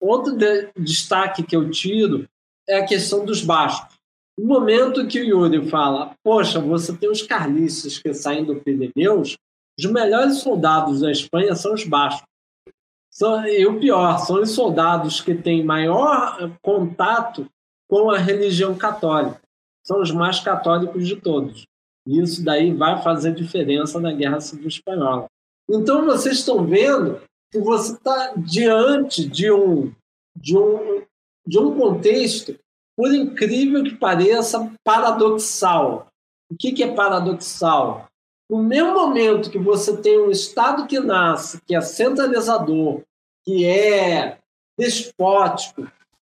outro 0.00 0.36
de, 0.36 0.70
destaque 0.78 1.42
que 1.42 1.56
eu 1.56 1.68
tiro 1.68 2.28
é 2.68 2.76
a 2.76 2.86
questão 2.86 3.24
dos 3.24 3.42
bascos. 3.42 3.99
No 4.40 4.46
momento 4.46 5.06
que 5.06 5.20
o 5.20 5.24
Yuri 5.24 5.68
fala, 5.68 6.14
poxa, 6.24 6.58
você 6.58 6.96
tem 6.96 7.10
os 7.10 7.20
carlistas 7.20 7.98
que 7.98 8.14
saem 8.14 8.42
do 8.42 8.56
Pirineus, 8.56 9.36
os 9.78 9.84
melhores 9.84 10.38
soldados 10.38 11.00
da 11.00 11.12
Espanha 11.12 11.54
são 11.54 11.74
os 11.74 11.84
bascos. 11.84 12.26
São, 13.10 13.46
e 13.46 13.66
o 13.66 13.78
pior, 13.78 14.16
são 14.20 14.40
os 14.40 14.52
soldados 14.52 15.20
que 15.20 15.34
têm 15.34 15.62
maior 15.62 16.50
contato 16.62 17.46
com 17.86 18.10
a 18.10 18.16
religião 18.16 18.74
católica. 18.74 19.42
São 19.84 20.00
os 20.00 20.10
mais 20.10 20.40
católicos 20.40 21.06
de 21.06 21.16
todos. 21.16 21.66
E 22.06 22.18
isso 22.18 22.42
daí 22.42 22.72
vai 22.72 23.02
fazer 23.02 23.34
diferença 23.34 24.00
na 24.00 24.10
Guerra 24.10 24.40
Civil 24.40 24.68
Espanhola. 24.68 25.26
Então 25.68 26.06
vocês 26.06 26.38
estão 26.38 26.64
vendo 26.64 27.20
que 27.52 27.58
você 27.58 27.92
está 27.92 28.32
diante 28.38 29.28
de 29.28 29.52
um, 29.52 29.92
de 30.34 30.56
um 30.56 31.02
de 31.46 31.58
um 31.58 31.76
contexto, 31.76 32.56
por 32.96 33.14
incrível 33.14 33.82
que 33.82 33.94
pareça, 33.94 34.72
paradoxal. 34.84 36.08
O 36.50 36.56
que, 36.56 36.72
que 36.72 36.82
é 36.82 36.92
paradoxal? 36.92 38.08
No 38.50 38.62
mesmo 38.62 38.94
momento 38.94 39.50
que 39.50 39.58
você 39.58 39.96
tem 39.96 40.18
um 40.18 40.30
Estado 40.30 40.86
que 40.86 40.98
nasce, 40.98 41.60
que 41.66 41.74
é 41.74 41.80
centralizador, 41.80 43.02
que 43.44 43.64
é 43.64 44.38
despótico, 44.78 45.90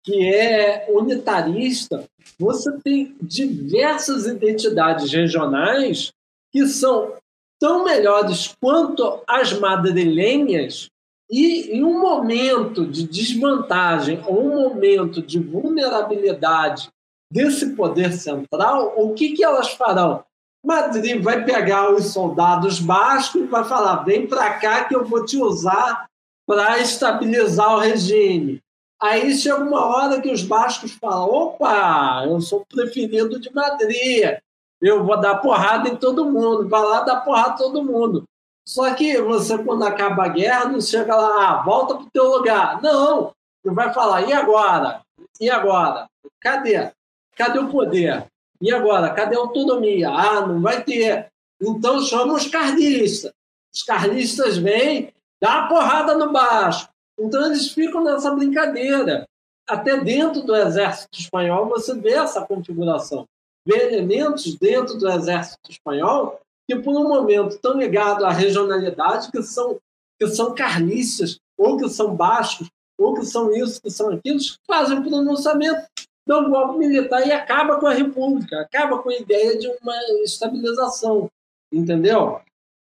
que 0.05 0.27
é 0.27 0.87
unitarista, 0.91 2.05
você 2.39 2.73
tem 2.81 3.17
diversas 3.23 4.27
identidades 4.27 5.11
regionais 5.13 6.13
que 6.53 6.67
são 6.67 7.15
tão 7.59 7.85
melhores 7.85 8.55
quanto 8.61 9.23
as 9.27 9.53
madrilenhas 9.59 10.91
e 11.33 11.79
em 11.79 11.83
um 11.83 11.99
momento 11.99 12.87
de 12.87 13.09
desvantagem 13.09 14.23
ou 14.27 14.45
um 14.45 14.69
momento 14.69 15.23
de 15.23 15.39
vulnerabilidade 15.39 16.91
desse 17.33 17.75
poder 17.75 18.13
central, 18.13 18.93
o 18.99 19.15
que, 19.15 19.33
que 19.33 19.43
elas 19.43 19.71
farão? 19.71 20.23
Madrid 20.63 21.23
vai 21.23 21.43
pegar 21.43 21.91
os 21.91 22.13
soldados 22.13 22.79
bascos 22.79 23.41
e 23.41 23.47
vai 23.47 23.65
falar: 23.65 24.05
vem 24.05 24.27
para 24.27 24.59
cá 24.59 24.85
que 24.85 24.95
eu 24.95 25.07
vou 25.07 25.25
te 25.25 25.39
usar 25.39 26.07
para 26.47 26.79
estabilizar 26.79 27.77
o 27.77 27.81
regime. 27.81 28.61
Aí 29.01 29.35
chega 29.35 29.57
uma 29.57 29.87
hora 29.87 30.21
que 30.21 30.31
os 30.31 30.43
bascos 30.43 30.93
falam: 30.93 31.31
opa, 31.31 32.25
eu 32.27 32.39
sou 32.43 32.63
preferido 32.69 33.41
de 33.41 33.51
Madrid, 33.55 34.37
eu 34.83 35.03
vou 35.03 35.19
dar 35.19 35.37
porrada 35.37 35.89
em 35.89 35.97
todo 35.97 36.31
mundo, 36.31 36.69
vai 36.69 36.83
lá 36.83 37.01
dar 37.01 37.23
porrada 37.23 37.55
em 37.55 37.57
todo 37.57 37.83
mundo. 37.83 38.25
Só 38.67 38.95
que 38.95 39.21
você, 39.21 39.59
quando 39.59 39.85
acaba 39.85 40.25
a 40.25 40.29
guerra, 40.29 40.67
não 40.67 40.81
chega 40.81 41.17
lá, 41.17 41.51
ah, 41.51 41.63
volta 41.63 41.95
para 41.97 42.05
o 42.05 42.11
teu 42.11 42.25
lugar. 42.25 42.81
Não, 42.81 43.33
você 43.63 43.75
vai 43.75 43.93
falar: 43.93 44.23
e 44.23 44.33
agora? 44.33 45.03
E 45.41 45.51
agora? 45.51 46.09
Cadê? 46.41 46.91
Cadê 47.37 47.59
o 47.59 47.69
poder? 47.69 48.27
E 48.61 48.73
agora? 48.73 49.11
Cadê 49.11 49.37
a 49.37 49.41
autonomia? 49.41 50.09
Ah, 50.11 50.47
não 50.47 50.61
vai 50.61 50.83
ter. 50.85 51.27
Então 51.61 52.01
chama 52.03 52.35
os 52.35 52.47
carlistas. 52.47 53.33
Os 53.75 53.83
carlistas 53.83 54.59
vêm, 54.59 55.13
dá 55.41 55.65
a 55.65 55.69
porrada 55.69 56.15
no 56.17 56.33
baixo. 56.33 56.89
Então 57.19 57.47
eles 57.47 57.71
ficam 57.71 58.03
nessa 58.05 58.31
brincadeira. 58.31 59.27
Até 59.69 59.97
dentro 59.97 60.43
do 60.43 60.55
exército 60.55 61.19
espanhol 61.19 61.69
você 61.69 61.95
vê 61.95 62.15
essa 62.15 62.45
configuração. 62.45 63.27
Vê 63.67 63.93
elementos 63.93 64.57
dentro 64.57 64.99
do 64.99 65.09
exército 65.09 65.71
espanhol 65.71 66.41
que, 66.69 66.77
por 66.77 66.95
um 66.95 67.09
momento, 67.09 67.51
estão 67.51 67.77
ligados 67.77 68.25
à 68.25 68.31
regionalidade, 68.31 69.31
que 69.31 69.43
são, 69.43 69.79
que 70.19 70.27
são 70.29 70.55
carlistas, 70.55 71.39
ou 71.59 71.77
que 71.77 71.89
são 71.89 72.15
baixos, 72.15 72.69
ou 72.99 73.15
que 73.15 73.25
são 73.25 73.53
isso, 73.53 73.81
que 73.83 73.91
são 73.91 74.11
aquilo, 74.11 74.39
fazem 74.67 75.03
pronunciamento 75.03 75.87
um 76.31 76.51
golpe 76.51 76.79
militar 76.79 77.27
e 77.27 77.33
acaba 77.33 77.79
com 77.79 77.87
a 77.87 77.93
República, 77.93 78.61
acaba 78.61 78.99
com 78.99 79.11
a 79.11 79.17
ideia 79.17 79.59
de 79.59 79.67
uma 79.83 79.95
estabilização. 80.23 81.29
Entendeu? 81.73 82.41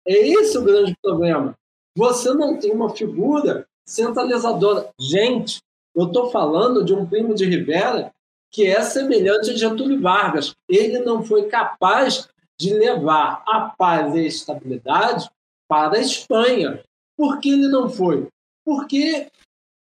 É 0.07 0.13
esse 0.13 0.57
o 0.57 0.63
grande 0.63 0.95
problema. 1.01 1.53
Você 1.95 2.33
não 2.33 2.57
tem 2.57 2.71
uma 2.71 2.89
figura 2.89 3.67
centralizadora. 3.85 4.89
Gente, 4.99 5.59
eu 5.95 6.07
estou 6.07 6.29
falando 6.31 6.83
de 6.83 6.93
um 6.93 7.05
primo 7.05 7.33
de 7.33 7.45
Rivera 7.45 8.11
que 8.49 8.65
é 8.65 8.81
semelhante 8.81 9.51
a 9.51 9.55
Getúlio 9.55 10.01
Vargas. 10.01 10.53
Ele 10.69 10.99
não 10.99 11.23
foi 11.23 11.47
capaz 11.47 12.29
de 12.59 12.73
levar 12.73 13.43
a 13.47 13.73
paz 13.77 14.15
e 14.15 14.19
a 14.19 14.23
estabilidade 14.23 15.29
para 15.67 15.97
a 15.97 16.01
Espanha. 16.01 16.84
Por 17.15 17.39
que 17.39 17.49
ele 17.49 17.67
não 17.67 17.89
foi? 17.89 18.27
Porque, 18.65 19.27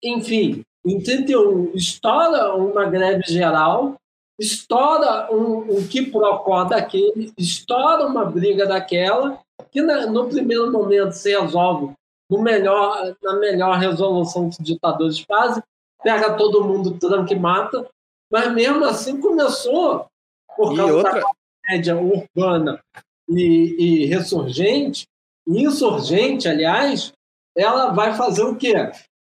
enfim, 0.03 0.64
em 0.85 1.02
31, 1.02 1.72
estoura 1.76 2.56
uma 2.56 2.85
greve 2.85 3.23
geral, 3.27 3.95
estoura 4.39 5.31
um, 5.31 5.77
um 5.77 5.88
quiprocó 5.88 6.64
daquele, 6.64 7.31
estoura 7.38 8.07
uma 8.07 8.26
briga 8.26 8.65
daquela, 8.65 9.39
que 9.72 9.81
no 9.81 10.27
primeiro 10.27 10.72
momento 10.72 11.14
se 11.14 11.38
resolve 11.38 11.93
no 12.30 12.41
melhor, 12.41 13.15
na 13.22 13.35
melhor 13.35 13.77
resolução 13.77 14.49
que 14.49 14.61
os 14.61 14.65
ditadores 14.65 15.19
fazem, 15.19 15.61
pega 16.02 16.35
todo 16.35 16.64
mundo, 16.64 16.98
tranca 16.98 17.34
e 17.34 17.39
mata, 17.39 17.88
mas 18.31 18.52
mesmo 18.53 18.84
assim 18.85 19.19
começou, 19.19 20.07
por 20.56 20.76
causa 20.76 20.93
outra... 20.93 21.22
da 21.22 21.31
média 21.69 21.97
urbana 21.97 22.81
e, 23.29 24.03
e 24.03 24.05
ressurgente, 24.05 25.07
insurgente, 25.47 26.47
aliás, 26.47 27.11
ela 27.55 27.91
vai 27.91 28.15
fazer 28.15 28.43
o 28.43 28.55
quê? 28.55 28.73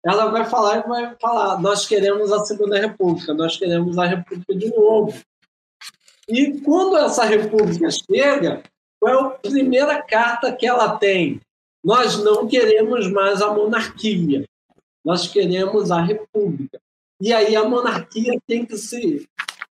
ela 0.04 0.26
vai 0.26 0.44
falar 0.44 0.78
e 0.78 0.88
vai 0.88 1.16
falar: 1.20 1.60
nós 1.60 1.86
queremos 1.86 2.30
a 2.30 2.44
Segunda 2.44 2.78
República, 2.78 3.32
nós 3.32 3.56
queremos 3.56 3.96
a 3.96 4.04
República 4.04 4.54
de 4.54 4.68
novo. 4.76 5.18
E 6.28 6.60
quando 6.60 6.96
essa 6.98 7.24
República 7.24 7.88
chega, 7.90 8.62
qual 9.00 9.14
é 9.14 9.26
a 9.26 9.30
primeira 9.30 10.02
carta 10.02 10.54
que 10.54 10.66
ela 10.66 10.96
tem? 10.96 11.40
Nós 11.82 12.22
não 12.22 12.46
queremos 12.46 13.10
mais 13.10 13.42
a 13.42 13.52
monarquia, 13.52 14.44
nós 15.04 15.28
queremos 15.28 15.90
a 15.90 16.00
República. 16.00 16.78
E 17.20 17.32
aí 17.32 17.56
a 17.56 17.64
monarquia 17.64 18.38
tem 18.46 18.64
que 18.64 18.76
se, 18.76 19.26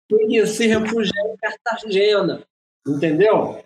que 0.09 0.47
se 0.47 0.67
refugiar 0.67 1.25
em 1.25 1.37
Cartagena, 1.37 2.43
entendeu? 2.85 3.63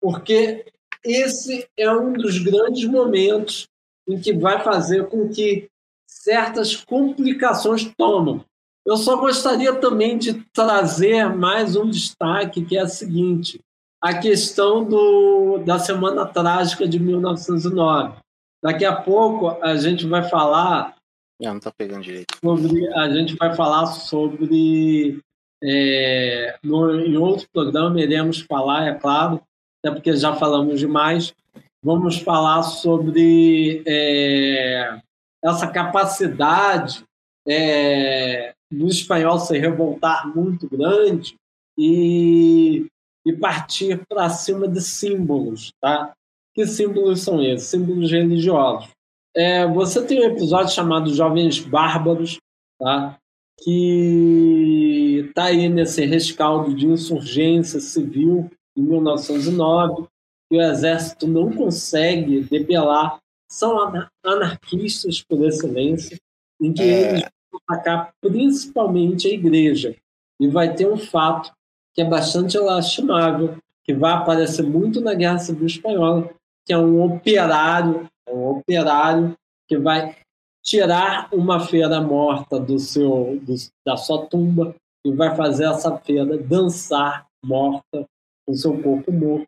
Porque 0.00 0.64
esse 1.04 1.68
é 1.76 1.90
um 1.90 2.12
dos 2.12 2.38
grandes 2.38 2.84
momentos 2.88 3.68
em 4.08 4.20
que 4.20 4.32
vai 4.32 4.62
fazer 4.62 5.08
com 5.08 5.28
que 5.28 5.68
certas 6.06 6.76
complicações 6.76 7.92
tomam. 7.96 8.44
Eu 8.86 8.96
só 8.96 9.16
gostaria 9.16 9.74
também 9.74 10.18
de 10.18 10.34
trazer 10.52 11.34
mais 11.34 11.74
um 11.74 11.88
destaque, 11.88 12.64
que 12.64 12.76
é 12.76 12.82
a 12.82 12.88
seguinte: 12.88 13.60
a 14.00 14.18
questão 14.18 14.84
do, 14.84 15.58
da 15.58 15.78
Semana 15.78 16.26
Trágica 16.26 16.86
de 16.86 16.98
1909. 17.00 18.18
Daqui 18.62 18.84
a 18.84 18.94
pouco 18.94 19.48
a 19.62 19.76
gente 19.76 20.06
vai 20.06 20.28
falar. 20.28 20.96
Não, 21.40 21.52
não 21.52 21.58
está 21.58 21.70
pegando 21.70 22.02
direito. 22.02 22.36
Sobre, 22.42 22.86
a 22.94 23.10
gente 23.10 23.34
vai 23.36 23.54
falar 23.54 23.86
sobre. 23.86 25.20
É, 25.66 26.58
no, 26.62 27.00
em 27.00 27.16
outro 27.16 27.48
programa 27.50 27.98
iremos 27.98 28.40
falar, 28.40 28.86
é 28.86 28.94
claro, 28.94 29.40
até 29.78 29.94
porque 29.94 30.14
já 30.14 30.34
falamos 30.34 30.78
demais. 30.78 31.34
Vamos 31.82 32.18
falar 32.18 32.62
sobre 32.62 33.82
é, 33.86 34.98
essa 35.42 35.66
capacidade 35.66 37.04
é, 37.46 38.54
do 38.70 38.88
espanhol 38.88 39.38
se 39.38 39.58
revoltar 39.58 40.34
muito 40.34 40.68
grande 40.68 41.34
e, 41.78 42.86
e 43.24 43.32
partir 43.32 44.04
para 44.06 44.28
cima 44.30 44.68
de 44.68 44.80
símbolos, 44.80 45.72
tá? 45.80 46.12
Que 46.54 46.66
símbolos 46.66 47.22
são 47.22 47.42
esses? 47.42 47.68
Símbolos 47.68 48.10
religiosos. 48.10 48.90
É, 49.36 49.66
você 49.66 50.04
tem 50.04 50.20
um 50.20 50.30
episódio 50.30 50.72
chamado 50.72 51.12
Jovens 51.12 51.58
Bárbaros, 51.58 52.38
tá? 52.78 53.18
Que 53.62 55.26
está 55.28 55.44
aí 55.44 55.68
nesse 55.68 56.04
rescaldo 56.04 56.74
de 56.74 56.86
insurgência 56.86 57.80
civil 57.80 58.50
em 58.76 58.82
1909, 58.82 60.08
que 60.50 60.56
o 60.56 60.62
exército 60.62 61.26
não 61.26 61.52
consegue 61.52 62.42
debelar 62.42 63.18
são 63.48 63.78
anarquistas 64.24 65.22
por 65.22 65.44
excelência, 65.44 66.18
em 66.60 66.72
que 66.72 66.82
é... 66.82 67.10
eles 67.10 67.22
vão 67.50 67.60
atacar 67.68 68.12
principalmente 68.20 69.28
a 69.28 69.32
igreja. 69.32 69.96
E 70.40 70.48
vai 70.48 70.74
ter 70.74 70.90
um 70.90 70.96
fato 70.96 71.52
que 71.94 72.02
é 72.02 72.04
bastante 72.04 72.58
lastimável, 72.58 73.56
que 73.84 73.94
vai 73.94 74.12
aparecer 74.12 74.64
muito 74.64 75.00
na 75.00 75.14
Guerra 75.14 75.38
Civil 75.38 75.66
Espanhola, 75.66 76.34
que 76.66 76.72
é 76.72 76.78
um 76.78 77.04
operário, 77.04 78.08
um 78.28 78.48
operário 78.48 79.36
que 79.68 79.78
vai 79.78 80.16
tirar 80.64 81.28
uma 81.32 81.60
feira 81.60 82.00
morta 82.00 82.58
do 82.58 82.78
seu, 82.78 83.38
do, 83.42 83.54
da 83.84 83.96
sua 83.96 84.26
tumba 84.26 84.74
e 85.04 85.12
vai 85.12 85.36
fazer 85.36 85.66
essa 85.66 85.96
feira 85.98 86.38
dançar 86.38 87.26
morta 87.44 88.06
com 88.46 88.54
seu 88.54 88.80
corpo 88.82 89.12
morto, 89.12 89.46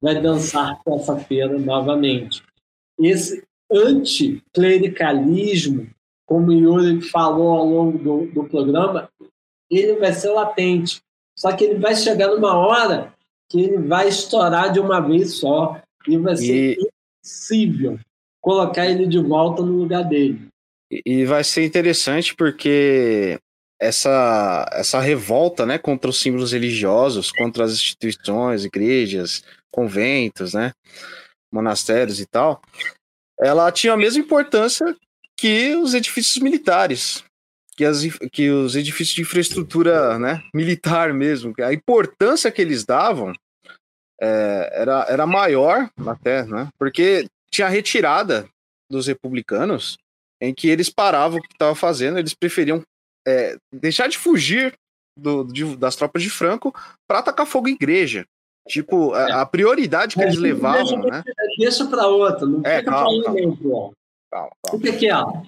vai 0.00 0.20
dançar 0.20 0.80
com 0.84 0.94
essa 0.94 1.18
feira 1.18 1.58
novamente 1.58 2.42
esse 2.98 3.42
anticlericalismo, 3.70 5.88
como 6.26 6.48
o 6.48 6.52
Yuri 6.52 7.02
falou 7.02 7.58
ao 7.58 7.66
longo 7.66 7.98
do, 7.98 8.26
do 8.26 8.44
programa, 8.44 9.08
ele 9.70 9.96
vai 9.96 10.12
ser 10.12 10.30
latente. 10.30 11.00
Só 11.36 11.52
que 11.52 11.64
ele 11.64 11.80
vai 11.80 11.96
chegar 11.96 12.28
numa 12.28 12.56
hora 12.56 13.12
que 13.50 13.60
ele 13.60 13.78
vai 13.78 14.08
estourar 14.08 14.72
de 14.72 14.78
uma 14.80 15.00
vez 15.00 15.38
só 15.38 15.82
e 16.06 16.16
vai 16.16 16.36
ser 16.36 16.78
e... 16.78 16.88
impossível 17.20 17.98
colocar 18.44 18.86
ele 18.86 19.06
de 19.06 19.18
volta 19.18 19.62
no 19.62 19.72
lugar 19.72 20.04
dele. 20.04 20.48
E 21.06 21.24
vai 21.24 21.42
ser 21.42 21.64
interessante 21.64 22.36
porque 22.36 23.40
essa, 23.80 24.68
essa 24.70 25.00
revolta 25.00 25.64
né, 25.64 25.78
contra 25.78 26.10
os 26.10 26.20
símbolos 26.20 26.52
religiosos, 26.52 27.32
contra 27.32 27.64
as 27.64 27.72
instituições, 27.72 28.66
igrejas, 28.66 29.42
conventos, 29.72 30.52
né? 30.52 30.72
monastérios 31.50 32.20
e 32.20 32.26
tal, 32.26 32.60
ela 33.40 33.72
tinha 33.72 33.94
a 33.94 33.96
mesma 33.96 34.22
importância 34.22 34.94
que 35.38 35.74
os 35.76 35.94
edifícios 35.94 36.36
militares, 36.42 37.24
que, 37.76 37.84
as, 37.84 38.02
que 38.30 38.50
os 38.50 38.76
edifícios 38.76 39.14
de 39.14 39.22
infraestrutura 39.22 40.18
né, 40.18 40.42
militar 40.52 41.14
mesmo. 41.14 41.54
A 41.62 41.72
importância 41.72 42.52
que 42.52 42.60
eles 42.60 42.84
davam 42.84 43.32
é, 44.20 44.70
era, 44.74 45.06
era 45.08 45.26
maior 45.26 45.88
até, 46.06 46.44
né? 46.44 46.68
Porque 46.78 47.26
tinha 47.54 47.68
retirada 47.68 48.48
dos 48.90 49.06
republicanos 49.06 49.96
em 50.40 50.52
que 50.52 50.68
eles 50.68 50.90
paravam 50.90 51.38
o 51.38 51.42
que 51.42 51.52
estavam 51.52 51.74
fazendo, 51.74 52.18
eles 52.18 52.34
preferiam 52.34 52.82
é, 53.26 53.56
deixar 53.72 54.08
de 54.08 54.18
fugir 54.18 54.74
do, 55.18 55.44
de, 55.44 55.76
das 55.76 55.96
tropas 55.96 56.22
de 56.22 56.28
Franco 56.30 56.74
para 57.08 57.20
atacar 57.20 57.46
fogo 57.46 57.68
em 57.68 57.72
igreja. 57.72 58.24
Tipo, 58.68 59.12
a, 59.14 59.42
a 59.42 59.46
prioridade 59.46 60.14
que 60.16 60.22
eles 60.22 60.36
levavam, 60.36 60.82
deixa, 60.84 60.96
né? 61.10 61.22
Deixa 61.58 61.86
para 61.86 62.06
outra, 62.06 62.46
não 62.46 62.60
É, 62.64 62.78
fica 62.78 62.90
calma, 62.90 63.22
calma. 63.24 63.92
Calma, 64.30 64.50
calma. 64.66 64.92
Quieto. 64.98 65.42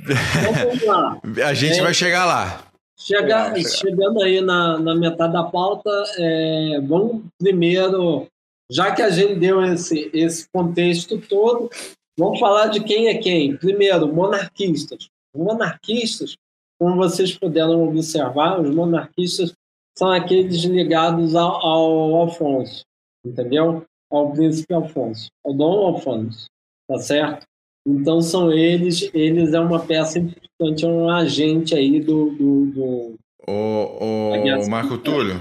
Então 0.00 0.52
vamos 0.54 0.84
lá. 0.84 1.20
A 1.48 1.54
gente 1.54 1.78
É. 1.78 1.82
vai 1.82 1.94
chegar 1.94 2.24
lá. 2.24 2.62
Chega, 2.98 3.50
Vamos 3.50 3.58
chegar. 3.60 3.90
chegando 3.90 4.22
aí 4.22 4.40
na, 4.40 4.78
na 4.78 4.94
metade 4.94 5.34
da 5.34 5.44
pauta, 5.44 5.90
é, 6.18 6.80
vamos 6.82 7.22
primeiro, 7.38 8.26
já 8.70 8.94
que 8.94 9.02
a 9.02 9.10
gente 9.10 9.38
deu 9.38 9.62
esse, 9.64 10.10
esse 10.12 10.48
contexto 10.50 11.18
todo, 11.18 11.70
vamos 12.18 12.38
falar 12.40 12.66
de 12.66 12.82
quem 12.82 13.08
é 13.08 13.18
quem. 13.18 13.56
Primeiro, 13.56 14.12
monarquistas. 14.12 15.08
Os 15.34 15.44
monarquistas, 15.44 16.36
como 16.78 16.96
vocês 16.96 17.36
puderam 17.36 17.86
observar, 17.88 18.60
os 18.60 18.74
monarquistas 18.74 19.52
são 19.96 20.10
aqueles 20.10 20.62
ligados 20.64 21.34
ao, 21.34 21.64
ao 21.64 22.14
Alfonso, 22.16 22.82
entendeu? 23.24 23.84
Ao 24.10 24.32
príncipe 24.32 24.74
Alfonso, 24.74 25.28
ao 25.44 25.52
Dom 25.52 25.86
Alfonso, 25.86 26.46
tá 26.88 26.98
certo? 26.98 27.46
Então 27.86 28.20
são 28.20 28.52
eles, 28.52 29.08
eles 29.14 29.54
é 29.54 29.60
uma 29.60 29.80
peça 29.80 30.18
importante, 30.18 30.84
é 30.84 30.88
um 30.88 31.08
agente 31.08 31.74
aí 31.74 32.00
do, 32.00 32.30
do, 32.30 32.66
do 32.66 33.14
ô 33.48 34.32
civil. 34.34 34.68
Marco 34.68 34.98
Túlio, 34.98 35.40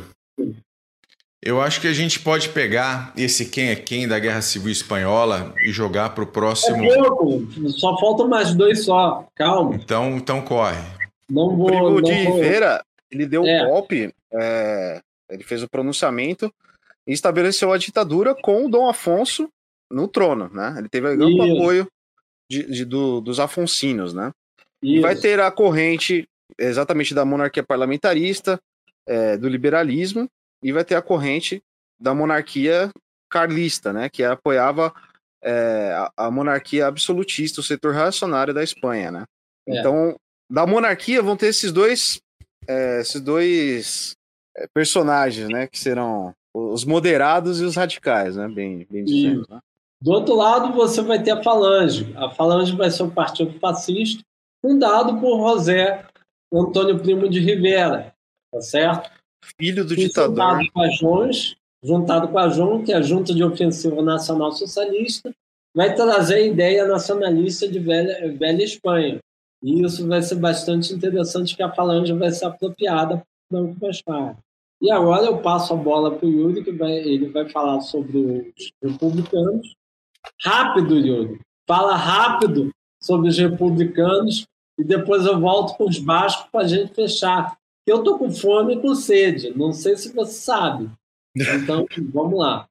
eu 1.46 1.62
acho 1.62 1.80
que 1.80 1.88
a 1.88 1.94
gente 1.94 2.20
pode 2.20 2.50
pegar 2.50 3.14
esse 3.16 3.46
quem 3.46 3.70
é 3.70 3.76
quem 3.76 4.08
da 4.08 4.18
Guerra 4.20 4.42
Civil 4.42 4.72
Espanhola 4.72 5.54
e 5.64 5.72
jogar 5.72 6.10
para 6.10 6.24
o 6.24 6.28
próximo. 6.28 6.84
É 6.84 6.96
pouco, 6.98 7.48
só 7.70 7.98
faltam 8.00 8.28
mais 8.28 8.54
dois 8.56 8.84
só. 8.84 9.28
Calma, 9.36 9.76
Então, 9.76 10.18
então 10.18 10.42
corre. 10.42 10.82
não 11.30 11.44
O 11.44 11.56
vou. 11.56 11.68
primo 11.68 11.90
Não 11.92 12.02
de 12.02 12.24
vou. 12.26 12.36
Rivera, 12.36 12.84
ele 13.12 13.26
deu 13.26 13.46
É. 13.46 13.64
um 13.64 13.70
golpe, 13.70 14.14
é, 14.34 15.00
ele 15.30 15.44
fez 15.44 15.62
o 15.64 15.70
pronunciamento 15.70 16.52
e 17.08 17.14
estabeleceu 17.14 17.72
a 17.72 17.78
ditadura 17.78 18.34
com 18.36 18.66
o 18.66 18.70
Dom 18.70 18.90
Afonso 18.90 19.48
no 19.92 20.08
trono, 20.08 20.50
né? 20.52 20.76
Ele 20.80 20.90
teve 20.90 21.14
Isso. 21.14 21.42
apoio 21.42 21.88
de, 22.50 22.64
de- 22.64 22.86
do- 22.86 23.22
dos 23.22 23.40
afoncinos, 23.40 24.14
né? 24.14 24.32
Isso. 24.84 25.02
Vai 25.04 25.16
ter 25.16 25.40
a 25.40 25.52
corrente 25.52 26.28
exatamente 26.60 27.14
da 27.14 27.24
monarquia 27.26 27.64
parlamentarista, 27.64 28.60
é, 29.08 29.38
do 29.38 29.48
liberalismo, 29.48 30.28
e 30.66 30.72
vai 30.72 30.84
ter 30.84 30.96
a 30.96 31.02
corrente 31.02 31.62
da 32.02 32.16
monarquia 32.16 32.90
carlista, 33.30 33.94
né? 33.94 34.10
Que 34.10 34.24
apoiava 34.24 34.92
é, 35.44 35.92
a, 35.94 36.26
a 36.26 36.32
monarquia 36.32 36.88
absolutista, 36.88 37.62
o 37.62 37.64
setor 37.64 37.94
reacionário 37.94 38.52
da 38.52 38.64
Espanha, 38.64 39.12
né? 39.12 39.26
É. 39.68 39.80
Então, 39.80 40.16
da 40.52 40.66
monarquia 40.66 41.22
vão 41.22 41.38
ter 41.38 41.48
esses 41.48 41.72
dois, 41.72 42.20
é, 42.68 43.00
esses 43.00 43.22
dois 43.22 44.16
é, 44.58 44.68
personagens, 44.74 45.48
né? 45.50 45.68
Que 45.68 45.78
serão 45.78 46.34
os 46.52 46.84
moderados 46.84 47.62
e 47.62 47.64
os 47.64 47.76
radicais, 47.76 48.36
né? 48.36 48.48
Bem, 48.48 48.88
bem 48.90 49.04
dizendo. 49.04 49.46
né? 49.48 49.60
Do 50.02 50.14
outro 50.14 50.36
lado, 50.36 50.74
você 50.74 51.00
vai 51.04 51.22
ter 51.22 51.30
a 51.30 51.44
Falange. 51.44 52.12
A 52.18 52.32
Falange 52.32 52.76
vai 52.76 52.90
ser 52.90 53.04
um 53.04 53.12
partido 53.12 53.60
fascista 53.60 54.24
fundado 54.64 55.20
por 55.22 55.48
José 55.48 56.08
Antônio 56.52 57.00
Primo 57.00 57.30
de 57.30 57.40
Rivera, 57.40 58.16
tá 58.52 58.62
certo? 58.62 59.12
Filho 59.60 59.86
do 59.86 59.96
ditador. 59.96 60.36
Juntado 60.36 60.72
com 60.72 60.82
a 60.82 60.90
JONS, 60.90 61.56
juntado 61.84 62.28
com 62.28 62.40
a 62.40 62.48
JON, 62.48 62.84
que 62.84 62.92
é 62.92 62.96
a 62.96 63.02
Junta 63.02 63.34
de 63.34 63.44
Ofensiva 63.44 64.02
Nacional 64.02 64.52
Socialista, 64.52 65.34
vai 65.76 65.94
trazer 65.94 66.36
a 66.36 66.42
ideia 66.42 66.88
nacionalista 66.88 67.68
de 67.68 67.80
velha, 67.80 68.34
velha 68.38 68.64
Espanha. 68.64 69.20
E 69.64 69.84
isso 69.84 70.08
vai 70.08 70.22
ser 70.22 70.36
bastante 70.36 70.94
interessante, 70.94 71.56
que 71.56 71.64
a 71.64 71.72
Falange 71.72 72.14
vai 72.14 72.32
ser 72.32 72.46
apropriada 72.46 73.24
para 73.50 73.62
o 73.62 73.76
mais 73.82 74.02
tarde. 74.02 74.40
E 74.82 74.92
agora 74.92 75.26
eu 75.26 75.42
passo 75.42 75.74
a 75.74 75.78
bola 75.78 76.16
para 76.16 76.28
o 76.28 76.32
Yuri, 76.32 76.64
que 76.64 76.72
vai, 76.72 76.94
ele 76.94 77.30
vai 77.30 77.50
falar 77.50 77.82
sobre 77.82 78.54
os 78.58 78.72
republicanos. 78.84 79.76
Rápido, 80.42 80.98
Yuri. 80.98 81.40
Fala 81.68 81.96
rápido 81.96 82.70
sobre 83.02 83.30
os 83.30 83.38
republicanos 83.38 84.46
e 84.78 84.84
depois 84.84 85.26
eu 85.26 85.40
volto 85.40 85.76
com 85.78 85.86
os 85.86 85.98
bascos 85.98 86.48
para 86.52 86.62
a 86.62 86.68
gente 86.68 86.94
fechar. 86.94 87.58
Eu 87.86 88.04
tô 88.04 88.18
com 88.18 88.32
fome 88.34 88.76
e 88.76 88.82
com 88.82 88.96
sede, 88.96 89.56
não 89.56 89.72
sei 89.72 89.96
se 89.96 90.12
você 90.14 90.34
sabe. 90.34 90.90
Então, 91.36 91.86
vamos 92.14 92.40
lá. 92.40 92.68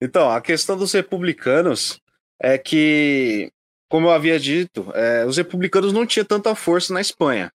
Então, 0.00 0.30
a 0.30 0.40
questão 0.40 0.76
dos 0.76 0.92
republicanos 0.92 1.98
é 2.40 2.58
que, 2.58 3.50
como 3.88 4.08
eu 4.08 4.12
havia 4.12 4.38
dito, 4.38 4.90
é, 4.94 5.24
os 5.24 5.36
republicanos 5.38 5.92
não 5.92 6.04
tinham 6.06 6.26
tanta 6.26 6.54
força 6.54 6.92
na 6.92 7.00
Espanha. 7.00 7.50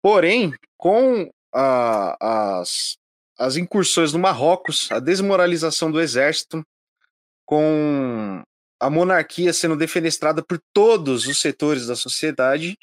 Porém, 0.00 0.54
com 0.76 1.28
a- 1.52 2.60
as, 2.60 2.96
as 3.36 3.56
incursões 3.56 4.12
no 4.12 4.18
Marrocos, 4.20 4.88
a 4.92 5.00
desmoralização 5.00 5.90
do 5.90 6.00
exército, 6.00 6.62
com 7.44 8.42
a 8.80 8.88
monarquia 8.90 9.52
sendo 9.52 9.74
defenestrada 9.74 10.44
por 10.44 10.60
todos 10.72 11.26
os 11.26 11.40
setores 11.40 11.86
da 11.88 11.96
sociedade, 11.96 12.76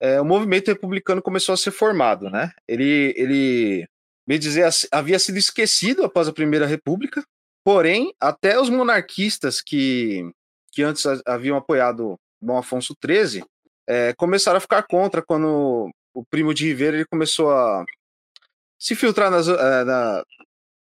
é, 0.00 0.20
o 0.20 0.24
movimento 0.24 0.68
republicano 0.68 1.22
começou 1.22 1.52
a 1.52 1.56
ser 1.56 1.70
formado, 1.70 2.30
né? 2.30 2.52
Ele, 2.66 3.14
ele, 3.16 3.86
bem 4.26 4.38
dizer, 4.38 4.68
havia 4.92 5.18
sido 5.18 5.38
esquecido 5.38 6.04
após 6.04 6.28
a 6.28 6.32
Primeira 6.32 6.66
República, 6.66 7.22
Porém, 7.64 8.14
até 8.18 8.58
os 8.58 8.70
monarquistas 8.70 9.60
que, 9.60 10.22
que 10.72 10.82
antes 10.82 11.04
haviam 11.26 11.54
apoiado 11.58 12.18
Dom 12.40 12.56
Afonso 12.56 12.96
XIII 13.04 13.44
eh, 13.86 14.14
começaram 14.16 14.56
a 14.56 14.60
ficar 14.60 14.84
contra 14.84 15.20
quando 15.22 15.90
o 16.14 16.24
primo 16.30 16.54
de 16.54 16.64
Rivera 16.66 16.96
ele 16.96 17.04
começou 17.04 17.50
a 17.50 17.84
se 18.78 18.94
filtrar 18.94 19.30
nas, 19.30 19.48
eh, 19.48 19.84
na- 19.84 20.22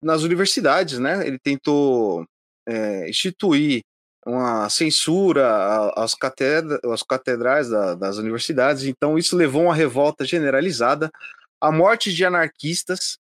nas 0.02 0.22
universidades, 0.22 0.98
né? 1.00 1.26
Ele 1.26 1.38
tentou 1.40 2.24
eh, 2.68 3.08
instituir 3.08 3.82
uma 4.26 4.68
censura 4.68 5.92
às, 5.96 6.14
catedra, 6.14 6.80
às 6.92 7.02
catedrais 7.02 7.68
da- 7.68 7.94
das 7.94 8.16
universidades, 8.18 8.84
então 8.84 9.16
isso 9.16 9.36
levou 9.36 9.62
a 9.62 9.64
uma 9.66 9.74
revolta 9.74 10.24
generalizada, 10.24 11.10
a 11.60 11.70
morte 11.70 12.12
de 12.12 12.24
anarquistas, 12.24 13.18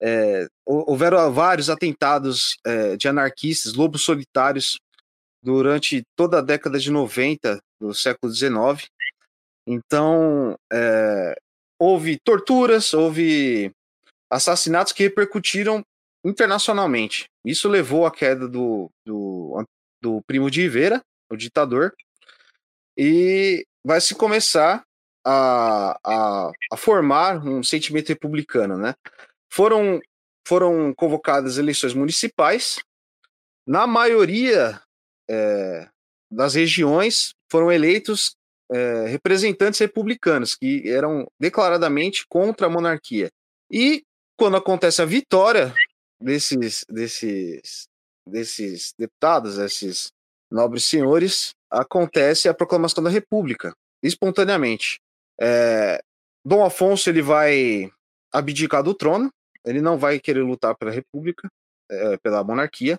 é, 0.00 0.46
hou- 0.66 0.84
houveram 0.90 1.32
vários 1.32 1.70
atentados 1.70 2.58
é, 2.64 2.96
de 2.96 3.08
anarquistas, 3.08 3.72
lobos 3.74 4.02
solitários, 4.02 4.78
durante 5.42 6.02
toda 6.16 6.38
a 6.38 6.42
década 6.42 6.78
de 6.78 6.90
90 6.90 7.58
do 7.80 7.94
século 7.94 8.30
XIX. 8.32 8.86
Então, 9.66 10.56
é, 10.70 11.34
houve 11.78 12.18
torturas, 12.22 12.92
houve 12.92 13.72
assassinatos 14.30 14.92
que 14.92 15.04
repercutiram 15.04 15.82
internacionalmente. 16.24 17.26
Isso 17.44 17.68
levou 17.68 18.04
à 18.04 18.10
queda 18.10 18.46
do, 18.48 18.90
do, 19.06 19.64
do 20.00 20.22
Primo 20.22 20.50
de 20.50 20.62
Rivera, 20.62 21.02
o 21.30 21.36
ditador, 21.36 21.94
e 22.96 23.66
vai 23.84 24.00
se 24.00 24.14
começar 24.14 24.84
a, 25.24 25.98
a, 26.04 26.52
a 26.72 26.76
formar 26.76 27.44
um 27.44 27.62
sentimento 27.62 28.08
republicano, 28.08 28.76
né? 28.76 28.94
Foram, 29.50 30.00
foram 30.46 30.94
convocadas 30.94 31.58
eleições 31.58 31.94
municipais. 31.94 32.78
Na 33.66 33.86
maioria 33.86 34.80
é, 35.28 35.88
das 36.30 36.54
regiões 36.54 37.34
foram 37.50 37.70
eleitos 37.70 38.36
é, 38.70 39.06
representantes 39.06 39.80
republicanos 39.80 40.54
que 40.54 40.88
eram 40.90 41.30
declaradamente 41.40 42.26
contra 42.28 42.66
a 42.66 42.70
monarquia. 42.70 43.30
E 43.70 44.04
quando 44.36 44.56
acontece 44.56 45.02
a 45.02 45.06
vitória 45.06 45.74
desses, 46.20 46.84
desses, 46.88 47.88
desses 48.28 48.94
deputados, 48.98 49.58
esses 49.58 50.12
nobres 50.50 50.84
senhores, 50.84 51.54
acontece 51.70 52.48
a 52.48 52.54
proclamação 52.54 53.02
da 53.02 53.10
República, 53.10 53.74
espontaneamente. 54.02 55.00
É, 55.40 56.00
Dom 56.44 56.64
Afonso 56.64 57.10
ele 57.10 57.22
vai 57.22 57.90
abdicar 58.32 58.82
do 58.82 58.94
trono, 58.94 59.30
ele 59.64 59.80
não 59.80 59.98
vai 59.98 60.18
querer 60.18 60.42
lutar 60.42 60.76
pela 60.76 60.90
República, 60.90 61.48
é, 61.90 62.16
pela 62.18 62.44
monarquia, 62.44 62.98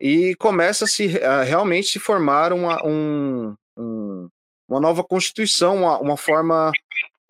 e 0.00 0.34
começa 0.36 0.84
a, 0.84 0.88
se, 0.88 1.22
a 1.22 1.42
realmente 1.42 1.88
se 1.88 1.98
formar 1.98 2.52
uma, 2.52 2.84
um, 2.86 3.54
um, 3.76 4.28
uma 4.68 4.80
nova 4.80 5.04
constituição, 5.04 5.76
uma, 5.76 5.98
uma 5.98 6.16
forma 6.16 6.72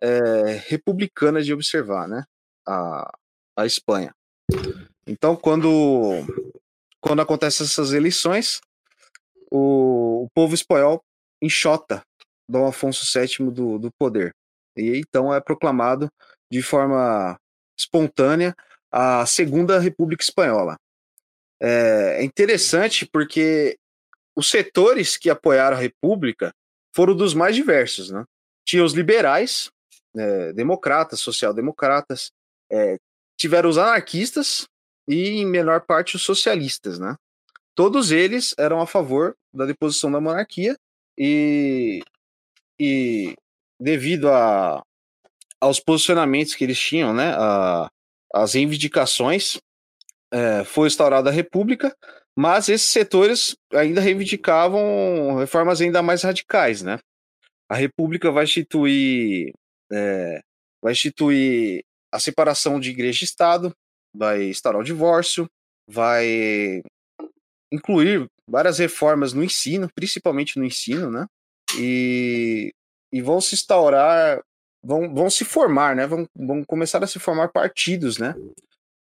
é, 0.00 0.62
republicana 0.68 1.42
de 1.42 1.52
observar 1.52 2.08
né, 2.08 2.24
a, 2.66 3.10
a 3.56 3.66
Espanha. 3.66 4.14
Então, 5.06 5.34
quando, 5.34 6.24
quando 7.01 7.22
acontecem 7.22 7.64
essas 7.64 7.93
eleições, 7.93 8.60
o, 9.51 10.24
o 10.24 10.28
povo 10.35 10.55
espanhol 10.55 11.02
enxota 11.43 12.02
Dom 12.48 12.66
Afonso 12.66 13.05
VII 13.18 13.51
do, 13.51 13.78
do 13.78 13.90
poder. 13.98 14.35
E 14.77 14.98
então 14.98 15.32
é 15.32 15.40
proclamado 15.40 16.09
de 16.51 16.62
forma 16.62 17.39
espontânea 17.78 18.55
a 18.90 19.24
Segunda 19.24 19.78
República 19.78 20.22
Espanhola. 20.22 20.77
É, 21.60 22.18
é 22.20 22.24
interessante 22.24 23.06
porque 23.06 23.78
os 24.36 24.51
setores 24.51 25.16
que 25.16 25.31
apoiaram 25.31 25.77
a 25.77 25.81
República 25.81 26.52
foram 26.94 27.14
dos 27.14 27.35
mais 27.35 27.55
diversos, 27.55 28.10
né? 28.10 28.24
Tinha 28.66 28.85
os 28.85 28.93
liberais, 28.93 29.70
é, 30.16 30.52
democratas, 30.52 31.20
social-democratas, 31.20 32.31
é, 32.70 32.97
tiveram 33.39 33.70
os 33.70 33.78
anarquistas 33.78 34.66
e, 35.10 35.40
em 35.40 35.44
menor 35.44 35.80
parte, 35.80 36.14
os 36.14 36.22
socialistas, 36.22 37.00
né? 37.00 37.16
Todos 37.74 38.12
eles 38.12 38.54
eram 38.56 38.80
a 38.80 38.86
favor 38.86 39.34
da 39.52 39.66
deposição 39.66 40.10
da 40.12 40.20
monarquia 40.20 40.76
e, 41.18 42.00
e 42.78 43.34
devido 43.80 44.28
a, 44.28 44.80
aos 45.60 45.80
posicionamentos 45.80 46.54
que 46.54 46.62
eles 46.62 46.78
tinham, 46.78 47.12
né, 47.12 47.34
a, 47.36 47.90
as 48.32 48.54
reivindicações, 48.54 49.58
é, 50.32 50.62
foi 50.64 50.86
instaurada 50.86 51.28
a 51.28 51.32
república, 51.32 51.92
mas 52.36 52.68
esses 52.68 52.88
setores 52.88 53.56
ainda 53.72 54.00
reivindicavam 54.00 55.36
reformas 55.36 55.80
ainda 55.80 56.02
mais 56.02 56.22
radicais, 56.22 56.82
né? 56.82 57.00
A 57.68 57.74
república 57.74 58.30
vai 58.30 58.44
instituir, 58.44 59.52
é, 59.90 60.40
vai 60.80 60.92
instituir 60.92 61.82
a 62.12 62.20
separação 62.20 62.78
de 62.78 62.90
igreja 62.90 63.24
e 63.24 63.26
Estado, 63.26 63.74
vai 64.14 64.44
instaurar 64.44 64.80
o 64.80 64.84
divórcio, 64.84 65.48
vai 65.88 66.82
incluir 67.72 68.28
várias 68.46 68.78
reformas 68.78 69.32
no 69.32 69.44
ensino, 69.44 69.88
principalmente 69.94 70.58
no 70.58 70.64
ensino, 70.64 71.10
né? 71.10 71.26
E, 71.78 72.72
e 73.12 73.22
vão 73.22 73.40
se 73.40 73.54
instaurar, 73.54 74.42
vão, 74.82 75.12
vão 75.14 75.30
se 75.30 75.44
formar, 75.44 75.94
né? 75.94 76.06
Vão, 76.06 76.26
vão 76.34 76.64
começar 76.64 77.02
a 77.02 77.06
se 77.06 77.18
formar 77.18 77.48
partidos, 77.48 78.18
né? 78.18 78.34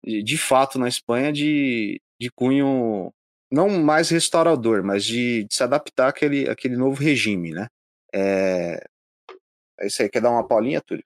De, 0.04 0.38
fato, 0.38 0.78
na 0.78 0.88
Espanha, 0.88 1.32
de, 1.32 2.00
de 2.20 2.30
cunho 2.30 3.12
não 3.50 3.68
mais 3.68 4.10
restaurador, 4.10 4.82
mas 4.82 5.04
de, 5.04 5.44
de 5.44 5.54
se 5.54 5.62
adaptar 5.62 6.08
àquele, 6.08 6.48
àquele 6.48 6.76
novo 6.76 7.00
regime, 7.00 7.52
né? 7.52 7.68
É, 8.12 8.84
é 9.80 9.86
isso 9.86 10.02
aí. 10.02 10.08
Quer 10.08 10.20
dar 10.20 10.30
uma 10.30 10.46
paulinha, 10.46 10.80
Túlio? 10.80 11.04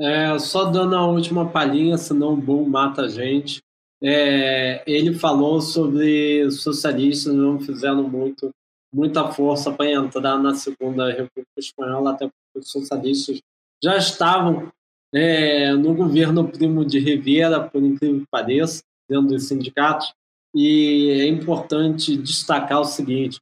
É, 0.00 0.38
só 0.38 0.64
dando 0.64 0.96
a 0.96 1.06
última 1.06 1.50
palhinha, 1.50 1.98
senão 1.98 2.32
o 2.32 2.36
Bull 2.36 2.66
mata 2.66 3.02
a 3.02 3.08
gente. 3.08 3.60
É, 4.02 4.82
ele 4.90 5.12
falou 5.12 5.60
sobre 5.60 6.50
socialistas 6.50 7.34
não 7.34 7.60
fizeram 7.60 8.02
muito, 8.08 8.50
muita 8.90 9.30
força 9.30 9.70
para 9.70 9.92
entrar 9.92 10.38
na 10.38 10.54
Segunda 10.54 11.08
República 11.08 11.50
Espanhola, 11.58 12.12
até 12.12 12.26
porque 12.26 12.58
os 12.60 12.70
socialistas 12.70 13.42
já 13.84 13.98
estavam 13.98 14.72
é, 15.14 15.72
no 15.74 15.94
governo 15.94 16.48
Primo 16.48 16.82
de 16.82 16.98
Rivera, 16.98 17.60
por 17.60 17.82
incrível 17.82 18.20
que 18.20 18.26
pareça, 18.30 18.82
dentro 19.06 19.28
dos 19.28 19.48
sindicatos. 19.48 20.14
E 20.54 21.10
é 21.20 21.26
importante 21.26 22.16
destacar 22.16 22.80
o 22.80 22.84
seguinte, 22.84 23.38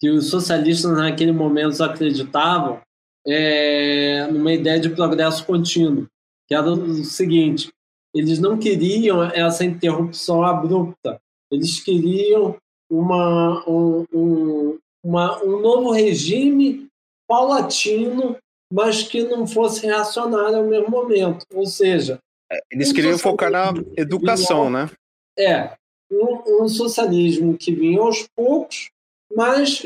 que 0.00 0.10
os 0.10 0.28
socialistas 0.28 0.90
naquele 0.90 1.32
momento 1.32 1.80
acreditavam 1.84 2.80
é, 3.26 4.26
numa 4.30 4.52
ideia 4.52 4.78
de 4.78 4.90
progresso 4.90 5.44
contínuo, 5.44 6.06
que 6.46 6.54
era 6.54 6.70
o 6.70 7.04
seguinte: 7.04 7.70
eles 8.14 8.38
não 8.38 8.58
queriam 8.58 9.22
essa 9.22 9.64
interrupção 9.64 10.42
abrupta, 10.42 11.20
eles 11.50 11.80
queriam 11.80 12.56
uma, 12.90 13.64
um, 13.68 14.04
um, 14.12 14.78
uma, 15.02 15.42
um 15.42 15.60
novo 15.60 15.90
regime 15.90 16.88
paulatino, 17.26 18.36
mas 18.72 19.02
que 19.02 19.22
não 19.22 19.46
fosse 19.46 19.86
reacionário 19.86 20.58
ao 20.58 20.64
mesmo 20.64 20.90
momento. 20.90 21.44
Ou 21.52 21.66
seja, 21.66 22.18
é, 22.50 22.60
eles 22.70 22.92
queriam 22.92 23.18
focar 23.18 23.50
na 23.50 23.72
educação, 23.96 24.66
vinha, 24.66 24.86
né? 24.86 24.90
É, 25.36 25.76
um, 26.10 26.64
um 26.64 26.68
socialismo 26.68 27.56
que 27.56 27.74
vinha 27.74 28.00
aos 28.00 28.26
poucos, 28.36 28.90
mas 29.34 29.82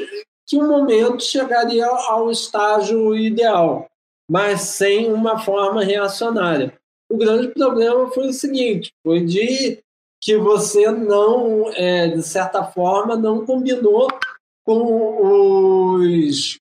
que 0.48 0.56
um 0.56 0.66
momento 0.66 1.22
chegaria 1.22 1.86
ao 1.86 2.30
estágio 2.30 3.14
ideal, 3.14 3.86
mas 4.28 4.62
sem 4.62 5.12
uma 5.12 5.38
forma 5.38 5.84
reacionária. 5.84 6.72
O 7.10 7.18
grande 7.18 7.48
problema 7.48 8.10
foi 8.10 8.28
o 8.28 8.32
seguinte: 8.32 8.90
foi 9.04 9.24
de 9.24 9.78
que 10.20 10.36
você 10.36 10.90
não, 10.90 11.70
é, 11.72 12.08
de 12.08 12.22
certa 12.22 12.64
forma, 12.64 13.14
não 13.14 13.44
combinou 13.44 14.08
com 14.64 15.96
os, 15.96 16.58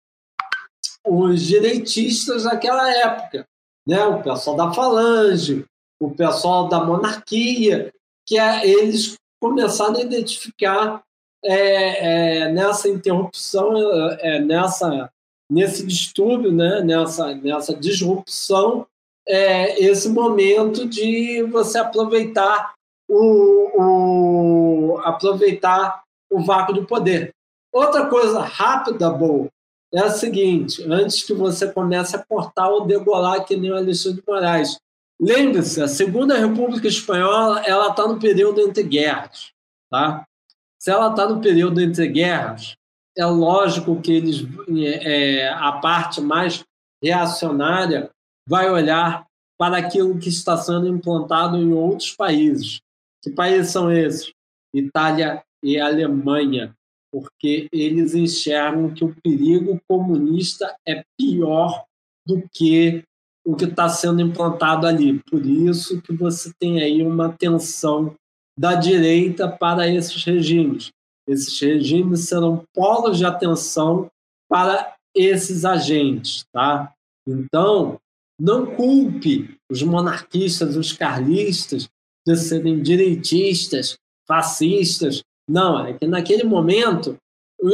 os 1.05 1.41
direitistas 1.41 2.43
daquela 2.43 2.89
época, 2.93 3.45
né? 3.87 4.05
O 4.05 4.21
pessoal 4.21 4.55
da 4.55 4.73
Falange, 4.73 5.65
o 5.99 6.11
pessoal 6.11 6.67
da 6.67 6.83
monarquia, 6.83 7.91
que 8.25 8.37
é, 8.37 8.67
eles 8.67 9.15
começaram 9.41 9.95
a 9.95 10.01
identificar 10.01 11.01
é, 11.47 12.43
é, 12.43 12.51
nessa 12.51 12.89
interrupção, 12.89 13.73
é, 14.19 14.37
é, 14.37 15.09
nesse 15.49 15.85
distúrbio, 15.85 16.51
né, 16.51 16.81
nessa, 16.81 17.33
nessa 17.35 17.73
disrupção, 17.73 18.85
é, 19.25 19.81
esse 19.81 20.09
momento 20.09 20.87
de 20.87 21.43
você 21.43 21.77
aproveitar 21.79 22.73
o, 23.09 23.81
o, 23.81 24.99
aproveitar 24.99 26.03
o 26.29 26.41
vácuo 26.43 26.73
do 26.73 26.85
poder. 26.85 27.33
Outra 27.73 28.07
coisa 28.07 28.41
rápida, 28.41 29.09
boa, 29.09 29.47
é 29.93 29.99
a 29.99 30.09
seguinte: 30.09 30.83
antes 30.83 31.23
que 31.23 31.33
você 31.33 31.71
comece 31.71 32.15
a 32.15 32.23
cortar 32.23 32.69
ou 32.69 32.85
degolar 32.85 33.45
que 33.45 33.55
nem 33.55 33.71
o 33.71 33.77
Alexandre 33.77 34.21
de 34.21 34.27
Moraes, 34.27 34.77
lembre-se, 35.19 35.81
a 35.81 35.87
Segunda 35.87 36.37
República 36.37 36.87
Espanhola 36.87 37.61
ela 37.61 37.89
está 37.89 38.05
no 38.05 38.19
período 38.19 38.59
entre 38.59 38.83
guerras, 38.83 39.51
tá? 39.89 40.26
Se 40.87 40.91
ela 40.91 41.09
está 41.09 41.27
no 41.27 41.41
período 41.41 41.81
entre 41.81 42.07
guerras, 42.07 42.77
é 43.17 43.25
lógico 43.25 43.99
que 43.99 44.09
eles, 44.09 44.47
é, 45.03 45.49
a 45.49 45.73
parte 45.73 46.21
mais 46.21 46.63
reacionária 47.03 48.09
vai 48.47 48.69
olhar 48.69 49.27
para 49.59 49.79
aquilo 49.79 50.17
que 50.17 50.29
está 50.29 50.55
sendo 50.55 50.87
implantado 50.87 51.57
em 51.57 51.73
outros 51.73 52.15
países. 52.15 52.79
Que 53.21 53.29
países 53.29 53.69
são 53.69 53.91
esses? 53.91 54.31
Itália 54.73 55.43
e 55.61 55.77
Alemanha, 55.77 56.73
porque 57.11 57.67
eles 57.73 58.15
enxergam 58.15 58.93
que 58.93 59.03
o 59.03 59.13
perigo 59.21 59.81
comunista 59.89 60.73
é 60.87 61.03
pior 61.19 61.83
do 62.25 62.47
que 62.53 63.03
o 63.45 63.57
que 63.57 63.65
está 63.65 63.89
sendo 63.89 64.21
implantado 64.21 64.87
ali. 64.87 65.21
Por 65.29 65.45
isso 65.45 66.01
que 66.01 66.13
você 66.13 66.49
tem 66.57 66.81
aí 66.81 67.03
uma 67.03 67.33
tensão 67.33 68.15
da 68.57 68.75
direita 68.75 69.47
para 69.47 69.87
esses 69.87 70.23
regimes. 70.23 70.91
Esses 71.27 71.59
regimes 71.59 72.27
serão 72.27 72.63
polos 72.73 73.17
de 73.17 73.25
atenção 73.25 74.09
para 74.49 74.95
esses 75.13 75.65
agentes, 75.65 76.45
tá? 76.53 76.93
Então, 77.27 77.99
não 78.39 78.65
culpe 78.65 79.57
os 79.69 79.83
monarquistas, 79.83 80.75
os 80.75 80.93
carlistas 80.93 81.89
de 82.25 82.35
serem 82.35 82.81
direitistas, 82.81 83.97
fascistas. 84.27 85.21
Não, 85.49 85.85
é 85.85 85.93
que 85.93 86.07
naquele 86.07 86.43
momento 86.43 87.17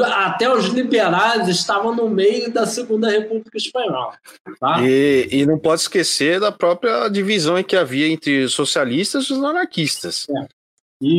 até 0.01 0.49
os 0.49 0.67
liberais 0.67 1.47
estavam 1.49 1.93
no 1.93 2.09
meio 2.09 2.51
da 2.51 2.65
Segunda 2.65 3.09
República 3.09 3.57
Espanhola. 3.57 4.17
Tá? 4.59 4.81
E, 4.81 5.27
e 5.29 5.45
não 5.45 5.59
pode 5.59 5.81
esquecer 5.81 6.39
da 6.39 6.51
própria 6.51 7.09
divisão 7.09 7.61
que 7.61 7.75
havia 7.75 8.07
entre 8.07 8.45
os 8.45 8.53
socialistas 8.53 9.25
e 9.25 9.33
os 9.33 9.43
anarquistas. 9.43 10.25
É. 10.29 10.62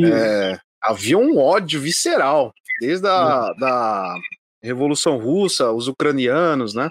É, 0.07 0.59
havia 0.81 1.19
um 1.19 1.39
ódio 1.39 1.81
visceral, 1.81 2.53
desde 2.81 3.07
a 3.07 3.53
da 3.59 4.17
Revolução 4.63 5.19
Russa, 5.19 5.73
os 5.73 5.89
ucranianos, 5.89 6.75
né? 6.75 6.91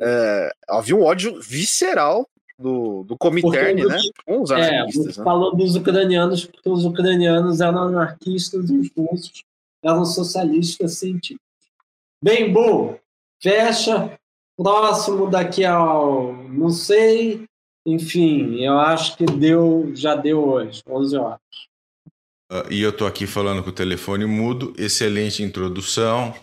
É, 0.00 0.50
havia 0.68 0.96
um 0.96 1.02
ódio 1.02 1.40
visceral 1.40 2.28
do, 2.58 3.04
do 3.04 3.16
Comintern, 3.16 3.84
né? 3.84 3.98
Com 4.26 4.42
os 4.42 4.50
é, 4.50 4.54
anarquistas. 4.54 5.16
É, 5.16 5.18
né? 5.20 5.24
Falou 5.24 5.54
dos 5.54 5.76
ucranianos, 5.76 6.44
porque 6.44 6.68
os 6.68 6.84
ucranianos 6.84 7.60
eram 7.60 7.82
anarquistas 7.82 8.68
e 8.68 8.76
os 8.76 8.90
russos 8.96 9.44
eram 9.82 10.04
socialistas 10.04 10.98
científicos. 10.98 11.46
Bem, 12.22 12.52
bom, 12.52 12.98
fecha. 13.40 14.18
Próximo 14.56 15.30
daqui 15.30 15.64
ao. 15.64 16.32
Não 16.32 16.70
sei. 16.70 17.44
Enfim, 17.86 18.56
eu 18.60 18.76
acho 18.78 19.16
que 19.16 19.24
deu, 19.24 19.92
já 19.94 20.16
deu 20.16 20.44
hoje, 20.44 20.82
11 20.86 21.16
horas. 21.16 21.40
Uh, 22.50 22.72
e 22.72 22.80
eu 22.80 22.90
estou 22.90 23.06
aqui 23.06 23.26
falando 23.26 23.62
com 23.62 23.68
o 23.68 23.74
telefone 23.74 24.24
mudo. 24.24 24.72
Excelente 24.78 25.42
introdução 25.42 26.34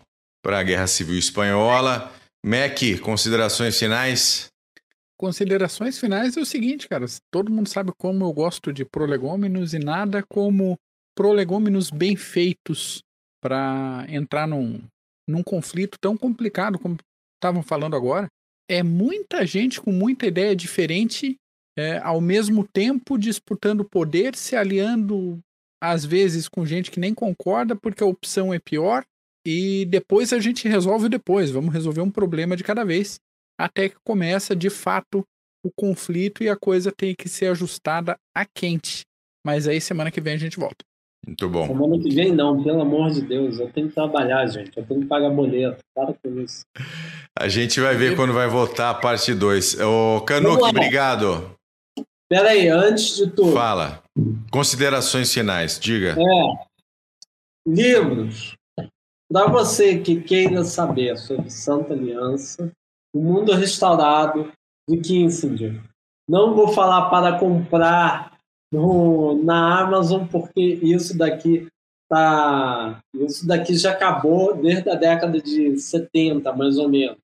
para 0.44 0.60
a 0.60 0.64
Guerra 0.64 0.86
Civil 0.86 1.18
Espanhola. 1.18 2.14
Mac, 2.46 2.80
considerações 3.02 3.80
finais? 3.80 4.48
Considerações 5.18 5.98
finais 5.98 6.38
é 6.38 6.40
o 6.42 6.46
seguinte, 6.46 6.88
cara. 6.88 7.06
Todo 7.32 7.52
mundo 7.52 7.68
sabe 7.68 7.92
como 7.98 8.24
eu 8.24 8.32
gosto 8.32 8.72
de 8.72 8.86
prolegômenos 8.86 9.74
e 9.74 9.80
nada 9.80 10.24
como 10.30 10.78
prolegômenos 11.16 11.90
bem 11.90 12.16
feitos 12.16 13.02
para 13.42 14.06
entrar 14.10 14.48
num, 14.48 14.84
num 15.28 15.42
conflito 15.42 15.98
tão 16.00 16.16
complicado 16.16 16.78
como 16.78 16.98
estavam 17.36 17.64
falando 17.64 17.96
agora. 17.96 18.28
É 18.70 18.84
muita 18.84 19.46
gente 19.46 19.82
com 19.82 19.92
muita 19.92 20.28
ideia 20.28 20.56
diferente, 20.56 21.36
é, 21.78 21.98
ao 22.00 22.20
mesmo 22.22 22.68
tempo 22.68 23.18
disputando 23.18 23.86
poder, 23.86 24.36
se 24.36 24.56
aliando 24.56 25.40
às 25.82 26.06
vezes 26.06 26.48
com 26.48 26.66
gente 26.66 26.92
que 26.92 27.00
nem 27.00 27.14
concorda 27.14 27.76
porque 27.76 28.04
a 28.04 28.08
opção 28.08 28.54
é 28.54 28.60
pior, 28.60 29.04
e 29.46 29.86
depois 29.86 30.34
a 30.34 30.40
gente 30.40 30.68
resolve 30.68 31.08
depois. 31.08 31.52
Vamos 31.52 31.74
resolver 31.74 32.02
um 32.02 32.10
problema 32.10 32.56
de 32.56 32.64
cada 32.64 32.84
vez, 32.84 33.20
até 33.60 33.90
que 33.90 33.96
começa 34.04 34.56
de 34.56 34.70
fato 34.70 35.24
o 35.64 35.70
conflito 35.76 36.44
e 36.44 36.50
a 36.50 36.56
coisa 36.56 36.92
tem 36.92 37.14
que 37.18 37.30
ser 37.30 37.48
ajustada 37.48 38.18
a 38.36 38.46
quente. 38.46 39.04
Mas 39.46 39.68
aí 39.68 39.80
semana 39.80 40.12
que 40.12 40.22
vem 40.22 40.34
a 40.34 40.38
gente 40.38 40.60
volta. 40.60 40.84
Muito 41.26 41.50
bom. 41.50 41.66
Semana 41.66 42.00
que 42.00 42.14
vem 42.14 42.32
não, 42.32 42.64
pelo 42.64 42.82
amor 42.82 43.10
de 43.10 43.22
Deus. 43.22 43.60
Eu 43.60 43.72
tenho 43.72 43.88
que 43.90 43.96
trabalhar, 43.96 44.46
gente. 44.46 44.78
Eu 44.78 44.86
tenho 44.86 45.02
que 45.02 45.08
pagar 45.08 45.32
boleto. 45.32 45.80
Para 45.96 46.14
com 46.14 46.40
isso. 46.40 46.62
A 47.38 47.48
gente 47.48 47.80
vai 47.80 47.96
ver 47.96 48.16
quando 48.16 48.32
vai 48.32 48.48
voltar 48.48 48.92
a 48.92 48.94
parte 48.94 49.34
2. 49.34 49.80
Ô, 49.82 50.22
Canuck, 50.22 50.64
obrigado. 50.64 51.56
Pera 52.30 52.50
aí, 52.50 52.68
antes 52.68 53.16
de 53.16 53.30
tudo. 53.30 53.54
Fala. 53.54 54.04
Considerações 54.52 55.32
finais, 55.32 55.80
diga. 55.80 56.16
É. 56.18 56.66
Livros. 57.68 58.56
Para 59.32 59.48
você 59.48 60.00
que 60.00 60.22
queira 60.22 60.64
saber 60.64 61.18
sobre 61.18 61.50
Santa 61.50 61.94
Aliança, 61.94 62.72
O 63.14 63.20
Mundo 63.20 63.54
Restaurado, 63.54 64.52
de 64.90 64.98
Kissinger. 64.98 65.82
Não 66.28 66.56
vou 66.56 66.70
falar 66.70 67.10
para 67.10 67.38
comprar 67.38 68.38
no, 68.72 69.42
na 69.44 69.82
Amazon, 69.82 70.26
porque 70.26 70.62
isso 70.62 71.18
daqui 71.18 71.68
tá. 72.10 73.00
Isso 73.14 73.48
daqui 73.48 73.76
já 73.76 73.92
acabou 73.92 74.56
desde 74.56 74.90
a 74.90 74.96
década 74.96 75.40
de 75.40 75.78
70, 75.78 76.52
mais 76.54 76.78
ou 76.78 76.90
menos. 76.90 77.18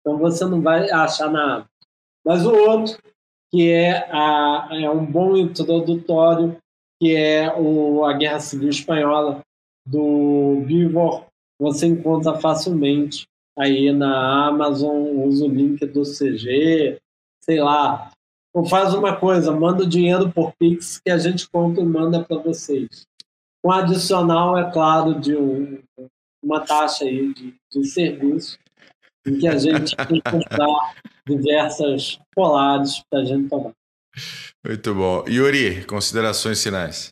Então 0.00 0.18
você 0.18 0.44
não 0.44 0.60
vai 0.60 0.90
achar 0.90 1.30
nada. 1.30 1.66
Mas 2.24 2.44
o 2.44 2.52
outro, 2.52 2.98
que 3.50 3.70
é, 3.70 4.08
a, 4.12 4.68
é 4.72 4.90
um 4.90 5.04
bom 5.04 5.36
introdutório, 5.36 6.56
que 7.00 7.14
é 7.14 7.52
o, 7.56 8.04
a 8.04 8.12
Guerra 8.12 8.40
Civil 8.40 8.68
Espanhola, 8.68 9.40
do 9.86 10.62
Bivor, 10.66 11.24
você 11.58 11.86
encontra 11.86 12.38
facilmente 12.38 13.26
aí 13.58 13.90
na 13.90 14.48
Amazon, 14.48 15.24
usa 15.24 15.46
o 15.46 15.48
link 15.48 15.84
do 15.86 16.02
CG, 16.02 16.98
sei 17.42 17.60
lá, 17.60 18.10
ou 18.54 18.64
faz 18.64 18.94
uma 18.94 19.16
coisa, 19.16 19.50
manda 19.50 19.82
o 19.82 19.88
dinheiro 19.88 20.30
por 20.30 20.52
Pix 20.58 21.00
que 21.00 21.10
a 21.10 21.18
gente 21.18 21.48
compra 21.48 21.82
e 21.82 21.86
manda 21.86 22.22
para 22.22 22.38
vocês. 22.38 23.06
Com 23.62 23.72
adicional, 23.72 24.56
é 24.56 24.70
claro, 24.70 25.18
de 25.18 25.36
um, 25.36 25.80
uma 26.42 26.60
taxa 26.60 27.04
aí 27.04 27.32
de, 27.32 27.54
de 27.72 27.84
serviço, 27.86 28.58
em 29.28 29.38
que 29.38 29.48
a 29.48 29.58
gente 29.58 29.96
tem 29.96 30.20
que 30.20 30.30
comprar 30.30 30.94
diversas 31.26 32.18
polares 32.34 33.02
para 33.10 33.20
a 33.20 33.24
gente 33.24 33.48
tomar. 33.48 33.72
Muito 34.64 34.94
bom. 34.94 35.24
Yuri, 35.28 35.84
considerações 35.84 36.62
finais. 36.62 37.10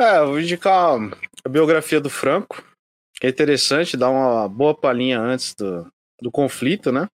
É, 0.00 0.18
eu 0.18 0.28
vou 0.28 0.40
indicar 0.40 0.96
a 1.44 1.48
biografia 1.48 2.00
do 2.00 2.08
Franco, 2.08 2.64
que 3.14 3.26
é 3.26 3.30
interessante, 3.30 3.96
dá 3.96 4.08
uma 4.08 4.48
boa 4.48 4.74
palhinha 4.74 5.20
antes 5.20 5.54
do, 5.54 5.86
do 6.20 6.30
conflito, 6.30 6.92
né? 6.92 7.08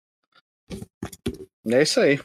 É 1.67 1.81
isso 1.81 1.99
aí. 1.99 2.19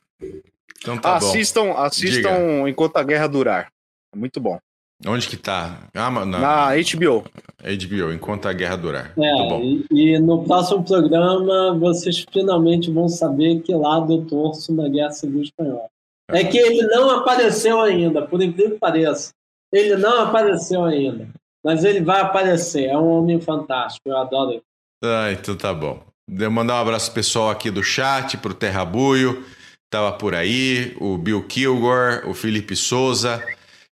Então 0.78 0.98
tá 0.98 1.16
assistam, 1.16 1.66
bom. 1.66 1.76
assistam 1.78 2.68
enquanto 2.68 2.96
a 2.96 3.04
guerra 3.04 3.28
durar. 3.28 3.72
É 4.14 4.18
muito 4.18 4.40
bom. 4.40 4.58
Onde 5.06 5.28
que 5.28 5.36
tá? 5.36 5.78
Ah, 5.94 6.10
na, 6.10 6.24
na 6.24 6.68
HBO. 6.74 7.24
HBO, 7.62 8.12
enquanto 8.12 8.46
a 8.46 8.52
guerra 8.52 8.76
durar. 8.76 9.12
É, 9.16 9.60
e, 9.60 9.86
e, 9.90 10.18
no 10.18 10.44
próximo 10.44 10.84
programa 10.84 11.74
vocês 11.78 12.24
finalmente 12.32 12.90
vão 12.90 13.08
saber 13.08 13.60
que 13.60 13.74
lado 13.74 14.12
eu 14.12 14.24
torço 14.24 14.72
na 14.74 14.88
Guerra 14.88 15.10
Civil 15.12 15.42
Espanhola. 15.42 15.86
É 16.30 16.44
que 16.44 16.58
ele 16.58 16.82
não 16.88 17.10
apareceu 17.10 17.80
ainda, 17.80 18.22
por 18.22 18.42
incrível 18.42 18.72
que 18.72 18.78
pareça. 18.78 19.32
Ele 19.72 19.96
não 19.96 20.22
apareceu 20.22 20.84
ainda. 20.84 21.28
Mas 21.64 21.84
ele 21.84 22.00
vai 22.00 22.20
aparecer. 22.20 22.86
É 22.86 22.96
um 22.96 23.08
homem 23.08 23.40
fantástico. 23.40 24.08
Eu 24.08 24.16
adoro 24.16 24.52
ele. 24.52 24.62
Ah, 25.04 25.30
então 25.32 25.56
tá 25.56 25.72
bom. 25.72 26.00
Vou 26.28 26.50
mandar 26.50 26.74
um 26.74 26.82
abraço 26.82 27.12
pessoal 27.12 27.50
aqui 27.50 27.70
do 27.70 27.82
chat, 27.82 28.36
pro 28.36 28.52
Terra 28.52 28.84
Buio, 28.84 29.44
tava 29.88 30.12
por 30.12 30.34
aí, 30.34 30.94
o 31.00 31.16
Bill 31.16 31.42
Kilgore, 31.46 32.28
o 32.28 32.34
Felipe 32.34 32.76
Souza. 32.76 33.42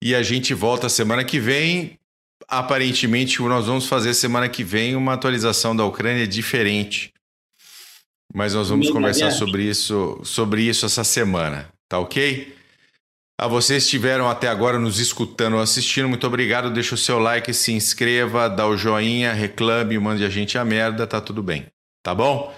E 0.05 0.16
a 0.16 0.23
gente 0.24 0.53
volta 0.53 0.89
semana 0.89 1.23
que 1.23 1.39
vem. 1.39 1.97
Aparentemente, 2.49 3.41
nós 3.41 3.66
vamos 3.66 3.87
fazer 3.87 4.15
semana 4.15 4.49
que 4.49 4.65
vem 4.65 4.97
uma 4.97 5.12
atualização 5.12 5.77
da 5.77 5.85
Ucrânia 5.85 6.27
diferente. 6.27 7.15
Mas 8.35 8.53
nós 8.53 8.69
vamos 8.69 8.91
conversar 8.91 9.31
sobre 9.31 9.62
isso, 9.62 10.20
sobre 10.24 10.62
isso 10.62 10.85
essa 10.85 11.05
semana, 11.05 11.69
tá 11.89 12.01
ok? 12.01 12.53
A 13.41 13.47
vocês 13.47 13.85
que 13.85 13.87
estiveram 13.87 14.29
até 14.29 14.49
agora 14.49 14.77
nos 14.77 14.99
escutando 14.99 15.55
ou 15.55 15.61
assistindo, 15.61 16.09
muito 16.09 16.27
obrigado. 16.27 16.73
Deixa 16.73 16.97
o 16.97 16.99
seu 16.99 17.20
like, 17.20 17.55
se 17.55 17.73
inscreva, 17.73 18.49
dá 18.51 18.66
o 18.66 18.77
joinha, 18.77 19.33
reclame, 19.33 19.97
mande 20.01 20.24
a 20.24 20.29
gente 20.29 20.59
a 20.59 20.65
merda, 20.65 21.07
tá 21.07 21.20
tudo 21.20 21.45
bem. 21.45 21.66
Tá 22.03 22.12
bom? 22.12 22.53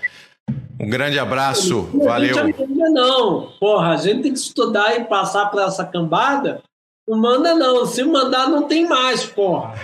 Um 0.81 0.89
grande 0.89 1.19
abraço, 1.19 1.91
não, 1.93 2.05
valeu. 2.07 2.37
Não, 2.69 2.93
não, 2.93 3.53
porra, 3.61 3.91
a 3.91 3.97
gente 3.99 4.23
tem 4.23 4.33
que 4.33 4.39
estudar 4.39 4.99
e 4.99 5.05
passar 5.05 5.47
para 5.51 5.67
essa 5.67 5.85
cambada. 5.85 6.63
Não 7.07 7.21
manda 7.21 7.55
não, 7.55 7.85
se 7.85 8.03
mandar 8.03 8.49
não 8.49 8.63
tem 8.63 8.89
mais, 8.89 9.27
porra. 9.27 9.75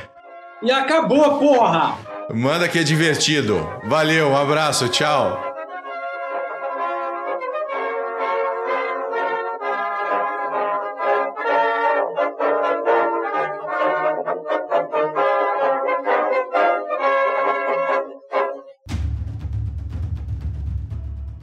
E 0.62 0.70
acabou, 0.70 1.38
porra. 1.38 1.98
Manda 2.32 2.66
que 2.66 2.78
é 2.78 2.82
divertido. 2.82 3.58
Valeu, 3.84 4.28
um 4.28 4.36
abraço, 4.36 4.88
tchau. 4.88 5.49